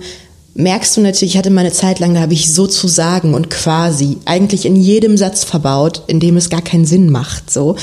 merkst 0.56 0.98
du 0.98 1.02
natürlich, 1.02 1.34
ich 1.34 1.38
hatte 1.38 1.52
mal 1.52 1.62
eine 1.62 1.72
Zeit 1.72 2.00
lang, 2.00 2.16
da 2.16 2.22
habe 2.22 2.34
ich 2.34 2.52
sozusagen 2.52 3.36
und 3.36 3.52
quasi 3.52 4.18
eigentlich 4.26 4.66
in 4.66 4.76
jedem 4.76 5.16
Satz 5.16 5.44
verbaut, 5.44 6.04
in 6.08 6.20
dem 6.20 6.38
es 6.38 6.50
gar 6.50 6.64
keinen 6.64 6.86
Sinn 6.86 7.12
macht. 7.12 7.52
So. 7.52 7.76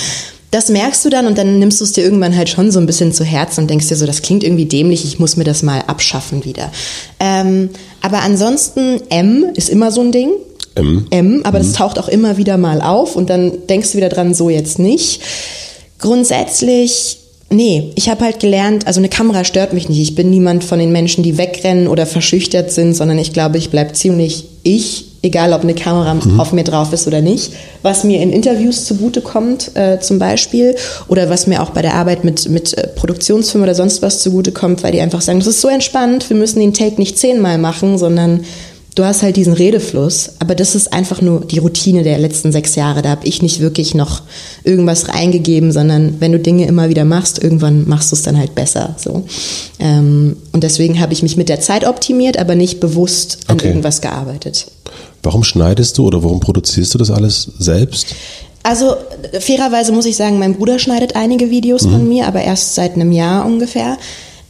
Das 0.52 0.68
merkst 0.68 1.02
du 1.04 1.08
dann 1.08 1.26
und 1.26 1.38
dann 1.38 1.58
nimmst 1.58 1.80
du 1.80 1.84
es 1.84 1.92
dir 1.92 2.04
irgendwann 2.04 2.36
halt 2.36 2.50
schon 2.50 2.70
so 2.70 2.78
ein 2.78 2.84
bisschen 2.84 3.10
zu 3.12 3.24
Herzen 3.24 3.62
und 3.62 3.70
denkst 3.70 3.88
dir 3.88 3.96
so, 3.96 4.04
das 4.04 4.20
klingt 4.20 4.44
irgendwie 4.44 4.66
dämlich, 4.66 5.02
ich 5.04 5.18
muss 5.18 5.36
mir 5.36 5.44
das 5.44 5.62
mal 5.62 5.80
abschaffen 5.86 6.44
wieder. 6.44 6.70
Ähm, 7.18 7.70
aber 8.02 8.20
ansonsten, 8.20 9.00
M 9.08 9.46
ist 9.54 9.70
immer 9.70 9.90
so 9.90 10.02
ein 10.02 10.12
Ding. 10.12 10.30
M. 10.74 11.06
M, 11.10 11.40
aber 11.44 11.58
das 11.58 11.72
taucht 11.72 11.98
auch 11.98 12.08
immer 12.08 12.36
wieder 12.36 12.58
mal 12.58 12.82
auf 12.82 13.16
und 13.16 13.30
dann 13.30 13.66
denkst 13.66 13.92
du 13.92 13.96
wieder 13.96 14.10
dran, 14.10 14.34
so 14.34 14.50
jetzt 14.50 14.78
nicht. 14.78 15.22
Grundsätzlich, 15.98 17.21
nee, 17.52 17.92
ich 17.94 18.08
habe 18.08 18.24
halt 18.24 18.40
gelernt, 18.40 18.86
also 18.86 18.98
eine 18.98 19.08
Kamera 19.08 19.44
stört 19.44 19.72
mich 19.72 19.88
nicht. 19.88 20.00
Ich 20.00 20.14
bin 20.14 20.30
niemand 20.30 20.64
von 20.64 20.78
den 20.78 20.92
Menschen, 20.92 21.22
die 21.22 21.38
wegrennen 21.38 21.88
oder 21.88 22.06
verschüchtert 22.06 22.70
sind, 22.72 22.94
sondern 22.94 23.18
ich 23.18 23.32
glaube, 23.32 23.58
ich 23.58 23.70
bleib 23.70 23.94
ziemlich 23.94 24.44
ich, 24.62 25.06
egal 25.22 25.52
ob 25.52 25.62
eine 25.62 25.74
Kamera 25.74 26.18
auf 26.38 26.52
mir 26.52 26.64
drauf 26.64 26.92
ist 26.92 27.06
oder 27.06 27.20
nicht. 27.20 27.52
Was 27.82 28.04
mir 28.04 28.20
in 28.20 28.32
Interviews 28.32 28.84
zugutekommt, 28.84 29.72
äh, 29.74 30.00
zum 30.00 30.18
Beispiel, 30.18 30.74
oder 31.08 31.30
was 31.30 31.46
mir 31.46 31.62
auch 31.62 31.70
bei 31.70 31.82
der 31.82 31.94
Arbeit 31.94 32.24
mit, 32.24 32.48
mit 32.48 32.76
äh, 32.76 32.88
Produktionsfirmen 32.88 33.64
oder 33.64 33.74
sonst 33.74 34.02
was 34.02 34.20
zugutekommt, 34.20 34.82
weil 34.82 34.92
die 34.92 35.00
einfach 35.00 35.20
sagen, 35.20 35.38
das 35.38 35.48
ist 35.48 35.60
so 35.60 35.68
entspannt, 35.68 36.28
wir 36.28 36.36
müssen 36.36 36.60
den 36.60 36.74
Take 36.74 36.96
nicht 36.96 37.18
zehnmal 37.18 37.58
machen, 37.58 37.98
sondern 37.98 38.44
du 38.94 39.04
hast 39.04 39.22
halt 39.22 39.36
diesen 39.36 39.52
Redefluss, 39.54 40.32
aber 40.38 40.54
das 40.54 40.74
ist 40.74 40.92
einfach 40.92 41.20
nur 41.20 41.40
die 41.46 41.58
Routine 41.58 42.02
der 42.02 42.18
letzten 42.18 42.52
sechs 42.52 42.74
Jahre. 42.74 43.02
Da 43.02 43.10
habe 43.10 43.26
ich 43.26 43.40
nicht 43.42 43.60
wirklich 43.60 43.94
noch 43.94 44.22
irgendwas 44.64 45.08
reingegeben, 45.08 45.72
sondern 45.72 46.20
wenn 46.20 46.32
du 46.32 46.38
Dinge 46.38 46.66
immer 46.66 46.88
wieder 46.88 47.04
machst, 47.04 47.42
irgendwann 47.42 47.88
machst 47.88 48.12
du 48.12 48.16
es 48.16 48.22
dann 48.22 48.38
halt 48.38 48.54
besser. 48.54 48.94
So. 48.98 49.24
Ähm, 49.78 50.36
und 50.52 50.62
deswegen 50.62 51.00
habe 51.00 51.12
ich 51.12 51.22
mich 51.22 51.36
mit 51.36 51.48
der 51.48 51.60
Zeit 51.60 51.86
optimiert, 51.86 52.38
aber 52.38 52.54
nicht 52.54 52.80
bewusst 52.80 53.38
an 53.46 53.56
Okay. 53.56 53.68
irgendwas 53.68 54.00
gearbeitet. 54.00 54.66
Warum 55.22 55.44
schneidest 55.44 55.96
du 55.98 56.06
oder 56.06 56.22
warum 56.22 56.40
produzierst 56.40 56.92
du 56.94 56.98
das 56.98 57.10
alles 57.10 57.48
selbst? 57.58 58.06
Also 58.64 58.94
fairerweise 59.40 59.92
muss 59.92 60.06
ich 60.06 60.16
sagen, 60.16 60.38
mein 60.38 60.54
Bruder 60.54 60.78
schneidet 60.78 61.16
einige 61.16 61.50
Videos 61.50 61.82
von 61.82 62.08
mir, 62.08 62.26
aber 62.28 62.42
erst 62.42 62.74
seit 62.76 62.94
einem 62.94 63.10
Jahr 63.10 63.44
ungefähr. 63.44 63.96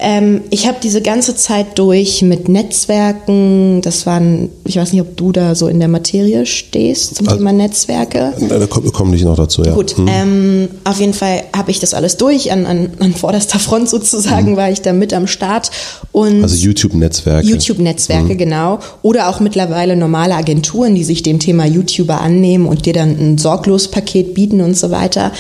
Ähm, 0.05 0.41
ich 0.51 0.67
habe 0.67 0.79
diese 0.83 1.01
ganze 1.01 1.37
Zeit 1.37 1.79
durch 1.79 2.23
mit 2.23 2.49
Netzwerken, 2.49 3.81
das 3.83 4.05
waren, 4.05 4.49
ich 4.65 4.77
weiß 4.77 4.93
nicht, 4.93 5.01
ob 5.01 5.17
du 5.17 5.31
da 5.31 5.55
so 5.55 5.69
in 5.69 5.79
der 5.79 5.87
Materie 5.89 6.45
stehst 6.45 7.15
zum 7.15 7.29
Also- 7.29 7.39
Thema 7.39 7.53
Netzwerke. 7.53 8.33
Da 8.49 8.59
da 8.59 8.67
komme 8.67 8.91
komm 8.91 9.15
ich 9.15 9.23
noch 9.23 9.37
dazu, 9.37 9.63
ja. 9.63 9.73
Gut, 9.73 9.95
ähm, 10.09 10.69
auf 10.83 10.99
jeden 10.99 11.15
Fall 11.15 11.45
habe 11.57 11.71
ich 11.71 11.79
das 11.79 11.95
alles 11.95 12.17
durch. 12.17 12.51
An, 12.51 12.67
an, 12.67 12.91
an 12.99 13.15
vorderster 13.15 13.61
Front 13.61 13.89
sozusagen 13.89 14.57
war 14.57 14.71
ich 14.71 14.81
da 14.83 14.93
mit 14.93 15.15
am 15.15 15.29
Start. 15.29 15.71
Und 16.11 16.43
Also 16.43 16.57
YouTube-Netzwerke. 16.57 17.47
YouTube-Netzwerke, 17.47 18.35
genau. 18.35 18.81
Oder 19.03 19.29
auch 19.29 19.39
mittlerweile 19.39 19.95
normale 19.95 20.35
Agenturen, 20.35 20.97
die 20.97 21.05
sich 21.05 21.23
dem 21.23 21.39
Thema 21.39 21.65
YouTuber 21.65 22.21
annehmen 22.21 22.67
und 22.67 22.87
dir 22.87 22.93
dann 22.93 23.11
ein 23.19 23.39
Sorglospaket 23.39 24.35
bieten 24.35 24.61
und 24.63 24.77
so 24.77 24.91
weiter. 24.91 25.31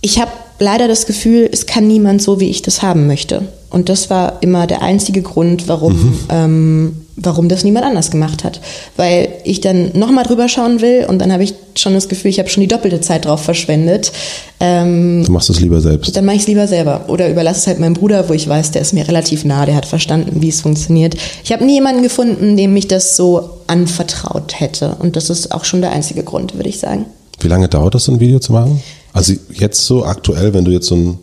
Ich 0.00 0.18
habe 0.18 0.30
leider 0.58 0.88
das 0.88 1.04
Gefühl, 1.06 1.48
es 1.52 1.66
kann 1.66 1.86
niemand 1.86 2.22
so, 2.22 2.40
wie 2.40 2.48
ich 2.48 2.62
das 2.62 2.80
haben 2.82 3.06
möchte. 3.06 3.42
Und 3.70 3.88
das 3.88 4.08
war 4.10 4.38
immer 4.42 4.66
der 4.66 4.82
einzige 4.82 5.20
Grund, 5.22 5.68
warum, 5.68 6.18
ähm, 6.30 6.96
warum 7.16 7.48
das 7.50 7.64
niemand 7.64 7.84
anders 7.84 8.10
gemacht 8.10 8.44
hat. 8.44 8.60
Weil 8.96 9.28
ich 9.44 9.60
dann 9.60 9.90
nochmal 9.92 10.24
drüber 10.24 10.48
schauen 10.48 10.80
will 10.80 11.04
und 11.08 11.18
dann 11.18 11.32
habe 11.32 11.44
ich 11.44 11.54
schon 11.74 11.92
das 11.94 12.08
Gefühl, 12.08 12.30
ich 12.30 12.38
habe 12.38 12.48
schon 12.48 12.62
die 12.62 12.66
doppelte 12.68 13.00
Zeit 13.00 13.26
drauf 13.26 13.42
verschwendet. 13.42 14.10
Ähm, 14.60 15.22
Du 15.24 15.32
machst 15.32 15.50
es 15.50 15.60
lieber 15.60 15.80
selbst. 15.80 16.16
dann 16.16 16.24
mache 16.24 16.36
ich 16.36 16.42
es 16.42 16.48
lieber 16.48 16.66
selber 16.66 17.04
oder 17.08 17.28
überlasse 17.30 17.60
es 17.60 17.66
halt 17.66 17.78
meinem 17.78 17.94
Bruder, 17.94 18.28
wo 18.28 18.32
ich 18.32 18.48
weiß, 18.48 18.70
der 18.70 18.82
ist 18.82 18.94
mir 18.94 19.06
relativ 19.06 19.44
nah, 19.44 19.66
der 19.66 19.74
hat 19.76 19.86
verstanden, 19.86 20.40
wie 20.40 20.48
es 20.48 20.60
funktioniert. 20.62 21.14
Ich 21.44 21.52
habe 21.52 21.64
nie 21.64 21.74
jemanden 21.74 22.02
gefunden, 22.02 22.56
dem 22.56 22.74
ich 22.76 22.88
das 22.88 23.16
so 23.16 23.50
anvertraut 23.66 24.58
hätte 24.58 24.96
und 24.98 25.14
das 25.16 25.30
ist 25.30 25.52
auch 25.52 25.64
schon 25.64 25.80
der 25.82 25.92
einzige 25.92 26.22
Grund, 26.22 26.54
würde 26.56 26.68
ich 26.68 26.78
sagen. 26.78 27.04
Wie 27.40 27.48
lange 27.48 27.68
dauert 27.68 27.94
das, 27.94 28.04
so 28.04 28.12
ein 28.12 28.20
Video 28.20 28.38
zu 28.40 28.52
machen? 28.52 28.82
Also 29.12 29.34
jetzt 29.52 29.84
so 29.84 30.04
aktuell, 30.04 30.52
wenn 30.54 30.64
du 30.64 30.70
jetzt 30.70 30.86
so 30.86 30.94
ein 30.96 31.18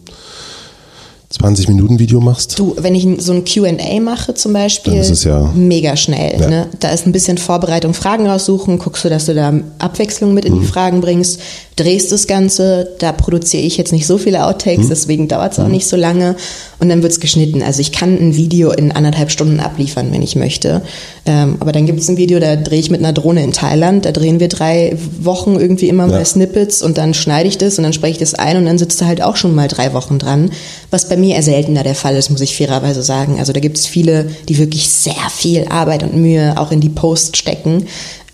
20-Minuten-Video 1.39 2.19
machst? 2.21 2.57
Du, 2.59 2.75
wenn 2.77 2.95
ich 2.95 3.07
so 3.19 3.33
ein 3.33 3.43
Q&A 3.45 3.99
mache 3.99 4.33
zum 4.33 4.53
Beispiel, 4.53 4.93
Dann 4.93 5.01
ist 5.01 5.09
es 5.11 5.23
ja- 5.23 5.51
mega 5.55 5.95
schnell. 5.95 6.39
Ja. 6.39 6.49
Ne? 6.49 6.67
Da 6.79 6.89
ist 6.89 7.05
ein 7.05 7.11
bisschen 7.11 7.38
Vorbereitung, 7.38 7.93
Fragen 7.93 8.27
raussuchen, 8.27 8.79
guckst 8.79 9.03
du, 9.05 9.09
dass 9.09 9.25
du 9.25 9.33
da 9.36 9.53
Abwechslung 9.79 10.33
mit 10.33 10.45
in 10.45 10.55
Mhm. 10.55 10.61
die 10.61 10.67
Fragen 10.67 11.01
bringst, 11.01 11.39
drehst 11.76 12.11
das 12.11 12.28
Ganze, 12.28 12.89
da 12.99 13.11
produziere 13.11 13.63
ich 13.63 13.76
jetzt 13.78 13.91
nicht 13.91 14.07
so 14.07 14.17
viele. 14.17 14.45
Outtakes, 14.45 14.88
deswegen 14.88 15.28
dauert 15.28 15.53
es 15.53 15.59
auch 15.59 15.67
nicht 15.67 15.88
so 15.88 15.97
lange 15.97 16.36
und 16.80 16.88
dann 16.89 17.03
wird's 17.03 17.19
geschnitten. 17.19 17.61
Also 17.61 17.82
ich 17.82 17.91
kann 17.91 18.17
ein 18.17 18.36
Video 18.36 18.71
in 18.71 18.91
anderthalb 18.93 19.30
Stunden 19.30 19.59
abliefern, 19.59 20.07
wenn 20.11 20.21
ich 20.21 20.36
möchte. 20.38 20.82
Ähm, 21.26 21.57
aber 21.59 21.71
dann 21.73 21.86
gibt 21.86 21.99
es 21.99 22.07
ein 22.07 22.15
Video, 22.17 22.39
da 22.39 22.55
drehe 22.55 22.80
ich 22.80 22.91
mit 22.91 22.99
einer 23.01 23.11
Drohne 23.11 23.43
in 23.43 23.51
Thailand, 23.51 24.05
da 24.05 24.11
drehen 24.13 24.39
wir 24.39 24.47
drei 24.47 24.95
Wochen 25.19 25.55
irgendwie 25.55 25.89
immer 25.89 26.03
Ja. 26.05 26.11
mal 26.13 26.26
Snippets 26.26 26.82
und 26.82 26.97
dann 26.97 27.13
schneide 27.13 27.49
ich 27.49 27.57
das 27.57 27.78
und 27.78 27.84
dann 27.84 27.93
spreche 27.93 28.13
ich 28.13 28.19
das 28.19 28.36
ein 28.36 28.55
und 28.57 28.65
dann 28.65 28.78
sitzt 28.78 29.01
du 29.01 29.05
halt 29.05 29.21
auch 29.21 29.36
schon 29.36 29.53
mal 29.53 29.67
drei 29.67 29.93
Wochen 29.93 30.17
dran, 30.19 30.51
was 30.91 31.09
bei 31.09 31.17
mir 31.17 31.36
eher 31.36 31.43
seltener 31.43 31.84
der 31.84 31.95
Fall 31.95 32.15
ist, 32.15 32.30
muss 32.30 32.41
ich 32.41 32.55
fairerweise 32.55 33.03
sagen. 33.03 33.38
Also 33.39 33.51
da 33.51 33.59
gibt 33.59 33.78
es 33.78 33.86
viele, 33.86 34.30
die 34.47 34.57
wirklich 34.57 34.89
sehr 34.89 35.13
viel 35.36 35.65
Arbeit 35.69 36.03
und 36.03 36.15
Mühe 36.15 36.53
auch 36.57 36.71
in 36.71 36.80
die 36.80 36.89
Post 36.89 37.36
stecken. 37.38 37.88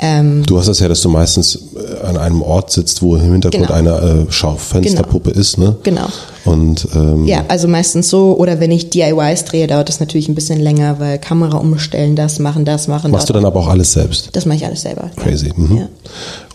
Ähm, 0.04 0.44
Du 0.46 0.58
hast 0.58 0.68
das 0.68 0.80
ja, 0.80 0.88
dass 0.88 1.02
du 1.02 1.10
meistens 1.10 1.60
äh, 1.76 2.06
an 2.08 2.18
einem 2.18 2.42
Ort 2.42 2.72
sitzt, 2.72 3.02
wo 3.04 3.16
im 3.16 3.32
Hintergrund 3.34 3.68
Genau. 3.68 3.74
eine 3.74 4.26
äh, 4.28 4.32
Schaufensterpuppe 4.32 5.30
ist, 5.30 5.58
ne? 5.60 5.76
Genau. 5.84 6.08
Und 6.44 6.88
ähm, 6.96 7.26
ja, 7.28 7.44
also 7.48 7.68
meistens 7.68 8.10
so. 8.10 8.36
Oder 8.36 8.60
wenn 8.60 8.72
ich 8.72 8.90
DIYs 8.90 9.46
drehe, 9.46 9.68
dauert 9.68 9.90
das 9.90 10.00
natürlich 10.00 10.28
ein 10.28 10.34
bisschen 10.36 10.60
länger, 10.60 11.00
weil 11.00 11.20
Kamera 11.20 11.58
umstellen, 11.58 12.16
das 12.16 12.40
machen, 12.40 12.66
das 12.66 12.88
machen. 12.88 13.12
machst 13.12 13.30
du 13.30 13.34
dann 13.34 13.46
aber 13.46 13.60
auch 13.60 13.68
alles 13.68 13.94
selbst. 13.94 14.30
Das 14.34 14.46
mache 14.48 14.58
ich 14.58 14.66
alles 14.66 14.82
selber. 14.82 15.12
ja. 15.16 15.24
Crazy. 15.24 15.52
Mhm. 15.56 15.78
Ja. 15.78 15.88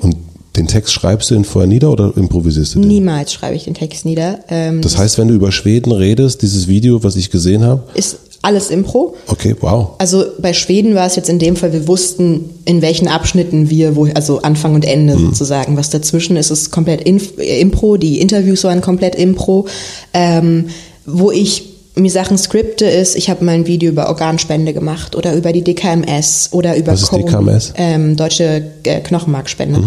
Und 0.01 0.16
den 0.57 0.67
Text 0.67 0.93
schreibst 0.93 1.31
du 1.31 1.35
ihn 1.35 1.45
vorher 1.45 1.69
nieder 1.69 1.91
oder 1.91 2.13
improvisierst 2.17 2.75
du 2.75 2.81
den? 2.81 2.89
Niemals 2.89 3.33
schreibe 3.33 3.55
ich 3.57 3.65
den 3.65 3.75
Text 3.75 4.05
nieder. 4.05 4.41
Ähm, 4.49 4.81
Das 4.83 4.97
heißt, 4.97 5.19
wenn 5.19 5.29
du 5.29 5.35
über 5.35 5.53
Schweden 5.53 5.93
redest, 5.93 6.43
dieses 6.43 6.67
Video, 6.69 7.03
was 7.05 7.17
ich 7.17 7.31
gesehen 7.31 7.63
habe, 7.65 7.83
ist 7.95 8.19
alles 8.43 8.71
Impro. 8.71 9.15
okay, 9.27 9.57
wow. 9.61 9.91
Also 9.99 10.25
bei 10.41 10.53
Schweden 10.53 10.95
war 10.95 11.07
es 11.07 11.17
jetzt 11.17 11.29
in 11.29 11.39
dem 11.41 11.57
Fall, 11.57 11.73
wir 11.73 11.89
wussten, 11.89 12.51
in 12.65 12.81
welchen 12.81 13.09
Abschnitten 13.09 13.71
wir, 13.71 13.97
wo, 13.97 14.07
also 14.15 14.41
Anfang 14.43 14.75
und 14.75 14.85
Ende 14.85 15.17
Mhm. 15.17 15.27
sozusagen. 15.31 15.77
Was 15.77 15.91
dazwischen 15.91 16.37
ist, 16.37 16.51
ist 16.51 16.71
komplett 16.71 17.03
Impro. 17.03 17.97
Die 17.97 18.21
Interviews 18.21 18.63
waren 18.65 18.81
komplett 18.83 19.15
Impro. 19.17 19.67
Ähm, 20.15 20.67
wo 21.07 21.31
ich 21.33 21.76
mir 21.97 22.11
Sachen 22.11 22.36
skripte 22.38 22.84
ist, 22.84 23.16
ich 23.16 23.30
habe 23.30 23.44
mal 23.44 23.53
ein 23.53 23.66
Video 23.66 23.90
über 23.90 24.09
Organspende 24.09 24.72
gemacht 24.74 25.16
oder 25.16 25.34
über 25.34 25.53
die 25.53 25.62
DKMS 25.64 26.51
oder 26.53 26.76
über 26.76 26.92
Was 26.92 27.03
ist 27.05 27.12
DKMS? 27.12 27.72
Ähm, 27.76 28.16
deutsche 28.16 28.62
äh, 28.84 29.01
Knochenmarkspende. 29.01 29.82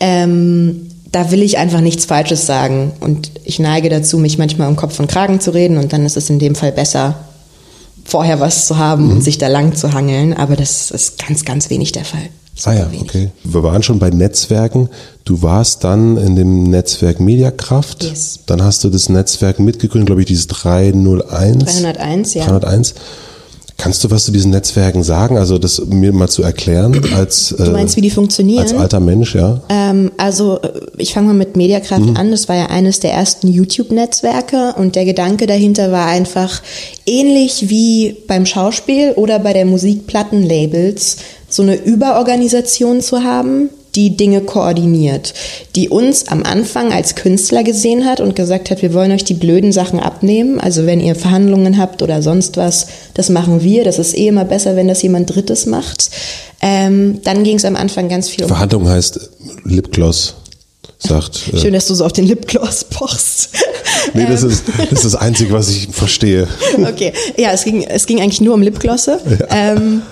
Ähm, 0.00 0.86
da 1.12 1.30
will 1.30 1.42
ich 1.42 1.58
einfach 1.58 1.80
nichts 1.80 2.04
Falsches 2.04 2.46
sagen 2.46 2.92
und 3.00 3.30
ich 3.44 3.58
neige 3.58 3.88
dazu, 3.88 4.16
mich 4.18 4.38
manchmal 4.38 4.68
um 4.68 4.76
Kopf 4.76 4.98
und 5.00 5.08
Kragen 5.10 5.40
zu 5.40 5.52
reden 5.52 5.76
und 5.76 5.92
dann 5.92 6.06
ist 6.06 6.16
es 6.16 6.30
in 6.30 6.38
dem 6.38 6.54
Fall 6.54 6.72
besser, 6.72 7.16
vorher 8.04 8.40
was 8.40 8.66
zu 8.66 8.78
haben 8.78 9.06
Mhm. 9.06 9.12
und 9.12 9.22
sich 9.22 9.36
da 9.38 9.48
lang 9.48 9.74
zu 9.74 9.92
hangeln, 9.92 10.32
aber 10.34 10.56
das 10.56 10.90
ist 10.90 11.18
ganz, 11.26 11.44
ganz 11.44 11.68
wenig 11.68 11.92
der 11.92 12.04
Fall. 12.04 12.28
Ah 12.64 12.72
ja, 12.74 12.90
wenig. 12.90 13.02
okay. 13.02 13.28
Wir 13.44 13.62
waren 13.62 13.82
schon 13.82 13.98
bei 13.98 14.10
Netzwerken. 14.10 14.88
Du 15.24 15.42
warst 15.42 15.84
dann 15.84 16.16
in 16.16 16.36
dem 16.36 16.64
Netzwerk 16.64 17.20
Mediakraft. 17.20 18.04
Yes. 18.04 18.40
Dann 18.46 18.62
hast 18.62 18.84
du 18.84 18.90
das 18.90 19.08
Netzwerk 19.08 19.58
mitgegründet, 19.60 20.06
glaube 20.06 20.20
ich, 20.22 20.26
dieses 20.26 20.46
301. 20.48 21.64
301, 21.82 22.34
ja. 22.34 22.46
301. 22.46 22.94
Kannst 23.78 24.04
du 24.04 24.10
was 24.10 24.24
zu 24.24 24.30
diesen 24.32 24.50
Netzwerken 24.50 25.02
sagen? 25.02 25.38
Also 25.38 25.56
das 25.56 25.80
mir 25.86 26.12
mal 26.12 26.28
zu 26.28 26.42
erklären 26.42 27.00
als 27.16 27.54
Du 27.56 27.70
meinst, 27.70 27.96
wie 27.96 28.02
die 28.02 28.10
funktionieren? 28.10 28.60
als 28.60 28.74
alter 28.74 29.00
Mensch, 29.00 29.34
ja. 29.34 29.62
Ähm, 29.70 30.12
also 30.18 30.60
äh, 30.60 30.68
ich 30.98 31.14
fange 31.14 31.28
mal 31.28 31.32
mit 31.34 31.56
Mediakraft 31.56 32.02
Mhm. 32.04 32.14
an. 32.14 32.30
Das 32.30 32.46
war 32.50 32.56
ja 32.56 32.66
eines 32.66 33.00
der 33.00 33.14
ersten 33.14 33.48
YouTube-Netzwerke 33.48 34.74
und 34.76 34.96
der 34.96 35.06
Gedanke 35.06 35.46
dahinter 35.46 35.92
war 35.92 36.04
einfach 36.04 36.60
ähnlich 37.06 37.70
wie 37.70 38.18
beim 38.28 38.44
Schauspiel 38.44 39.12
oder 39.12 39.38
bei 39.38 39.54
der 39.54 39.64
Musikplattenlabels 39.64 41.16
so 41.50 41.62
eine 41.62 41.76
Überorganisation 41.76 43.00
zu 43.00 43.22
haben, 43.22 43.70
die 43.94 44.16
Dinge 44.16 44.40
koordiniert, 44.42 45.34
die 45.74 45.88
uns 45.88 46.28
am 46.28 46.42
Anfang 46.44 46.92
als 46.92 47.16
Künstler 47.16 47.64
gesehen 47.64 48.04
hat 48.04 48.20
und 48.20 48.36
gesagt 48.36 48.70
hat, 48.70 48.82
wir 48.82 48.94
wollen 48.94 49.12
euch 49.12 49.24
die 49.24 49.34
blöden 49.34 49.72
Sachen 49.72 49.98
abnehmen. 49.98 50.60
Also 50.60 50.86
wenn 50.86 51.00
ihr 51.00 51.14
Verhandlungen 51.14 51.78
habt 51.78 52.02
oder 52.02 52.22
sonst 52.22 52.56
was, 52.56 52.86
das 53.14 53.28
machen 53.28 53.62
wir. 53.62 53.84
Das 53.84 53.98
ist 53.98 54.16
eh 54.16 54.28
immer 54.28 54.44
besser, 54.44 54.76
wenn 54.76 54.88
das 54.88 55.02
jemand 55.02 55.34
Drittes 55.34 55.66
macht. 55.66 56.10
Ähm, 56.62 57.20
dann 57.24 57.42
ging 57.42 57.56
es 57.56 57.64
am 57.64 57.76
Anfang 57.76 58.08
ganz 58.08 58.28
viel 58.28 58.44
um 58.44 58.48
Verhandlung 58.48 58.88
heißt 58.88 59.30
Lipgloss, 59.64 60.34
sagt. 60.98 61.50
Äh, 61.52 61.58
Schön, 61.58 61.72
dass 61.72 61.86
du 61.86 61.94
so 61.94 62.04
auf 62.04 62.12
den 62.12 62.26
Lipgloss 62.26 62.84
pochst. 62.84 63.50
nee, 64.14 64.26
das 64.26 64.42
ist, 64.42 64.64
das 64.78 64.92
ist 64.92 65.04
das 65.04 65.16
Einzige, 65.16 65.52
was 65.52 65.68
ich 65.68 65.88
verstehe. 65.90 66.46
okay, 66.86 67.12
ja, 67.36 67.52
es 67.52 67.64
ging, 67.64 67.82
es 67.82 68.06
ging 68.06 68.20
eigentlich 68.20 68.40
nur 68.40 68.54
um 68.54 68.62
Lipglosse. 68.62 69.20
Ähm, 69.48 70.02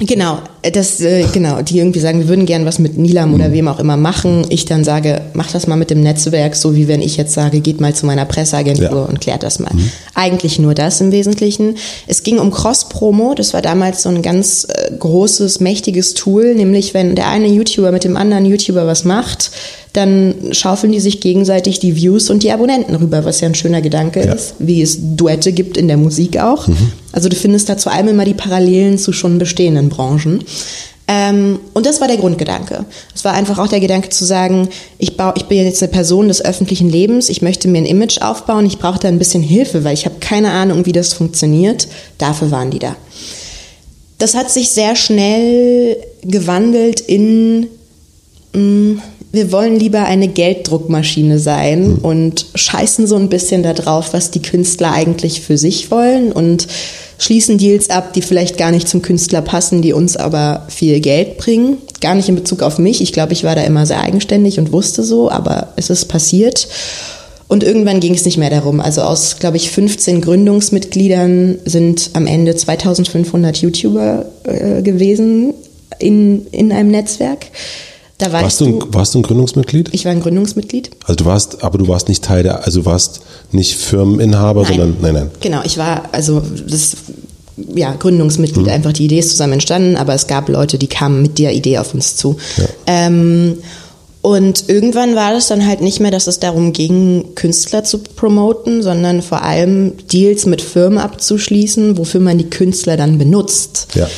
genau, 0.00 0.38
das, 0.72 1.00
äh, 1.00 1.24
genau, 1.32 1.62
die 1.62 1.78
irgendwie 1.78 2.00
sagen, 2.00 2.18
wir 2.20 2.28
würden 2.28 2.44
gern 2.44 2.66
was 2.66 2.78
mit 2.78 2.98
Nilam 2.98 3.32
oder 3.34 3.52
wem 3.52 3.66
auch 3.68 3.78
immer 3.78 3.96
machen. 3.96 4.44
Ich 4.50 4.66
dann 4.66 4.84
sage, 4.84 5.22
mach 5.32 5.50
das 5.50 5.66
mal 5.66 5.76
mit 5.76 5.90
dem 5.90 6.02
Netzwerk, 6.02 6.54
so 6.54 6.74
wie 6.76 6.86
wenn 6.86 7.00
ich 7.00 7.16
jetzt 7.16 7.32
sage, 7.32 7.60
geht 7.60 7.80
mal 7.80 7.94
zu 7.94 8.04
meiner 8.06 8.26
Presseagentur 8.26 8.84
Ja. 8.90 9.04
und 9.04 9.20
klärt 9.20 9.42
das 9.42 9.58
mal. 9.58 9.70
Eigentlich 10.14 10.58
nur 10.58 10.74
das 10.74 11.00
im 11.00 11.12
Wesentlichen. 11.12 11.76
Es 12.06 12.22
ging 12.22 12.38
um 12.38 12.50
Cross-Promo, 12.50 13.34
das 13.34 13.54
war 13.54 13.62
damals 13.62 14.02
so 14.02 14.10
ein 14.10 14.20
ganz 14.22 14.66
äh, 14.68 14.90
großes, 14.98 15.60
mächtiges 15.60 16.14
Tool, 16.14 16.54
nämlich 16.54 16.92
wenn 16.94 17.14
der 17.14 17.28
eine 17.28 17.46
YouTuber 17.48 17.90
mit 17.92 18.04
dem 18.04 18.16
anderen 18.16 18.44
YouTuber 18.44 18.86
was 18.86 19.04
macht, 19.04 19.50
dann 19.92 20.34
schaufeln 20.52 20.92
die 20.92 21.00
sich 21.00 21.20
gegenseitig 21.20 21.80
die 21.80 21.96
Views 21.96 22.30
und 22.30 22.44
die 22.44 22.52
Abonnenten 22.52 22.94
rüber, 22.94 23.24
was 23.24 23.40
ja 23.40 23.48
ein 23.48 23.56
schöner 23.56 23.80
Gedanke 23.82 24.24
Ja. 24.24 24.34
ist, 24.34 24.54
wie 24.60 24.82
es 24.82 24.98
Duette 25.16 25.52
gibt 25.52 25.76
in 25.76 25.88
der 25.88 25.96
Musik 25.96 26.38
auch. 26.38 26.68
Also 27.10 27.28
du 27.28 27.34
findest 27.34 27.68
da 27.68 27.76
zu 27.76 27.90
allem 27.90 28.06
immer 28.06 28.24
die 28.24 28.34
Parallelen 28.34 28.98
zu 28.98 29.12
schon 29.12 29.38
bestehenden 29.38 29.88
Branchen. 29.88 30.44
Ähm, 31.08 31.58
und 31.74 31.86
das 31.86 32.00
war 32.00 32.08
der 32.08 32.18
Grundgedanke. 32.18 32.84
Es 33.14 33.24
war 33.24 33.32
einfach 33.34 33.58
auch 33.58 33.66
der 33.66 33.80
Gedanke 33.80 34.10
zu 34.10 34.24
sagen, 34.24 34.68
ich, 34.98 35.16
baue, 35.16 35.34
ich 35.36 35.44
bin 35.44 35.64
jetzt 35.64 35.82
eine 35.82 35.90
Person 35.90 36.28
des 36.28 36.44
öffentlichen 36.44 36.88
Lebens, 36.88 37.28
ich 37.28 37.42
möchte 37.42 37.66
mir 37.66 37.78
ein 37.78 37.86
Image 37.86 38.20
aufbauen, 38.22 38.64
ich 38.64 38.78
brauche 38.78 39.00
da 39.00 39.08
ein 39.08 39.18
bisschen 39.18 39.42
Hilfe, 39.42 39.82
weil 39.82 39.94
ich 39.94 40.04
habe 40.04 40.16
keine 40.20 40.52
Ahnung, 40.52 40.86
wie 40.86 40.92
das 40.92 41.12
funktioniert. 41.12 41.88
Dafür 42.18 42.50
waren 42.50 42.70
die 42.70 42.78
da. 42.78 42.94
Das 44.18 44.34
hat 44.34 44.50
sich 44.50 44.70
sehr 44.70 44.94
schnell 44.94 45.96
gewandelt 46.22 47.00
in 47.00 47.68
Mm, 48.52 48.98
wir 49.32 49.52
wollen 49.52 49.78
lieber 49.78 50.04
eine 50.04 50.26
Gelddruckmaschine 50.26 51.38
sein 51.38 51.98
und 52.02 52.46
scheißen 52.54 53.06
so 53.06 53.14
ein 53.16 53.28
bisschen 53.28 53.62
darauf, 53.62 54.12
was 54.12 54.32
die 54.32 54.42
Künstler 54.42 54.92
eigentlich 54.92 55.40
für 55.40 55.56
sich 55.56 55.90
wollen 55.90 56.32
und 56.32 56.66
schließen 57.20 57.58
Deals 57.58 57.90
ab, 57.90 58.14
die 58.14 58.22
vielleicht 58.22 58.56
gar 58.58 58.72
nicht 58.72 58.88
zum 58.88 59.02
Künstler 59.02 59.42
passen, 59.42 59.82
die 59.82 59.92
uns 59.92 60.16
aber 60.16 60.66
viel 60.68 61.00
Geld 61.00 61.38
bringen. 61.38 61.76
Gar 62.00 62.14
nicht 62.14 62.28
in 62.28 62.34
Bezug 62.34 62.62
auf 62.62 62.78
mich. 62.78 63.00
Ich 63.02 63.12
glaube, 63.12 63.34
ich 63.34 63.44
war 63.44 63.54
da 63.54 63.62
immer 63.62 63.86
sehr 63.86 64.00
eigenständig 64.00 64.58
und 64.58 64.72
wusste 64.72 65.04
so, 65.04 65.30
aber 65.30 65.74
es 65.76 65.90
ist 65.90 66.06
passiert. 66.06 66.66
Und 67.46 67.62
irgendwann 67.62 68.00
ging 68.00 68.14
es 68.14 68.24
nicht 68.24 68.38
mehr 68.38 68.48
darum. 68.48 68.80
Also 68.80 69.02
aus, 69.02 69.36
glaube 69.38 69.58
ich, 69.58 69.70
15 69.70 70.20
Gründungsmitgliedern 70.22 71.58
sind 71.64 72.10
am 72.14 72.26
Ende 72.26 72.56
2500 72.56 73.58
YouTuber 73.58 74.24
äh, 74.44 74.82
gewesen 74.82 75.52
in, 75.98 76.46
in 76.52 76.72
einem 76.72 76.90
Netzwerk. 76.90 77.46
Da 78.20 78.30
weißt 78.32 78.44
Warst 78.44 78.60
du, 78.60 78.64
ein, 78.66 78.94
warst 78.94 79.14
du 79.14 79.18
ein 79.18 79.22
Gründungsmitglied? 79.22 79.88
ich 79.92 80.04
war 80.04 80.12
ein 80.12 80.20
Gründungsmitglied. 80.20 80.90
Also 81.04 81.16
du 81.16 81.24
warst, 81.24 81.64
aber 81.64 81.78
du 81.78 81.88
warst 81.88 82.08
nicht 82.08 82.22
Teil 82.22 82.42
der, 82.42 82.64
also 82.64 82.80
du 82.80 82.86
warst 82.86 83.20
nicht 83.50 83.74
Firmeninhaber, 83.76 84.64
sondern 84.64 84.96
nein, 85.00 85.14
nein. 85.14 85.30
Genau, 85.40 85.60
ich 85.64 85.76
war, 85.78 86.02
also 86.12 86.42
das 86.68 86.92
ja, 87.74 87.92
Gründungsmitglied, 87.94 88.66
Mhm. 88.66 88.72
einfach 88.72 88.92
die 88.92 89.04
Idee 89.06 89.18
ist 89.18 89.30
zusammen 89.30 89.54
entstanden, 89.54 89.96
aber 89.96 90.14
es 90.14 90.26
gab 90.26 90.48
Leute, 90.48 90.78
die 90.78 90.86
kamen 90.86 91.20
mit 91.22 91.38
der 91.38 91.52
Idee 91.54 91.78
auf 91.78 91.92
uns 91.94 92.16
zu. 92.16 92.36
Ähm, 92.86 93.58
und 94.22 94.68
irgendwann 94.68 95.14
war 95.14 95.32
das 95.32 95.48
dann 95.48 95.66
halt 95.66 95.80
nicht 95.80 95.98
mehr, 96.00 96.10
dass 96.10 96.26
es 96.26 96.38
darum 96.38 96.72
ging, 96.74 97.34
Künstler 97.34 97.84
zu 97.84 97.98
promoten, 98.16 98.82
sondern 98.82 99.22
vor 99.22 99.42
allem 99.42 99.92
Deals 100.12 100.44
mit 100.44 100.60
Firmen 100.60 100.98
abzuschließen, 100.98 101.96
wofür 101.96 102.20
man 102.20 102.36
die 102.36 102.50
Künstler 102.50 102.96
dann 102.98 103.16
benutzt. 103.16 103.88
Ja. 103.94 104.08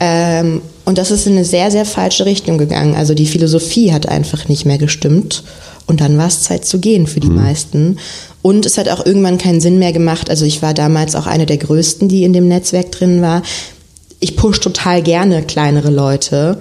Ähm, 0.00 0.62
und 0.84 0.98
das 0.98 1.10
ist 1.10 1.26
in 1.26 1.34
eine 1.34 1.44
sehr, 1.44 1.70
sehr 1.70 1.84
falsche 1.84 2.26
Richtung 2.26 2.58
gegangen. 2.58 2.94
Also 2.94 3.14
die 3.14 3.26
Philosophie 3.26 3.92
hat 3.92 4.08
einfach 4.08 4.48
nicht 4.48 4.64
mehr 4.64 4.78
gestimmt. 4.78 5.44
Und 5.86 6.00
dann 6.00 6.16
war 6.16 6.28
es 6.28 6.42
Zeit 6.42 6.64
zu 6.64 6.78
gehen 6.78 7.06
für 7.06 7.20
die 7.20 7.28
meisten. 7.28 7.98
Und 8.40 8.66
es 8.66 8.78
hat 8.78 8.88
auch 8.88 9.04
irgendwann 9.04 9.38
keinen 9.38 9.60
Sinn 9.60 9.78
mehr 9.78 9.92
gemacht. 9.92 10.30
Also 10.30 10.44
ich 10.44 10.62
war 10.62 10.74
damals 10.74 11.14
auch 11.14 11.26
eine 11.26 11.46
der 11.46 11.58
größten, 11.58 12.08
die 12.08 12.24
in 12.24 12.32
dem 12.32 12.48
Netzwerk 12.48 12.90
drin 12.92 13.22
war. 13.22 13.42
Ich 14.18 14.36
push 14.36 14.60
total 14.60 15.02
gerne 15.02 15.42
kleinere 15.42 15.90
Leute. 15.90 16.58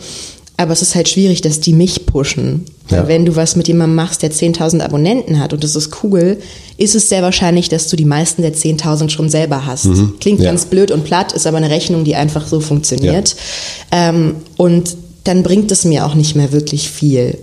Aber 0.61 0.73
es 0.73 0.81
ist 0.81 0.93
halt 0.95 1.09
schwierig, 1.09 1.41
dass 1.41 1.59
die 1.59 1.73
mich 1.73 2.05
pushen. 2.05 2.65
Ja. 2.89 3.07
Wenn 3.07 3.25
du 3.25 3.35
was 3.35 3.55
mit 3.55 3.67
jemandem 3.67 3.95
machst, 3.95 4.21
der 4.21 4.31
10.000 4.31 4.81
Abonnenten 4.81 5.39
hat 5.39 5.53
und 5.53 5.63
das 5.63 5.75
ist 5.75 6.03
cool, 6.03 6.37
ist 6.77 6.93
es 6.93 7.09
sehr 7.09 7.21
wahrscheinlich, 7.23 7.69
dass 7.69 7.87
du 7.87 7.95
die 7.95 8.05
meisten 8.05 8.41
der 8.41 8.53
10.000 8.53 9.09
schon 9.09 9.29
selber 9.29 9.65
hast. 9.65 9.87
Klingt 10.19 10.39
Ja. 10.39 10.45
ganz 10.51 10.65
blöd 10.65 10.91
und 10.91 11.03
platt, 11.03 11.31
ist 11.31 11.47
aber 11.47 11.57
eine 11.57 11.69
Rechnung, 11.69 12.03
die 12.03 12.15
einfach 12.15 12.45
so 12.47 12.59
funktioniert. 12.59 13.35
Ähm, 13.91 14.35
und 14.57 14.95
dann 15.23 15.41
bringt 15.43 15.71
es 15.71 15.85
mir 15.85 16.05
auch 16.05 16.15
nicht 16.15 16.35
mehr 16.35 16.51
wirklich 16.51 16.89
viel. 16.89 17.37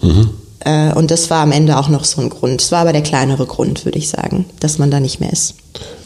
Äh, 0.60 0.92
und 0.94 1.10
das 1.10 1.30
war 1.30 1.40
am 1.42 1.52
Ende 1.52 1.78
auch 1.78 1.88
noch 1.88 2.04
so 2.04 2.20
ein 2.20 2.28
Grund. 2.28 2.60
Es 2.60 2.70
war 2.70 2.80
aber 2.80 2.92
der 2.92 3.02
kleinere 3.02 3.46
Grund, 3.46 3.84
würde 3.84 3.98
ich 3.98 4.08
sagen, 4.08 4.44
dass 4.60 4.78
man 4.78 4.90
da 4.90 5.00
nicht 5.00 5.18
mehr 5.20 5.32
ist. 5.32 5.54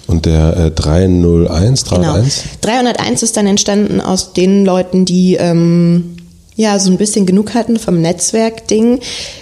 Und 0.07 0.27
der 0.27 0.57
äh, 0.57 0.71
301, 0.71 1.85
301? 1.85 2.43
Genau. 2.61 2.77
301 2.77 3.23
ist 3.23 3.37
dann 3.37 3.47
entstanden 3.47 4.01
aus 4.01 4.33
den 4.35 4.65
Leuten, 4.65 5.05
die 5.05 5.37
ähm, 5.37 6.17
ja 6.57 6.79
so 6.79 6.91
ein 6.91 6.99
bisschen 6.99 7.27
genug 7.27 7.55
hatten 7.55 7.79
vom 7.79 8.01
Netzwerk-Ding. 8.01 9.01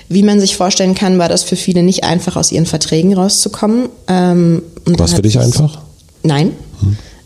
Wie 0.09 0.23
man 0.23 0.41
sich 0.41 0.57
vorstellen 0.57 0.95
kann, 0.95 1.19
war 1.19 1.29
das 1.29 1.43
für 1.43 1.57
viele 1.57 1.83
nicht 1.83 2.05
einfach, 2.05 2.37
aus 2.37 2.53
ihren 2.53 2.67
Verträgen 2.67 3.15
rauszukommen. 3.15 3.89
Ähm, 4.09 4.63
War 4.87 5.07
es 5.07 5.15
für 5.15 5.23
dich 5.23 5.39
einfach? 5.39 5.81
Nein. 6.23 6.53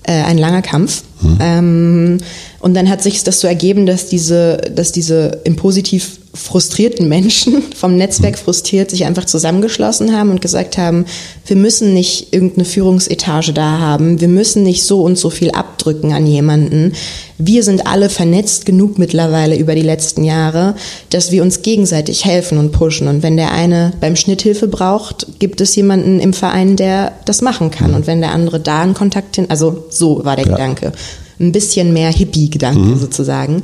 Äh, 0.03 0.23
ein 0.23 0.39
langer 0.39 0.63
Kampf. 0.63 1.03
Ähm, 1.41 2.19
und 2.61 2.75
dann 2.75 2.91
hat 2.91 3.03
sich 3.03 3.23
das 3.25 3.41
so 3.41 3.47
ergeben, 3.47 3.87
dass 3.87 4.09
diese, 4.09 4.59
dass 4.75 4.93
diese 4.93 5.41
im 5.45 5.57
Positiv 5.57 6.19
frustrierten 6.35 7.09
Menschen, 7.09 7.63
vom 7.77 7.97
Netzwerk 7.97 8.39
frustriert, 8.39 8.91
sich 8.91 9.05
einfach 9.05 9.25
zusammengeschlossen 9.25 10.17
haben 10.17 10.31
und 10.31 10.41
gesagt 10.41 10.77
haben, 10.77 11.07
wir 11.47 11.57
müssen 11.57 11.95
nicht 11.95 12.33
irgendeine 12.33 12.65
Führungsetage 12.65 13.53
da 13.53 13.79
haben, 13.79 14.21
wir 14.21 14.29
müssen 14.29 14.65
nicht 14.65 14.85
so 14.85 15.03
und 15.03 15.17
so 15.17 15.31
viel 15.31 15.53
abdrücken 15.53 16.13
an 16.13 16.27
jemanden. 16.27 16.93
Wir 17.39 17.63
sind 17.63 17.87
alle 17.87 18.11
vernetzt 18.11 18.67
genug 18.67 18.99
mittlerweile 18.99 19.57
über 19.57 19.75
die 19.75 19.83
letzten 19.83 20.25
Jahre, 20.25 20.75
dass 21.11 21.31
wir 21.31 21.43
uns 21.43 21.63
gegenseitig 21.63 22.25
helfen 22.25 22.59
und 22.59 22.73
pushen. 22.73 23.09
Und 23.09 23.23
wenn 23.23 23.37
der 23.37 23.53
eine 23.53 23.93
beim 24.01 24.17
Schnitt 24.17 24.43
Hilfe 24.43 24.69
braucht, 24.69 25.27
gibt 25.39 25.61
es 25.61 25.75
jemanden 25.77 26.21
im 26.21 26.33
Verein, 26.33 26.77
der 26.77 27.13
das 27.25 27.43
machen 27.43 27.71
kann. 27.71 27.95
Und 27.95 28.07
wenn 28.07 28.21
der 28.21 28.33
andere 28.33 28.61
da 28.61 28.83
einen 28.83 28.95
Kontakt 28.95 29.37
hin, 29.37 29.47
also 29.49 29.85
so 29.89 30.25
war 30.25 30.37
der 30.37 30.47
ja. 30.47 30.53
Gedanke. 30.53 30.93
Ein 31.41 31.53
bisschen 31.53 31.93
mehr 31.93 32.13
Hippie-Gedanke 32.13 32.81
mhm. 32.81 32.99
sozusagen 32.99 33.63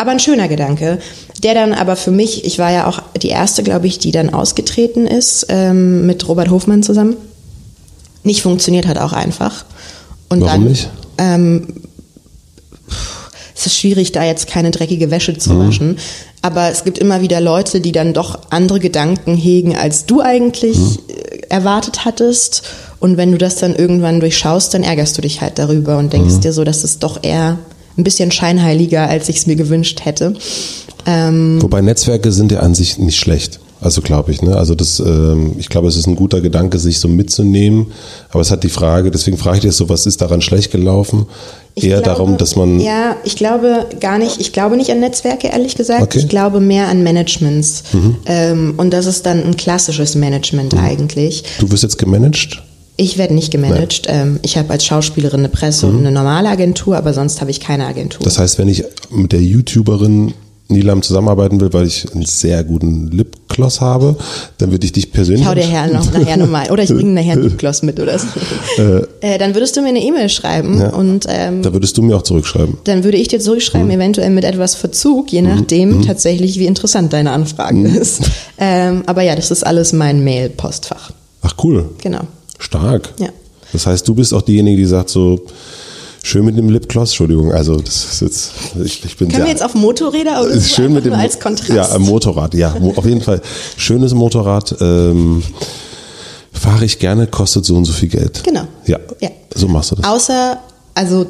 aber 0.00 0.12
ein 0.12 0.18
schöner 0.18 0.48
Gedanke, 0.48 0.98
der 1.42 1.54
dann 1.54 1.72
aber 1.72 1.96
für 1.96 2.10
mich, 2.10 2.44
ich 2.44 2.58
war 2.58 2.70
ja 2.70 2.86
auch 2.86 3.02
die 3.20 3.28
erste, 3.28 3.62
glaube 3.62 3.86
ich, 3.86 3.98
die 3.98 4.10
dann 4.10 4.32
ausgetreten 4.32 5.06
ist 5.06 5.46
ähm, 5.48 6.06
mit 6.06 6.26
Robert 6.28 6.50
Hofmann 6.50 6.82
zusammen, 6.82 7.16
nicht 8.22 8.42
funktioniert 8.42 8.86
hat 8.86 8.98
auch 8.98 9.12
einfach. 9.12 9.64
Und 10.28 10.42
Warum 10.42 10.64
dann, 10.64 10.64
nicht? 10.64 10.90
Ähm, 11.18 11.66
es 13.56 13.66
ist 13.66 13.78
schwierig, 13.78 14.12
da 14.12 14.24
jetzt 14.24 14.46
keine 14.46 14.70
dreckige 14.70 15.10
Wäsche 15.10 15.36
zu 15.36 15.50
mhm. 15.52 15.68
waschen. 15.68 15.98
Aber 16.42 16.70
es 16.70 16.84
gibt 16.84 16.98
immer 16.98 17.20
wieder 17.20 17.40
Leute, 17.40 17.80
die 17.80 17.92
dann 17.92 18.14
doch 18.14 18.38
andere 18.50 18.80
Gedanken 18.80 19.36
hegen, 19.36 19.76
als 19.76 20.06
du 20.06 20.20
eigentlich 20.20 20.78
mhm. 20.78 20.98
erwartet 21.48 22.04
hattest. 22.04 22.62
Und 22.98 23.16
wenn 23.16 23.32
du 23.32 23.38
das 23.38 23.56
dann 23.56 23.74
irgendwann 23.74 24.20
durchschaust, 24.20 24.72
dann 24.74 24.82
ärgerst 24.82 25.16
du 25.16 25.22
dich 25.22 25.40
halt 25.40 25.58
darüber 25.58 25.98
und 25.98 26.12
denkst 26.12 26.34
mhm. 26.34 26.40
dir 26.40 26.52
so, 26.52 26.64
dass 26.64 26.84
es 26.84 26.98
doch 26.98 27.22
eher 27.22 27.58
ein 27.98 28.04
bisschen 28.04 28.30
scheinheiliger, 28.30 29.08
als 29.08 29.28
ich 29.28 29.36
es 29.36 29.46
mir 29.46 29.56
gewünscht 29.56 30.04
hätte. 30.04 30.34
Ähm 31.06 31.60
Wobei 31.60 31.80
Netzwerke 31.80 32.32
sind 32.32 32.52
ja 32.52 32.60
an 32.60 32.74
sich 32.74 32.98
nicht 32.98 33.18
schlecht. 33.18 33.60
Also 33.82 34.02
glaube 34.02 34.30
ich, 34.30 34.42
ne? 34.42 34.56
Also 34.56 34.74
das, 34.74 35.00
ähm, 35.00 35.54
ich 35.58 35.70
glaube, 35.70 35.88
es 35.88 35.96
ist 35.96 36.06
ein 36.06 36.14
guter 36.14 36.42
Gedanke, 36.42 36.78
sich 36.78 37.00
so 37.00 37.08
mitzunehmen. 37.08 37.92
Aber 38.30 38.42
es 38.42 38.50
hat 38.50 38.62
die 38.62 38.68
Frage, 38.68 39.10
deswegen 39.10 39.38
frage 39.38 39.56
ich 39.56 39.62
dich 39.62 39.72
so, 39.72 39.88
was 39.88 40.04
ist 40.04 40.20
daran 40.20 40.42
schlecht 40.42 40.70
gelaufen? 40.70 41.26
Ich 41.74 41.84
Eher 41.84 42.02
glaube, 42.02 42.18
darum, 42.18 42.36
dass 42.36 42.56
man. 42.56 42.78
Ja, 42.80 43.16
ich 43.24 43.36
glaube 43.36 43.86
gar 43.98 44.18
nicht, 44.18 44.38
ich 44.38 44.52
glaube 44.52 44.76
nicht 44.76 44.90
an 44.90 45.00
Netzwerke, 45.00 45.48
ehrlich 45.48 45.76
gesagt. 45.76 46.02
Okay. 46.02 46.18
Ich 46.18 46.28
glaube 46.28 46.60
mehr 46.60 46.88
an 46.88 47.02
Managements. 47.02 47.84
Mhm. 47.92 48.16
Ähm, 48.26 48.74
und 48.76 48.90
das 48.90 49.06
ist 49.06 49.24
dann 49.24 49.44
ein 49.44 49.56
klassisches 49.56 50.14
Management 50.14 50.74
mhm. 50.74 50.80
eigentlich. 50.80 51.44
Du 51.58 51.70
wirst 51.70 51.82
jetzt 51.82 51.96
gemanagt? 51.96 52.62
Ich 52.98 53.16
werde 53.16 53.32
nicht 53.32 53.50
gemanagt. 53.50 54.02
Ähm, 54.08 54.40
ich 54.42 54.58
habe 54.58 54.70
als 54.70 54.84
Schauspielerin 54.84 55.40
eine 55.40 55.48
Presse 55.48 55.86
mhm. 55.86 55.92
und 55.94 56.00
eine 56.00 56.12
normale 56.12 56.50
Agentur, 56.50 56.98
aber 56.98 57.14
sonst 57.14 57.40
habe 57.40 57.50
ich 57.50 57.60
keine 57.60 57.86
Agentur. 57.86 58.22
Das 58.24 58.38
heißt, 58.38 58.58
wenn 58.58 58.68
ich 58.68 58.84
mit 59.10 59.32
der 59.32 59.40
YouTuberin 59.40 60.34
Nilam 60.70 61.02
zusammenarbeiten 61.02 61.60
will, 61.60 61.72
weil 61.72 61.86
ich 61.86 62.06
einen 62.12 62.24
sehr 62.24 62.64
guten 62.64 63.08
Lipgloss 63.08 63.80
habe, 63.80 64.16
dann 64.58 64.70
würde 64.70 64.86
ich 64.86 64.92
dich 64.92 65.12
persönlich. 65.12 65.44
Schau 65.44 65.54
dir 65.54 65.62
her 65.62 65.88
noch, 65.92 66.12
nachher 66.12 66.36
nochmal. 66.36 66.70
Oder 66.70 66.82
ich 66.82 66.90
bringe 66.90 67.12
nachher 67.12 67.32
einen 67.32 67.42
Lipgloss 67.48 67.82
mit 67.82 68.00
oder 68.00 68.18
so. 68.18 68.26
Äh, 68.78 69.02
äh, 69.20 69.38
dann 69.38 69.54
würdest 69.54 69.76
du 69.76 69.82
mir 69.82 69.88
eine 69.88 70.02
E-Mail 70.02 70.28
schreiben 70.28 70.80
ja, 70.80 70.90
und 70.90 71.26
ähm, 71.28 71.62
da 71.62 71.72
würdest 71.72 71.96
du 71.98 72.02
mir 72.02 72.16
auch 72.16 72.22
zurückschreiben. 72.22 72.78
Dann 72.84 73.04
würde 73.04 73.18
ich 73.18 73.28
dir 73.28 73.40
zurückschreiben, 73.40 73.86
mhm. 73.86 73.94
eventuell 73.94 74.30
mit 74.30 74.44
etwas 74.44 74.74
Verzug, 74.74 75.32
je 75.32 75.42
nachdem 75.42 75.98
mhm. 75.98 76.02
tatsächlich, 76.06 76.58
wie 76.58 76.66
interessant 76.66 77.12
deine 77.12 77.32
Anfrage 77.32 77.76
mhm. 77.76 77.86
ist. 77.86 78.22
Ähm, 78.58 79.02
aber 79.06 79.22
ja, 79.22 79.34
das 79.36 79.50
ist 79.50 79.66
alles 79.66 79.92
mein 79.92 80.22
Mail-Postfach. 80.24 81.12
Ach 81.42 81.54
cool. 81.64 81.88
Genau. 82.02 82.20
Stark. 82.58 83.12
Ja. 83.18 83.28
Das 83.72 83.86
heißt, 83.86 84.06
du 84.06 84.14
bist 84.14 84.34
auch 84.34 84.42
diejenige, 84.42 84.76
die 84.76 84.86
sagt 84.86 85.10
so, 85.10 85.46
schön 86.22 86.44
mit 86.44 86.56
dem 86.56 86.68
Lipgloss, 86.68 87.10
Entschuldigung, 87.10 87.52
also 87.52 87.76
das 87.76 88.04
ist 88.04 88.20
jetzt, 88.20 88.52
ich, 88.84 89.04
ich 89.04 89.16
bin 89.16 89.28
Können 89.28 89.36
sehr, 89.36 89.44
wir 89.44 89.50
jetzt 89.50 89.62
auf 89.62 89.74
Motorräder 89.74 90.42
oder 90.42 90.50
ist 90.50 90.72
schön 90.72 90.92
mit 90.92 91.04
dem, 91.04 91.14
als 91.14 91.38
Kontrast? 91.40 91.70
Ja, 91.70 91.98
Motorrad, 91.98 92.54
ja, 92.54 92.74
auf 92.96 93.04
jeden 93.04 93.22
Fall. 93.22 93.40
Schönes 93.76 94.14
Motorrad, 94.14 94.76
ähm, 94.80 95.42
fahre 96.52 96.84
ich 96.84 96.98
gerne, 96.98 97.26
kostet 97.26 97.64
so 97.64 97.76
und 97.76 97.84
so 97.84 97.92
viel 97.92 98.08
Geld. 98.08 98.42
Genau. 98.44 98.64
Ja, 98.86 98.98
ja. 99.20 99.30
so 99.54 99.68
machst 99.68 99.92
du 99.92 99.96
das. 99.96 100.06
Außer, 100.06 100.58
also 100.94 101.26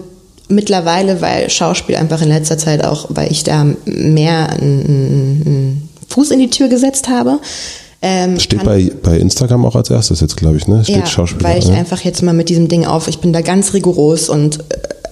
mittlerweile, 0.49 1.21
weil 1.21 1.49
Schauspiel 1.49 1.97
einfach 1.97 2.21
in 2.23 2.29
letzter 2.29 2.59
Zeit 2.59 2.85
auch, 2.85 3.07
weil 3.11 3.31
ich 3.31 3.45
da 3.45 3.67
mehr 3.85 4.51
einen 4.51 5.89
Fuß 6.09 6.33
in 6.33 6.41
die 6.41 6.51
Tür 6.51 6.69
gesetzt 6.69 7.09
habe, 7.09 7.39
ähm, 8.03 8.41
Steht 8.41 8.65
bei, 8.65 8.91
bei 9.03 9.19
Instagram 9.19 9.65
auch 9.67 9.77
als 9.77 9.91
erstes 9.91 10.21
jetzt, 10.21 10.37
glaube 10.37 10.57
ich, 10.57 10.67
ne? 10.67 10.83
Steht 10.85 10.97
ja, 10.97 11.07
Schauspieler. 11.07 11.51
Weil 11.51 11.59
ich 11.59 11.69
ne? 11.69 11.77
einfach 11.77 12.01
jetzt 12.01 12.23
mal 12.23 12.33
mit 12.33 12.49
diesem 12.49 12.69
Ding 12.69 12.87
auf, 12.87 13.09
ich 13.09 13.19
bin 13.19 13.33
da 13.33 13.43
ganz 13.43 13.75
rigoros 13.75 14.29
und 14.29 14.61
äh, 14.61 14.63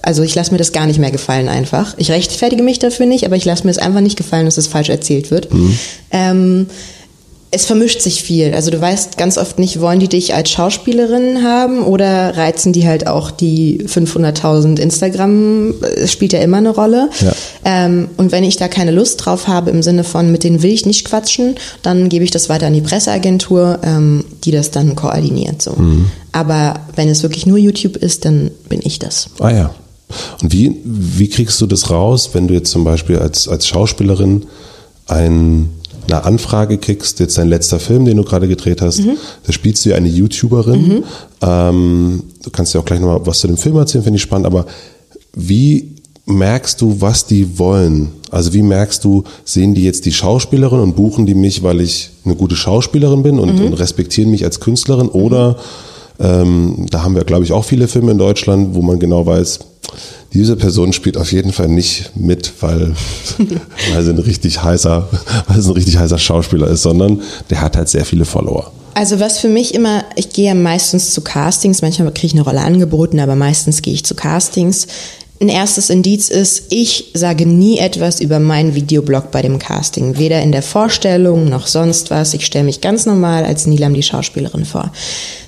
also 0.01 0.23
ich 0.23 0.33
lasse 0.33 0.51
mir 0.51 0.57
das 0.57 0.71
gar 0.71 0.87
nicht 0.87 0.99
mehr 0.99 1.11
gefallen 1.11 1.49
einfach. 1.49 1.93
Ich 1.97 2.09
rechtfertige 2.09 2.63
mich 2.63 2.79
dafür 2.79 3.05
nicht, 3.05 3.25
aber 3.25 3.35
ich 3.35 3.45
lasse 3.45 3.65
mir 3.65 3.71
es 3.71 3.77
einfach 3.77 4.01
nicht 4.01 4.17
gefallen, 4.17 4.45
dass 4.45 4.57
es 4.57 4.65
das 4.65 4.71
falsch 4.71 4.89
erzählt 4.89 5.29
wird. 5.29 5.53
Mhm. 5.53 5.79
Ähm, 6.11 6.67
es 7.51 7.65
vermischt 7.65 8.01
sich 8.01 8.21
viel. 8.21 8.53
Also 8.53 8.69
du 8.69 8.79
weißt 8.79 9.17
ganz 9.17 9.39
oft 9.39 9.57
nicht, 9.57 9.81
wollen 9.81 9.99
die 9.99 10.07
dich 10.07 10.35
als 10.35 10.51
Schauspielerin 10.51 11.43
haben 11.43 11.81
oder 11.83 12.37
reizen 12.37 12.73
die 12.73 12.87
halt 12.87 13.07
auch 13.07 13.31
die 13.31 13.85
500.000 13.87 14.79
Instagram? 14.79 15.73
Es 15.95 16.11
spielt 16.11 16.33
ja 16.33 16.39
immer 16.41 16.57
eine 16.57 16.69
Rolle. 16.69 17.09
Ja. 17.21 17.31
Ähm, 17.65 18.09
und 18.17 18.31
wenn 18.31 18.43
ich 18.43 18.57
da 18.57 18.67
keine 18.67 18.91
Lust 18.91 19.25
drauf 19.25 19.47
habe 19.47 19.71
im 19.71 19.81
Sinne 19.81 20.03
von, 20.03 20.31
mit 20.31 20.43
denen 20.43 20.61
will 20.61 20.71
ich 20.71 20.85
nicht 20.85 21.05
quatschen, 21.05 21.55
dann 21.81 22.07
gebe 22.09 22.23
ich 22.23 22.29
das 22.29 22.49
weiter 22.49 22.67
an 22.67 22.73
die 22.73 22.81
Presseagentur, 22.81 23.79
ähm, 23.81 24.25
die 24.43 24.51
das 24.51 24.69
dann 24.69 24.95
koordiniert. 24.95 25.59
So. 25.63 25.71
Mhm. 25.71 26.11
Aber 26.31 26.75
wenn 26.95 27.09
es 27.09 27.23
wirklich 27.23 27.47
nur 27.47 27.57
YouTube 27.57 27.97
ist, 27.97 28.25
dann 28.25 28.51
bin 28.69 28.81
ich 28.83 28.99
das. 28.99 29.29
Ah 29.39 29.49
ja. 29.49 29.73
Und 30.41 30.53
wie, 30.53 30.79
wie 30.83 31.29
kriegst 31.29 31.59
du 31.61 31.65
das 31.65 31.89
raus, 31.89 32.29
wenn 32.33 32.47
du 32.47 32.53
jetzt 32.53 32.69
zum 32.69 32.83
Beispiel 32.83 33.17
als, 33.17 33.47
als 33.47 33.67
Schauspielerin 33.67 34.45
ein 35.07 35.69
eine 36.11 36.25
Anfrage 36.25 36.77
kriegst, 36.77 37.19
jetzt 37.19 37.37
dein 37.37 37.49
letzter 37.49 37.79
Film, 37.79 38.05
den 38.05 38.17
du 38.17 38.23
gerade 38.23 38.47
gedreht 38.47 38.81
hast, 38.81 38.99
mhm. 38.99 39.17
da 39.45 39.53
spielst 39.53 39.85
du 39.85 39.89
ja 39.89 39.95
eine 39.95 40.09
YouTuberin. 40.09 40.87
Mhm. 40.87 41.03
Ähm, 41.41 42.23
du 42.43 42.49
kannst 42.49 42.73
ja 42.73 42.81
auch 42.81 42.85
gleich 42.85 42.99
nochmal 42.99 43.25
was 43.25 43.39
zu 43.39 43.47
dem 43.47 43.57
Film 43.57 43.75
erzählen, 43.77 44.03
finde 44.03 44.17
ich 44.17 44.23
spannend, 44.23 44.45
aber 44.45 44.65
wie 45.35 45.95
merkst 46.25 46.79
du, 46.81 47.01
was 47.01 47.25
die 47.25 47.57
wollen? 47.57 48.09
Also 48.29 48.53
wie 48.53 48.61
merkst 48.61 49.03
du, 49.03 49.23
sehen 49.43 49.73
die 49.73 49.83
jetzt 49.83 50.05
die 50.05 50.11
Schauspielerin 50.11 50.79
und 50.79 50.95
buchen 50.95 51.25
die 51.25 51.33
mich, 51.33 51.63
weil 51.63 51.81
ich 51.81 52.11
eine 52.23 52.35
gute 52.35 52.55
Schauspielerin 52.55 53.23
bin 53.23 53.39
und, 53.39 53.59
mhm. 53.59 53.67
und 53.67 53.73
respektieren 53.73 54.31
mich 54.31 54.43
als 54.43 54.59
Künstlerin? 54.59 55.09
Oder 55.09 55.57
ähm, 56.19 56.85
da 56.89 57.03
haben 57.03 57.15
wir, 57.15 57.23
glaube 57.23 57.45
ich, 57.45 57.51
auch 57.51 57.65
viele 57.65 57.87
Filme 57.87 58.11
in 58.11 58.17
Deutschland, 58.17 58.75
wo 58.75 58.81
man 58.81 58.99
genau 58.99 59.25
weiß, 59.25 59.59
diese 60.33 60.55
Person 60.55 60.93
spielt 60.93 61.17
auf 61.17 61.31
jeden 61.31 61.51
Fall 61.51 61.67
nicht 61.67 62.11
mit, 62.15 62.53
weil, 62.61 62.93
weil, 63.93 64.03
sie 64.03 64.11
ein 64.11 64.19
richtig 64.19 64.63
heißer, 64.63 65.09
weil 65.47 65.61
sie 65.61 65.69
ein 65.69 65.73
richtig 65.73 65.97
heißer 65.97 66.17
Schauspieler 66.17 66.67
ist, 66.67 66.83
sondern 66.83 67.21
der 67.49 67.61
hat 67.61 67.75
halt 67.75 67.89
sehr 67.89 68.05
viele 68.05 68.25
Follower. 68.25 68.71
Also 68.93 69.19
was 69.19 69.39
für 69.39 69.47
mich 69.47 69.73
immer, 69.73 70.03
ich 70.15 70.29
gehe 70.29 70.53
meistens 70.55 71.13
zu 71.13 71.21
Castings, 71.21 71.81
manchmal 71.81 72.11
kriege 72.11 72.27
ich 72.27 72.33
eine 72.33 72.41
Rolle 72.41 72.61
angeboten, 72.61 73.19
aber 73.19 73.35
meistens 73.35 73.81
gehe 73.81 73.93
ich 73.93 74.03
zu 74.03 74.15
Castings. 74.15 74.87
Ein 75.41 75.47
erstes 75.47 75.89
Indiz 75.89 76.27
ist, 76.29 76.63
ich 76.69 77.11
sage 77.13 77.45
nie 77.45 77.77
etwas 77.77 78.19
über 78.19 78.39
meinen 78.39 78.75
Videoblog 78.75 79.31
bei 79.31 79.41
dem 79.41 79.57
Casting. 79.57 80.17
Weder 80.17 80.41
in 80.41 80.51
der 80.51 80.61
Vorstellung 80.61 81.47
noch 81.47 81.67
sonst 81.67 82.11
was. 82.11 82.33
Ich 82.33 82.45
stelle 82.45 82.65
mich 82.65 82.81
ganz 82.81 83.05
normal 83.05 83.45
als 83.45 83.65
Nilam 83.65 83.93
die 83.93 84.03
Schauspielerin 84.03 84.65
vor. 84.65 84.91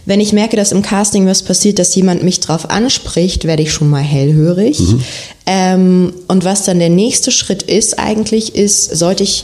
Wenn 0.05 0.21
ich 0.21 0.31
merke, 0.31 0.55
dass 0.55 0.71
im 0.71 0.81
Casting 0.81 1.27
was 1.27 1.43
passiert, 1.43 1.77
dass 1.77 1.93
jemand 1.93 2.23
mich 2.23 2.39
drauf 2.39 2.69
anspricht, 2.69 3.43
werde 3.43 3.63
ich 3.63 3.73
schon 3.73 3.89
mal 3.89 4.01
hellhörig. 4.01 4.79
Mhm. 4.79 5.03
Ähm, 5.45 6.13
und 6.29 6.45
was 6.45 6.63
dann 6.63 6.79
der 6.79 6.89
nächste 6.89 7.29
Schritt 7.31 7.63
ist 7.63 7.99
eigentlich, 7.99 8.55
ist, 8.55 8.95
sollte 8.95 9.23
ich 9.23 9.43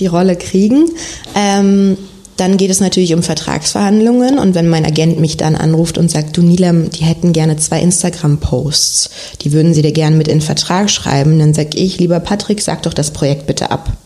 die 0.00 0.08
Rolle 0.08 0.34
kriegen, 0.34 0.90
ähm, 1.36 1.96
dann 2.36 2.56
geht 2.56 2.70
es 2.70 2.80
natürlich 2.80 3.14
um 3.14 3.22
Vertragsverhandlungen 3.22 4.38
und 4.38 4.54
wenn 4.54 4.68
mein 4.68 4.84
Agent 4.84 5.18
mich 5.18 5.36
dann 5.36 5.56
anruft 5.56 5.98
und 5.98 6.10
sagt, 6.10 6.36
du 6.36 6.42
Nilam, 6.42 6.90
die 6.90 7.04
hätten 7.04 7.32
gerne 7.32 7.56
zwei 7.56 7.80
Instagram-Posts, 7.80 9.10
die 9.42 9.52
würden 9.52 9.74
sie 9.74 9.82
dir 9.82 9.92
gerne 9.92 10.16
mit 10.16 10.28
in 10.28 10.38
den 10.38 10.44
Vertrag 10.44 10.90
schreiben, 10.90 11.38
dann 11.38 11.54
sag 11.54 11.74
ich, 11.74 11.98
lieber 11.98 12.20
Patrick, 12.20 12.60
sag 12.60 12.82
doch 12.82 12.94
das 12.94 13.10
Projekt 13.10 13.46
bitte 13.46 13.70
ab. 13.70 13.96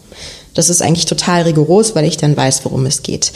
Das 0.55 0.69
ist 0.69 0.83
eigentlich 0.83 1.07
total 1.07 1.43
rigoros, 1.43 1.95
weil 1.95 2.05
ich 2.05 2.17
dann 2.17 2.37
weiß, 2.37 2.65
worum 2.65 2.85
es 2.87 3.03
geht. 3.03 3.33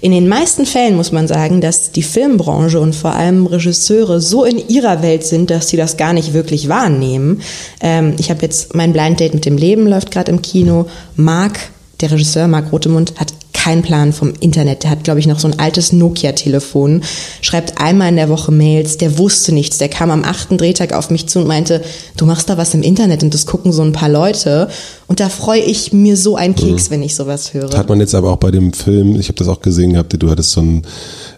In 0.00 0.10
den 0.10 0.28
meisten 0.28 0.66
Fällen 0.66 0.96
muss 0.96 1.12
man 1.12 1.28
sagen, 1.28 1.60
dass 1.60 1.92
die 1.92 2.02
Filmbranche 2.02 2.80
und 2.80 2.94
vor 2.94 3.14
allem 3.14 3.46
Regisseure 3.46 4.20
so 4.20 4.44
in 4.44 4.68
ihrer 4.68 5.02
Welt 5.02 5.24
sind, 5.24 5.50
dass 5.50 5.68
sie 5.68 5.76
das 5.76 5.96
gar 5.96 6.12
nicht 6.12 6.32
wirklich 6.32 6.68
wahrnehmen. 6.68 7.42
Ähm, 7.80 8.14
ich 8.18 8.30
habe 8.30 8.42
jetzt 8.42 8.74
mein 8.74 8.92
Blind 8.92 9.20
Date 9.20 9.34
mit 9.34 9.46
dem 9.46 9.56
Leben 9.56 9.86
läuft 9.86 10.10
gerade 10.10 10.32
im 10.32 10.42
Kino. 10.42 10.86
Marc, 11.14 11.70
der 12.00 12.10
Regisseur 12.10 12.48
Marc 12.48 12.72
Rotemund, 12.72 13.14
hat 13.18 13.32
keinen 13.66 13.82
Plan 13.82 14.12
vom 14.12 14.32
Internet. 14.38 14.84
Der 14.84 14.90
hat, 14.90 15.02
glaube 15.02 15.18
ich, 15.18 15.26
noch 15.26 15.40
so 15.40 15.48
ein 15.48 15.58
altes 15.58 15.92
Nokia-Telefon, 15.92 17.02
schreibt 17.40 17.80
einmal 17.80 18.10
in 18.10 18.16
der 18.16 18.28
Woche 18.28 18.52
Mails, 18.52 18.96
der 18.96 19.18
wusste 19.18 19.52
nichts. 19.52 19.78
Der 19.78 19.88
kam 19.88 20.12
am 20.12 20.22
achten 20.22 20.56
Drehtag 20.56 20.92
auf 20.92 21.10
mich 21.10 21.26
zu 21.26 21.40
und 21.40 21.48
meinte, 21.48 21.82
du 22.16 22.26
machst 22.26 22.48
da 22.48 22.56
was 22.58 22.74
im 22.74 22.82
Internet 22.82 23.24
und 23.24 23.34
das 23.34 23.44
gucken 23.44 23.72
so 23.72 23.82
ein 23.82 23.90
paar 23.90 24.08
Leute. 24.08 24.68
Und 25.08 25.18
da 25.18 25.28
freue 25.28 25.60
ich 25.60 25.92
mir 25.92 26.16
so 26.16 26.36
einen 26.36 26.54
Keks, 26.54 26.88
mhm. 26.88 26.94
wenn 26.94 27.02
ich 27.02 27.16
sowas 27.16 27.54
höre. 27.54 27.76
Hat 27.76 27.88
man 27.88 27.98
jetzt 27.98 28.14
aber 28.14 28.30
auch 28.30 28.36
bei 28.36 28.52
dem 28.52 28.72
Film, 28.72 29.18
ich 29.18 29.26
habe 29.26 29.38
das 29.38 29.48
auch 29.48 29.60
gesehen 29.60 29.94
gehabt, 29.94 30.14
du 30.16 30.30
hattest 30.30 30.52
so 30.52 30.60
ein 30.60 30.82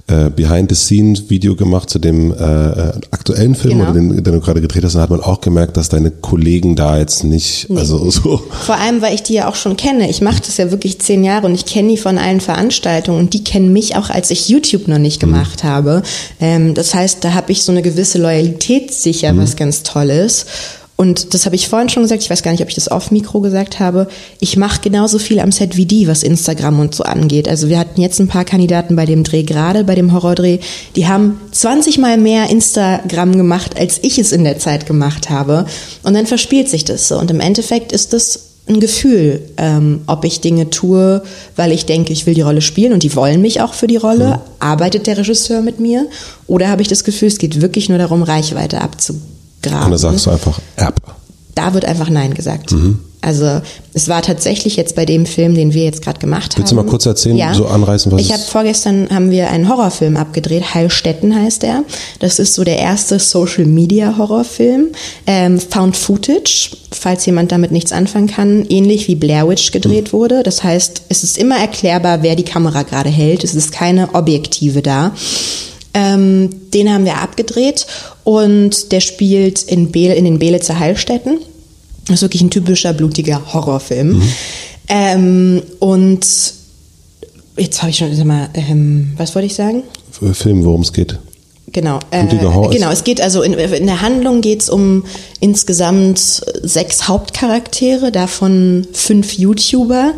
äh, 0.08 0.30
Behind-the-Scenes-Video 0.30 1.54
gemacht 1.54 1.90
zu 1.90 1.98
dem 1.98 2.32
äh, 2.32 2.34
äh 2.34 2.92
aktuellen 3.10 3.54
Film, 3.54 3.78
genau. 3.78 3.92
den, 3.92 4.22
den, 4.22 4.24
du 4.24 4.40
gerade 4.40 4.60
gedreht 4.60 4.84
hast. 4.84 4.94
Und 4.94 5.02
hat 5.02 5.10
man 5.10 5.20
auch 5.20 5.40
gemerkt, 5.40 5.76
dass 5.76 5.88
deine 5.88 6.10
Kollegen 6.10 6.76
da 6.76 6.98
jetzt 6.98 7.24
nicht, 7.24 7.68
nee. 7.68 7.78
also 7.78 8.10
so. 8.10 8.42
Vor 8.66 8.76
allem, 8.76 9.02
weil 9.02 9.14
ich 9.14 9.22
die 9.22 9.34
ja 9.34 9.48
auch 9.48 9.54
schon 9.54 9.76
kenne. 9.76 10.08
Ich 10.08 10.20
mache 10.20 10.40
das 10.40 10.56
ja 10.56 10.70
wirklich 10.70 10.98
zehn 10.98 11.24
Jahre 11.24 11.46
und 11.46 11.54
ich 11.54 11.66
kenne 11.66 11.90
die 11.90 11.96
von 11.96 12.18
allen 12.18 12.40
Veranstaltungen 12.40 13.18
und 13.20 13.34
die 13.34 13.44
kennen 13.44 13.72
mich 13.72 13.96
auch, 13.96 14.10
als 14.10 14.30
ich 14.30 14.48
YouTube 14.48 14.88
noch 14.88 14.98
nicht 14.98 15.20
gemacht 15.20 15.62
mhm. 15.64 15.68
habe. 15.68 16.02
Ähm, 16.40 16.74
das 16.74 16.94
heißt, 16.94 17.22
da 17.22 17.34
habe 17.34 17.52
ich 17.52 17.62
so 17.62 17.72
eine 17.72 17.82
gewisse 17.82 18.18
Loyalität 18.18 18.92
sicher, 18.92 19.32
mhm. 19.32 19.38
was 19.38 19.56
ganz 19.56 19.82
toll 19.82 20.10
ist. 20.10 20.46
Und 21.00 21.32
das 21.32 21.46
habe 21.46 21.54
ich 21.54 21.68
vorhin 21.68 21.88
schon 21.88 22.02
gesagt, 22.02 22.24
ich 22.24 22.28
weiß 22.28 22.42
gar 22.42 22.50
nicht, 22.50 22.60
ob 22.60 22.68
ich 22.68 22.74
das 22.74 22.88
auf 22.88 23.12
Mikro 23.12 23.40
gesagt 23.40 23.78
habe. 23.78 24.08
Ich 24.40 24.56
mache 24.56 24.80
genauso 24.80 25.20
viel 25.20 25.38
am 25.38 25.52
Set 25.52 25.76
wie 25.76 25.86
die, 25.86 26.08
was 26.08 26.24
Instagram 26.24 26.80
und 26.80 26.92
so 26.92 27.04
angeht. 27.04 27.48
Also 27.48 27.68
wir 27.68 27.78
hatten 27.78 28.00
jetzt 28.00 28.18
ein 28.18 28.26
paar 28.26 28.44
Kandidaten 28.44 28.96
bei 28.96 29.06
dem 29.06 29.22
Dreh, 29.22 29.44
gerade 29.44 29.84
bei 29.84 29.94
dem 29.94 30.12
Horrordreh, 30.12 30.58
die 30.96 31.06
haben 31.06 31.40
20 31.52 31.98
mal 31.98 32.18
mehr 32.18 32.50
Instagram 32.50 33.36
gemacht, 33.36 33.78
als 33.78 34.00
ich 34.02 34.18
es 34.18 34.32
in 34.32 34.42
der 34.42 34.58
Zeit 34.58 34.86
gemacht 34.86 35.30
habe. 35.30 35.66
Und 36.02 36.14
dann 36.14 36.26
verspielt 36.26 36.68
sich 36.68 36.84
das 36.84 37.06
so. 37.06 37.16
Und 37.16 37.30
im 37.30 37.38
Endeffekt 37.38 37.92
ist 37.92 38.12
das 38.12 38.40
ein 38.68 38.80
Gefühl, 38.80 39.42
ähm, 39.56 40.00
ob 40.08 40.24
ich 40.24 40.40
Dinge 40.40 40.68
tue, 40.70 41.22
weil 41.54 41.70
ich 41.70 41.86
denke, 41.86 42.12
ich 42.12 42.26
will 42.26 42.34
die 42.34 42.42
Rolle 42.42 42.60
spielen 42.60 42.92
und 42.92 43.04
die 43.04 43.14
wollen 43.14 43.40
mich 43.40 43.60
auch 43.60 43.74
für 43.74 43.86
die 43.86 43.96
Rolle. 43.96 44.28
Mhm. 44.30 44.40
Arbeitet 44.58 45.06
der 45.06 45.16
Regisseur 45.16 45.62
mit 45.62 45.78
mir? 45.78 46.08
Oder 46.48 46.66
habe 46.66 46.82
ich 46.82 46.88
das 46.88 47.04
Gefühl, 47.04 47.28
es 47.28 47.38
geht 47.38 47.60
wirklich 47.60 47.88
nur 47.88 47.98
darum, 47.98 48.24
Reichweite 48.24 48.80
abzubauen? 48.80 49.37
Graben. 49.62 49.86
Und 49.86 49.92
da 49.92 49.98
sagst 49.98 50.26
du 50.26 50.30
einfach 50.30 50.58
App. 50.76 51.00
Da 51.54 51.74
wird 51.74 51.84
einfach 51.84 52.08
Nein 52.08 52.34
gesagt. 52.34 52.72
Mhm. 52.72 53.00
Also 53.20 53.60
es 53.94 54.08
war 54.08 54.22
tatsächlich 54.22 54.76
jetzt 54.76 54.94
bei 54.94 55.04
dem 55.04 55.26
Film, 55.26 55.54
den 55.54 55.74
wir 55.74 55.82
jetzt 55.82 56.02
gerade 56.02 56.20
gemacht 56.20 56.52
haben. 56.52 56.58
Willst 56.58 56.70
du 56.70 56.76
mal 56.76 56.86
kurz 56.86 57.04
erzählen, 57.04 57.36
ja. 57.36 57.52
so 57.52 57.66
anreißen, 57.66 58.12
was 58.12 58.20
Ich 58.20 58.32
habe 58.32 58.42
vorgestern 58.42 59.08
haben 59.10 59.30
wir 59.30 59.50
einen 59.50 59.68
Horrorfilm 59.68 60.16
abgedreht, 60.16 60.74
Heilstätten 60.74 61.34
heißt 61.34 61.64
er. 61.64 61.82
Das 62.20 62.38
ist 62.38 62.54
so 62.54 62.62
der 62.62 62.78
erste 62.78 63.18
Social 63.18 63.66
Media 63.66 64.16
Horrorfilm, 64.16 64.88
ähm, 65.26 65.58
Found 65.58 65.96
Footage, 65.96 66.70
falls 66.92 67.26
jemand 67.26 67.50
damit 67.50 67.72
nichts 67.72 67.90
anfangen 67.90 68.28
kann, 68.28 68.64
ähnlich 68.68 69.08
wie 69.08 69.16
Blair 69.16 69.48
Witch 69.48 69.72
gedreht 69.72 70.08
mhm. 70.08 70.12
wurde. 70.12 70.42
Das 70.44 70.62
heißt, 70.62 71.02
es 71.08 71.24
ist 71.24 71.38
immer 71.38 71.58
erklärbar, 71.58 72.22
wer 72.22 72.36
die 72.36 72.44
Kamera 72.44 72.84
gerade 72.84 73.10
hält. 73.10 73.42
Es 73.42 73.54
ist 73.54 73.72
keine 73.72 74.14
Objektive 74.14 74.80
da. 74.80 75.12
Ähm, 75.98 76.70
den 76.72 76.92
haben 76.92 77.04
wir 77.04 77.16
abgedreht 77.16 77.86
und 78.22 78.92
der 78.92 79.00
spielt 79.00 79.62
in, 79.62 79.90
Be 79.90 80.06
in 80.06 80.24
den 80.24 80.38
Belitzer 80.38 80.78
Heilstätten. 80.78 81.38
Das 82.06 82.16
ist 82.16 82.22
wirklich 82.22 82.42
ein 82.42 82.50
typischer 82.50 82.92
blutiger 82.92 83.52
Horrorfilm. 83.52 84.12
Mhm. 84.12 84.32
Ähm, 84.88 85.62
und 85.80 86.26
jetzt 87.56 87.82
habe 87.82 87.90
ich 87.90 87.98
schon, 87.98 88.26
mal, 88.26 88.48
ähm, 88.54 89.12
was 89.16 89.34
wollte 89.34 89.46
ich 89.46 89.54
sagen? 89.54 89.82
Film, 90.32 90.64
worum 90.64 90.82
es 90.82 90.92
geht. 90.92 91.18
Genau, 91.72 91.98
äh, 92.10 92.26
genau. 92.26 92.90
Es 92.90 93.04
geht 93.04 93.20
also 93.20 93.42
in, 93.42 93.52
in 93.52 93.86
der 93.86 94.00
Handlung 94.00 94.40
geht 94.40 94.62
es 94.62 94.70
um 94.70 95.04
insgesamt 95.40 96.18
sechs 96.62 97.08
Hauptcharaktere, 97.08 98.10
davon 98.10 98.86
fünf 98.92 99.34
YouTuber, 99.34 100.12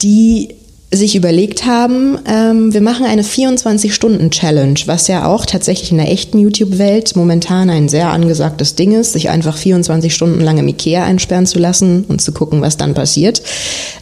die 0.00 0.54
sich 0.96 1.16
überlegt 1.16 1.66
haben, 1.66 2.18
ähm, 2.26 2.72
wir 2.72 2.80
machen 2.80 3.06
eine 3.06 3.22
24-Stunden-Challenge, 3.22 4.80
was 4.86 5.08
ja 5.08 5.26
auch 5.26 5.46
tatsächlich 5.46 5.90
in 5.90 5.98
der 5.98 6.10
echten 6.10 6.38
YouTube-Welt 6.38 7.16
momentan 7.16 7.70
ein 7.70 7.88
sehr 7.88 8.08
angesagtes 8.10 8.74
Ding 8.74 8.92
ist, 8.92 9.12
sich 9.12 9.30
einfach 9.30 9.56
24 9.56 10.14
Stunden 10.14 10.40
lang 10.40 10.58
im 10.58 10.68
Ikea 10.68 11.04
einsperren 11.04 11.46
zu 11.46 11.58
lassen 11.58 12.04
und 12.08 12.20
zu 12.20 12.32
gucken, 12.32 12.60
was 12.60 12.76
dann 12.76 12.94
passiert. 12.94 13.42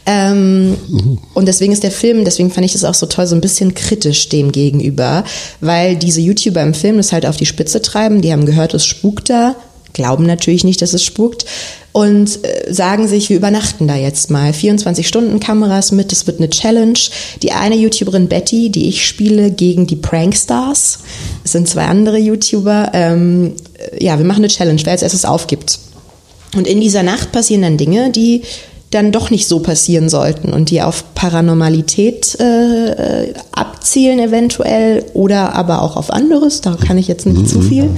Ähm, 0.06 0.70
mhm. 0.70 1.18
Und 1.34 1.46
deswegen 1.46 1.72
ist 1.72 1.82
der 1.82 1.90
Film, 1.90 2.24
deswegen 2.24 2.50
fand 2.50 2.66
ich 2.66 2.72
das 2.72 2.84
auch 2.84 2.94
so 2.94 3.06
toll, 3.06 3.26
so 3.26 3.34
ein 3.34 3.40
bisschen 3.40 3.74
kritisch 3.74 4.28
dem 4.28 4.52
gegenüber, 4.52 5.24
weil 5.60 5.96
diese 5.96 6.20
YouTuber 6.20 6.62
im 6.62 6.74
Film 6.74 6.96
das 6.96 7.12
halt 7.12 7.26
auf 7.26 7.36
die 7.36 7.46
Spitze 7.46 7.82
treiben, 7.82 8.22
die 8.22 8.32
haben 8.32 8.46
gehört, 8.46 8.74
es 8.74 8.86
spukt 8.86 9.30
da, 9.30 9.56
glauben 9.92 10.26
natürlich 10.26 10.64
nicht, 10.64 10.82
dass 10.82 10.94
es 10.94 11.04
spukt 11.04 11.44
und 11.92 12.42
äh, 12.44 12.72
sagen 12.72 13.06
sich, 13.06 13.28
wir 13.28 13.36
übernachten 13.36 13.86
da 13.86 13.96
jetzt 13.96 14.30
mal. 14.30 14.52
24 14.52 15.06
Stunden 15.06 15.40
Kameras 15.40 15.92
mit, 15.92 16.10
es 16.12 16.26
wird 16.26 16.38
eine 16.38 16.48
Challenge. 16.48 16.98
Die 17.42 17.52
eine 17.52 17.76
YouTuberin 17.76 18.28
Betty, 18.28 18.70
die 18.70 18.88
ich 18.88 19.06
spiele, 19.06 19.50
gegen 19.50 19.86
die 19.86 19.96
Prankstars. 19.96 21.00
Es 21.44 21.52
sind 21.52 21.68
zwei 21.68 21.84
andere 21.84 22.16
YouTuber. 22.16 22.90
Ähm, 22.94 23.52
äh, 23.92 24.02
ja, 24.02 24.18
wir 24.18 24.24
machen 24.24 24.40
eine 24.40 24.48
Challenge, 24.48 24.80
wer 24.84 24.92
als 24.92 25.02
erstes 25.02 25.26
aufgibt. 25.26 25.78
Und 26.56 26.66
in 26.66 26.80
dieser 26.80 27.02
Nacht 27.02 27.30
passieren 27.30 27.62
dann 27.62 27.76
Dinge, 27.76 28.10
die 28.10 28.42
dann 28.90 29.12
doch 29.12 29.30
nicht 29.30 29.46
so 29.46 29.60
passieren 29.60 30.10
sollten 30.10 30.52
und 30.52 30.68
die 30.68 30.82
auf 30.82 31.14
Paranormalität 31.14 32.36
äh, 32.40 33.24
äh 33.24 33.34
abzielen 33.52 34.18
eventuell 34.18 35.04
oder 35.14 35.54
aber 35.54 35.80
auch 35.82 35.96
auf 35.96 36.10
anderes. 36.10 36.60
Da 36.60 36.76
kann 36.76 36.98
ich 36.98 37.08
jetzt 37.08 37.26
nicht 37.26 37.38
mhm. 37.38 37.46
zu 37.46 37.60
viel. 37.62 37.90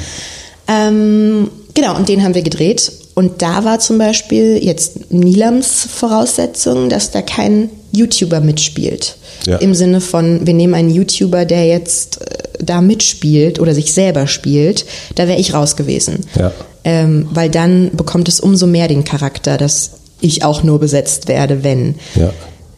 Ähm, 0.68 1.50
genau, 1.74 1.96
und 1.96 2.08
den 2.08 2.22
haben 2.22 2.34
wir 2.34 2.42
gedreht 2.42 2.92
und 3.14 3.42
da 3.42 3.64
war 3.64 3.78
zum 3.78 3.98
Beispiel 3.98 4.58
jetzt 4.62 5.12
Nilams 5.12 5.86
Voraussetzung, 5.88 6.88
dass 6.88 7.12
da 7.12 7.22
kein 7.22 7.70
YouTuber 7.92 8.40
mitspielt. 8.40 9.16
Ja. 9.46 9.58
Im 9.58 9.74
Sinne 9.74 10.00
von, 10.00 10.46
wir 10.46 10.54
nehmen 10.54 10.74
einen 10.74 10.90
YouTuber, 10.90 11.44
der 11.44 11.66
jetzt 11.66 12.20
äh, 12.22 12.64
da 12.64 12.80
mitspielt 12.80 13.60
oder 13.60 13.74
sich 13.74 13.92
selber 13.92 14.26
spielt, 14.26 14.84
da 15.14 15.28
wäre 15.28 15.38
ich 15.38 15.54
raus 15.54 15.76
gewesen. 15.76 16.20
Ja. 16.34 16.52
Ähm, 16.82 17.28
weil 17.32 17.50
dann 17.50 17.90
bekommt 17.92 18.28
es 18.28 18.40
umso 18.40 18.66
mehr 18.66 18.88
den 18.88 19.04
Charakter, 19.04 19.56
dass 19.56 19.92
ich 20.20 20.44
auch 20.44 20.62
nur 20.62 20.80
besetzt 20.80 21.28
werde, 21.28 21.62
wenn. 21.62 21.94
Ja. 22.16 22.32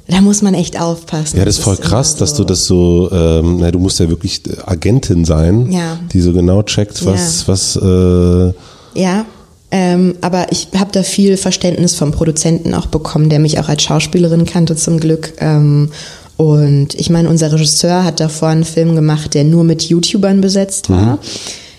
Da 0.09 0.21
muss 0.21 0.43
man 0.43 0.55
echt 0.55 0.81
aufpassen. 0.81 1.39
Ja, 1.39 1.45
das 1.45 1.59
ist 1.59 1.65
voll 1.65 1.77
krass, 1.79 2.13
so. 2.13 2.19
dass 2.19 2.35
du 2.35 2.45
das 2.45 2.67
so, 2.67 3.11
ähm, 3.11 3.59
na, 3.59 3.71
du 3.71 3.79
musst 3.79 3.99
ja 3.99 4.09
wirklich 4.09 4.43
Agentin 4.65 5.25
sein, 5.25 5.73
ja. 5.73 5.99
die 6.13 6.21
so 6.21 6.33
genau 6.33 6.63
checkt, 6.63 7.05
was, 7.05 7.41
ja. 7.41 7.49
was, 7.49 7.77
äh, 7.77 9.01
ja, 9.01 9.27
ähm, 9.71 10.15
aber 10.21 10.53
ich 10.53 10.69
habe 10.77 10.93
da 10.93 11.03
viel 11.03 11.37
Verständnis 11.37 11.95
vom 11.95 12.13
Produzenten 12.13 12.75
auch 12.75 12.87
bekommen, 12.87 13.29
der 13.29 13.41
mich 13.41 13.59
auch 13.59 13.69
als 13.69 13.83
Schauspielerin 13.83 14.45
kannte 14.45 14.77
zum 14.77 15.01
Glück. 15.01 15.33
Ähm, 15.41 15.91
und 16.37 16.95
ich 16.95 17.11
meine, 17.11 17.29
unser 17.29 17.53
Regisseur 17.53 18.05
hat 18.05 18.21
davor 18.21 18.49
einen 18.49 18.65
Film 18.65 18.95
gemacht, 18.95 19.35
der 19.35 19.45
nur 19.45 19.65
mit 19.65 19.83
YouTubern 19.83 20.41
besetzt 20.41 20.91
war. 20.91 21.15
Mhm. 21.15 21.19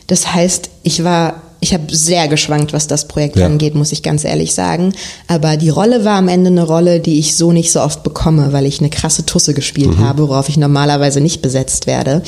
Das 0.07 0.33
heißt, 0.33 0.69
ich 0.83 1.03
war, 1.03 1.41
ich 1.59 1.73
habe 1.73 1.83
sehr 1.95 2.27
geschwankt, 2.27 2.73
was 2.73 2.87
das 2.87 3.07
Projekt 3.07 3.37
ja. 3.37 3.45
angeht, 3.45 3.75
muss 3.75 3.91
ich 3.91 4.03
ganz 4.03 4.23
ehrlich 4.23 4.53
sagen. 4.53 4.93
Aber 5.27 5.57
die 5.57 5.69
Rolle 5.69 6.05
war 6.05 6.17
am 6.17 6.27
Ende 6.27 6.49
eine 6.49 6.63
Rolle, 6.63 6.99
die 6.99 7.19
ich 7.19 7.35
so 7.35 7.51
nicht 7.51 7.71
so 7.71 7.81
oft 7.81 8.03
bekomme, 8.03 8.51
weil 8.51 8.65
ich 8.65 8.79
eine 8.79 8.89
krasse 8.89 9.25
Tusse 9.25 9.53
gespielt 9.53 9.97
mhm. 9.97 9.99
habe, 9.99 10.27
worauf 10.27 10.49
ich 10.49 10.57
normalerweise 10.57 11.21
nicht 11.21 11.41
besetzt 11.41 11.87
werde. 11.87 12.23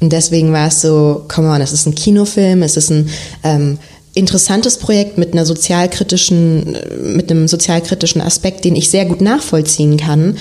Und 0.00 0.12
deswegen 0.12 0.52
war 0.52 0.68
es 0.68 0.82
so, 0.82 1.24
come 1.28 1.48
on, 1.48 1.60
es 1.60 1.72
ist 1.72 1.86
ein 1.86 1.94
Kinofilm, 1.94 2.62
es 2.62 2.76
ist 2.76 2.90
ein 2.90 3.08
ähm, 3.42 3.78
interessantes 4.16 4.78
Projekt 4.78 5.18
mit 5.18 5.32
einer 5.32 5.44
sozialkritischen, 5.44 6.76
mit 7.02 7.30
einem 7.30 7.46
sozialkritischen 7.46 8.20
Aspekt, 8.22 8.64
den 8.64 8.74
ich 8.74 8.90
sehr 8.90 9.04
gut 9.04 9.20
nachvollziehen 9.20 9.98
kann. 9.98 10.36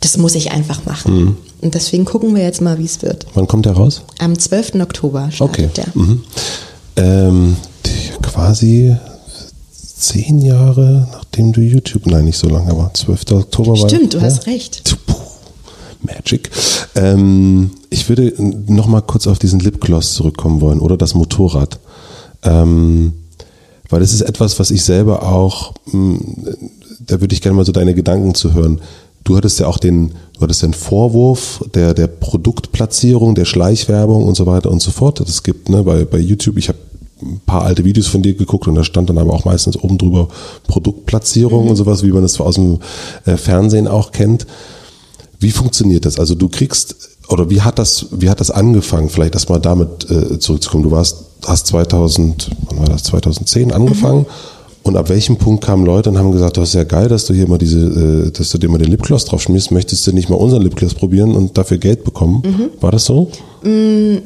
Das 0.00 0.16
muss 0.16 0.34
ich 0.34 0.50
einfach 0.50 0.84
machen. 0.84 1.14
Mhm. 1.14 1.36
Und 1.60 1.74
deswegen 1.74 2.04
gucken 2.04 2.34
wir 2.34 2.42
jetzt 2.42 2.60
mal, 2.60 2.78
wie 2.78 2.84
es 2.84 3.02
wird. 3.02 3.26
Wann 3.34 3.46
kommt 3.46 3.66
der 3.66 3.72
raus? 3.72 4.02
Am 4.18 4.38
12. 4.38 4.76
Oktober 4.80 5.30
startet 5.30 5.70
okay. 5.70 5.82
der. 5.94 6.02
Mhm. 6.02 6.22
Ähm, 6.96 7.56
quasi 8.22 8.96
zehn 9.72 10.40
Jahre, 10.40 11.06
nachdem 11.12 11.52
du 11.52 11.60
YouTube, 11.60 12.06
nein, 12.06 12.24
nicht 12.24 12.38
so 12.38 12.48
lange, 12.48 12.70
aber 12.70 12.90
12. 12.92 13.32
Oktober 13.32 13.78
war. 13.78 13.88
Stimmt, 13.88 14.14
du 14.14 14.18
ja. 14.18 14.24
hast 14.24 14.46
recht. 14.46 14.96
Magic. 16.02 16.50
Ähm, 16.94 17.70
ich 17.90 18.08
würde 18.08 18.32
noch 18.38 18.86
mal 18.86 19.02
kurz 19.02 19.26
auf 19.26 19.38
diesen 19.38 19.60
Lipgloss 19.60 20.14
zurückkommen 20.14 20.60
wollen 20.62 20.80
oder 20.80 20.96
das 20.96 21.14
Motorrad. 21.14 21.78
Ähm, 22.42 23.12
weil 23.88 24.02
es 24.02 24.12
ist 24.12 24.22
etwas, 24.22 24.58
was 24.58 24.70
ich 24.70 24.84
selber 24.84 25.24
auch, 25.24 25.74
hm, 25.90 26.20
da 27.00 27.20
würde 27.20 27.34
ich 27.34 27.42
gerne 27.42 27.56
mal 27.56 27.66
so 27.66 27.72
deine 27.72 27.94
Gedanken 27.94 28.34
zu 28.34 28.54
hören. 28.54 28.80
Du 29.24 29.36
hattest 29.36 29.60
ja 29.60 29.66
auch 29.66 29.78
den, 29.78 30.12
du 30.34 30.40
hattest 30.40 30.62
den 30.62 30.72
Vorwurf 30.72 31.64
der, 31.74 31.92
der 31.92 32.06
Produktplatzierung, 32.06 33.34
der 33.34 33.44
Schleichwerbung 33.44 34.24
und 34.26 34.36
so 34.36 34.46
weiter 34.46 34.70
und 34.70 34.80
so 34.80 34.90
fort. 34.90 35.20
Das 35.20 35.42
gibt, 35.42 35.68
ne, 35.68 35.82
bei, 35.82 36.04
bei 36.04 36.18
YouTube, 36.18 36.56
ich 36.56 36.68
habe 36.68 36.78
ein 37.22 37.40
paar 37.44 37.62
alte 37.62 37.84
Videos 37.84 38.06
von 38.06 38.22
dir 38.22 38.34
geguckt 38.34 38.66
und 38.66 38.76
da 38.76 38.84
stand 38.84 39.10
dann 39.10 39.18
aber 39.18 39.34
auch 39.34 39.44
meistens 39.44 39.76
oben 39.76 39.98
drüber 39.98 40.28
Produktplatzierung 40.66 41.64
mhm. 41.64 41.70
und 41.70 41.76
sowas, 41.76 42.02
wie 42.02 42.12
man 42.12 42.22
das 42.22 42.40
aus 42.40 42.54
dem 42.54 42.78
äh, 43.26 43.36
Fernsehen 43.36 43.88
auch 43.88 44.12
kennt. 44.12 44.46
Wie 45.38 45.50
funktioniert 45.50 46.06
das? 46.06 46.18
Also 46.18 46.34
du 46.34 46.48
kriegst, 46.48 47.18
oder 47.28 47.50
wie 47.50 47.60
hat 47.60 47.78
das, 47.78 48.06
wie 48.12 48.30
hat 48.30 48.40
das 48.40 48.50
angefangen? 48.50 49.10
Vielleicht 49.10 49.34
erstmal 49.34 49.60
damit 49.60 50.10
äh, 50.10 50.38
zurückzukommen. 50.38 50.84
Du 50.84 50.90
warst 50.90 51.29
hast 51.46 51.66
2000, 51.68 52.50
wann 52.66 52.78
war 52.78 52.86
das, 52.86 53.04
2010 53.04 53.72
angefangen. 53.72 54.20
Mhm. 54.20 54.26
Und 54.82 54.96
ab 54.96 55.10
welchem 55.10 55.36
Punkt 55.36 55.62
kamen 55.62 55.84
Leute 55.84 56.08
und 56.08 56.18
haben 56.18 56.32
gesagt, 56.32 56.56
das 56.56 56.70
ist 56.70 56.74
ja 56.74 56.84
geil, 56.84 57.08
dass 57.08 57.26
du 57.26 57.34
hier 57.34 57.46
mal 57.46 57.58
diese, 57.58 57.80
äh, 58.28 58.30
dass 58.30 58.48
du 58.48 58.56
dir 58.56 58.70
mal 58.70 58.78
den 58.78 58.90
Lipgloss 58.90 59.26
drauf 59.26 59.42
schmierst. 59.42 59.72
Möchtest 59.72 60.06
du 60.06 60.12
nicht 60.12 60.30
mal 60.30 60.36
unseren 60.36 60.62
Lipgloss 60.62 60.94
probieren 60.94 61.36
und 61.36 61.58
dafür 61.58 61.76
Geld 61.76 62.02
bekommen? 62.02 62.42
Mhm. 62.44 62.70
War 62.80 62.90
das 62.90 63.04
so? 63.04 63.30
Mm, 63.62 64.16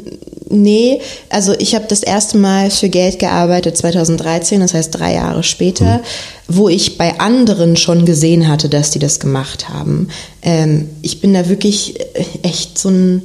nee, 0.50 1.00
also 1.28 1.54
ich 1.58 1.74
habe 1.74 1.86
das 1.88 2.04
erste 2.04 2.38
Mal 2.38 2.70
für 2.70 2.88
Geld 2.88 3.18
gearbeitet 3.18 3.76
2013, 3.76 4.60
das 4.60 4.74
heißt 4.74 4.96
drei 4.96 5.14
Jahre 5.14 5.42
später, 5.42 5.98
mhm. 5.98 6.00
wo 6.46 6.68
ich 6.68 6.98
bei 6.98 7.18
anderen 7.18 7.76
schon 7.76 8.04
gesehen 8.04 8.46
hatte, 8.46 8.68
dass 8.68 8.92
die 8.92 9.00
das 9.00 9.18
gemacht 9.18 9.68
haben. 9.68 10.08
Ähm, 10.40 10.88
ich 11.02 11.20
bin 11.20 11.34
da 11.34 11.48
wirklich 11.48 11.96
echt 12.42 12.78
so 12.78 12.90
ein 12.90 13.22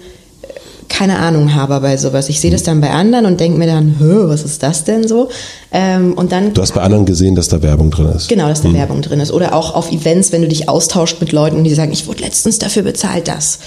keine 0.90 1.20
Ahnung 1.20 1.56
habe 1.56 1.80
bei 1.80 1.96
sowas. 1.98 2.30
Ich 2.30 2.40
sehe 2.40 2.52
das 2.52 2.64
dann 2.64 2.82
bei 2.82 2.90
anderen 2.90 3.26
und 3.26 3.40
denke 3.40 3.58
mir 3.58 3.68
dann, 3.68 3.96
was 4.00 4.44
ist 4.44 4.64
das 4.64 4.84
denn 4.84 5.08
so? 5.08 5.30
Ähm, 5.72 6.14
und 6.14 6.32
dann 6.32 6.54
Du 6.54 6.62
hast 6.62 6.74
bei 6.74 6.82
anderen 6.82 7.06
gesehen, 7.06 7.36
dass 7.36 7.48
da 7.48 7.62
Werbung 7.62 7.92
drin 7.92 8.08
ist. 8.08 8.28
Genau, 8.28 8.48
dass 8.50 8.62
da 8.62 8.74
Werbung 8.74 9.02
drin 9.02 9.20
ist. 9.20 9.32
Oder 9.32 9.54
auch 9.54 9.76
auf 9.76 9.92
Events, 9.92 10.32
wenn 10.32 10.42
du 10.42 10.48
dich 10.48 10.68
austauscht 10.68 11.22
mit 11.22 11.32
Leuten 11.32 11.58
und 11.58 11.64
die 11.64 11.74
sagen, 11.74 11.92
ich 11.92 12.08
wurde 12.08 12.24
letztens 12.24 12.58
dafür 12.58 12.84
bezahlt, 12.84 13.28
das. 13.28 13.60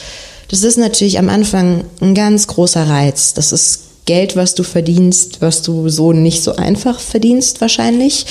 Das 0.48 0.62
ist 0.64 0.76
natürlich 0.76 1.18
am 1.18 1.28
Anfang 1.30 1.84
ein 2.00 2.14
ganz 2.14 2.46
großer 2.46 2.86
Reiz. 2.86 3.32
Das 3.32 3.52
ist 3.52 3.84
Geld, 4.04 4.34
was 4.34 4.54
du 4.54 4.64
verdienst, 4.64 5.40
was 5.40 5.62
du 5.62 5.88
so 5.88 6.12
nicht 6.12 6.42
so 6.42 6.56
einfach 6.56 6.98
verdienst 6.98 7.60
wahrscheinlich. 7.60 8.26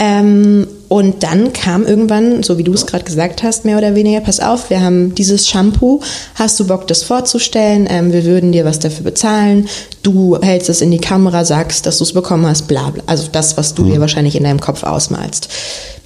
Ähm, 0.00 0.66
und 0.88 1.22
dann 1.22 1.52
kam 1.52 1.86
irgendwann, 1.86 2.42
so 2.42 2.58
wie 2.58 2.64
du 2.64 2.72
es 2.72 2.86
gerade 2.86 3.04
gesagt 3.04 3.44
hast, 3.44 3.64
mehr 3.64 3.78
oder 3.78 3.94
weniger, 3.94 4.20
pass 4.20 4.40
auf, 4.40 4.68
wir 4.68 4.80
haben 4.80 5.14
dieses 5.14 5.48
Shampoo, 5.48 6.00
hast 6.34 6.58
du 6.58 6.66
Bock, 6.66 6.88
das 6.88 7.04
vorzustellen? 7.04 7.86
Ähm, 7.88 8.12
wir 8.12 8.24
würden 8.24 8.50
dir 8.50 8.64
was 8.64 8.80
dafür 8.80 9.04
bezahlen. 9.04 9.68
Du 10.02 10.38
hältst 10.42 10.68
es 10.68 10.80
in 10.80 10.90
die 10.90 10.98
Kamera, 10.98 11.44
sagst, 11.44 11.86
dass 11.86 11.98
du 11.98 12.04
es 12.04 12.12
bekommen 12.12 12.44
hast, 12.46 12.66
bla 12.66 12.90
bla. 12.90 13.04
Also 13.06 13.28
das, 13.30 13.56
was 13.56 13.74
du 13.74 13.84
dir 13.84 14.00
wahrscheinlich 14.00 14.34
in 14.34 14.42
deinem 14.42 14.60
Kopf 14.60 14.82
ausmalst. 14.82 15.48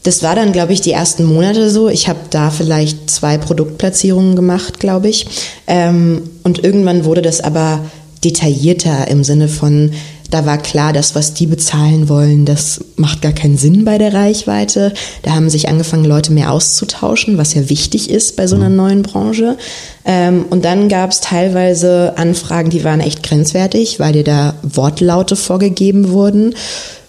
Das 0.02 0.22
war 0.22 0.36
dann, 0.36 0.52
glaube 0.52 0.74
ich, 0.74 0.82
die 0.82 0.92
ersten 0.92 1.24
Monate 1.24 1.70
so. 1.70 1.88
Ich 1.88 2.06
habe 2.06 2.20
da 2.30 2.50
vielleicht 2.50 3.10
zwei 3.10 3.38
Produktplatzierungen 3.38 4.36
gemacht, 4.36 4.78
glaube 4.78 5.08
ich. 5.08 5.26
Ähm, 5.66 6.22
und 6.44 6.62
irgendwann 6.62 7.06
wurde 7.06 7.22
das 7.22 7.40
aber 7.40 7.80
detaillierter 8.24 9.08
im 9.08 9.24
Sinne 9.24 9.48
von, 9.48 9.92
da 10.30 10.44
war 10.44 10.58
klar, 10.58 10.92
das, 10.92 11.14
was 11.14 11.34
die 11.34 11.46
bezahlen 11.46 12.08
wollen, 12.08 12.44
das 12.46 12.80
macht 12.96 13.22
gar 13.22 13.32
keinen 13.32 13.56
Sinn 13.58 13.84
bei 13.84 13.96
der 13.98 14.12
Reichweite. 14.12 14.92
Da 15.22 15.32
haben 15.34 15.50
sich 15.50 15.68
angefangen, 15.68 16.04
Leute 16.04 16.32
mehr 16.32 16.50
auszutauschen, 16.50 17.38
was 17.38 17.54
ja 17.54 17.68
wichtig 17.68 18.10
ist 18.10 18.36
bei 18.36 18.46
so 18.46 18.56
einer 18.56 18.68
neuen 18.68 19.02
Branche. 19.02 19.56
Ähm, 20.04 20.44
und 20.50 20.64
dann 20.64 20.88
gab 20.88 21.12
es 21.12 21.20
teilweise 21.20 22.14
Anfragen, 22.16 22.70
die 22.70 22.82
waren 22.82 23.00
echt 23.00 23.22
grenzwertig, 23.22 24.00
weil 24.00 24.12
dir 24.14 24.24
da 24.24 24.54
Wortlaute 24.62 25.36
vorgegeben 25.36 26.10
wurden 26.10 26.54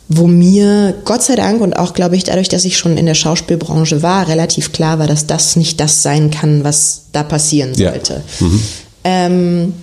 wo 0.10 0.26
mir 0.26 0.94
Gott 1.04 1.22
sei 1.24 1.36
Dank 1.36 1.60
und 1.60 1.78
auch, 1.78 1.94
glaube 1.94 2.16
ich, 2.16 2.24
dadurch, 2.24 2.48
dass 2.48 2.64
ich 2.64 2.78
schon 2.78 2.98
in 2.98 3.06
der 3.06 3.14
Schauspielbranche 3.14 4.02
war, 4.02 4.30
relativ 4.30 4.72
klar 4.72 5.00
war, 5.00 5.08
dass 5.08 5.28
das 5.28 5.58
nicht 5.58 5.82
das 5.82 6.02
sein 6.02 6.32
kann, 6.32 6.64
was 6.64 7.08
da 7.12 7.24
passieren 7.24 7.74
Ja. 7.76 7.92
sollte. 7.92 8.22
Ähm, 9.04 9.74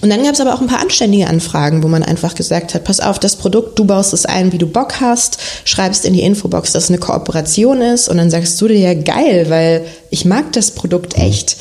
und 0.00 0.10
dann 0.10 0.22
gab 0.22 0.34
es 0.34 0.40
aber 0.40 0.54
auch 0.54 0.60
ein 0.60 0.68
paar 0.68 0.80
anständige 0.80 1.26
Anfragen, 1.26 1.82
wo 1.82 1.88
man 1.88 2.02
einfach 2.02 2.34
gesagt 2.34 2.74
hat, 2.74 2.84
pass 2.84 3.00
auf, 3.00 3.18
das 3.18 3.36
Produkt, 3.36 3.78
du 3.78 3.84
baust 3.84 4.12
es 4.12 4.26
ein, 4.26 4.52
wie 4.52 4.58
du 4.58 4.66
Bock 4.66 5.00
hast, 5.00 5.38
schreibst 5.64 6.04
in 6.04 6.12
die 6.12 6.22
Infobox, 6.22 6.72
dass 6.72 6.84
es 6.84 6.90
eine 6.90 6.98
Kooperation 6.98 7.80
ist 7.80 8.08
und 8.08 8.18
dann 8.18 8.30
sagst 8.30 8.60
du 8.60 8.68
dir 8.68 8.78
ja 8.78 8.94
geil, 8.94 9.46
weil 9.48 9.84
ich 10.10 10.24
mag 10.24 10.52
das 10.52 10.70
Produkt 10.70 11.16
echt. 11.16 11.56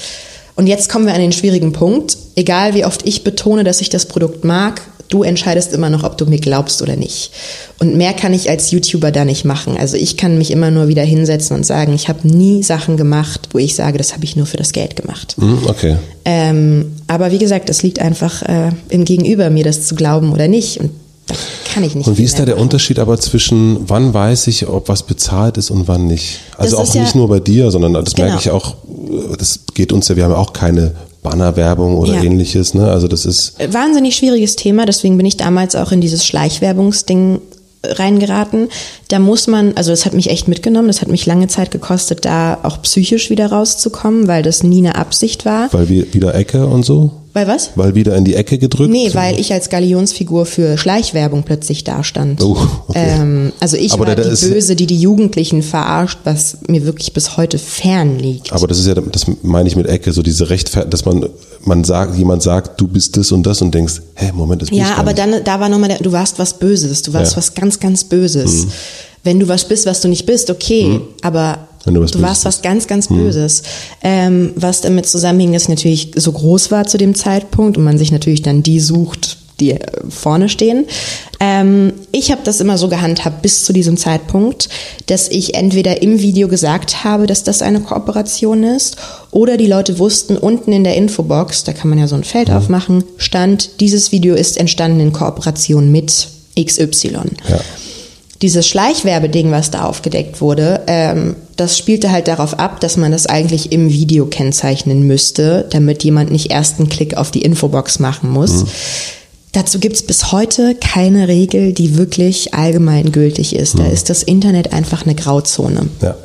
Und 0.55 0.67
jetzt 0.67 0.89
kommen 0.89 1.05
wir 1.05 1.13
an 1.13 1.21
den 1.21 1.31
schwierigen 1.31 1.71
Punkt. 1.71 2.17
Egal 2.35 2.73
wie 2.73 2.85
oft 2.85 3.07
ich 3.07 3.23
betone, 3.23 3.63
dass 3.63 3.81
ich 3.81 3.89
das 3.89 4.05
Produkt 4.05 4.43
mag, 4.43 4.81
du 5.09 5.23
entscheidest 5.23 5.73
immer 5.73 5.89
noch, 5.89 6.03
ob 6.03 6.17
du 6.17 6.25
mir 6.25 6.39
glaubst 6.39 6.81
oder 6.81 6.95
nicht. 6.95 7.31
Und 7.79 7.95
mehr 7.95 8.13
kann 8.13 8.33
ich 8.33 8.49
als 8.49 8.71
YouTuber 8.71 9.11
da 9.11 9.23
nicht 9.25 9.45
machen. 9.45 9.77
Also 9.77 9.95
ich 9.97 10.17
kann 10.17 10.37
mich 10.37 10.51
immer 10.51 10.71
nur 10.71 10.87
wieder 10.87 11.03
hinsetzen 11.03 11.55
und 11.55 11.65
sagen, 11.65 11.93
ich 11.93 12.09
habe 12.09 12.27
nie 12.27 12.63
Sachen 12.63 12.97
gemacht, 12.97 13.49
wo 13.53 13.57
ich 13.59 13.75
sage, 13.75 13.97
das 13.97 14.13
habe 14.13 14.25
ich 14.25 14.35
nur 14.35 14.45
für 14.45 14.57
das 14.57 14.71
Geld 14.73 14.95
gemacht. 14.95 15.35
Hm, 15.39 15.59
okay. 15.67 15.97
Ähm, 16.25 16.93
aber 17.07 17.31
wie 17.31 17.37
gesagt, 17.37 17.69
es 17.69 17.83
liegt 17.83 17.99
einfach 17.99 18.41
äh, 18.43 18.71
im 18.89 19.05
Gegenüber, 19.05 19.49
mir 19.49 19.63
das 19.63 19.87
zu 19.87 19.95
glauben 19.95 20.33
oder 20.33 20.47
nicht. 20.47 20.79
Und 20.79 20.91
da 21.27 21.35
kann 21.73 21.83
ich 21.83 21.95
nicht. 21.95 22.07
Und 22.07 22.17
wie 22.17 22.23
ist 22.23 22.37
da 22.39 22.45
der 22.45 22.55
machen. 22.55 22.63
Unterschied 22.63 22.99
aber 22.99 23.17
zwischen, 23.19 23.77
wann 23.89 24.13
weiß 24.13 24.47
ich, 24.47 24.67
ob 24.67 24.89
was 24.89 25.03
bezahlt 25.03 25.57
ist 25.57 25.69
und 25.71 25.87
wann 25.87 26.07
nicht? 26.07 26.39
Also 26.57 26.77
Das 26.77 26.89
auch 26.89 26.95
ja- 26.95 27.01
nicht 27.03 27.15
nur 27.15 27.29
bei 27.29 27.39
dir, 27.39 27.71
sondern 27.71 27.93
das 27.93 28.13
Genau. 28.13 28.27
merke 28.29 28.41
ich 28.41 28.51
auch, 28.51 28.75
das 29.37 29.59
geht 29.73 29.93
uns 29.93 30.07
ja, 30.09 30.15
wir 30.15 30.23
haben 30.25 30.31
ja 30.31 30.37
auch 30.37 30.53
keine 30.53 30.93
Bannerwerbung 31.23 31.97
oder 31.97 32.13
Ja. 32.15 32.23
ähnliches, 32.23 32.73
ne? 32.73 32.89
Also 32.91 33.07
das 33.07 33.25
ist, 33.25 33.55
Wahnsinnig 33.73 34.15
schwieriges 34.15 34.55
Thema, 34.55 34.85
deswegen 34.85 35.17
bin 35.17 35.25
ich 35.25 35.37
damals 35.37 35.75
auch 35.75 35.91
in 35.91 36.01
dieses 36.01 36.25
Schleichwerbungsding 36.25 37.39
reingeraten. 37.83 38.69
Da 39.09 39.19
muss 39.19 39.47
man, 39.47 39.73
also 39.75 39.91
das 39.91 40.05
hat 40.05 40.13
mich 40.13 40.29
echt 40.29 40.47
mitgenommen, 40.47 40.87
das 40.87 41.01
hat 41.01 41.09
mich 41.09 41.25
lange 41.25 41.47
Zeit 41.47 41.71
gekostet, 41.71 42.25
da 42.25 42.57
auch 42.63 42.81
psychisch 42.81 43.29
wieder 43.29 43.47
rauszukommen, 43.47 44.27
weil 44.27 44.43
das 44.43 44.63
nie 44.63 44.79
eine 44.79 44.95
Absicht 44.95 45.45
war. 45.45 45.71
weil 45.71 45.89
wir 45.89 46.13
wieder 46.13 46.33
Ecke 46.35 46.65
und 46.65 46.83
so? 46.83 47.11
Weil 47.37 47.47
was? 47.47 47.69
Weil 47.75 47.93
wieder 47.93 48.15
in 48.15 48.25
die 48.25 48.33
Ecke 48.33 48.57
gedrückt? 48.57 48.89
Nee, 48.91 49.11
weil 49.13 49.39
ich 49.39 49.53
als 49.53 49.69
Galionsfigur 49.69 50.47
für 50.47 50.75
Schleichwerbung 50.75 51.43
plötzlich 51.43 51.83
dastand. 51.83 52.41
Oh, 52.43 52.57
okay. 52.87 52.97
ähm, 53.19 53.53
also 53.59 53.77
ich 53.77 53.93
Aber 53.93 54.07
war 54.07 54.15
da- 54.15 54.23
da 54.23 54.33
die 54.33 54.45
Böse, 54.47 54.75
die 54.75 54.87
die 54.87 54.99
Jugendlichen 54.99 55.61
verarscht, 55.61 56.17
was 56.23 56.57
mir 56.67 56.83
wirklich 56.85 57.13
bis 57.13 57.37
heute 57.37 57.59
fern 57.59 58.17
liegt. 58.17 58.51
Aber 58.53 58.65
das 58.65 58.79
ist 58.79 58.87
ja, 58.87 58.95
das 58.95 59.27
meine 59.43 59.69
ich 59.69 59.75
mit 59.75 59.85
Ecke, 59.85 60.13
so 60.13 60.23
diese 60.23 60.49
Rechtfertigung, 60.49 60.89
dass 60.89 61.05
man, 61.05 61.29
man 61.63 61.83
sagt, 61.83 62.17
jemand 62.17 62.41
sagt, 62.41 62.81
du 62.81 62.87
bist 62.87 63.15
das 63.17 63.31
und 63.31 63.43
das 63.43 63.61
und 63.61 63.71
denkst, 63.71 64.01
hä, 64.15 64.31
Moment, 64.33 64.63
das 64.63 64.69
bin 64.69 64.79
Ja, 64.79 64.95
aber 64.95 65.13
dann, 65.13 65.35
da 65.43 65.59
war 65.59 65.69
nochmal, 65.69 65.89
der- 65.89 65.99
du 65.99 66.11
warst 66.11 66.39
was 66.39 66.57
Böses, 66.57 67.03
du 67.03 67.13
warst 67.13 67.33
Ja. 67.33 67.37
was 67.37 67.53
ganz, 67.53 67.79
ganz 67.79 68.03
Böses. 68.03 68.65
Wenn 69.23 69.39
du 69.39 69.47
was 69.47 69.63
bist, 69.67 69.85
was 69.85 70.01
du 70.01 70.07
nicht 70.07 70.25
bist, 70.25 70.49
okay, 70.49 71.01
aber 71.21 71.67
Wenn 71.87 71.93
du 71.93 72.01
was 72.01 72.11
du 72.11 72.21
warst 72.21 72.43
was 72.43 72.61
ganz, 72.61 72.87
ganz 72.87 73.07
Böses. 73.07 73.63
Ähm, 74.03 74.51
was 74.55 74.81
damit 74.81 75.07
zusammenhing, 75.07 75.53
dass 75.53 75.63
ich 75.63 75.69
natürlich 75.69 76.11
so 76.15 76.33
groß 76.33 76.69
war 76.69 76.85
zu 76.85 76.97
dem 76.97 77.15
Zeitpunkt 77.15 77.77
und 77.77 77.83
man 77.85 77.97
sich 77.97 78.11
natürlich 78.11 78.41
dann 78.41 78.61
die 78.61 78.81
sucht, 78.81 79.37
die 79.61 79.71
äh, 79.71 79.79
vorne 80.09 80.49
stehen. 80.49 80.85
Ähm, 81.39 81.93
ich 82.11 82.29
habe 82.31 82.41
das 82.43 82.59
immer 82.59 82.77
so 82.77 82.89
gehandhabt 82.89 83.41
bis 83.41 83.63
zu 83.63 83.71
diesem 83.71 83.95
Zeitpunkt, 83.95 84.67
dass 85.05 85.29
ich 85.29 85.55
entweder 85.55 86.01
im 86.01 86.19
Video 86.19 86.49
gesagt 86.49 87.05
habe, 87.05 87.25
dass 87.25 87.43
das 87.43 87.61
eine 87.61 87.79
Kooperation 87.79 88.63
ist, 88.63 88.97
oder 89.31 89.55
die 89.55 89.67
Leute 89.67 89.97
wussten, 89.97 90.35
unten 90.35 90.73
in 90.73 90.83
der 90.83 90.95
Infobox, 90.95 91.63
da 91.63 91.71
kann 91.71 91.89
man 91.89 91.99
ja 91.99 92.07
so 92.07 92.15
ein 92.15 92.25
Feld 92.25 92.51
aufmachen, 92.51 93.05
stand, 93.17 93.79
dieses 93.79 94.11
Video 94.11 94.35
ist 94.35 94.57
entstanden 94.57 94.99
in 94.99 95.13
Kooperation 95.13 95.91
mit 95.91 96.27
XY. 96.59 97.11
Ja. 97.47 97.59
Dieses 98.41 98.67
Schleichwerbeding, 98.67 99.51
was 99.51 99.71
da 99.71 99.85
aufgedeckt 99.85 100.41
wurde, 100.41 100.81
ähm, 100.87 101.35
das 101.55 101.77
spielte 101.77 102.11
halt 102.11 102.27
darauf 102.27 102.59
ab, 102.59 102.79
dass 102.79 102.95
man 102.95 103.11
das 103.11 103.25
eigentlich 103.25 103.71
im 103.71 103.89
Video 103.89 104.27
kennzeichnen 104.27 105.03
müsste, 105.03 105.65
damit 105.71 106.03
jemand 106.03 106.31
nicht 106.31 106.51
erst 106.51 106.79
einen 106.79 106.89
Klick 106.89 107.17
auf 107.17 107.31
die 107.31 107.41
Infobox 107.41 107.99
machen 107.99 108.29
muss. 108.29 108.65
Dazu 109.53 109.79
gibt's 109.79 110.03
bis 110.03 110.31
heute 110.31 110.75
keine 110.75 111.27
Regel, 111.27 111.73
die 111.73 111.97
wirklich 111.97 112.53
allgemein 112.53 113.11
gültig 113.11 113.55
ist. 113.55 113.79
Da 113.79 113.87
ist 113.87 114.09
das 114.11 114.21
Internet 114.21 114.71
einfach 114.71 115.03
eine 115.03 115.15
Grauzone. 115.15 115.89
Ja. 116.01 116.15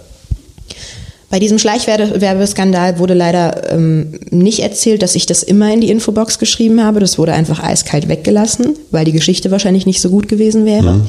Bei 1.31 1.39
diesem 1.39 1.59
Schleichwerbeskandal 1.59 2.99
wurde 2.99 3.15
leider 3.15 3.73
ähm, 3.73 4.19
nicht 4.31 4.59
erzählt, 4.59 5.01
dass 5.01 5.15
ich 5.15 5.25
das 5.25 5.43
immer 5.43 5.73
in 5.73 5.81
die 5.81 5.91
Infobox 5.91 6.39
geschrieben 6.39 6.85
habe. 6.85 7.01
Das 7.01 7.17
wurde 7.17 7.33
einfach 7.33 7.63
eiskalt 7.63 8.07
weggelassen, 8.07 8.77
weil 8.91 9.07
die 9.07 9.13
Geschichte 9.13 9.51
wahrscheinlich 9.51 9.87
nicht 9.87 10.03
so 10.03 10.11
gut 10.11 10.29
gewesen 10.29 10.67
wäre. 10.67 10.91
Ähm, 10.91 11.07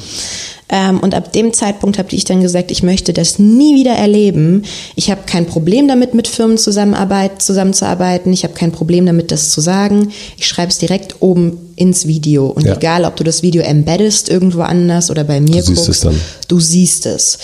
und 1.02 1.14
ab 1.14 1.32
dem 1.32 1.52
Zeitpunkt 1.52 1.98
habe 1.98 2.08
ich 2.12 2.24
dann 2.24 2.40
gesagt, 2.40 2.70
ich 2.70 2.82
möchte 2.82 3.12
das 3.12 3.38
nie 3.38 3.76
wieder 3.76 3.92
erleben. 3.92 4.64
Ich 4.96 5.10
habe 5.10 5.20
kein 5.26 5.46
Problem 5.46 5.86
damit, 5.86 6.14
mit 6.14 6.26
Firmen 6.26 6.58
zusammenarbeit, 6.58 7.42
zusammenzuarbeiten. 7.42 8.32
Ich 8.32 8.42
habe 8.44 8.54
kein 8.54 8.72
Problem 8.72 9.06
damit, 9.06 9.30
das 9.30 9.50
zu 9.50 9.60
sagen. 9.60 10.10
Ich 10.36 10.48
schreibe 10.48 10.70
es 10.72 10.78
direkt 10.78 11.16
oben 11.20 11.58
ins 11.76 12.06
Video. 12.06 12.46
Und 12.46 12.64
Ja. 12.64 12.76
egal, 12.76 13.04
ob 13.04 13.14
du 13.16 13.22
das 13.24 13.42
Video 13.42 13.62
embeddest 13.62 14.28
irgendwo 14.28 14.62
anders 14.62 15.10
oder 15.10 15.22
bei 15.22 15.40
mir 15.40 15.56
Du 15.62 15.62
siehst 15.62 15.76
guckst, 15.76 15.88
es 15.90 16.00
dann. 16.00 16.20
du 16.48 16.58
siehst 16.60 17.06
es. 17.06 17.38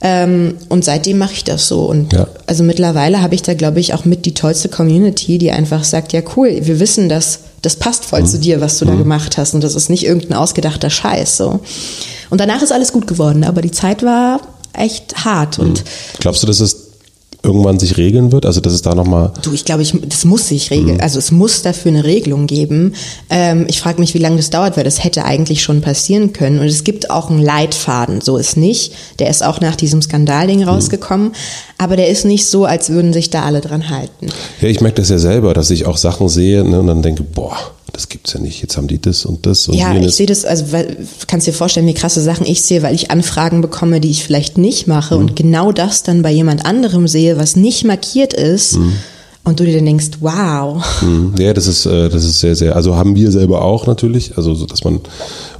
Ähm, 0.00 0.54
und 0.68 0.84
seitdem 0.84 1.18
mache 1.18 1.34
ich 1.34 1.44
das 1.44 1.68
so. 1.68 1.82
Und 1.84 2.12
Ja. 2.12 2.26
also 2.46 2.64
mittlerweile 2.64 3.22
habe 3.22 3.36
ich 3.36 3.42
da, 3.42 3.54
glaube 3.54 3.78
ich, 3.80 3.94
auch 3.94 4.04
mit 4.04 4.24
die 4.26 4.34
tollste 4.34 4.68
Community, 4.68 5.38
die 5.38 5.52
einfach 5.52 5.84
sagt, 5.84 6.12
ja 6.12 6.22
cool, 6.36 6.58
wir 6.62 6.80
wissen, 6.80 7.08
dass 7.08 7.40
das 7.60 7.76
passt 7.76 8.04
voll 8.04 8.22
Mhm. 8.22 8.26
zu 8.26 8.38
dir, 8.40 8.60
was 8.60 8.78
du 8.78 8.86
da 8.86 8.94
gemacht 8.96 9.36
hast. 9.38 9.54
Und 9.54 9.62
das 9.62 9.76
ist 9.76 9.88
nicht 9.90 10.04
irgendein 10.04 10.36
ausgedachter 10.38 10.90
Scheiß. 10.90 11.36
So. 11.36 11.60
Und 12.32 12.40
danach 12.40 12.62
ist 12.62 12.72
alles 12.72 12.92
gut 12.92 13.06
geworden. 13.06 13.44
Aber 13.44 13.60
die 13.60 13.70
Zeit 13.70 14.02
war 14.02 14.40
echt 14.72 15.24
hart. 15.26 15.58
Und 15.58 15.84
Glaubst 16.18 16.42
du, 16.42 16.46
dass 16.46 16.60
es 16.60 16.88
irgendwann 17.42 17.78
sich 17.78 17.98
regeln 17.98 18.32
wird? 18.32 18.46
Also, 18.46 18.60
dass 18.62 18.72
es 18.72 18.80
da 18.80 18.94
nochmal, 18.94 19.32
Du, 19.42 19.52
ich 19.52 19.64
glaube, 19.66 19.82
ich, 19.82 19.92
das 20.08 20.24
muss 20.24 20.48
sich 20.48 20.70
regeln. 20.70 20.94
Mhm. 20.94 21.00
Also 21.02 21.18
es 21.18 21.30
muss 21.30 21.60
dafür 21.60 21.90
eine 21.90 22.04
Regelung 22.04 22.46
geben. 22.46 22.94
Ähm, 23.28 23.66
ich 23.68 23.80
frage 23.80 24.00
mich, 24.00 24.14
wie 24.14 24.18
lange 24.18 24.36
das 24.36 24.48
dauert, 24.48 24.76
weil 24.78 24.84
das 24.84 25.04
hätte 25.04 25.24
eigentlich 25.26 25.62
schon 25.62 25.82
passieren 25.82 26.32
können. 26.32 26.58
Und 26.60 26.66
es 26.66 26.84
gibt 26.84 27.10
auch 27.10 27.28
einen 27.28 27.42
Leitfaden, 27.42 28.22
so 28.22 28.38
ist 28.38 28.56
nicht. 28.56 28.94
Der 29.18 29.28
ist 29.28 29.44
auch 29.44 29.60
nach 29.60 29.76
diesem 29.76 30.00
Skandalding 30.00 30.60
Mhm. 30.60 30.68
rausgekommen. 30.68 31.32
Aber 31.76 31.96
der 31.96 32.08
ist 32.08 32.24
nicht 32.24 32.46
so, 32.46 32.64
als 32.64 32.88
würden 32.88 33.12
sich 33.12 33.28
da 33.28 33.42
alle 33.42 33.60
dran 33.60 33.90
halten. 33.90 34.28
ja, 34.62 34.68
ich 34.68 34.80
merke 34.80 35.02
das 35.02 35.10
ja 35.10 35.18
selber, 35.18 35.52
dass 35.52 35.68
ich 35.70 35.84
auch 35.84 35.98
Sachen 35.98 36.28
sehe 36.30 36.64
ne, 36.64 36.80
und 36.80 36.86
dann 36.86 37.02
denke, 37.02 37.24
boah, 37.24 37.56
das 37.92 38.08
gibt's 38.08 38.32
ja 38.32 38.40
nicht. 38.40 38.62
Jetzt 38.62 38.76
haben 38.76 38.88
die 38.88 39.00
das 39.00 39.24
und 39.24 39.44
das 39.46 39.68
und 39.68 39.74
Ja, 39.74 39.92
jenes. 39.92 40.10
ich 40.12 40.16
sehe 40.16 40.26
das, 40.26 40.44
also 40.44 40.72
weil, 40.72 40.96
kannst 41.26 41.46
dir 41.46 41.52
vorstellen, 41.52 41.86
wie 41.86 41.94
krasse 41.94 42.22
Sachen 42.22 42.46
ich 42.46 42.62
sehe, 42.62 42.82
weil 42.82 42.94
ich 42.94 43.10
Anfragen 43.10 43.60
bekomme, 43.60 44.00
die 44.00 44.10
ich 44.10 44.24
vielleicht 44.24 44.58
nicht 44.58 44.86
mache 44.86 45.14
Mhm. 45.14 45.20
und 45.20 45.36
genau 45.36 45.72
das 45.72 46.02
dann 46.02 46.22
bei 46.22 46.30
jemand 46.32 46.64
anderem 46.66 47.06
sehe, 47.08 47.38
was 47.38 47.56
nicht 47.56 47.84
markiert 47.84 48.32
ist. 48.32 48.78
Und 49.44 49.58
du 49.58 49.64
dir 49.64 49.74
dann 49.74 49.86
denkst, 49.86 50.10
wow. 50.20 50.84
Mhm. 51.02 51.34
Ja, 51.36 51.52
das 51.52 51.66
ist, 51.66 51.84
äh, 51.84 52.08
das 52.08 52.24
ist 52.24 52.38
sehr, 52.38 52.54
sehr, 52.54 52.76
also 52.76 52.94
haben 52.94 53.16
wir 53.16 53.32
selber 53.32 53.62
auch 53.62 53.86
natürlich, 53.88 54.36
also 54.36 54.54
so, 54.54 54.66
dass 54.66 54.84
man 54.84 55.00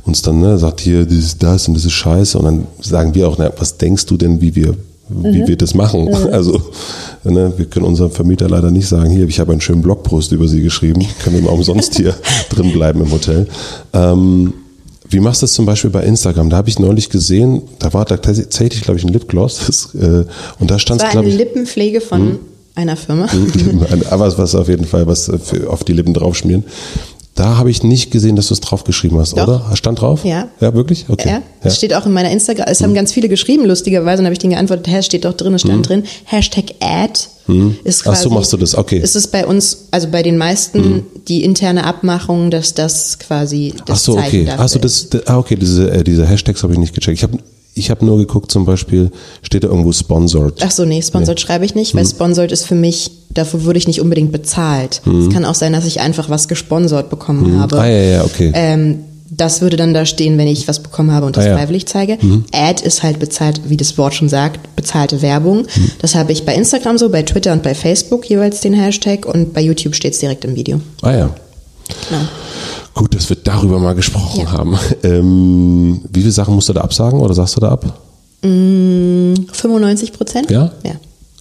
uns 0.05 0.23
dann 0.23 0.41
ne, 0.41 0.57
sagt, 0.57 0.81
hier, 0.81 1.05
das 1.05 1.15
ist 1.19 1.43
das 1.43 1.67
und 1.67 1.75
das 1.75 1.85
ist 1.85 1.93
scheiße 1.93 2.39
und 2.39 2.45
dann 2.45 2.67
sagen 2.81 3.15
wir 3.17 3.27
auch, 3.29 3.37
na, 3.39 3.51
was 3.59 3.79
denkst 3.79 4.07
du 4.07 4.17
denn, 4.17 4.41
wie 4.41 4.55
wir 4.55 4.77
wie 5.15 5.47
wir 5.47 5.57
das 5.57 5.75
machen. 5.75 6.09
Also 6.33 6.61
ne, 7.25 7.53
wir 7.57 7.67
können 7.67 7.85
unserem 7.87 8.11
Vermieter 8.11 8.49
leider 8.49 8.71
nicht 8.71 8.89
sagen, 8.89 9.11
hier, 9.11 9.27
ich 9.29 9.39
habe 9.39 9.53
einen 9.53 9.61
schönen 9.61 9.83
Blogpost 9.83 10.33
über 10.33 10.49
Sie 10.49 10.63
geschrieben, 10.63 11.07
können 11.23 11.37
wir 11.37 11.43
mal 11.43 11.51
umsonst 11.51 11.97
hier 11.97 12.15
drin 12.49 12.73
bleiben 12.73 13.01
im 13.03 13.13
Hotel. 13.13 13.47
Ähm, 13.93 14.55
wie 15.09 15.21
machst 15.21 15.43
du 15.43 15.45
das 15.45 15.53
zum 15.53 15.67
Beispiel 15.67 15.91
bei 15.91 16.05
Instagram? 16.05 16.49
Da 16.49 16.57
habe 16.57 16.71
ich 16.71 16.79
neulich 16.79 17.11
gesehen, 17.11 17.63
da 17.79 17.93
war 17.93 18.05
da 18.05 18.17
tatsächlich, 18.17 18.83
glaube 18.83 18.99
ich, 18.99 19.05
ein 19.05 19.13
Lipgloss 19.13 19.61
das, 19.67 19.95
äh, 19.95 20.25
und 20.59 20.71
da 20.71 20.79
stand 20.79 21.01
es, 21.01 21.05
war 21.05 21.11
eine 21.11 21.21
glaube 21.21 21.29
ich, 21.29 21.37
Lippenpflege 21.37 22.01
von 22.01 22.39
einer 22.75 22.97
Firma. 22.97 23.29
aber 24.11 24.39
was 24.39 24.55
auf 24.55 24.69
jeden 24.69 24.87
Fall 24.87 25.07
was 25.07 25.31
für, 25.43 25.69
auf 25.69 25.85
die 25.85 25.93
Lippen 25.93 26.15
draufschmieren. 26.15 26.65
Da 27.35 27.57
habe 27.57 27.71
ich 27.71 27.83
nicht 27.83 28.11
gesehen, 28.11 28.37
dass 28.37 28.49
du 28.49 28.55
es 28.55 28.61
draufgeschrieben 28.61 29.19
hast, 29.19 29.39
Doch. 29.39 29.49
oder? 29.49 29.77
Stand 29.77 30.03
drauf? 30.03 30.23
Ja. 30.23 30.49
Ja, 30.61 30.75
wirklich? 30.75 31.07
Okay. 31.09 31.29
Ja, 31.29 31.43
das 31.63 31.77
steht 31.77 31.95
auch 31.95 32.05
in 32.05 32.13
meiner 32.13 32.31
Instagram. 32.31 32.67
Es 32.69 32.83
haben 32.83 32.93
ganz 32.93 33.11
viele 33.11 33.29
geschrieben, 33.31 33.65
lustigerweise, 33.65 34.21
und 34.21 34.27
habe 34.27 34.35
ich 34.35 34.39
denen 34.39 34.53
geantwortet, 34.53 34.87
Hä, 34.89 35.03
steht 35.03 35.25
doch 35.25 35.33
drin, 35.33 35.55
es 35.55 35.63
stand 35.63 35.89
drin. 35.89 36.03
Hashtag 36.25 36.75
Ad 36.81 37.21
ist 37.85 38.01
Ach 38.01 38.05
quasi. 38.05 38.23
so, 38.25 38.31
machst 38.31 38.53
du 38.53 38.59
das, 38.59 38.77
okay. 38.77 38.99
Ist 38.99 39.17
es 39.17 39.29
bei 39.29 39.47
uns, 39.47 39.89
also 39.91 40.09
bei 40.09 40.23
den 40.23 40.37
meisten, 40.37 41.07
die 41.27 41.43
interne 41.43 41.85
Abmachung, 41.85 42.51
dass 42.51 42.75
das 42.75 43.19
quasi 43.19 43.75
das 43.87 44.01
Ach 44.01 44.05
so, 44.05 44.19
okay. 44.19 44.47
Ach 44.55 44.69
so, 44.69 44.79
das, 44.79 45.01
ist. 45.05 45.29
ah, 45.29 45.39
okay, 45.39 45.57
diese, 45.57 45.91
äh, 45.91 46.05
diese 46.05 46.27
Hashtags 46.27 46.63
habe 46.63 46.75
ich 46.75 46.79
nicht 46.79 46.95
gecheckt. 46.95 47.17
Ich 47.17 47.23
habe 47.23 47.39
ich 47.75 47.91
hab 47.91 48.03
nur 48.03 48.19
geguckt, 48.19 48.51
zum 48.53 48.65
Beispiel, 48.65 49.11
steht 49.43 49.65
da 49.65 49.69
irgendwo 49.69 49.93
sponsored. 49.93 50.61
Ach 50.63 50.71
so, 50.71 50.85
nee, 50.85 51.01
sponsored 51.01 51.41
schreibe 51.41 51.65
ich 51.65 51.75
nicht, 51.75 51.95
weil 51.95 52.05
sponsored 52.07 52.53
ist 52.53 52.67
für 52.67 52.75
mich, 52.75 53.11
dafür 53.31 53.65
würde 53.65 53.79
ich 53.79 53.87
nicht 53.87 54.01
unbedingt 54.01 54.31
bezahlt. 54.33 55.01
Es 55.07 55.33
kann 55.33 55.45
auch 55.45 55.55
sein, 55.55 55.73
dass 55.73 55.87
ich 55.87 56.01
einfach 56.01 56.29
was 56.29 56.49
gesponsert 56.49 57.09
bekommen 57.11 57.59
habe. 57.59 57.79
Ah, 57.81 57.87
ja, 57.89 58.03
ja, 58.03 58.25
okay. 58.25 58.53
Ähm, 58.55 58.99
das 59.35 59.63
würde 59.63 59.79
dann 59.79 59.95
da 59.95 60.05
stehen, 60.05 60.37
wenn 60.37 60.47
ich 60.47 60.69
was 60.69 60.81
bekommen 60.83 61.11
habe 61.13 61.25
und 61.25 61.39
das 61.39 61.47
Ah, 61.47 61.49
ja. 61.49 61.57
freiwillig 61.57 61.87
zeige. 61.87 62.19
Ad 62.53 62.85
ist 62.85 63.03
halt 63.03 63.19
bezahlt, 63.19 63.63
wie 63.69 63.79
das 63.79 63.97
Wort 63.97 64.13
schon 64.13 64.29
sagt, 64.29 64.77
bezahlte 64.77 65.23
Werbung. 65.23 65.61
Mhm. 65.63 65.91
Das 66.03 66.15
habe 66.15 66.33
ich 66.33 66.45
bei 66.45 66.55
Instagram 66.55 66.99
so, 66.99 67.09
bei 67.09 67.23
Twitter 67.23 67.55
und 67.55 67.63
bei 67.63 67.75
Facebook 67.75 68.29
jeweils 68.29 68.61
den 68.61 68.75
Hashtag 68.75 69.25
und 69.25 69.55
bei 69.55 69.63
YouTube 69.63 69.95
steht 69.95 70.13
es 70.13 70.19
direkt 70.19 70.45
im 70.45 70.55
Video. 70.55 70.83
Ah 71.01 71.13
ja. 71.17 71.35
Genau. 72.09 72.23
Gut, 72.95 73.15
dass 73.15 73.29
wir 73.29 73.37
darüber 73.37 73.79
mal 73.79 73.95
gesprochen 73.95 74.41
Ja. 74.43 74.53
haben. 74.53 74.79
Ähm, 75.03 76.01
wie 76.11 76.21
viele 76.21 76.33
Sachen 76.33 76.55
musst 76.55 76.69
du 76.69 76.73
da 76.73 76.83
absagen 76.83 77.21
oder 77.21 77.35
sagst 77.35 77.57
du 77.57 77.61
da 77.61 77.71
ab? 77.71 77.99
95 78.43 80.13
Prozent? 80.13 80.51
Ja? 80.51 80.71
Ja. 80.85 80.93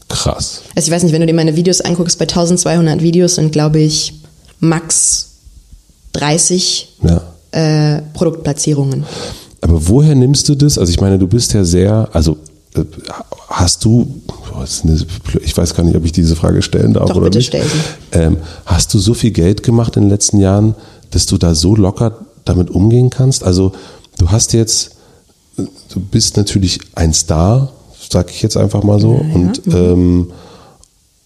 Krass. 0.07 0.61
Also 0.75 0.87
ich 0.87 0.91
weiß 0.93 1.03
nicht, 1.03 1.13
wenn 1.13 1.21
du 1.21 1.27
dir 1.27 1.33
meine 1.33 1.55
Videos 1.55 1.81
anguckst, 1.81 2.19
bei 2.19 2.25
1200 2.27 3.01
Videos 3.01 3.35
sind, 3.35 3.51
glaube 3.51 3.79
ich, 3.79 4.13
max 4.59 5.27
30 6.13 6.89
Ja. 7.03 7.21
äh, 7.51 8.01
Produktplatzierungen. 8.13 9.05
Aber 9.61 9.87
woher 9.87 10.15
nimmst 10.15 10.49
du 10.49 10.55
das? 10.55 10.77
Also 10.77 10.91
ich 10.91 10.99
meine, 10.99 11.17
du 11.17 11.27
bist 11.27 11.53
ja 11.53 11.63
sehr, 11.63 12.09
also 12.13 12.37
hast 13.49 13.83
du, 13.83 14.21
ich 15.41 15.57
weiß 15.57 15.73
gar 15.75 15.83
nicht, 15.83 15.95
ob 15.95 16.05
ich 16.05 16.11
diese 16.11 16.35
Frage 16.35 16.61
stellen 16.61 16.93
darf 16.93 17.09
Doch, 17.09 17.17
oder 17.17 17.25
bitte 17.25 17.39
nicht. 17.39 17.47
stell 17.47 17.65
sie. 17.65 18.17
Ähm, 18.17 18.37
hast 18.65 18.93
du 18.93 18.99
so 18.99 19.13
viel 19.13 19.31
Geld 19.31 19.63
gemacht 19.63 19.97
in 19.97 20.03
den 20.03 20.09
letzten 20.09 20.37
Jahren, 20.37 20.75
dass 21.11 21.25
du 21.25 21.37
da 21.37 21.53
so 21.53 21.75
locker 21.75 22.19
damit 22.45 22.69
umgehen 22.69 23.09
kannst? 23.09 23.43
Also 23.43 23.73
du 24.17 24.31
hast 24.31 24.53
jetzt, 24.53 24.91
du 25.57 25.99
bist 25.99 26.37
natürlich 26.37 26.79
ein 26.95 27.13
Star, 27.13 27.71
sag 28.09 28.29
ich 28.29 28.41
jetzt 28.41 28.57
einfach 28.57 28.83
mal 28.83 28.99
so, 28.99 29.11
und 29.11 29.65
mhm. 29.67 29.75
ähm, 29.75 30.31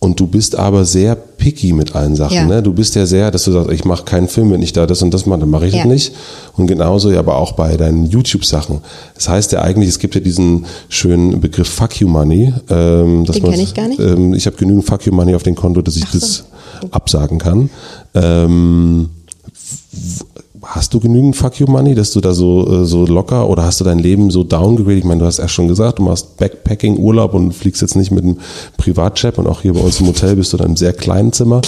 und 0.06 0.20
du 0.20 0.28
bist 0.28 0.56
aber 0.56 0.86
sehr 0.86 1.16
picky 1.16 1.74
mit 1.74 1.96
allen 1.96 2.16
Sachen. 2.16 2.36
Ja. 2.36 2.46
Ne? 2.46 2.62
Du 2.64 2.72
bist 2.74 2.96
ja 2.96 3.06
sehr, 3.06 3.32
dass 3.32 3.44
du 3.46 3.52
sagst, 3.52 3.72
ich 3.72 3.84
mache 3.86 4.04
keinen 4.06 4.28
Film, 4.28 4.52
wenn 4.52 4.62
ich 4.62 4.72
da 4.72 4.86
das 4.86 5.02
und 5.02 5.14
das 5.14 5.26
mache, 5.26 5.40
dann 5.42 5.50
mache 5.50 5.66
ich 5.68 5.74
Ja. 5.74 5.80
das 5.84 5.88
nicht. 5.92 6.14
Und 6.56 6.68
genauso 6.68 7.12
ja 7.12 7.20
aber 7.20 7.38
auch 7.38 7.54
bei 7.54 7.76
deinen 7.76 8.06
YouTube-Sachen. 8.06 8.80
Das 9.16 9.28
heißt 9.28 9.52
ja 9.52 9.62
eigentlich, 9.62 9.90
es 9.90 10.00
gibt 10.00 10.16
ja 10.16 10.22
diesen 10.22 10.66
schönen 10.90 11.42
Begriff 11.42 11.68
Fuck 11.68 12.00
You 12.00 12.08
Money. 12.08 12.54
Ähm, 12.70 13.26
dass 13.26 13.36
Den 13.36 13.44
man- 13.44 13.52
kenn 13.54 13.62
ich 13.62 13.74
gar 13.74 13.88
nicht. 13.88 14.00
Ähm, 14.00 14.34
ich 14.34 14.46
habe 14.46 14.56
genügend 14.56 14.86
Fuck 14.86 15.06
You 15.06 15.12
Money 15.14 15.34
auf 15.36 15.44
dem 15.44 15.56
Konto, 15.56 15.82
dass 15.82 15.98
ich 15.98 16.06
das 16.06 16.46
absagen 16.92 17.40
kann. 17.40 17.70
Ähm, 18.14 19.10
Hast 20.68 20.94
du 20.96 21.00
genügend 21.00 21.36
Fuck 21.36 21.60
You 21.60 21.68
Money, 21.68 21.94
dass 21.94 22.12
du 22.12 22.22
da 22.22 22.34
so, 22.34 22.82
äh, 22.82 22.86
so 22.86 23.06
locker 23.06 23.48
oder 23.50 23.64
hast 23.64 23.80
du 23.80 23.84
dein 23.84 24.00
Leben 24.00 24.32
so 24.32 24.44
downgegradet? 24.44 25.00
Ich 25.00 25.04
meine, 25.06 25.20
du 25.20 25.26
hast 25.26 25.38
erst 25.40 25.54
schon 25.54 25.68
gesagt, 25.68 26.00
du 26.00 26.04
machst 26.04 26.38
Backpacking, 26.38 26.98
Urlaub 26.98 27.34
und 27.36 27.54
fliegst 27.54 27.82
jetzt 27.84 27.96
nicht 27.96 28.12
mit 28.12 28.24
einem 28.24 28.38
Privatjet 28.78 29.38
und 29.38 29.46
auch 29.48 29.62
hier 29.62 29.74
bei 29.74 29.80
uns 29.80 30.00
im 30.00 30.08
Hotel 30.08 30.36
bist 30.36 30.54
du 30.54 30.58
in 30.58 30.64
einem 30.66 30.76
sehr 30.76 30.92
kleinen 30.94 31.32
Zimmer. 31.34 31.62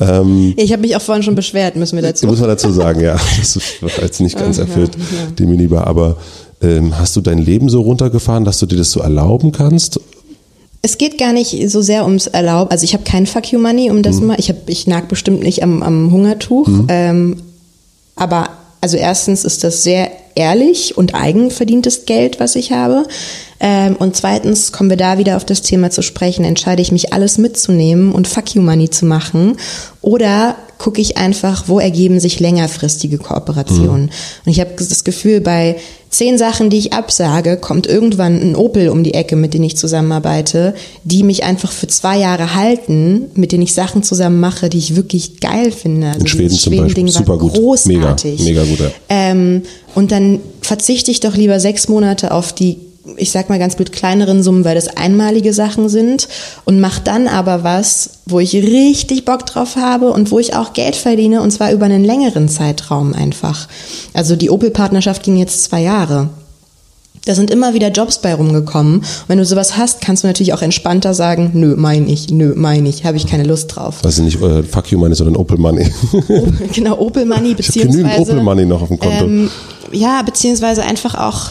Ähm, 0.00 0.52
Ich 0.56 0.72
habe 0.72 0.82
mich 0.82 0.96
auch 0.96 1.00
vorhin 1.00 1.22
schon 1.22 1.36
beschwert, 1.36 1.76
müssen 1.76 1.94
wir 1.96 2.02
dazu. 2.02 2.26
muss 2.26 2.40
man 2.40 2.48
dazu 2.48 2.70
sagen, 2.72 3.00
ja. 3.00 3.16
Das 3.38 3.58
war 3.80 3.90
jetzt 4.02 4.20
nicht 4.20 4.36
ganz 4.36 4.58
erfüllt, 4.58 4.90
die 5.38 5.46
Minibar. 5.46 5.86
Aber 5.86 6.16
ähm, 6.60 6.98
hast 6.98 7.14
du 7.16 7.20
dein 7.20 7.38
Leben 7.38 7.68
so 7.68 7.80
runtergefahren, 7.82 8.44
dass 8.44 8.58
du 8.58 8.66
dir 8.66 8.76
das 8.76 8.90
so 8.90 9.00
erlauben 9.00 9.52
kannst? 9.52 10.00
Es 10.82 10.98
geht 10.98 11.18
gar 11.18 11.32
nicht 11.32 11.70
so 11.70 11.82
sehr 11.82 12.04
ums 12.04 12.26
Erlauben. 12.26 12.70
Also 12.70 12.84
ich 12.84 12.94
habe 12.94 13.04
kein 13.04 13.26
Fuck 13.26 13.52
you 13.52 13.58
Money, 13.60 13.90
um 13.90 14.02
das 14.02 14.20
Mhm. 14.20 14.26
mal. 14.28 14.36
Ich, 14.40 14.48
hab, 14.48 14.68
ich 14.68 14.86
nag 14.86 15.08
bestimmt 15.08 15.42
nicht 15.42 15.62
am, 15.62 15.82
am 15.82 16.10
Hungertuch. 16.10 16.68
Ähm, 16.88 17.36
aber 18.20 18.50
also 18.82 18.96
erstens 18.96 19.44
ist 19.44 19.64
das 19.64 19.82
sehr 19.82 20.10
ehrlich 20.34 20.96
und 20.96 21.14
eigenverdientes 21.14 22.06
Geld, 22.06 22.40
was 22.40 22.54
ich 22.54 22.72
habe. 22.72 23.06
Ähm, 23.58 23.96
und 23.96 24.16
zweitens 24.16 24.72
kommen 24.72 24.88
wir 24.88 24.96
da 24.96 25.18
wieder 25.18 25.36
auf 25.36 25.44
das 25.44 25.62
Thema 25.62 25.90
zu 25.90 26.02
sprechen. 26.02 26.44
Entscheide 26.44 26.80
ich 26.80 26.92
mich 26.92 27.12
alles 27.12 27.36
mitzunehmen 27.36 28.12
und 28.12 28.28
Fuck 28.28 28.54
you 28.54 28.62
Money 28.62 28.88
zu 28.88 29.04
machen 29.04 29.56
oder 30.00 30.56
gucke 30.78 31.00
ich 31.00 31.18
einfach, 31.18 31.64
wo 31.66 31.78
ergeben 31.78 32.20
sich 32.20 32.40
längerfristige 32.40 33.18
Kooperationen. 33.18 34.10
Und 34.46 34.52
ich 34.52 34.60
habe 34.60 34.70
das 34.76 35.04
Gefühl, 35.04 35.40
bei 35.42 35.76
zehn 36.10 36.36
Sachen, 36.38 36.70
die 36.70 36.78
ich 36.78 36.92
absage, 36.92 37.56
kommt 37.56 37.86
irgendwann 37.86 38.40
ein 38.40 38.56
Opel 38.56 38.88
um 38.88 39.04
die 39.04 39.14
Ecke, 39.14 39.36
mit 39.36 39.54
denen 39.54 39.64
ich 39.64 39.76
zusammenarbeite, 39.76 40.74
die 41.04 41.22
mich 41.22 41.44
einfach 41.44 41.70
für 41.72 41.86
zwei 41.86 42.18
Jahre 42.18 42.54
halten, 42.54 43.30
mit 43.34 43.52
denen 43.52 43.62
ich 43.62 43.72
Sachen 43.74 44.02
zusammen 44.02 44.40
mache, 44.40 44.68
die 44.68 44.78
ich 44.78 44.96
wirklich 44.96 45.40
geil 45.40 45.70
finde. 45.70 46.08
Also 46.08 46.20
In 46.20 46.26
Schweden 46.26 46.48
dieses 46.48 46.62
zum 46.62 46.76
Beispiel. 46.76 47.04
War 47.04 47.12
Super 47.12 47.38
gut. 47.38 47.54
großartig. 47.54 48.40
Mega, 48.40 48.62
mega 48.62 48.64
gut, 48.64 48.80
ja. 48.80 48.90
Ähm, 49.08 49.62
und 49.94 50.10
dann 50.12 50.40
verzichte 50.60 51.10
ich 51.10 51.20
doch 51.20 51.36
lieber 51.36 51.60
sechs 51.60 51.88
Monate 51.88 52.32
auf 52.32 52.52
die, 52.52 52.78
ich 53.16 53.30
sag 53.30 53.48
mal 53.48 53.58
ganz 53.58 53.76
blöd, 53.76 53.92
kleineren 53.92 54.42
Summen, 54.42 54.64
weil 54.64 54.74
das 54.74 54.88
einmalige 54.88 55.52
Sachen 55.52 55.88
sind 55.88 56.28
und 56.64 56.80
mach 56.80 56.98
dann 56.98 57.28
aber 57.28 57.64
was, 57.64 58.10
wo 58.26 58.40
ich 58.40 58.54
richtig 58.54 59.24
Bock 59.24 59.46
drauf 59.46 59.76
habe 59.76 60.10
und 60.10 60.30
wo 60.30 60.38
ich 60.38 60.54
auch 60.54 60.72
Geld 60.72 60.96
verdiene 60.96 61.40
und 61.40 61.50
zwar 61.50 61.72
über 61.72 61.86
einen 61.86 62.04
längeren 62.04 62.48
Zeitraum 62.48 63.14
einfach. 63.14 63.68
Also 64.12 64.36
die 64.36 64.50
Opel-Partnerschaft 64.50 65.22
ging 65.22 65.36
jetzt 65.36 65.64
zwei 65.64 65.80
Jahre. 65.80 66.28
Da 67.26 67.34
sind 67.34 67.50
immer 67.50 67.74
wieder 67.74 67.90
Jobs 67.90 68.18
bei 68.18 68.34
rumgekommen. 68.34 69.00
Und 69.00 69.24
wenn 69.28 69.36
du 69.36 69.44
sowas 69.44 69.76
hast, 69.76 70.00
kannst 70.00 70.22
du 70.22 70.26
natürlich 70.26 70.54
auch 70.54 70.62
entspannter 70.62 71.12
sagen, 71.12 71.50
nö, 71.52 71.74
mein 71.76 72.08
ich, 72.08 72.30
nö, 72.30 72.54
mein 72.56 72.86
ich, 72.86 73.04
habe 73.04 73.18
ich 73.18 73.26
keine 73.26 73.44
Lust 73.44 73.76
drauf. 73.76 74.02
Weiß 74.02 74.18
ich 74.18 74.24
nicht, 74.24 74.42
äh, 74.42 74.62
Fuck 74.62 74.90
You 74.90 74.98
Money, 74.98 75.14
sondern 75.14 75.36
Opel 75.36 75.58
Money. 75.58 75.90
genau, 76.72 76.98
Opel 76.98 77.26
Money, 77.26 77.54
Ich 77.58 77.68
habe 77.68 77.80
genügend 77.80 78.04
beziehungsweise... 78.04 78.32
Opel 78.32 78.42
Money 78.42 78.64
noch 78.64 78.80
auf 78.80 78.88
dem 78.88 78.98
Konto. 78.98 79.24
Ähm, 79.24 79.50
ja, 79.92 80.22
beziehungsweise 80.22 80.82
einfach 80.82 81.14
auch, 81.14 81.50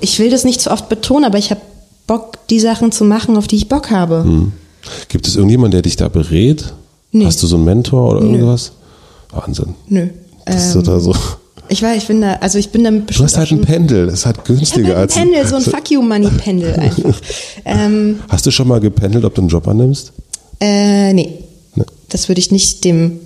ich 0.00 0.18
will 0.18 0.30
das 0.30 0.44
nicht 0.44 0.60
zu 0.60 0.70
oft 0.70 0.88
betonen, 0.88 1.24
aber 1.24 1.38
ich 1.38 1.50
habe 1.50 1.60
Bock, 2.06 2.46
die 2.48 2.60
Sachen 2.60 2.92
zu 2.92 3.04
machen, 3.04 3.36
auf 3.36 3.46
die 3.46 3.56
ich 3.56 3.68
Bock 3.68 3.90
habe. 3.90 4.22
Hm. 4.24 4.52
Gibt 5.08 5.26
es 5.26 5.34
irgendjemand, 5.36 5.74
der 5.74 5.82
dich 5.82 5.96
da 5.96 6.08
berät? 6.08 6.72
Nee. 7.12 7.24
Hast 7.26 7.42
du 7.42 7.46
so 7.46 7.56
einen 7.56 7.64
Mentor 7.64 8.12
oder 8.12 8.20
irgendwas? 8.22 8.72
Wahnsinn. 9.30 9.74
Nö. 9.88 10.08
Das 10.44 10.68
ist 10.68 10.74
Ähm, 10.76 10.84
total 10.84 11.00
so. 11.00 11.14
ich 11.68 11.82
weiß, 11.82 11.96
ich 12.02 12.06
bin 12.06 12.20
da, 12.20 12.34
also 12.34 12.58
ich 12.58 12.68
bin 12.70 12.84
damit 12.84 13.02
Du 13.02 13.06
bestimmt 13.06 13.28
hast 13.30 13.36
halt 13.38 13.50
ein 13.50 13.60
Pendel, 13.62 14.06
das 14.06 14.20
ist 14.20 14.26
halt 14.26 14.36
ich 14.38 14.44
günstiger 14.44 14.96
halt 14.96 14.96
ein 14.96 15.02
als 15.02 15.14
Pendel, 15.14 15.46
so 15.48 15.56
ein 15.56 15.62
Fuck 15.62 15.90
You 15.90 16.02
Money 16.02 16.28
Pendel 16.30 16.74
einfach. 16.78 17.20
ähm, 17.64 18.20
Hast 18.28 18.46
du 18.46 18.50
schon 18.52 18.68
mal 18.68 18.78
gependelt, 18.78 19.24
ob 19.24 19.34
du 19.34 19.40
einen 19.42 19.48
Job 19.48 19.66
annimmst? 19.66 20.12
äh, 20.60 21.12
nee, 21.12 21.38
Nee. 21.74 21.84
das 22.10 22.28
würde 22.28 22.38
ich 22.38 22.52
nicht 22.52 22.84
dem, 22.84 23.18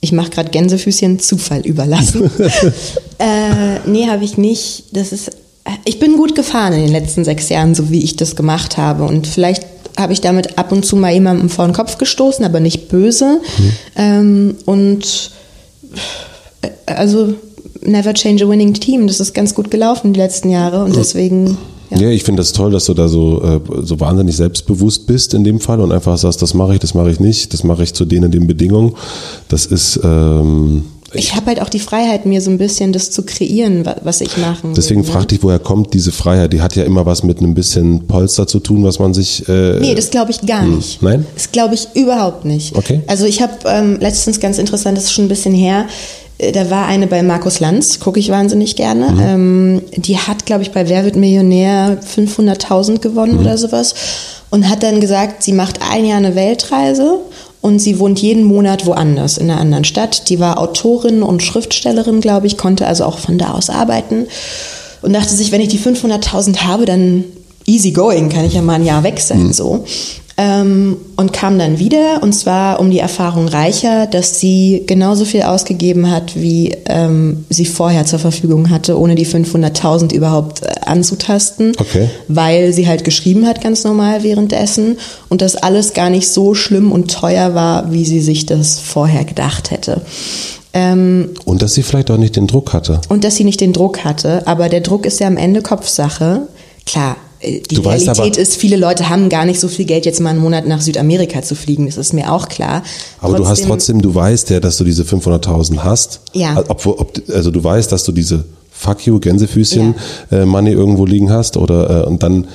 ich 0.00 0.12
mache 0.12 0.28
gerade 0.30 0.50
Gänsefüßchen, 0.50 1.18
Zufall 1.20 1.60
überlassen. 1.62 2.30
äh, 3.18 3.78
nee, 3.86 4.06
habe 4.08 4.24
ich 4.24 4.36
nicht. 4.36 4.84
Das 4.92 5.12
ist, 5.12 5.30
ich 5.84 5.98
bin 5.98 6.16
gut 6.16 6.34
gefahren 6.34 6.72
in 6.72 6.80
den 6.82 6.92
letzten 6.92 7.24
sechs 7.24 7.48
Jahren, 7.48 7.74
so 7.74 7.90
wie 7.90 8.02
ich 8.02 8.16
das 8.16 8.36
gemacht 8.36 8.76
habe. 8.76 9.04
Und 9.04 9.26
vielleicht 9.26 9.64
habe 9.98 10.12
ich 10.12 10.20
damit 10.20 10.58
ab 10.58 10.72
und 10.72 10.84
zu 10.84 10.96
mal 10.96 11.12
jemandem 11.12 11.48
vor 11.48 11.64
den 11.66 11.74
Kopf 11.74 11.98
gestoßen, 11.98 12.44
aber 12.44 12.60
nicht 12.60 12.88
böse. 12.88 13.40
Ähm, 13.96 14.56
und 14.64 15.30
äh, 16.62 16.68
also 16.86 17.34
never 17.82 18.14
change 18.14 18.44
a 18.44 18.48
winning 18.48 18.74
team. 18.74 19.06
Das 19.06 19.20
ist 19.20 19.34
ganz 19.34 19.54
gut 19.54 19.70
gelaufen 19.70 20.12
die 20.12 20.20
letzten 20.20 20.50
Jahre 20.50 20.84
und 20.84 20.96
deswegen. 20.96 21.58
Ja, 21.90 21.98
Ja. 22.00 22.10
ich 22.10 22.22
finde 22.24 22.42
das 22.42 22.52
toll, 22.52 22.70
dass 22.70 22.84
du 22.84 22.94
da 22.94 23.08
so, 23.08 23.42
äh, 23.42 23.60
so 23.82 23.98
wahnsinnig 23.98 24.36
selbstbewusst 24.36 25.06
bist 25.06 25.34
in 25.34 25.42
dem 25.42 25.58
Fall 25.58 25.80
und 25.80 25.90
einfach 25.90 26.16
sagst, 26.18 26.42
das 26.42 26.54
mache 26.54 26.74
ich, 26.74 26.80
das 26.80 26.94
mache 26.94 27.10
ich 27.10 27.18
nicht, 27.18 27.52
das 27.54 27.64
mache 27.64 27.82
ich 27.82 27.94
zu 27.94 28.04
denen 28.04 28.30
den 28.30 28.46
Bedingungen. 28.46 28.94
Das 29.48 29.66
ist, 29.66 29.98
ähm, 30.04 30.84
Ich 31.14 31.34
habe 31.34 31.46
halt 31.46 31.62
auch 31.62 31.70
die 31.70 31.78
Freiheit, 31.78 32.26
mir 32.26 32.40
so 32.42 32.50
ein 32.50 32.58
bisschen 32.58 32.92
das 32.92 33.10
zu 33.10 33.22
kreieren, 33.22 33.86
wa- 33.86 33.96
was 34.02 34.20
ich 34.20 34.36
machen 34.36 34.74
deswegen 34.74 35.00
will. 35.02 35.06
ne? 35.08 35.12
frag 35.14 35.28
dich, 35.28 35.42
woher 35.42 35.58
kommt 35.58 35.94
diese 35.94 36.12
Freiheit? 36.12 36.52
Die 36.52 36.60
hat 36.60 36.76
ja 36.76 36.84
immer 36.84 37.06
was 37.06 37.22
mit 37.22 37.38
einem 37.38 37.54
bisschen 37.54 38.06
Polster 38.06 38.46
zu 38.46 38.60
tun, 38.60 38.84
was 38.84 38.98
man 38.98 39.14
sich. 39.14 39.48
Äh, 39.48 39.78
Nee, 39.80 39.94
das 39.94 40.10
glaube 40.10 40.30
ich 40.32 40.42
gar 40.46 40.64
nicht. 40.64 41.02
Nein? 41.02 41.24
Das 41.34 41.50
glaube 41.50 41.74
ich 41.74 41.88
überhaupt 41.94 42.44
nicht. 42.44 42.76
Okay. 42.76 43.00
Also 43.06 43.24
ich 43.24 43.40
habe 43.40 43.52
ähm, 43.66 43.96
letztens 44.00 44.38
ganz 44.40 44.58
interessant, 44.58 44.98
das 44.98 45.04
ist 45.04 45.12
schon 45.12 45.24
ein 45.24 45.28
bisschen 45.28 45.54
her, 45.54 45.86
äh, 46.36 46.52
da 46.52 46.68
war 46.70 46.86
eine 46.86 47.06
bei 47.06 47.22
Markus 47.22 47.58
Lanz, 47.60 48.00
gucke 48.00 48.20
ich 48.20 48.28
wahnsinnig 48.28 48.76
gerne. 48.76 49.10
Mhm. 49.12 49.20
Ähm, 49.20 49.82
die 49.96 50.18
hat 50.18 50.44
glaube 50.44 50.62
ich, 50.62 50.72
bei 50.72 50.88
Wer 50.90 51.04
wird 51.06 51.16
Millionär 51.16 51.98
500.000 52.02 52.98
gewonnen 53.00 53.34
mhm. 53.34 53.40
oder 53.40 53.56
sowas. 53.56 53.94
Und 54.50 54.68
hat 54.70 54.82
dann 54.82 55.00
gesagt, 55.00 55.42
sie 55.42 55.52
macht 55.52 55.80
ein 55.90 56.06
Jahr 56.06 56.16
eine 56.18 56.34
Weltreise 56.34 57.18
und 57.60 57.78
sie 57.78 57.98
wohnt 57.98 58.20
jeden 58.20 58.44
Monat 58.44 58.86
woanders 58.86 59.38
in 59.38 59.50
einer 59.50 59.60
anderen 59.60 59.84
Stadt. 59.84 60.28
Die 60.28 60.38
war 60.38 60.58
Autorin 60.58 61.22
und 61.22 61.42
Schriftstellerin, 61.42 62.20
glaube 62.20 62.46
ich, 62.46 62.56
konnte 62.56 62.86
also 62.86 63.04
auch 63.04 63.18
von 63.18 63.38
da 63.38 63.52
aus 63.52 63.70
arbeiten 63.70 64.26
und 65.02 65.12
dachte 65.12 65.34
sich, 65.34 65.52
wenn 65.52 65.60
ich 65.60 65.68
die 65.68 65.78
500.000 65.78 66.58
habe, 66.58 66.84
dann 66.84 67.24
easy 67.66 67.92
going, 67.92 68.28
kann 68.28 68.44
ich 68.44 68.54
ja 68.54 68.62
mal 68.62 68.74
ein 68.74 68.84
Jahr 68.84 69.02
weg 69.02 69.20
sein, 69.20 69.44
mhm. 69.44 69.52
so. 69.52 69.84
Ähm, 70.40 70.98
und 71.16 71.32
kam 71.32 71.58
dann 71.58 71.80
wieder, 71.80 72.22
und 72.22 72.32
zwar 72.32 72.78
um 72.78 72.92
die 72.92 73.00
Erfahrung 73.00 73.48
reicher, 73.48 74.06
dass 74.06 74.38
sie 74.38 74.84
genauso 74.86 75.24
viel 75.24 75.42
ausgegeben 75.42 76.12
hat, 76.12 76.36
wie 76.36 76.76
ähm, 76.86 77.44
sie 77.50 77.66
vorher 77.66 78.06
zur 78.06 78.20
Verfügung 78.20 78.70
hatte, 78.70 78.96
ohne 78.96 79.16
die 79.16 79.26
500.000 79.26 80.14
überhaupt 80.14 80.62
äh, 80.62 80.68
anzutasten, 80.86 81.72
okay. 81.80 82.08
weil 82.28 82.72
sie 82.72 82.86
halt 82.86 83.02
geschrieben 83.02 83.48
hat 83.48 83.60
ganz 83.60 83.82
normal 83.82 84.22
währenddessen 84.22 84.98
und 85.28 85.42
das 85.42 85.56
alles 85.56 85.92
gar 85.92 86.08
nicht 86.08 86.28
so 86.28 86.54
schlimm 86.54 86.92
und 86.92 87.10
teuer 87.10 87.56
war, 87.56 87.90
wie 87.90 88.04
sie 88.04 88.20
sich 88.20 88.46
das 88.46 88.78
vorher 88.78 89.24
gedacht 89.24 89.72
hätte. 89.72 90.02
Ähm, 90.72 91.30
und 91.46 91.62
dass 91.62 91.74
sie 91.74 91.82
vielleicht 91.82 92.12
auch 92.12 92.16
nicht 92.16 92.36
den 92.36 92.46
Druck 92.46 92.72
hatte. 92.72 93.00
Und 93.08 93.24
dass 93.24 93.34
sie 93.34 93.44
nicht 93.44 93.60
den 93.60 93.72
Druck 93.72 94.04
hatte, 94.04 94.46
aber 94.46 94.68
der 94.68 94.82
Druck 94.82 95.04
ist 95.04 95.18
ja 95.18 95.26
am 95.26 95.36
Ende 95.36 95.62
Kopfsache. 95.62 96.42
Klar, 96.86 97.16
die 97.42 97.74
du 97.74 97.82
Realität 97.82 98.36
ist, 98.36 98.56
viele 98.56 98.76
Leute 98.76 99.08
haben 99.08 99.28
gar 99.28 99.44
nicht 99.44 99.60
so 99.60 99.68
viel 99.68 99.84
Geld, 99.84 100.06
jetzt 100.06 100.20
mal 100.20 100.30
einen 100.30 100.40
Monat 100.40 100.66
nach 100.66 100.80
Südamerika 100.80 101.42
zu 101.42 101.54
fliegen. 101.54 101.86
Das 101.86 101.96
ist 101.96 102.12
mir 102.12 102.32
auch 102.32 102.48
klar. 102.48 102.82
Aber 103.20 103.36
trotzdem, 103.36 103.36
du 103.36 103.48
hast 103.48 103.64
trotzdem, 103.64 104.02
du 104.02 104.14
weißt 104.14 104.50
ja, 104.50 104.60
dass 104.60 104.76
du 104.76 104.84
diese 104.84 105.04
500.000 105.04 105.78
hast. 105.78 106.20
Ja. 106.32 106.56
Ob, 106.68 106.86
ob, 106.86 107.22
also 107.32 107.50
du 107.50 107.62
weißt, 107.62 107.92
dass 107.92 108.04
du 108.04 108.12
diese 108.12 108.44
Fuck 108.70 109.06
you 109.06 109.18
Gänsefüßchen 109.18 109.94
ja. 110.30 110.38
äh, 110.38 110.46
Money 110.46 110.72
irgendwo 110.72 111.04
liegen 111.04 111.30
hast 111.30 111.56
oder 111.56 112.04
äh, 112.04 112.06
und 112.06 112.22
dann 112.22 112.48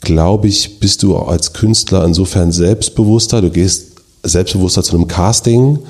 glaube 0.00 0.48
ich, 0.48 0.78
bist 0.78 1.02
du 1.02 1.16
als 1.16 1.52
Künstler 1.52 2.04
insofern 2.04 2.52
selbstbewusster. 2.52 3.40
Du 3.40 3.50
gehst 3.50 3.86
selbstbewusster 4.22 4.82
zu 4.82 4.96
einem 4.96 5.08
Casting 5.08 5.80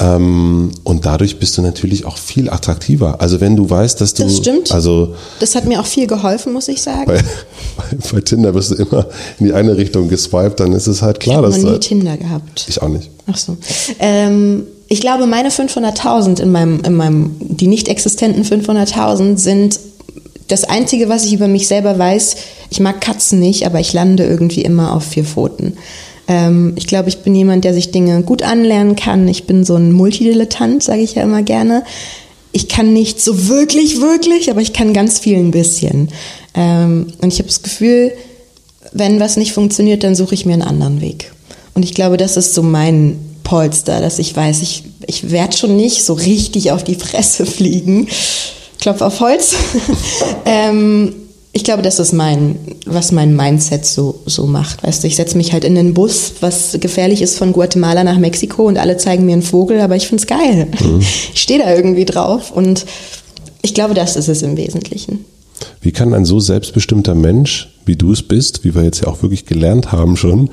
und 0.00 1.00
dadurch 1.02 1.38
bist 1.38 1.56
du 1.56 1.62
natürlich 1.62 2.06
auch 2.06 2.16
viel 2.16 2.50
attraktiver. 2.50 3.20
Also 3.20 3.40
wenn 3.40 3.54
du 3.54 3.68
weißt, 3.68 4.00
dass 4.00 4.14
du. 4.14 4.24
Das 4.24 4.36
stimmt. 4.36 4.72
Also 4.72 5.14
das 5.38 5.54
hat 5.54 5.64
mir 5.64 5.80
auch 5.80 5.86
viel 5.86 6.06
geholfen, 6.06 6.52
muss 6.52 6.66
ich 6.66 6.82
sagen. 6.82 7.06
Bei, 7.06 7.22
bei, 8.12 8.20
Tinder 8.20 8.52
wirst 8.54 8.72
du 8.72 8.74
immer 8.76 9.06
in 9.38 9.46
die 9.46 9.52
eine 9.52 9.76
Richtung 9.76 10.08
geswiped, 10.08 10.58
dann 10.58 10.72
ist 10.72 10.88
es 10.88 11.02
halt 11.02 11.20
klar, 11.20 11.40
ich 11.40 11.46
dass. 11.46 11.56
Ich 11.58 11.64
habe 11.64 11.74
nie 11.74 11.80
Tinder 11.80 12.16
gehabt. 12.16 12.66
Ich 12.68 12.82
auch 12.82 12.88
nicht. 12.88 13.10
Ach 13.30 13.36
so. 13.36 13.56
Ähm, 14.00 14.64
ich 14.88 15.00
glaube, 15.00 15.26
meine 15.26 15.50
500.000 15.50 16.40
in 16.40 16.50
meinem, 16.50 16.80
in 16.84 16.94
meinem, 16.94 17.36
die 17.38 17.68
nicht 17.68 17.88
existenten 17.88 18.44
500.000 18.44 19.36
sind 19.38 19.78
das 20.48 20.64
Einzige, 20.64 21.08
was 21.08 21.24
ich 21.24 21.32
über 21.32 21.48
mich 21.48 21.66
selber 21.66 21.98
weiß. 21.98 22.36
Ich 22.70 22.80
mag 22.80 23.00
Katzen 23.00 23.40
nicht, 23.40 23.64
aber 23.64 23.80
ich 23.80 23.92
lande 23.92 24.24
irgendwie 24.24 24.62
immer 24.62 24.94
auf 24.94 25.04
vier 25.04 25.24
Pfoten. 25.24 25.78
Ähm, 26.28 26.74
ich 26.76 26.86
glaube, 26.86 27.08
ich 27.08 27.18
bin 27.18 27.34
jemand, 27.34 27.64
der 27.64 27.74
sich 27.74 27.90
Dinge 27.90 28.22
gut 28.22 28.42
anlernen 28.42 28.96
kann. 28.96 29.26
Ich 29.28 29.44
bin 29.44 29.64
so 29.64 29.76
ein 29.76 29.92
Multidilettant, 29.92 30.82
sage 30.82 31.02
ich 31.02 31.14
ja 31.14 31.22
immer 31.22 31.42
gerne. 31.42 31.84
Ich 32.52 32.68
kann 32.68 32.92
nicht 32.92 33.20
so 33.20 33.48
wirklich, 33.48 34.00
wirklich, 34.00 34.50
aber 34.50 34.60
ich 34.60 34.72
kann 34.72 34.92
ganz 34.92 35.18
viel 35.18 35.38
ein 35.38 35.50
bisschen. 35.50 36.08
Ähm, 36.54 37.08
und 37.20 37.32
ich 37.32 37.38
habe 37.38 37.48
das 37.48 37.62
Gefühl, 37.62 38.12
wenn 38.92 39.20
was 39.20 39.36
nicht 39.36 39.52
funktioniert, 39.52 40.04
dann 40.04 40.14
suche 40.14 40.34
ich 40.34 40.44
mir 40.44 40.52
einen 40.54 40.62
anderen 40.62 41.00
Weg. 41.00 41.32
Und 41.74 41.84
ich 41.84 41.94
glaube, 41.94 42.16
das 42.16 42.36
ist 42.36 42.54
so 42.54 42.62
mein 42.62 43.18
Polster, 43.42 44.00
dass 44.00 44.18
ich 44.18 44.34
weiß, 44.36 44.62
ich, 44.62 44.84
ich 45.06 45.30
werde 45.30 45.56
schon 45.56 45.76
nicht 45.76 46.04
so 46.04 46.12
richtig 46.12 46.70
auf 46.70 46.84
die 46.84 46.94
Fresse 46.94 47.46
fliegen. 47.46 48.08
Klopf 48.80 49.00
auf 49.00 49.20
Holz. 49.20 49.54
ähm, 50.44 51.14
ich 51.54 51.64
glaube, 51.64 51.82
das 51.82 51.98
ist 51.98 52.12
mein, 52.12 52.58
was 52.86 53.12
mein 53.12 53.36
Mindset 53.36 53.84
so, 53.84 54.20
so 54.24 54.46
macht. 54.46 54.82
Weißt 54.82 55.02
du, 55.02 55.06
ich 55.06 55.16
setze 55.16 55.36
mich 55.36 55.52
halt 55.52 55.64
in 55.64 55.74
den 55.74 55.92
Bus, 55.92 56.34
was 56.40 56.78
gefährlich 56.80 57.20
ist 57.20 57.36
von 57.36 57.52
Guatemala 57.52 58.04
nach 58.04 58.18
Mexiko 58.18 58.66
und 58.66 58.78
alle 58.78 58.96
zeigen 58.96 59.26
mir 59.26 59.34
einen 59.34 59.42
Vogel, 59.42 59.80
aber 59.80 59.94
ich 59.96 60.08
find's 60.08 60.26
geil. 60.26 60.68
Mhm. 60.80 61.00
Ich 61.34 61.42
stehe 61.42 61.58
da 61.58 61.74
irgendwie 61.74 62.04
drauf 62.04 62.50
und 62.50 62.86
ich 63.62 63.74
glaube, 63.74 63.94
das 63.94 64.16
ist 64.16 64.28
es 64.28 64.42
im 64.42 64.56
Wesentlichen. 64.56 65.24
Wie 65.80 65.92
kann 65.92 66.14
ein 66.14 66.24
so 66.24 66.40
selbstbestimmter 66.40 67.14
Mensch, 67.14 67.68
wie 67.84 67.96
du 67.96 68.12
es 68.12 68.22
bist, 68.22 68.64
wie 68.64 68.74
wir 68.74 68.82
jetzt 68.82 69.02
ja 69.02 69.08
auch 69.08 69.22
wirklich 69.22 69.46
gelernt 69.46 69.92
haben 69.92 70.16
schon, 70.16 70.50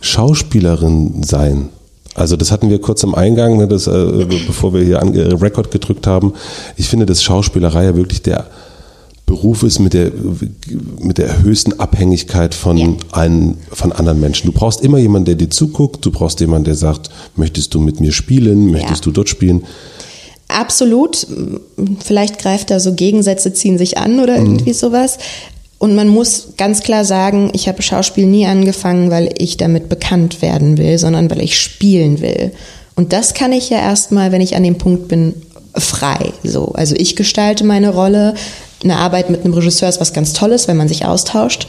Schauspielerin 0.00 1.22
sein? 1.22 1.70
Also 2.14 2.36
das 2.36 2.52
hatten 2.52 2.68
wir 2.68 2.80
kurz 2.80 3.04
am 3.04 3.14
Eingang, 3.14 3.56
ne, 3.56 3.68
das, 3.68 3.86
äh, 3.86 4.26
bevor 4.46 4.74
wir 4.74 4.82
hier 4.84 5.00
an, 5.00 5.14
äh, 5.14 5.32
Rekord 5.34 5.70
gedrückt 5.70 6.06
haben. 6.06 6.34
Ich 6.76 6.88
finde, 6.88 7.06
dass 7.06 7.22
Schauspielerei 7.22 7.84
ja 7.84 7.96
wirklich 7.96 8.22
der 8.22 8.48
Beruf 9.32 9.62
ist 9.62 9.78
mit 9.78 9.94
der, 9.94 10.12
mit 11.00 11.16
der 11.16 11.42
höchsten 11.42 11.80
Abhängigkeit 11.80 12.54
von, 12.54 12.76
ja. 12.76 12.88
einen, 13.12 13.56
von 13.72 13.90
anderen 13.90 14.20
Menschen. 14.20 14.44
Du 14.44 14.52
brauchst 14.52 14.82
immer 14.82 14.98
jemanden, 14.98 15.24
der 15.24 15.36
dir 15.36 15.48
zuguckt. 15.48 16.04
Du 16.04 16.10
brauchst 16.10 16.38
jemanden, 16.40 16.66
der 16.66 16.74
sagt, 16.74 17.08
möchtest 17.34 17.72
du 17.72 17.80
mit 17.80 17.98
mir 17.98 18.12
spielen? 18.12 18.70
Möchtest 18.70 19.00
ja. 19.00 19.04
du 19.04 19.10
dort 19.10 19.30
spielen? 19.30 19.64
Absolut. 20.48 21.26
Vielleicht 22.04 22.38
greift 22.40 22.70
da 22.70 22.78
so 22.78 22.92
Gegensätze 22.92 23.54
ziehen 23.54 23.78
sich 23.78 23.96
an 23.96 24.20
oder 24.20 24.38
mhm. 24.38 24.46
irgendwie 24.46 24.74
sowas. 24.74 25.16
Und 25.78 25.94
man 25.94 26.08
muss 26.08 26.48
ganz 26.58 26.82
klar 26.82 27.06
sagen, 27.06 27.52
ich 27.54 27.68
habe 27.68 27.80
Schauspiel 27.80 28.26
nie 28.26 28.44
angefangen, 28.44 29.10
weil 29.10 29.30
ich 29.38 29.56
damit 29.56 29.88
bekannt 29.88 30.42
werden 30.42 30.76
will, 30.76 30.98
sondern 30.98 31.30
weil 31.30 31.40
ich 31.40 31.58
spielen 31.58 32.20
will. 32.20 32.52
Und 32.96 33.14
das 33.14 33.32
kann 33.32 33.52
ich 33.52 33.70
ja 33.70 33.78
erstmal, 33.78 34.30
wenn 34.30 34.42
ich 34.42 34.56
an 34.56 34.62
dem 34.62 34.76
Punkt 34.76 35.08
bin, 35.08 35.32
frei. 35.74 36.34
So, 36.44 36.72
also 36.74 36.94
ich 36.96 37.16
gestalte 37.16 37.64
meine 37.64 37.94
Rolle 37.94 38.34
eine 38.84 38.96
Arbeit 38.96 39.30
mit 39.30 39.44
einem 39.44 39.54
Regisseur 39.54 39.88
ist 39.88 40.00
was 40.00 40.12
ganz 40.12 40.32
Tolles, 40.32 40.68
wenn 40.68 40.76
man 40.76 40.88
sich 40.88 41.04
austauscht. 41.04 41.66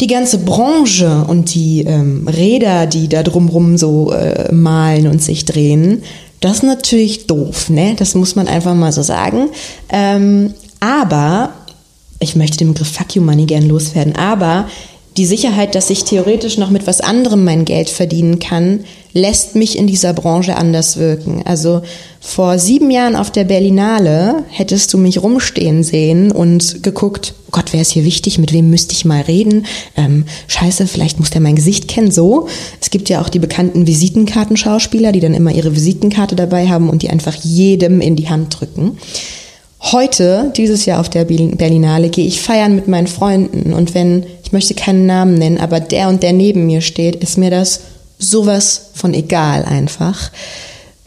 Die 0.00 0.06
ganze 0.06 0.38
Branche 0.38 1.24
und 1.28 1.54
die 1.54 1.82
ähm, 1.82 2.26
Räder, 2.26 2.86
die 2.86 3.08
da 3.08 3.22
drumrum 3.22 3.76
so 3.76 4.12
äh, 4.12 4.52
malen 4.52 5.06
und 5.06 5.22
sich 5.22 5.44
drehen, 5.44 6.02
das 6.40 6.58
ist 6.58 6.62
natürlich 6.62 7.26
doof, 7.26 7.68
ne? 7.68 7.94
Das 7.98 8.14
muss 8.14 8.34
man 8.34 8.48
einfach 8.48 8.74
mal 8.74 8.92
so 8.92 9.02
sagen. 9.02 9.50
Ähm, 9.90 10.54
aber 10.80 11.50
ich 12.18 12.34
möchte 12.34 12.58
den 12.58 12.72
Begriff 12.72 12.92
Fuck 12.92 13.14
You 13.14 13.22
Money 13.22 13.44
gern 13.44 13.68
loswerden, 13.68 14.16
aber 14.16 14.68
die 15.16 15.26
Sicherheit, 15.26 15.74
dass 15.74 15.90
ich 15.90 16.04
theoretisch 16.04 16.56
noch 16.56 16.70
mit 16.70 16.86
was 16.86 17.00
anderem 17.00 17.44
mein 17.44 17.64
Geld 17.64 17.90
verdienen 17.90 18.38
kann, 18.38 18.84
lässt 19.12 19.56
mich 19.56 19.76
in 19.76 19.88
dieser 19.88 20.12
Branche 20.12 20.56
anders 20.56 20.98
wirken. 20.98 21.42
Also 21.44 21.82
vor 22.20 22.58
sieben 22.58 22.90
Jahren 22.90 23.16
auf 23.16 23.32
der 23.32 23.44
Berlinale 23.44 24.44
hättest 24.50 24.92
du 24.92 24.98
mich 24.98 25.20
rumstehen 25.20 25.82
sehen 25.82 26.30
und 26.30 26.84
geguckt, 26.84 27.34
oh 27.48 27.50
Gott, 27.50 27.72
wer 27.72 27.80
ist 27.80 27.90
hier 27.90 28.04
wichtig, 28.04 28.38
mit 28.38 28.52
wem 28.52 28.70
müsste 28.70 28.92
ich 28.92 29.04
mal 29.04 29.22
reden? 29.22 29.66
Ähm, 29.96 30.26
scheiße, 30.46 30.86
vielleicht 30.86 31.18
muss 31.18 31.30
der 31.30 31.40
mein 31.40 31.56
Gesicht 31.56 31.88
kennen. 31.88 32.12
So. 32.12 32.46
Es 32.80 32.90
gibt 32.90 33.08
ja 33.08 33.20
auch 33.20 33.28
die 33.28 33.40
bekannten 33.40 33.88
Visitenkartenschauspieler, 33.88 35.10
die 35.10 35.20
dann 35.20 35.34
immer 35.34 35.50
ihre 35.50 35.74
Visitenkarte 35.74 36.36
dabei 36.36 36.68
haben 36.68 36.88
und 36.88 37.02
die 37.02 37.10
einfach 37.10 37.34
jedem 37.34 38.00
in 38.00 38.14
die 38.14 38.28
Hand 38.28 38.60
drücken. 38.60 38.98
Heute, 39.82 40.52
dieses 40.56 40.84
Jahr 40.84 41.00
auf 41.00 41.08
der 41.08 41.24
Berlinale, 41.24 42.10
gehe 42.10 42.26
ich 42.26 42.42
feiern 42.42 42.74
mit 42.74 42.86
meinen 42.86 43.06
Freunden 43.06 43.72
und 43.72 43.94
wenn, 43.94 44.26
ich 44.44 44.52
möchte 44.52 44.74
keinen 44.74 45.06
Namen 45.06 45.34
nennen, 45.34 45.58
aber 45.58 45.80
der 45.80 46.08
und 46.08 46.22
der 46.22 46.34
neben 46.34 46.66
mir 46.66 46.82
steht, 46.82 47.16
ist 47.16 47.38
mir 47.38 47.50
das 47.50 47.80
sowas 48.18 48.90
von 48.92 49.14
egal 49.14 49.64
einfach, 49.64 50.30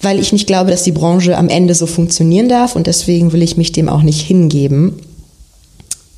weil 0.01 0.19
ich 0.19 0.33
nicht 0.33 0.47
glaube, 0.47 0.71
dass 0.71 0.81
die 0.81 0.91
Branche 0.91 1.37
am 1.37 1.49
Ende 1.49 1.75
so 1.75 1.85
funktionieren 1.85 2.49
darf 2.49 2.75
und 2.75 2.87
deswegen 2.87 3.31
will 3.31 3.43
ich 3.43 3.57
mich 3.57 3.71
dem 3.71 3.89
auch 3.89 4.01
nicht 4.01 4.21
hingeben. 4.21 4.99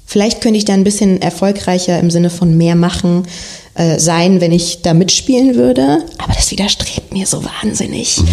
Vielleicht 0.06 0.40
könnte 0.40 0.58
ich 0.58 0.66
da 0.66 0.74
ein 0.74 0.86
bisschen 0.86 1.22
erfolgreicher 1.22 2.00
im 2.00 2.10
Sinne 2.10 2.30
von 2.30 2.56
mehr 2.56 2.76
machen 2.76 3.24
äh, 3.76 4.00
sein, 4.00 4.42
wenn 4.42 4.52
ich 4.52 4.82
da 4.82 4.94
mitspielen 4.94 5.56
würde, 5.56 6.00
aber 6.18 6.34
das 6.34 6.50
widerstrebt 6.50 7.14
mir 7.14 7.28
so 7.28 7.44
wahnsinnig. 7.44 8.22
Mhm. 8.22 8.28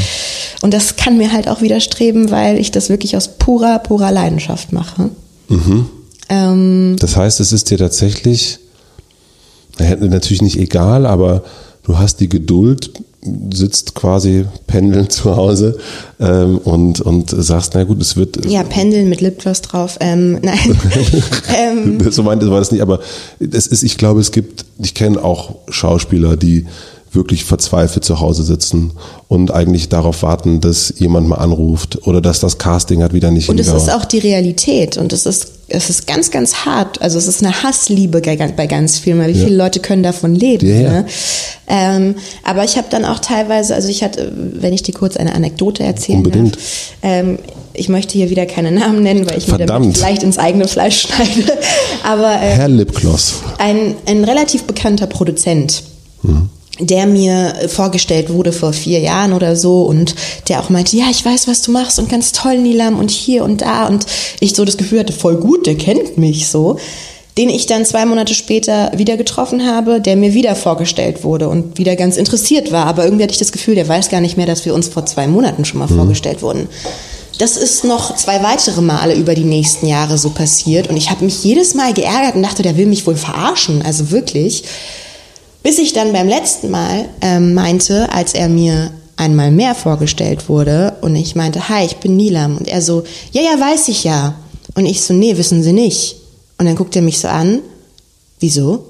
Und 0.62 0.72
das 0.72 0.96
kann 0.96 1.18
mir 1.18 1.32
halt 1.32 1.48
auch 1.48 1.60
widerstreben, 1.60 2.30
weil 2.30 2.58
ich 2.58 2.70
das 2.70 2.88
wirklich 2.88 3.16
aus 3.16 3.26
purer, 3.38 3.80
purer 3.80 4.12
Leidenschaft 4.12 4.72
mache. 4.72 5.10
Mhm. 5.48 5.88
Ähm, 6.28 6.96
das 7.00 7.16
heißt, 7.16 7.40
es 7.40 7.52
ist 7.52 7.70
dir 7.70 7.78
tatsächlich, 7.78 8.60
natürlich 9.78 10.42
nicht 10.42 10.58
egal, 10.58 11.06
aber 11.06 11.42
du 11.84 11.98
hast 11.98 12.20
die 12.20 12.28
Geduld, 12.28 12.90
sitzt 13.52 13.94
quasi 13.94 14.46
pendeln 14.66 15.08
zu 15.08 15.36
Hause 15.36 15.78
ähm, 16.18 16.58
und, 16.58 17.00
und 17.00 17.30
sagst, 17.30 17.72
na 17.74 17.84
gut, 17.84 18.00
es 18.00 18.16
wird. 18.16 18.44
Ja, 18.46 18.64
pendeln 18.64 19.08
mit 19.08 19.20
Lipgloss 19.20 19.62
drauf. 19.62 19.96
Ähm, 20.00 20.38
nein. 20.42 20.58
ähm. 21.56 22.10
So 22.10 22.24
meinte 22.24 22.50
war 22.50 22.58
das 22.58 22.72
nicht, 22.72 22.80
aber 22.80 23.00
es 23.38 23.66
ist, 23.68 23.84
ich 23.84 23.96
glaube, 23.96 24.20
es 24.20 24.32
gibt, 24.32 24.64
ich 24.82 24.94
kenne 24.94 25.22
auch 25.22 25.54
Schauspieler, 25.68 26.36
die 26.36 26.66
wirklich 27.12 27.44
verzweifelt 27.44 28.04
zu 28.04 28.20
Hause 28.20 28.42
sitzen 28.42 28.92
und 29.28 29.50
eigentlich 29.50 29.88
darauf 29.90 30.22
warten, 30.22 30.60
dass 30.60 30.94
jemand 30.96 31.28
mal 31.28 31.36
anruft 31.36 32.06
oder 32.06 32.20
dass 32.20 32.40
das 32.40 32.56
Casting 32.58 33.02
hat 33.02 33.12
wieder 33.12 33.30
nicht 33.30 33.48
Und 33.48 33.60
es 33.60 33.68
ist 33.68 33.92
auch 33.92 34.04
die 34.06 34.18
Realität 34.18 34.96
und 34.96 35.12
es 35.12 35.26
ist, 35.26 35.48
es 35.68 35.90
ist 35.90 36.06
ganz, 36.06 36.30
ganz 36.30 36.64
hart. 36.64 37.02
Also 37.02 37.18
es 37.18 37.26
ist 37.28 37.42
eine 37.44 37.62
Hassliebe 37.62 38.20
bei 38.20 38.66
ganz 38.66 38.98
vielen, 38.98 39.18
weil 39.18 39.34
wie 39.34 39.38
Ja. 39.38 39.44
viele 39.44 39.56
Leute 39.56 39.80
können 39.80 40.02
davon 40.02 40.34
leben. 40.34 40.66
Ja, 40.66 40.74
ja. 40.80 40.90
Ne? 40.90 41.06
Ähm, 41.68 42.14
aber 42.44 42.64
ich 42.64 42.76
habe 42.76 42.86
dann 42.90 43.04
auch 43.04 43.18
teilweise, 43.18 43.74
also 43.74 43.88
ich 43.88 44.02
hatte, 44.02 44.32
wenn 44.34 44.72
ich 44.72 44.82
dir 44.82 44.94
kurz 44.94 45.16
eine 45.16 45.34
Anekdote 45.34 45.82
erzählen 45.82 46.18
Unbedingt. 46.18 46.56
darf. 46.56 46.62
Ähm, 47.02 47.38
ich 47.74 47.88
möchte 47.88 48.14
hier 48.14 48.28
wieder 48.30 48.44
keine 48.46 48.70
Namen 48.70 49.02
nennen, 49.02 49.28
weil 49.28 49.38
ich 49.38 49.46
mir 49.48 49.56
Verdammt. 49.56 49.84
damit 49.86 49.96
vielleicht 49.98 50.22
ins 50.22 50.38
eigene 50.38 50.68
Fleisch 50.68 51.02
schneide. 51.08 51.52
Aber 52.04 52.32
äh, 52.34 52.38
Herr 52.54 52.68
Lipgloss. 52.68 53.34
ein, 53.58 53.94
ein 54.06 54.24
relativ 54.24 54.64
bekannter 54.64 55.06
Produzent, 55.06 55.82
der 56.78 57.06
mir 57.06 57.54
vorgestellt 57.68 58.30
wurde 58.30 58.52
vor 58.52 58.72
vier 58.72 59.00
Jahren 59.00 59.32
oder 59.32 59.56
so 59.56 59.82
und 59.82 60.14
der 60.48 60.60
auch 60.60 60.70
meinte, 60.70 60.96
ja, 60.96 61.04
ich 61.10 61.24
weiß, 61.24 61.46
was 61.46 61.62
du 61.62 61.70
machst 61.70 61.98
und 61.98 62.08
ganz 62.08 62.32
toll, 62.32 62.58
Nilam 62.58 62.98
und 62.98 63.10
hier 63.10 63.44
und 63.44 63.60
da 63.60 63.86
und 63.86 64.06
ich 64.40 64.54
so 64.54 64.64
das 64.64 64.78
Gefühl 64.78 65.00
hatte, 65.00 65.12
voll 65.12 65.36
gut, 65.36 65.66
der 65.66 65.76
kennt 65.76 66.16
mich 66.16 66.48
so. 66.48 66.78
Den 67.38 67.48
ich 67.48 67.64
dann 67.64 67.86
zwei 67.86 68.04
Monate 68.04 68.34
später 68.34 68.92
wieder 68.94 69.16
getroffen 69.16 69.66
habe, 69.66 70.02
der 70.02 70.16
mir 70.16 70.34
wieder 70.34 70.54
vorgestellt 70.54 71.24
wurde 71.24 71.48
und 71.48 71.78
wieder 71.78 71.96
ganz 71.96 72.18
interessiert 72.18 72.72
war. 72.72 72.84
Aber 72.86 73.04
irgendwie 73.04 73.22
hatte 73.22 73.32
ich 73.32 73.38
das 73.38 73.52
Gefühl, 73.52 73.74
der 73.74 73.88
weiß 73.88 74.10
gar 74.10 74.20
nicht 74.20 74.36
mehr, 74.36 74.44
dass 74.44 74.66
wir 74.66 74.74
uns 74.74 74.88
vor 74.88 75.06
zwei 75.06 75.26
Monaten 75.26 75.64
schon 75.64 75.78
mal 75.78 75.88
vorgestellt 75.88 76.42
wurden. 76.42 76.68
Das 77.38 77.56
ist 77.56 77.84
noch 77.84 78.16
zwei 78.16 78.42
weitere 78.42 78.82
Male 78.82 79.14
über 79.14 79.34
die 79.34 79.44
nächsten 79.44 79.86
Jahre 79.86 80.18
so 80.18 80.28
passiert 80.30 80.88
und 80.88 80.96
ich 80.98 81.10
habe 81.10 81.24
mich 81.24 81.42
jedes 81.42 81.72
Mal 81.74 81.94
geärgert 81.94 82.34
und 82.34 82.42
dachte, 82.42 82.62
der 82.62 82.76
will 82.76 82.86
mich 82.86 83.06
wohl 83.06 83.16
verarschen, 83.16 83.80
also 83.82 84.10
wirklich. 84.10 84.64
Bis 85.62 85.78
ich 85.78 85.92
dann 85.92 86.12
beim 86.12 86.28
letzten 86.28 86.70
Mal 86.70 87.08
ähm, 87.20 87.54
meinte, 87.54 88.12
als 88.12 88.34
er 88.34 88.48
mir 88.48 88.90
einmal 89.16 89.50
mehr 89.50 89.74
vorgestellt 89.74 90.48
wurde 90.48 90.94
und 91.02 91.14
ich 91.14 91.36
meinte, 91.36 91.68
hi, 91.68 91.84
ich 91.84 91.96
bin 91.98 92.16
Nilam 92.16 92.56
und 92.56 92.66
er 92.66 92.82
so, 92.82 93.04
ja, 93.30 93.42
ja, 93.42 93.60
weiß 93.60 93.88
ich 93.88 94.04
ja. 94.04 94.34
Und 94.74 94.86
ich 94.86 95.02
so, 95.02 95.14
nee, 95.14 95.36
wissen 95.36 95.62
Sie 95.62 95.72
nicht. 95.72 96.16
Und 96.58 96.66
dann 96.66 96.76
guckt 96.76 96.96
er 96.96 97.02
mich 97.02 97.18
so 97.18 97.28
an, 97.28 97.60
wieso? 98.40 98.86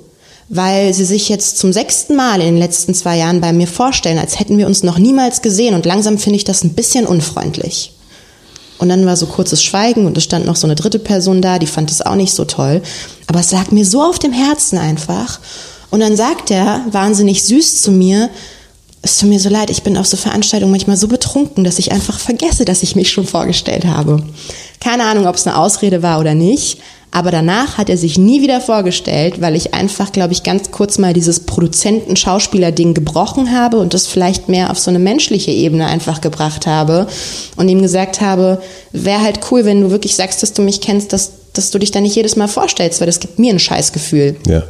Weil 0.49 0.93
sie 0.93 1.05
sich 1.05 1.29
jetzt 1.29 1.59
zum 1.59 1.73
sechsten 1.73 2.17
Mal 2.17 2.41
in 2.41 2.47
den 2.47 2.59
letzten 2.59 2.95
zwei 2.95 3.17
Jahren 3.17 3.41
bei 3.41 3.53
mir 3.53 3.67
vorstellen, 3.67 4.19
als 4.19 4.39
hätten 4.39 4.59
wir 4.59 4.67
uns 4.67 4.83
noch 4.83 4.99
niemals 4.99 5.43
gesehen 5.43 5.75
und 5.75 5.87
langsam 5.87 6.19
finde 6.19 6.37
ich 6.37 6.45
das 6.45 6.65
ein 6.65 6.75
bisschen 6.75 7.07
unfreundlich. 7.07 7.93
Und 8.79 8.89
dann 8.89 9.07
war 9.07 9.17
so 9.17 9.27
kurzes 9.27 9.63
Schweigen 9.63 10.07
und 10.07 10.17
es 10.19 10.25
stand 10.25 10.45
noch 10.45 10.57
so 10.57 10.67
eine 10.67 10.75
dritte 10.75 10.99
Person 10.99 11.41
da, 11.41 11.59
die 11.59 11.67
fand 11.67 11.91
es 11.91 12.03
auch 12.03 12.17
nicht 12.17 12.35
so 12.35 12.45
toll. 12.45 12.83
Aber 13.27 13.41
es 13.41 13.53
lag 13.53 13.71
mir 13.71 13.87
so 13.87 14.03
auf 14.03 14.19
dem 14.19 14.33
Herzen 14.33 14.77
einfach. 14.77 15.41
Und 15.93 16.01
dann 16.01 16.17
sagt 16.17 16.51
er 16.51 16.87
wahnsinnig 16.91 17.45
süß 17.45 17.83
zu 17.83 17.93
mir, 17.93 18.31
es 19.03 19.19
tut 19.19 19.29
mir 19.29 19.39
so 19.39 19.51
leid, 19.51 19.69
ich 19.69 19.83
bin 19.83 19.99
auf 19.99 20.07
so 20.07 20.17
Veranstaltungen 20.17 20.73
manchmal 20.73 20.97
so 20.97 21.07
betrunken, 21.07 21.65
dass 21.65 21.79
ich 21.79 21.93
einfach 21.93 22.19
vergesse, 22.19 22.65
dass 22.65 22.83
ich 22.83 22.97
mich 22.97 23.11
schon 23.11 23.27
vorgestellt 23.27 23.85
habe. 23.85 24.23
Keine 24.81 25.05
Ahnung, 25.05 25.27
ob 25.27 25.35
es 25.35 25.47
eine 25.47 25.59
Ausrede 25.59 26.03
war 26.03 26.19
oder 26.19 26.35
nicht, 26.35 26.79
aber 27.11 27.31
danach 27.31 27.77
hat 27.77 27.91
er 27.91 27.99
sich 27.99 28.17
nie 28.17 28.41
wieder 28.41 28.63
vorgestellt, 28.63 29.43
weil 29.43 29.55
ich 29.55 29.75
einfach, 29.75 30.13
glaube 30.13 30.33
ich, 30.33 30.45
ganz 30.45 30.71
kurz 30.71 30.97
mal 30.97 31.13
dieses 31.13 31.41
Produzenten-Schauspieler-Ding 31.41 32.95
gebrochen 32.95 33.55
habe 33.55 33.79
und 33.79 33.93
das 33.93 34.07
vielleicht 34.07 34.49
mehr 34.49 34.71
auf 34.71 34.79
so 34.79 34.89
eine 34.89 34.99
menschliche 34.99 35.51
Ebene 35.51 35.89
einfach 35.89 36.23
gebracht 36.23 36.67
habe 36.67 37.07
und 37.57 37.69
ihm 37.69 37.83
gesagt 37.83 38.23
habe, 38.23 38.63
wäre 38.93 39.21
halt 39.21 39.41
cool, 39.51 39.67
wenn 39.67 39.83
du 39.83 39.91
wirklich 39.91 40.17
sagst, 40.17 40.43
dass 40.43 40.55
du 40.55 40.63
mich 40.63 40.81
kennst, 40.81 41.13
dass, 41.13 41.33
dass 41.53 41.71
du 41.71 41.79
dich 41.79 41.91
da 41.91 42.01
nicht 42.01 42.17
jedes 42.17 42.37
Mal 42.37 42.49
vorstellst, 42.49 43.01
weil 43.01 43.09
das 43.09 43.21
gibt 43.21 43.39
mir 43.39 43.53
ein 43.53 43.59
Scheißgefühl. 43.59 44.37
Ja. 44.47 44.63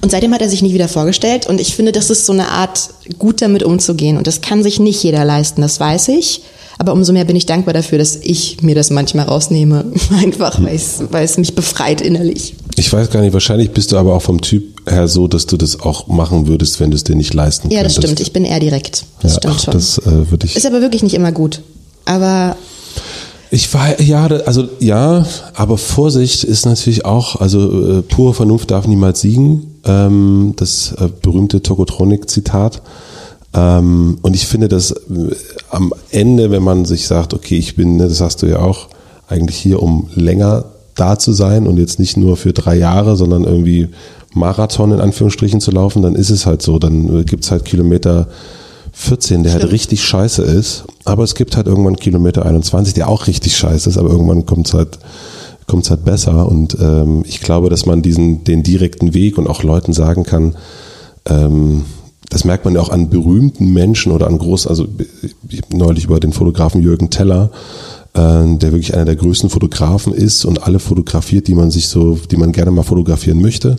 Und 0.00 0.10
seitdem 0.10 0.34
hat 0.34 0.40
er 0.40 0.50
sich 0.50 0.62
nie 0.62 0.74
wieder 0.74 0.88
vorgestellt. 0.88 1.46
Und 1.46 1.60
ich 1.60 1.74
finde, 1.76 1.92
das 1.92 2.10
ist 2.10 2.26
so 2.26 2.32
eine 2.32 2.48
Art, 2.48 2.90
gut 3.18 3.40
damit 3.42 3.62
umzugehen. 3.62 4.16
Und 4.16 4.26
das 4.26 4.40
kann 4.40 4.62
sich 4.62 4.80
nicht 4.80 5.02
jeder 5.02 5.24
leisten, 5.24 5.60
das 5.60 5.78
weiß 5.78 6.08
ich. 6.08 6.42
Aber 6.78 6.92
umso 6.94 7.12
mehr 7.12 7.24
bin 7.24 7.36
ich 7.36 7.46
dankbar 7.46 7.74
dafür, 7.74 7.98
dass 7.98 8.16
ich 8.16 8.62
mir 8.62 8.74
das 8.74 8.90
manchmal 8.90 9.26
rausnehme. 9.26 9.84
Einfach, 10.22 10.60
weil 10.60 11.24
es, 11.24 11.38
mich 11.38 11.54
befreit 11.54 12.00
innerlich. 12.00 12.54
Ich 12.76 12.92
weiß 12.92 13.10
gar 13.10 13.20
nicht, 13.20 13.32
wahrscheinlich 13.32 13.70
bist 13.70 13.92
du 13.92 13.98
aber 13.98 14.14
auch 14.16 14.22
vom 14.22 14.40
Typ 14.40 14.80
her 14.90 15.06
so, 15.06 15.28
dass 15.28 15.46
du 15.46 15.56
das 15.56 15.78
auch 15.78 16.08
machen 16.08 16.48
würdest, 16.48 16.80
wenn 16.80 16.90
du 16.90 16.96
es 16.96 17.04
dir 17.04 17.14
nicht 17.14 17.34
leisten 17.34 17.70
Ja, 17.70 17.82
das 17.84 17.94
könntest. 17.94 18.14
stimmt. 18.14 18.20
Ich 18.26 18.32
bin 18.32 18.44
eher 18.44 18.58
direkt. 18.58 19.04
Das 19.20 19.34
ja, 19.34 19.38
stimmt 19.38 19.54
ach, 19.58 19.64
schon. 19.64 19.74
Das 19.74 19.98
äh, 19.98 20.30
würde 20.30 20.46
ich. 20.46 20.56
ist 20.56 20.66
aber 20.66 20.80
wirklich 20.80 21.02
nicht 21.04 21.14
immer 21.14 21.30
gut. 21.30 21.60
Aber 22.04 22.56
Ich 23.54 23.74
war, 23.74 24.00
ja, 24.00 24.24
also 24.46 24.66
ja, 24.80 25.26
aber 25.52 25.76
Vorsicht 25.76 26.42
ist 26.42 26.64
natürlich 26.64 27.04
auch, 27.04 27.38
also 27.38 27.98
äh, 27.98 28.00
pure 28.00 28.32
Vernunft 28.32 28.70
darf 28.70 28.86
niemals 28.86 29.20
siegen. 29.20 29.74
Ähm, 29.84 30.54
das 30.56 30.92
äh, 30.92 31.10
berühmte 31.20 31.60
Tokotronik-Zitat. 31.60 32.80
Ähm, 33.52 34.16
und 34.22 34.34
ich 34.34 34.46
finde, 34.46 34.68
dass 34.68 34.92
äh, 34.92 35.36
am 35.68 35.92
Ende, 36.10 36.50
wenn 36.50 36.62
man 36.62 36.86
sich 36.86 37.06
sagt, 37.06 37.34
okay, 37.34 37.58
ich 37.58 37.76
bin, 37.76 37.98
ne, 37.98 38.08
das 38.08 38.22
hast 38.22 38.40
du 38.40 38.46
ja 38.46 38.60
auch, 38.60 38.88
eigentlich 39.28 39.58
hier, 39.58 39.82
um 39.82 40.08
länger 40.14 40.64
da 40.94 41.18
zu 41.18 41.32
sein 41.32 41.66
und 41.66 41.76
jetzt 41.76 41.98
nicht 41.98 42.16
nur 42.16 42.38
für 42.38 42.54
drei 42.54 42.76
Jahre, 42.76 43.16
sondern 43.16 43.44
irgendwie 43.44 43.90
Marathon 44.32 44.92
in 44.92 45.00
Anführungsstrichen 45.00 45.60
zu 45.60 45.72
laufen, 45.72 46.00
dann 46.00 46.14
ist 46.14 46.30
es 46.30 46.46
halt 46.46 46.62
so. 46.62 46.78
Dann 46.78 47.20
äh, 47.20 47.24
gibt's 47.24 47.50
halt 47.50 47.66
Kilometer 47.66 48.28
14, 48.92 49.42
der 49.42 49.52
halt 49.52 49.62
Stimmt. 49.62 49.72
richtig 49.72 50.04
scheiße 50.04 50.42
ist. 50.42 50.84
Aber 51.04 51.24
es 51.24 51.34
gibt 51.34 51.56
halt 51.56 51.66
irgendwann 51.66 51.96
Kilometer 51.96 52.44
21, 52.46 52.94
der 52.94 53.08
auch 53.08 53.26
richtig 53.26 53.56
scheiße 53.56 53.88
ist, 53.88 53.98
aber 53.98 54.10
irgendwann 54.10 54.46
kommt's 54.46 54.74
halt 54.74 54.98
kommt's 55.66 55.90
halt 55.90 56.04
besser. 56.04 56.48
Und 56.48 56.76
ähm, 56.80 57.24
ich 57.26 57.40
glaube, 57.40 57.70
dass 57.70 57.86
man 57.86 58.02
diesen 58.02 58.44
den 58.44 58.62
direkten 58.62 59.14
Weg 59.14 59.38
und 59.38 59.46
auch 59.46 59.62
Leuten 59.62 59.92
sagen 59.92 60.24
kann, 60.24 60.56
ähm, 61.26 61.84
das 62.28 62.44
merkt 62.44 62.64
man 62.64 62.74
ja 62.74 62.80
auch 62.80 62.88
an 62.88 63.10
berühmten 63.10 63.72
Menschen 63.72 64.12
oder 64.12 64.26
an 64.26 64.38
großen, 64.38 64.68
also 64.68 64.86
neulich 65.70 66.04
über 66.04 66.18
den 66.18 66.32
Fotografen 66.32 66.82
Jürgen 66.82 67.10
Teller, 67.10 67.50
äh, 68.14 68.56
der 68.56 68.72
wirklich 68.72 68.94
einer 68.94 69.04
der 69.04 69.16
größten 69.16 69.50
Fotografen 69.50 70.12
ist 70.12 70.44
und 70.44 70.62
alle 70.62 70.78
fotografiert, 70.78 71.46
die 71.46 71.54
man 71.54 71.70
sich 71.70 71.88
so, 71.88 72.18
die 72.30 72.36
man 72.36 72.52
gerne 72.52 72.70
mal 72.70 72.82
fotografieren 72.82 73.40
möchte. 73.40 73.76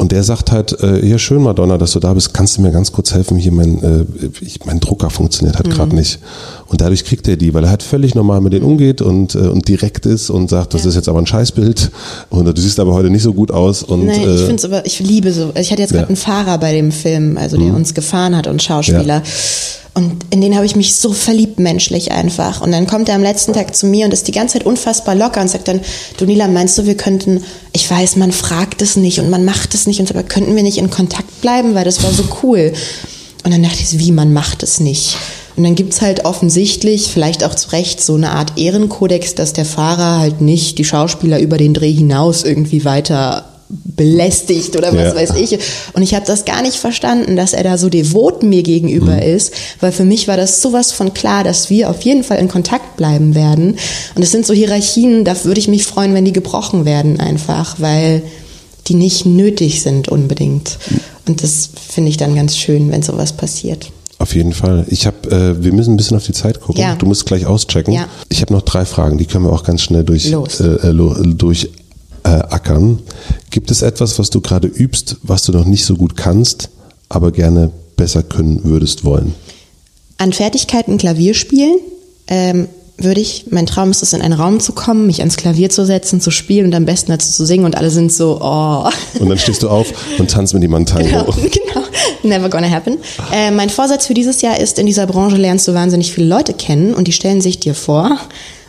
Und 0.00 0.12
der 0.12 0.22
sagt 0.24 0.50
halt, 0.50 0.80
äh, 0.82 1.04
ja 1.06 1.18
schön 1.18 1.42
Madonna, 1.42 1.76
dass 1.76 1.92
du 1.92 2.00
da 2.00 2.14
bist, 2.14 2.32
kannst 2.32 2.56
du 2.56 2.62
mir 2.62 2.70
ganz 2.70 2.90
kurz 2.90 3.12
helfen, 3.12 3.36
hier 3.36 3.52
mein, 3.52 3.82
äh, 3.82 4.06
ich, 4.40 4.64
mein 4.64 4.80
Drucker 4.80 5.10
funktioniert 5.10 5.56
halt 5.56 5.68
gerade 5.68 5.94
nicht. 5.94 6.20
Und 6.68 6.80
dadurch 6.80 7.04
kriegt 7.04 7.28
er 7.28 7.36
die, 7.36 7.52
weil 7.52 7.64
er 7.64 7.68
halt 7.70 7.82
völlig 7.82 8.14
normal 8.14 8.40
mit 8.40 8.54
denen 8.54 8.64
umgeht 8.64 9.02
und, 9.02 9.34
äh, 9.34 9.40
und 9.40 9.68
direkt 9.68 10.06
ist 10.06 10.30
und 10.30 10.48
sagt, 10.48 10.72
das 10.72 10.84
Ja. 10.84 10.88
ist 10.88 10.94
jetzt 10.94 11.10
aber 11.10 11.18
ein 11.18 11.26
Scheißbild 11.26 11.90
und 12.30 12.46
du 12.46 12.58
siehst 12.62 12.80
aber 12.80 12.94
heute 12.94 13.10
nicht 13.10 13.22
so 13.24 13.34
gut 13.34 13.50
aus. 13.50 13.82
Und, 13.82 14.06
Nein, 14.06 14.22
äh, 14.22 14.34
ich 14.36 14.40
finde 14.40 14.54
es 14.56 14.64
aber, 14.64 14.86
ich 14.86 15.00
liebe 15.00 15.34
so. 15.34 15.52
Ich 15.54 15.70
hatte 15.70 15.82
jetzt 15.82 15.90
gerade 15.92 16.04
Ja. 16.04 16.06
Mhm. 16.06 16.08
einen 16.08 16.16
Fahrer 16.16 16.56
bei 16.56 16.72
dem 16.72 16.92
Film, 16.92 17.36
also 17.36 17.58
der 17.58 17.74
uns 17.74 17.92
gefahren 17.92 18.34
hat 18.34 18.46
und 18.46 18.62
Schauspieler. 18.62 19.16
Ja. 19.16 19.22
Und 19.92 20.24
in 20.30 20.40
den 20.40 20.54
habe 20.54 20.66
ich 20.66 20.76
mich 20.76 20.96
so 20.96 21.12
verliebt 21.12 21.58
menschlich 21.58 22.12
einfach. 22.12 22.60
Und 22.60 22.70
dann 22.72 22.86
kommt 22.86 23.08
er 23.08 23.16
am 23.16 23.22
letzten 23.22 23.52
Tag 23.52 23.74
zu 23.74 23.86
mir 23.86 24.06
und 24.06 24.12
ist 24.12 24.28
die 24.28 24.32
ganze 24.32 24.54
Zeit 24.54 24.66
unfassbar 24.66 25.14
locker 25.14 25.40
und 25.40 25.50
sagt 25.50 25.66
dann, 25.66 25.80
du 26.16 26.26
Nila, 26.26 26.46
meinst 26.46 26.78
du, 26.78 26.86
wir 26.86 26.96
könnten, 26.96 27.42
ich 27.72 27.90
weiß, 27.90 28.16
man 28.16 28.30
fragt 28.30 28.82
es 28.82 28.96
nicht 28.96 29.18
und 29.18 29.30
man 29.30 29.44
macht 29.44 29.74
es 29.74 29.86
nicht 29.86 29.98
und 29.98 30.06
so, 30.06 30.14
aber 30.14 30.22
könnten 30.22 30.54
wir 30.54 30.62
nicht 30.62 30.78
in 30.78 30.90
Kontakt 30.90 31.40
bleiben, 31.40 31.74
weil 31.74 31.84
das 31.84 32.02
war 32.04 32.12
so 32.12 32.24
cool. 32.42 32.72
Und 33.44 33.52
dann 33.52 33.62
dachte 33.62 33.78
ich, 33.80 33.98
wie, 33.98 34.12
man 34.12 34.32
macht 34.32 34.62
es 34.62 34.80
nicht. 34.80 35.16
Und 35.56 35.64
dann 35.64 35.74
gibt's 35.74 36.00
halt 36.00 36.24
offensichtlich, 36.24 37.08
vielleicht 37.08 37.42
auch 37.42 37.54
zu 37.54 37.70
Recht, 37.70 38.02
so 38.02 38.14
eine 38.14 38.30
Art 38.30 38.56
Ehrenkodex, 38.56 39.34
dass 39.34 39.52
der 39.52 39.64
Fahrer 39.64 40.20
halt 40.20 40.40
nicht 40.40 40.78
die 40.78 40.84
Schauspieler 40.84 41.40
über 41.40 41.58
den 41.58 41.74
Dreh 41.74 41.92
hinaus 41.92 42.44
irgendwie 42.44 42.84
weiter 42.84 43.49
belästigt 43.70 44.76
oder 44.76 44.88
was 44.94 45.14
Ja. 45.14 45.14
weiß 45.14 45.30
ich. 45.40 45.58
Und 45.92 46.02
ich 46.02 46.14
habe 46.14 46.26
das 46.26 46.44
gar 46.44 46.62
nicht 46.62 46.76
verstanden, 46.76 47.36
dass 47.36 47.52
er 47.52 47.62
da 47.62 47.78
so 47.78 47.88
devot 47.88 48.42
mir 48.42 48.62
gegenüber 48.62 49.16
Mhm. 49.16 49.22
ist, 49.22 49.52
weil 49.80 49.92
für 49.92 50.04
mich 50.04 50.28
war 50.28 50.36
das 50.36 50.62
sowas 50.62 50.92
von 50.92 51.14
klar, 51.14 51.44
dass 51.44 51.70
wir 51.70 51.88
auf 51.90 52.02
jeden 52.02 52.24
Fall 52.24 52.38
in 52.38 52.48
Kontakt 52.48 52.96
bleiben 52.96 53.34
werden. 53.34 53.76
Und 54.14 54.22
es 54.22 54.30
sind 54.32 54.46
so 54.46 54.52
Hierarchien, 54.54 55.24
da 55.24 55.34
würde 55.44 55.60
ich 55.60 55.68
mich 55.68 55.84
freuen, 55.86 56.14
wenn 56.14 56.24
die 56.24 56.32
gebrochen 56.32 56.84
werden 56.84 57.20
einfach, 57.20 57.76
weil 57.78 58.22
die 58.88 58.94
nicht 58.94 59.26
nötig 59.26 59.82
sind 59.82 60.08
unbedingt. 60.08 60.78
Und 61.28 61.42
das 61.42 61.70
finde 61.90 62.10
ich 62.10 62.16
dann 62.16 62.34
ganz 62.34 62.56
schön, 62.56 62.90
wenn 62.90 63.02
sowas 63.02 63.32
passiert. 63.32 63.92
Auf 64.18 64.34
jeden 64.34 64.52
Fall. 64.52 64.84
Ich 64.88 65.06
habe, 65.06 65.30
äh, 65.30 65.62
wir 65.64 65.72
müssen 65.72 65.94
ein 65.94 65.96
bisschen 65.96 66.16
auf 66.16 66.24
die 66.26 66.32
Zeit 66.32 66.60
gucken. 66.60 66.80
Ja. 66.82 66.94
Du 66.96 67.06
musst 67.06 67.24
gleich 67.24 67.46
auschecken. 67.46 67.94
Ja. 67.94 68.06
Ich 68.28 68.42
habe 68.42 68.52
noch 68.52 68.62
drei 68.62 68.84
Fragen, 68.84 69.16
die 69.16 69.24
können 69.24 69.44
wir 69.46 69.52
auch 69.52 69.62
ganz 69.62 69.80
schnell 69.82 70.04
durch 70.04 70.28
Los. 70.30 70.60
äh, 70.60 70.92
durch 71.34 71.70
äh, 72.24 72.28
ackern. 72.28 72.98
Gibt 73.50 73.70
es 73.70 73.82
etwas, 73.82 74.18
was 74.18 74.30
du 74.30 74.40
gerade 74.40 74.68
übst, 74.68 75.16
was 75.22 75.42
du 75.42 75.52
noch 75.52 75.64
nicht 75.64 75.84
so 75.84 75.96
gut 75.96 76.16
kannst, 76.16 76.70
aber 77.08 77.32
gerne 77.32 77.70
besser 77.96 78.22
können 78.22 78.64
würdest 78.64 79.04
wollen? 79.04 79.34
An 80.18 80.32
Fertigkeiten 80.32 80.98
Klavier 80.98 81.34
spielen 81.34 81.76
ähm, 82.28 82.68
würde 82.96 83.20
ich, 83.20 83.46
mein 83.50 83.66
Traum 83.66 83.90
ist 83.90 84.02
es, 84.02 84.12
in 84.12 84.22
einen 84.22 84.34
Raum 84.34 84.60
zu 84.60 84.72
kommen, 84.72 85.06
mich 85.06 85.20
ans 85.20 85.36
Klavier 85.36 85.70
zu 85.70 85.84
setzen, 85.84 86.20
zu 86.20 86.30
spielen 86.30 86.66
und 86.66 86.74
am 86.74 86.84
besten 86.84 87.10
dazu 87.10 87.30
zu 87.32 87.46
singen 87.46 87.64
und 87.64 87.76
alle 87.76 87.90
sind 87.90 88.12
so, 88.12 88.38
oh. 88.40 88.88
Und 89.18 89.28
dann 89.28 89.38
stehst 89.38 89.62
du 89.62 89.68
auf 89.68 89.92
und 90.18 90.30
tanzt 90.30 90.54
mit 90.54 90.62
jemandem 90.62 90.98
Genau, 90.98 91.24
Tango. 91.24 91.32
genau. 91.42 91.86
Never 92.22 92.50
gonna 92.50 92.70
happen. 92.70 92.98
Äh, 93.32 93.50
mein 93.50 93.70
Vorsatz 93.70 94.06
für 94.06 94.14
dieses 94.14 94.42
Jahr 94.42 94.60
ist, 94.60 94.78
in 94.78 94.86
dieser 94.86 95.06
Branche 95.06 95.36
lernst 95.36 95.66
du 95.66 95.74
wahnsinnig 95.74 96.12
viele 96.12 96.26
Leute 96.26 96.52
kennen 96.52 96.94
und 96.94 97.08
die 97.08 97.12
stellen 97.12 97.40
sich 97.40 97.58
dir 97.58 97.74
vor 97.74 98.18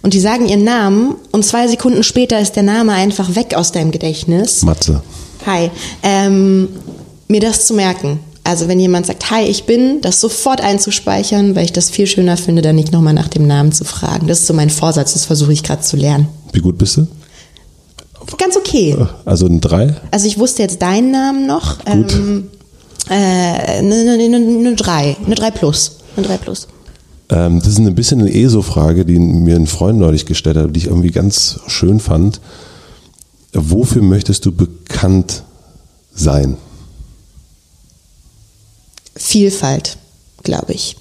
und 0.01 0.13
die 0.13 0.19
sagen 0.19 0.47
ihren 0.47 0.63
Namen 0.63 1.15
und 1.31 1.45
zwei 1.45 1.67
Sekunden 1.67 2.03
später 2.03 2.39
ist 2.39 2.55
der 2.55 2.63
Name 2.63 2.93
einfach 2.93 3.35
weg 3.35 3.53
aus 3.55 3.71
deinem 3.71 3.91
Gedächtnis. 3.91 4.63
Matze. 4.63 5.01
Hi. 5.45 5.69
Ähm, 6.03 6.69
mir 7.27 7.39
das 7.39 7.65
zu 7.65 7.73
merken. 7.73 8.19
Also 8.43 8.67
wenn 8.67 8.79
jemand 8.79 9.05
sagt, 9.05 9.29
hi, 9.29 9.43
ich 9.43 9.65
bin, 9.65 10.01
das 10.01 10.19
sofort 10.19 10.61
einzuspeichern, 10.61 11.55
weil 11.55 11.65
ich 11.65 11.73
das 11.73 11.89
viel 11.89 12.07
schöner 12.07 12.37
finde, 12.37 12.61
dann 12.61 12.75
nicht 12.75 12.91
nochmal 12.91 13.13
nach 13.13 13.27
dem 13.27 13.45
Namen 13.45 13.71
zu 13.71 13.85
fragen. 13.85 14.27
Das 14.27 14.39
ist 14.39 14.47
so 14.47 14.53
mein 14.53 14.71
Vorsatz, 14.71 15.13
das 15.13 15.25
versuche 15.25 15.53
ich 15.53 15.63
gerade 15.63 15.81
zu 15.81 15.95
lernen. 15.95 16.27
Wie 16.51 16.59
gut 16.59 16.77
bist 16.77 16.97
du? 16.97 17.07
Ganz 18.37 18.57
okay. 18.57 18.97
Also 19.25 19.45
ein 19.45 19.61
Drei? 19.61 19.95
Also 20.09 20.25
ich 20.25 20.39
wusste 20.39 20.63
jetzt 20.63 20.81
deinen 20.81 21.11
Namen 21.11 21.45
noch. 21.45 21.85
Gut. 21.85 22.13
Ähm, 22.13 22.47
äh, 23.09 23.13
eine, 23.13 23.95
eine, 23.95 24.13
eine, 24.13 24.35
eine 24.37 24.75
3, 24.75 25.17
eine 25.25 25.35
3 25.35 25.51
plus. 25.51 25.97
Eine 26.15 26.27
3 26.27 26.37
plus. 26.37 26.67
Ähm, 27.31 27.59
das 27.59 27.69
ist 27.69 27.79
ein 27.79 27.95
bisschen 27.95 28.19
eine 28.19 28.33
ESO-Frage, 28.33 29.05
die 29.05 29.17
mir 29.17 29.55
ein 29.55 29.67
Freund 29.67 29.97
neulich 29.97 30.25
gestellt 30.25 30.57
hat, 30.57 30.75
die 30.75 30.79
ich 30.79 30.87
irgendwie 30.87 31.11
ganz 31.11 31.61
schön 31.67 31.99
fand. 31.99 32.41
Wofür 33.53 34.01
möchtest 34.01 34.45
du 34.45 34.51
bekannt 34.51 35.43
sein? 36.13 36.57
Vielfalt, 39.15 39.97
glaube 40.43 40.73
ich. 40.73 40.97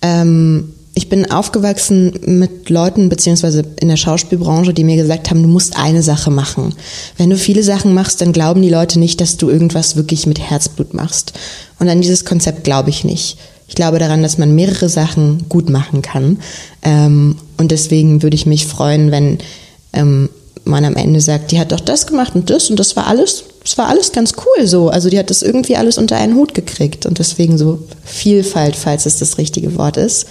Ähm, 0.00 0.72
ich 0.94 1.08
bin 1.08 1.30
aufgewachsen 1.30 2.12
mit 2.26 2.68
Leuten, 2.68 3.08
beziehungsweise 3.08 3.64
in 3.80 3.88
der 3.88 3.96
Schauspielbranche, 3.96 4.74
die 4.74 4.84
mir 4.84 4.96
gesagt 4.96 5.30
haben, 5.30 5.42
du 5.42 5.48
musst 5.48 5.76
eine 5.76 6.02
Sache 6.02 6.30
machen. 6.30 6.74
Wenn 7.16 7.30
du 7.30 7.38
viele 7.38 7.62
Sachen 7.62 7.94
machst, 7.94 8.20
dann 8.20 8.32
glauben 8.32 8.60
die 8.62 8.68
Leute 8.68 8.98
nicht, 8.98 9.20
dass 9.20 9.38
du 9.38 9.48
irgendwas 9.48 9.96
wirklich 9.96 10.26
mit 10.26 10.38
Herzblut 10.38 10.92
machst. 10.92 11.32
Und 11.78 11.88
an 11.88 12.02
dieses 12.02 12.24
Konzept 12.24 12.64
glaube 12.64 12.90
ich 12.90 13.04
nicht. 13.04 13.38
Ich 13.72 13.76
glaube 13.76 13.98
daran, 13.98 14.22
dass 14.22 14.36
man 14.36 14.54
mehrere 14.54 14.90
Sachen 14.90 15.46
gut 15.48 15.70
machen 15.70 16.02
kann. 16.02 16.36
Ähm, 16.82 17.36
und 17.56 17.70
deswegen 17.70 18.22
würde 18.22 18.34
ich 18.34 18.44
mich 18.44 18.66
freuen, 18.66 19.10
wenn 19.10 19.38
ähm, 19.94 20.28
man 20.66 20.84
am 20.84 20.94
Ende 20.94 21.22
sagt, 21.22 21.52
die 21.52 21.58
hat 21.58 21.72
doch 21.72 21.80
das 21.80 22.06
gemacht 22.06 22.34
und 22.34 22.50
das 22.50 22.68
und 22.68 22.78
das 22.78 22.96
war 22.96 23.06
alles, 23.06 23.44
das 23.62 23.78
war 23.78 23.88
alles 23.88 24.12
ganz 24.12 24.34
cool 24.36 24.66
so. 24.66 24.90
Also 24.90 25.08
die 25.08 25.18
hat 25.18 25.30
das 25.30 25.40
irgendwie 25.40 25.76
alles 25.76 25.96
unter 25.96 26.18
einen 26.18 26.34
Hut 26.34 26.52
gekriegt 26.52 27.06
und 27.06 27.18
deswegen 27.18 27.56
so 27.56 27.78
Vielfalt, 28.04 28.76
falls 28.76 29.06
es 29.06 29.18
das 29.18 29.38
richtige 29.38 29.74
Wort 29.78 29.96
ist. 29.96 30.26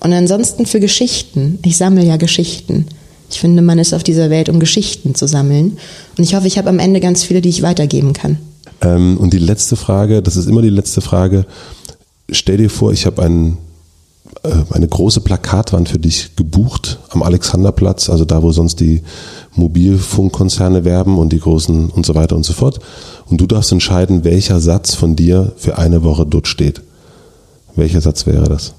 Und 0.00 0.12
ansonsten 0.12 0.66
für 0.66 0.80
Geschichten. 0.80 1.60
Ich 1.64 1.76
sammle 1.76 2.04
ja 2.04 2.16
Geschichten. 2.16 2.86
Ich 3.30 3.38
finde, 3.38 3.62
man 3.62 3.78
ist 3.78 3.94
auf 3.94 4.02
dieser 4.02 4.28
Welt, 4.28 4.48
um 4.48 4.58
Geschichten 4.58 5.14
zu 5.14 5.28
sammeln. 5.28 5.78
Und 6.18 6.24
ich 6.24 6.34
hoffe, 6.34 6.48
ich 6.48 6.58
habe 6.58 6.68
am 6.68 6.80
Ende 6.80 6.98
ganz 6.98 7.22
viele, 7.22 7.42
die 7.42 7.48
ich 7.48 7.62
weitergeben 7.62 8.12
kann. 8.12 8.38
Ähm, 8.80 9.18
und 9.18 9.32
die 9.32 9.38
letzte 9.38 9.76
Frage, 9.76 10.20
das 10.20 10.34
ist 10.34 10.48
immer 10.48 10.62
die 10.62 10.68
letzte 10.68 11.00
Frage. 11.00 11.46
Stell 12.32 12.56
dir 12.56 12.70
vor, 12.70 12.92
ich 12.92 13.06
habe 13.06 13.22
ein, 13.22 13.58
äh, 14.42 14.50
eine 14.70 14.88
große 14.88 15.20
Plakatwand 15.20 15.88
für 15.88 15.98
dich 15.98 16.34
gebucht 16.36 16.98
am 17.10 17.22
Alexanderplatz, 17.22 18.10
also 18.10 18.24
da, 18.24 18.42
wo 18.42 18.52
sonst 18.52 18.80
die 18.80 19.02
Mobilfunkkonzerne 19.54 20.84
werben 20.84 21.18
und 21.18 21.32
die 21.32 21.40
großen 21.40 21.90
und 21.90 22.06
so 22.06 22.14
weiter 22.14 22.36
und 22.36 22.44
so 22.44 22.52
fort. 22.52 22.80
Und 23.26 23.40
du 23.40 23.46
darfst 23.46 23.72
entscheiden, 23.72 24.24
welcher 24.24 24.60
Satz 24.60 24.94
von 24.94 25.14
dir 25.14 25.52
für 25.56 25.78
eine 25.78 26.02
Woche 26.02 26.26
dort 26.26 26.48
steht. 26.48 26.82
Welcher 27.76 28.00
Satz 28.00 28.26
wäre 28.26 28.48
das? 28.48 28.74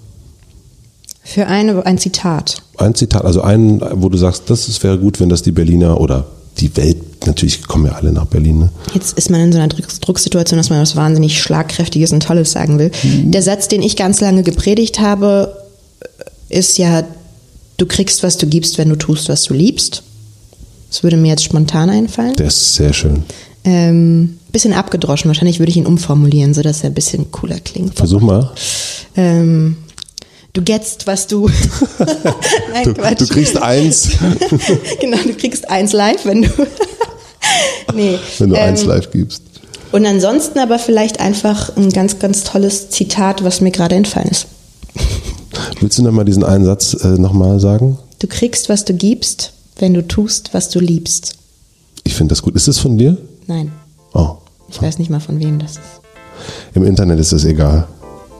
Für 1.23 1.47
eine, 1.47 1.85
ein 1.85 1.97
Zitat. 1.97 2.61
Ein 2.77 2.95
Zitat, 2.95 3.23
also 3.23 3.41
ein, 3.41 3.81
wo 3.93 4.09
du 4.09 4.17
sagst, 4.17 4.49
das 4.49 4.83
wäre 4.83 4.99
gut, 4.99 5.19
wenn 5.19 5.29
das 5.29 5.41
die 5.41 5.51
Berliner 5.51 6.01
oder 6.01 6.25
die 6.59 6.75
Welt, 6.77 7.25
natürlich 7.25 7.63
kommen 7.63 7.85
ja 7.85 7.93
alle 7.93 8.11
nach 8.11 8.25
Berlin. 8.25 8.59
Ne? 8.59 8.69
Jetzt 8.93 9.17
ist 9.17 9.29
man 9.29 9.41
in 9.41 9.51
so 9.51 9.59
einer 9.59 9.67
Druck 9.67 9.87
Drucksituation, 10.01 10.57
dass 10.57 10.69
man 10.69 10.81
was 10.81 10.95
wahnsinnig 10.95 11.41
Schlagkräftiges 11.41 12.11
und 12.11 12.23
Tolles 12.23 12.51
sagen 12.51 12.79
will. 12.79 12.91
Mhm. 13.03 13.31
Der 13.31 13.41
Satz, 13.41 13.67
den 13.67 13.81
ich 13.81 13.95
ganz 13.95 14.21
lange 14.21 14.43
gepredigt 14.43 14.99
habe, 14.99 15.57
ist 16.49 16.77
ja, 16.77 17.03
du 17.77 17.85
kriegst, 17.85 18.23
was 18.23 18.37
du 18.37 18.47
gibst, 18.47 18.77
wenn 18.77 18.89
du 18.89 18.95
tust, 18.95 19.29
was 19.29 19.43
du 19.43 19.53
liebst. 19.53 20.03
Das 20.89 21.01
würde 21.01 21.17
mir 21.17 21.29
jetzt 21.29 21.43
spontan 21.43 21.89
einfallen. 21.89 22.35
Der 22.35 22.47
ist 22.47 22.75
sehr 22.75 22.93
schön. 22.93 23.23
Ähm, 23.63 24.37
bisschen 24.51 24.73
abgedroschen. 24.73 25.29
Wahrscheinlich 25.29 25.59
würde 25.59 25.71
ich 25.71 25.77
ihn 25.77 25.87
umformulieren, 25.87 26.53
sodass 26.53 26.83
er 26.83 26.91
ein 26.91 26.93
bisschen 26.93 27.31
cooler 27.31 27.59
klingt. 27.59 27.95
Versuch 27.95 28.21
mal. 28.21 28.51
Ähm, 29.15 29.77
du 30.53 30.61
getzt, 30.61 31.07
was 31.07 31.27
du. 31.27 31.49
Nein, 32.71 32.85
du, 32.85 32.93
Quatsch. 32.93 33.21
du 33.21 33.27
kriegst 33.27 33.61
eins. 33.61 34.09
genau, 35.01 35.17
du 35.17 35.33
kriegst 35.33 35.69
eins 35.69 35.93
live, 35.93 36.25
wenn 36.25 36.43
du. 36.43 36.49
nee. 37.95 38.17
Wenn 38.37 38.51
du 38.51 38.55
ähm, 38.55 38.61
eins 38.69 38.85
live 38.85 39.11
gibst. 39.11 39.41
Und 39.91 40.05
ansonsten 40.05 40.59
aber 40.59 40.79
vielleicht 40.79 41.19
einfach 41.19 41.75
ein 41.75 41.89
ganz, 41.89 42.17
ganz 42.19 42.43
tolles 42.43 42.89
Zitat, 42.89 43.43
was 43.43 43.61
mir 43.61 43.71
gerade 43.71 43.95
entfallen 43.95 44.29
ist. 44.29 44.47
Willst 45.79 45.99
du 45.99 46.03
nochmal 46.03 46.25
diesen 46.25 46.43
einen 46.43 46.65
Satz 46.65 46.93
äh, 47.03 47.07
nochmal 47.09 47.59
sagen? 47.59 47.97
Du 48.19 48.27
kriegst, 48.27 48.69
was 48.69 48.85
du 48.85 48.93
gibst, 48.93 49.53
wenn 49.77 49.93
du 49.93 50.07
tust, 50.07 50.53
was 50.53 50.69
du 50.69 50.79
liebst. 50.79 51.35
Ich 52.03 52.15
finde 52.15 52.31
das 52.31 52.41
gut. 52.41 52.55
Ist 52.55 52.67
das 52.67 52.79
von 52.79 52.97
dir? 52.97 53.17
Nein. 53.47 53.71
Oh. 54.13 54.37
Ich 54.69 54.81
weiß 54.81 54.97
nicht 54.97 55.11
mal, 55.11 55.19
von 55.19 55.39
wem 55.39 55.59
das 55.59 55.73
ist. 55.73 55.81
Im 56.73 56.83
Internet 56.83 57.19
ist 57.19 57.31
es 57.31 57.45
egal. 57.45 57.87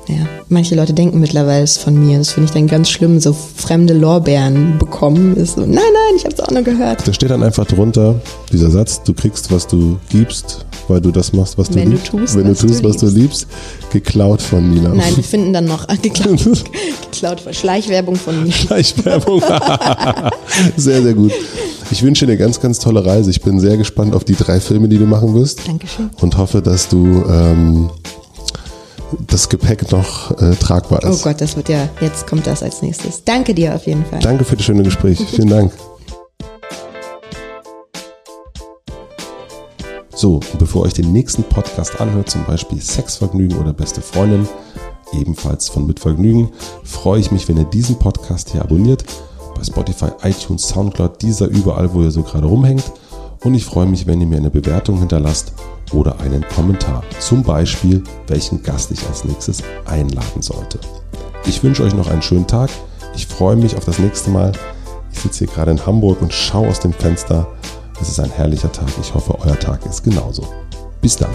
Ja, 0.08 0.28
manche 0.50 0.76
Leute 0.76 0.94
denken 0.94 1.20
mittlerweile, 1.20 1.64
es 1.64 1.78
von 1.78 1.98
mir. 1.98 2.18
Das 2.18 2.32
finde 2.32 2.48
ich 2.48 2.54
dann 2.54 2.68
ganz 2.68 2.90
schlimm, 2.90 3.20
so 3.20 3.34
fremde 3.34 3.94
Lorbeeren 3.94 4.78
bekommen. 4.78 5.36
Ist 5.38 5.56
so, 5.56 5.62
nein, 5.62 5.76
nein, 5.76 6.16
ich 6.18 6.26
habe 6.26 6.36
es 6.36 6.42
auch 6.42 6.52
nur 6.52 6.64
gehört. 6.64 7.08
Da 7.08 7.14
steht 7.14 7.30
dann 7.30 7.42
einfach 7.42 7.66
drunter 7.66 8.20
dieser 8.52 8.70
Satz: 8.70 9.02
Du 9.04 9.14
kriegst, 9.14 9.52
was 9.52 9.66
du 9.66 9.98
gibst, 10.10 10.66
weil 10.88 11.00
du 11.00 11.12
das 11.12 11.32
machst, 11.32 11.58
was 11.58 11.70
du 11.70 11.76
Wenn 11.76 11.92
liebst. 11.92 12.12
Du 12.12 12.18
tust, 12.18 12.36
Wenn 12.36 12.48
du 12.48 12.56
tust, 12.56 12.84
was 12.84 12.98
du 12.98 13.08
liebst. 13.08 13.48
Geklaut 13.92 14.42
von 14.42 14.70
Nina. 14.70 14.90
Nein, 14.90 15.16
wir 15.16 15.24
finden 15.24 15.54
dann 15.54 15.66
noch 15.66 15.88
geklaut, 16.02 16.44
geklaut 17.12 17.42
Schleichwerbung 17.52 18.16
von 18.16 18.44
Nina. 18.44 18.54
Schleichwerbung. 18.54 19.42
sehr, 20.78 21.02
sehr 21.02 21.14
gut. 21.14 21.32
Ich 21.92 22.02
wünsche 22.02 22.26
dir 22.26 22.34
eine 22.34 22.40
ganz, 22.40 22.60
ganz 22.60 22.80
tolle 22.80 23.06
Reise. 23.06 23.30
Ich 23.30 23.42
bin 23.42 23.60
sehr 23.60 23.78
gespannt 23.78 24.16
auf 24.16 24.24
die 24.24 24.36
drei 24.36 24.60
Filme, 24.60 24.88
die 24.90 24.98
du 24.98 25.06
machen 25.06 25.34
wirst. 25.36 25.68
Dankeschön. 25.68 26.10
Und 26.20 26.38
hoffe, 26.38 26.62
dass 26.62 26.90
du 26.90 27.24
ähm, 27.30 27.90
das 29.27 29.49
Gepäck 29.49 29.91
noch 29.91 30.31
äh, 30.40 30.56
tragbar 30.56 31.03
ist. 31.03 31.22
Oh 31.22 31.23
Gott, 31.30 31.41
das 31.41 31.56
wird 31.56 31.69
ja, 31.69 31.90
jetzt 32.02 32.27
kommt 32.27 32.48
das 32.48 32.64
als 32.64 32.81
nächstes. 32.81 33.23
Danke 33.23 33.53
dir 33.53 33.76
auf 33.76 33.85
jeden 33.85 34.06
Fall. 34.06 34.19
Danke 34.19 34.44
für 34.44 34.56
das 34.56 34.65
schöne 34.65 34.84
Gespräch. 34.84 35.19
Vielen 35.31 35.49
Dank. 35.49 35.72
So, 40.15 40.40
bevor 40.57 40.84
ihr 40.84 40.88
euch 40.88 40.94
den 40.94 41.11
nächsten 41.11 41.44
Podcast 41.44 41.99
anhört, 41.99 42.30
zum 42.30 42.45
Beispiel 42.45 42.80
Sexvergnügen 42.80 43.57
oder 43.57 43.73
Beste 43.73 44.02
Freundin, 44.02 44.48
ebenfalls 45.11 45.68
von 45.69 45.85
Mitvergnügen, 45.85 46.52
freue 46.84 47.19
ich 47.19 47.31
mich, 47.31 47.48
wenn 47.49 47.57
ihr 47.57 47.65
diesen 47.65 47.99
Podcast 47.99 48.52
hier 48.52 48.61
abonniert. 48.61 49.03
Bei 49.56 49.64
Spotify, 49.64 50.11
iTunes, 50.23 50.68
Soundcloud, 50.69 51.22
dieser 51.22 51.48
überall, 51.48 51.94
wo 51.94 52.02
ihr 52.03 52.11
so 52.11 52.23
gerade 52.23 52.48
rumhängt. 52.48 52.84
Und 53.44 53.56
ich 53.56 53.65
freue 53.65 53.88
mich, 53.88 54.07
wenn 54.07 54.22
ihr 54.22 54.28
mir 54.28 54.38
eine 54.38 54.49
Bewertung 54.49 54.99
hinterlasst 54.99 55.53
oder 55.91 56.20
einen 56.22 56.48
Kommentar. 56.48 57.03
Zum 57.20 57.44
Beispiel, 57.44 58.02
welchen 58.28 58.64
Gast 58.64 58.91
ich 58.91 59.06
als 59.07 59.26
nächstes 59.26 59.61
einladen 59.86 60.41
sollte. 60.41 60.80
Ich 61.45 61.61
wünsche 61.61 61.84
euch 61.84 61.94
noch 61.94 62.07
einen 62.07 62.22
schönen 62.22 62.48
Tag. 62.48 62.70
Ich 63.15 63.28
freue 63.28 63.57
mich 63.57 63.76
auf 63.76 63.84
das 63.84 63.99
nächste 63.99 64.30
Mal. 64.30 64.53
Ich 65.11 65.20
sitze 65.20 65.40
hier 65.40 65.53
gerade 65.53 65.72
in 65.72 65.86
Hamburg 65.86 66.22
und 66.22 66.34
schaue 66.34 66.70
aus 66.70 66.80
dem 66.80 66.94
Fenster. 66.94 67.48
Es 68.02 68.10
ist 68.10 68.20
ein 68.20 68.32
herrlicher 68.32 68.72
Tag. 68.72 68.88
Ich 69.02 69.14
hoffe, 69.14 69.38
euer 69.40 69.60
Tag 69.60 69.86
ist 69.86 70.03
genauso. 70.03 70.48
Bis 71.02 71.18
dann. 71.18 71.30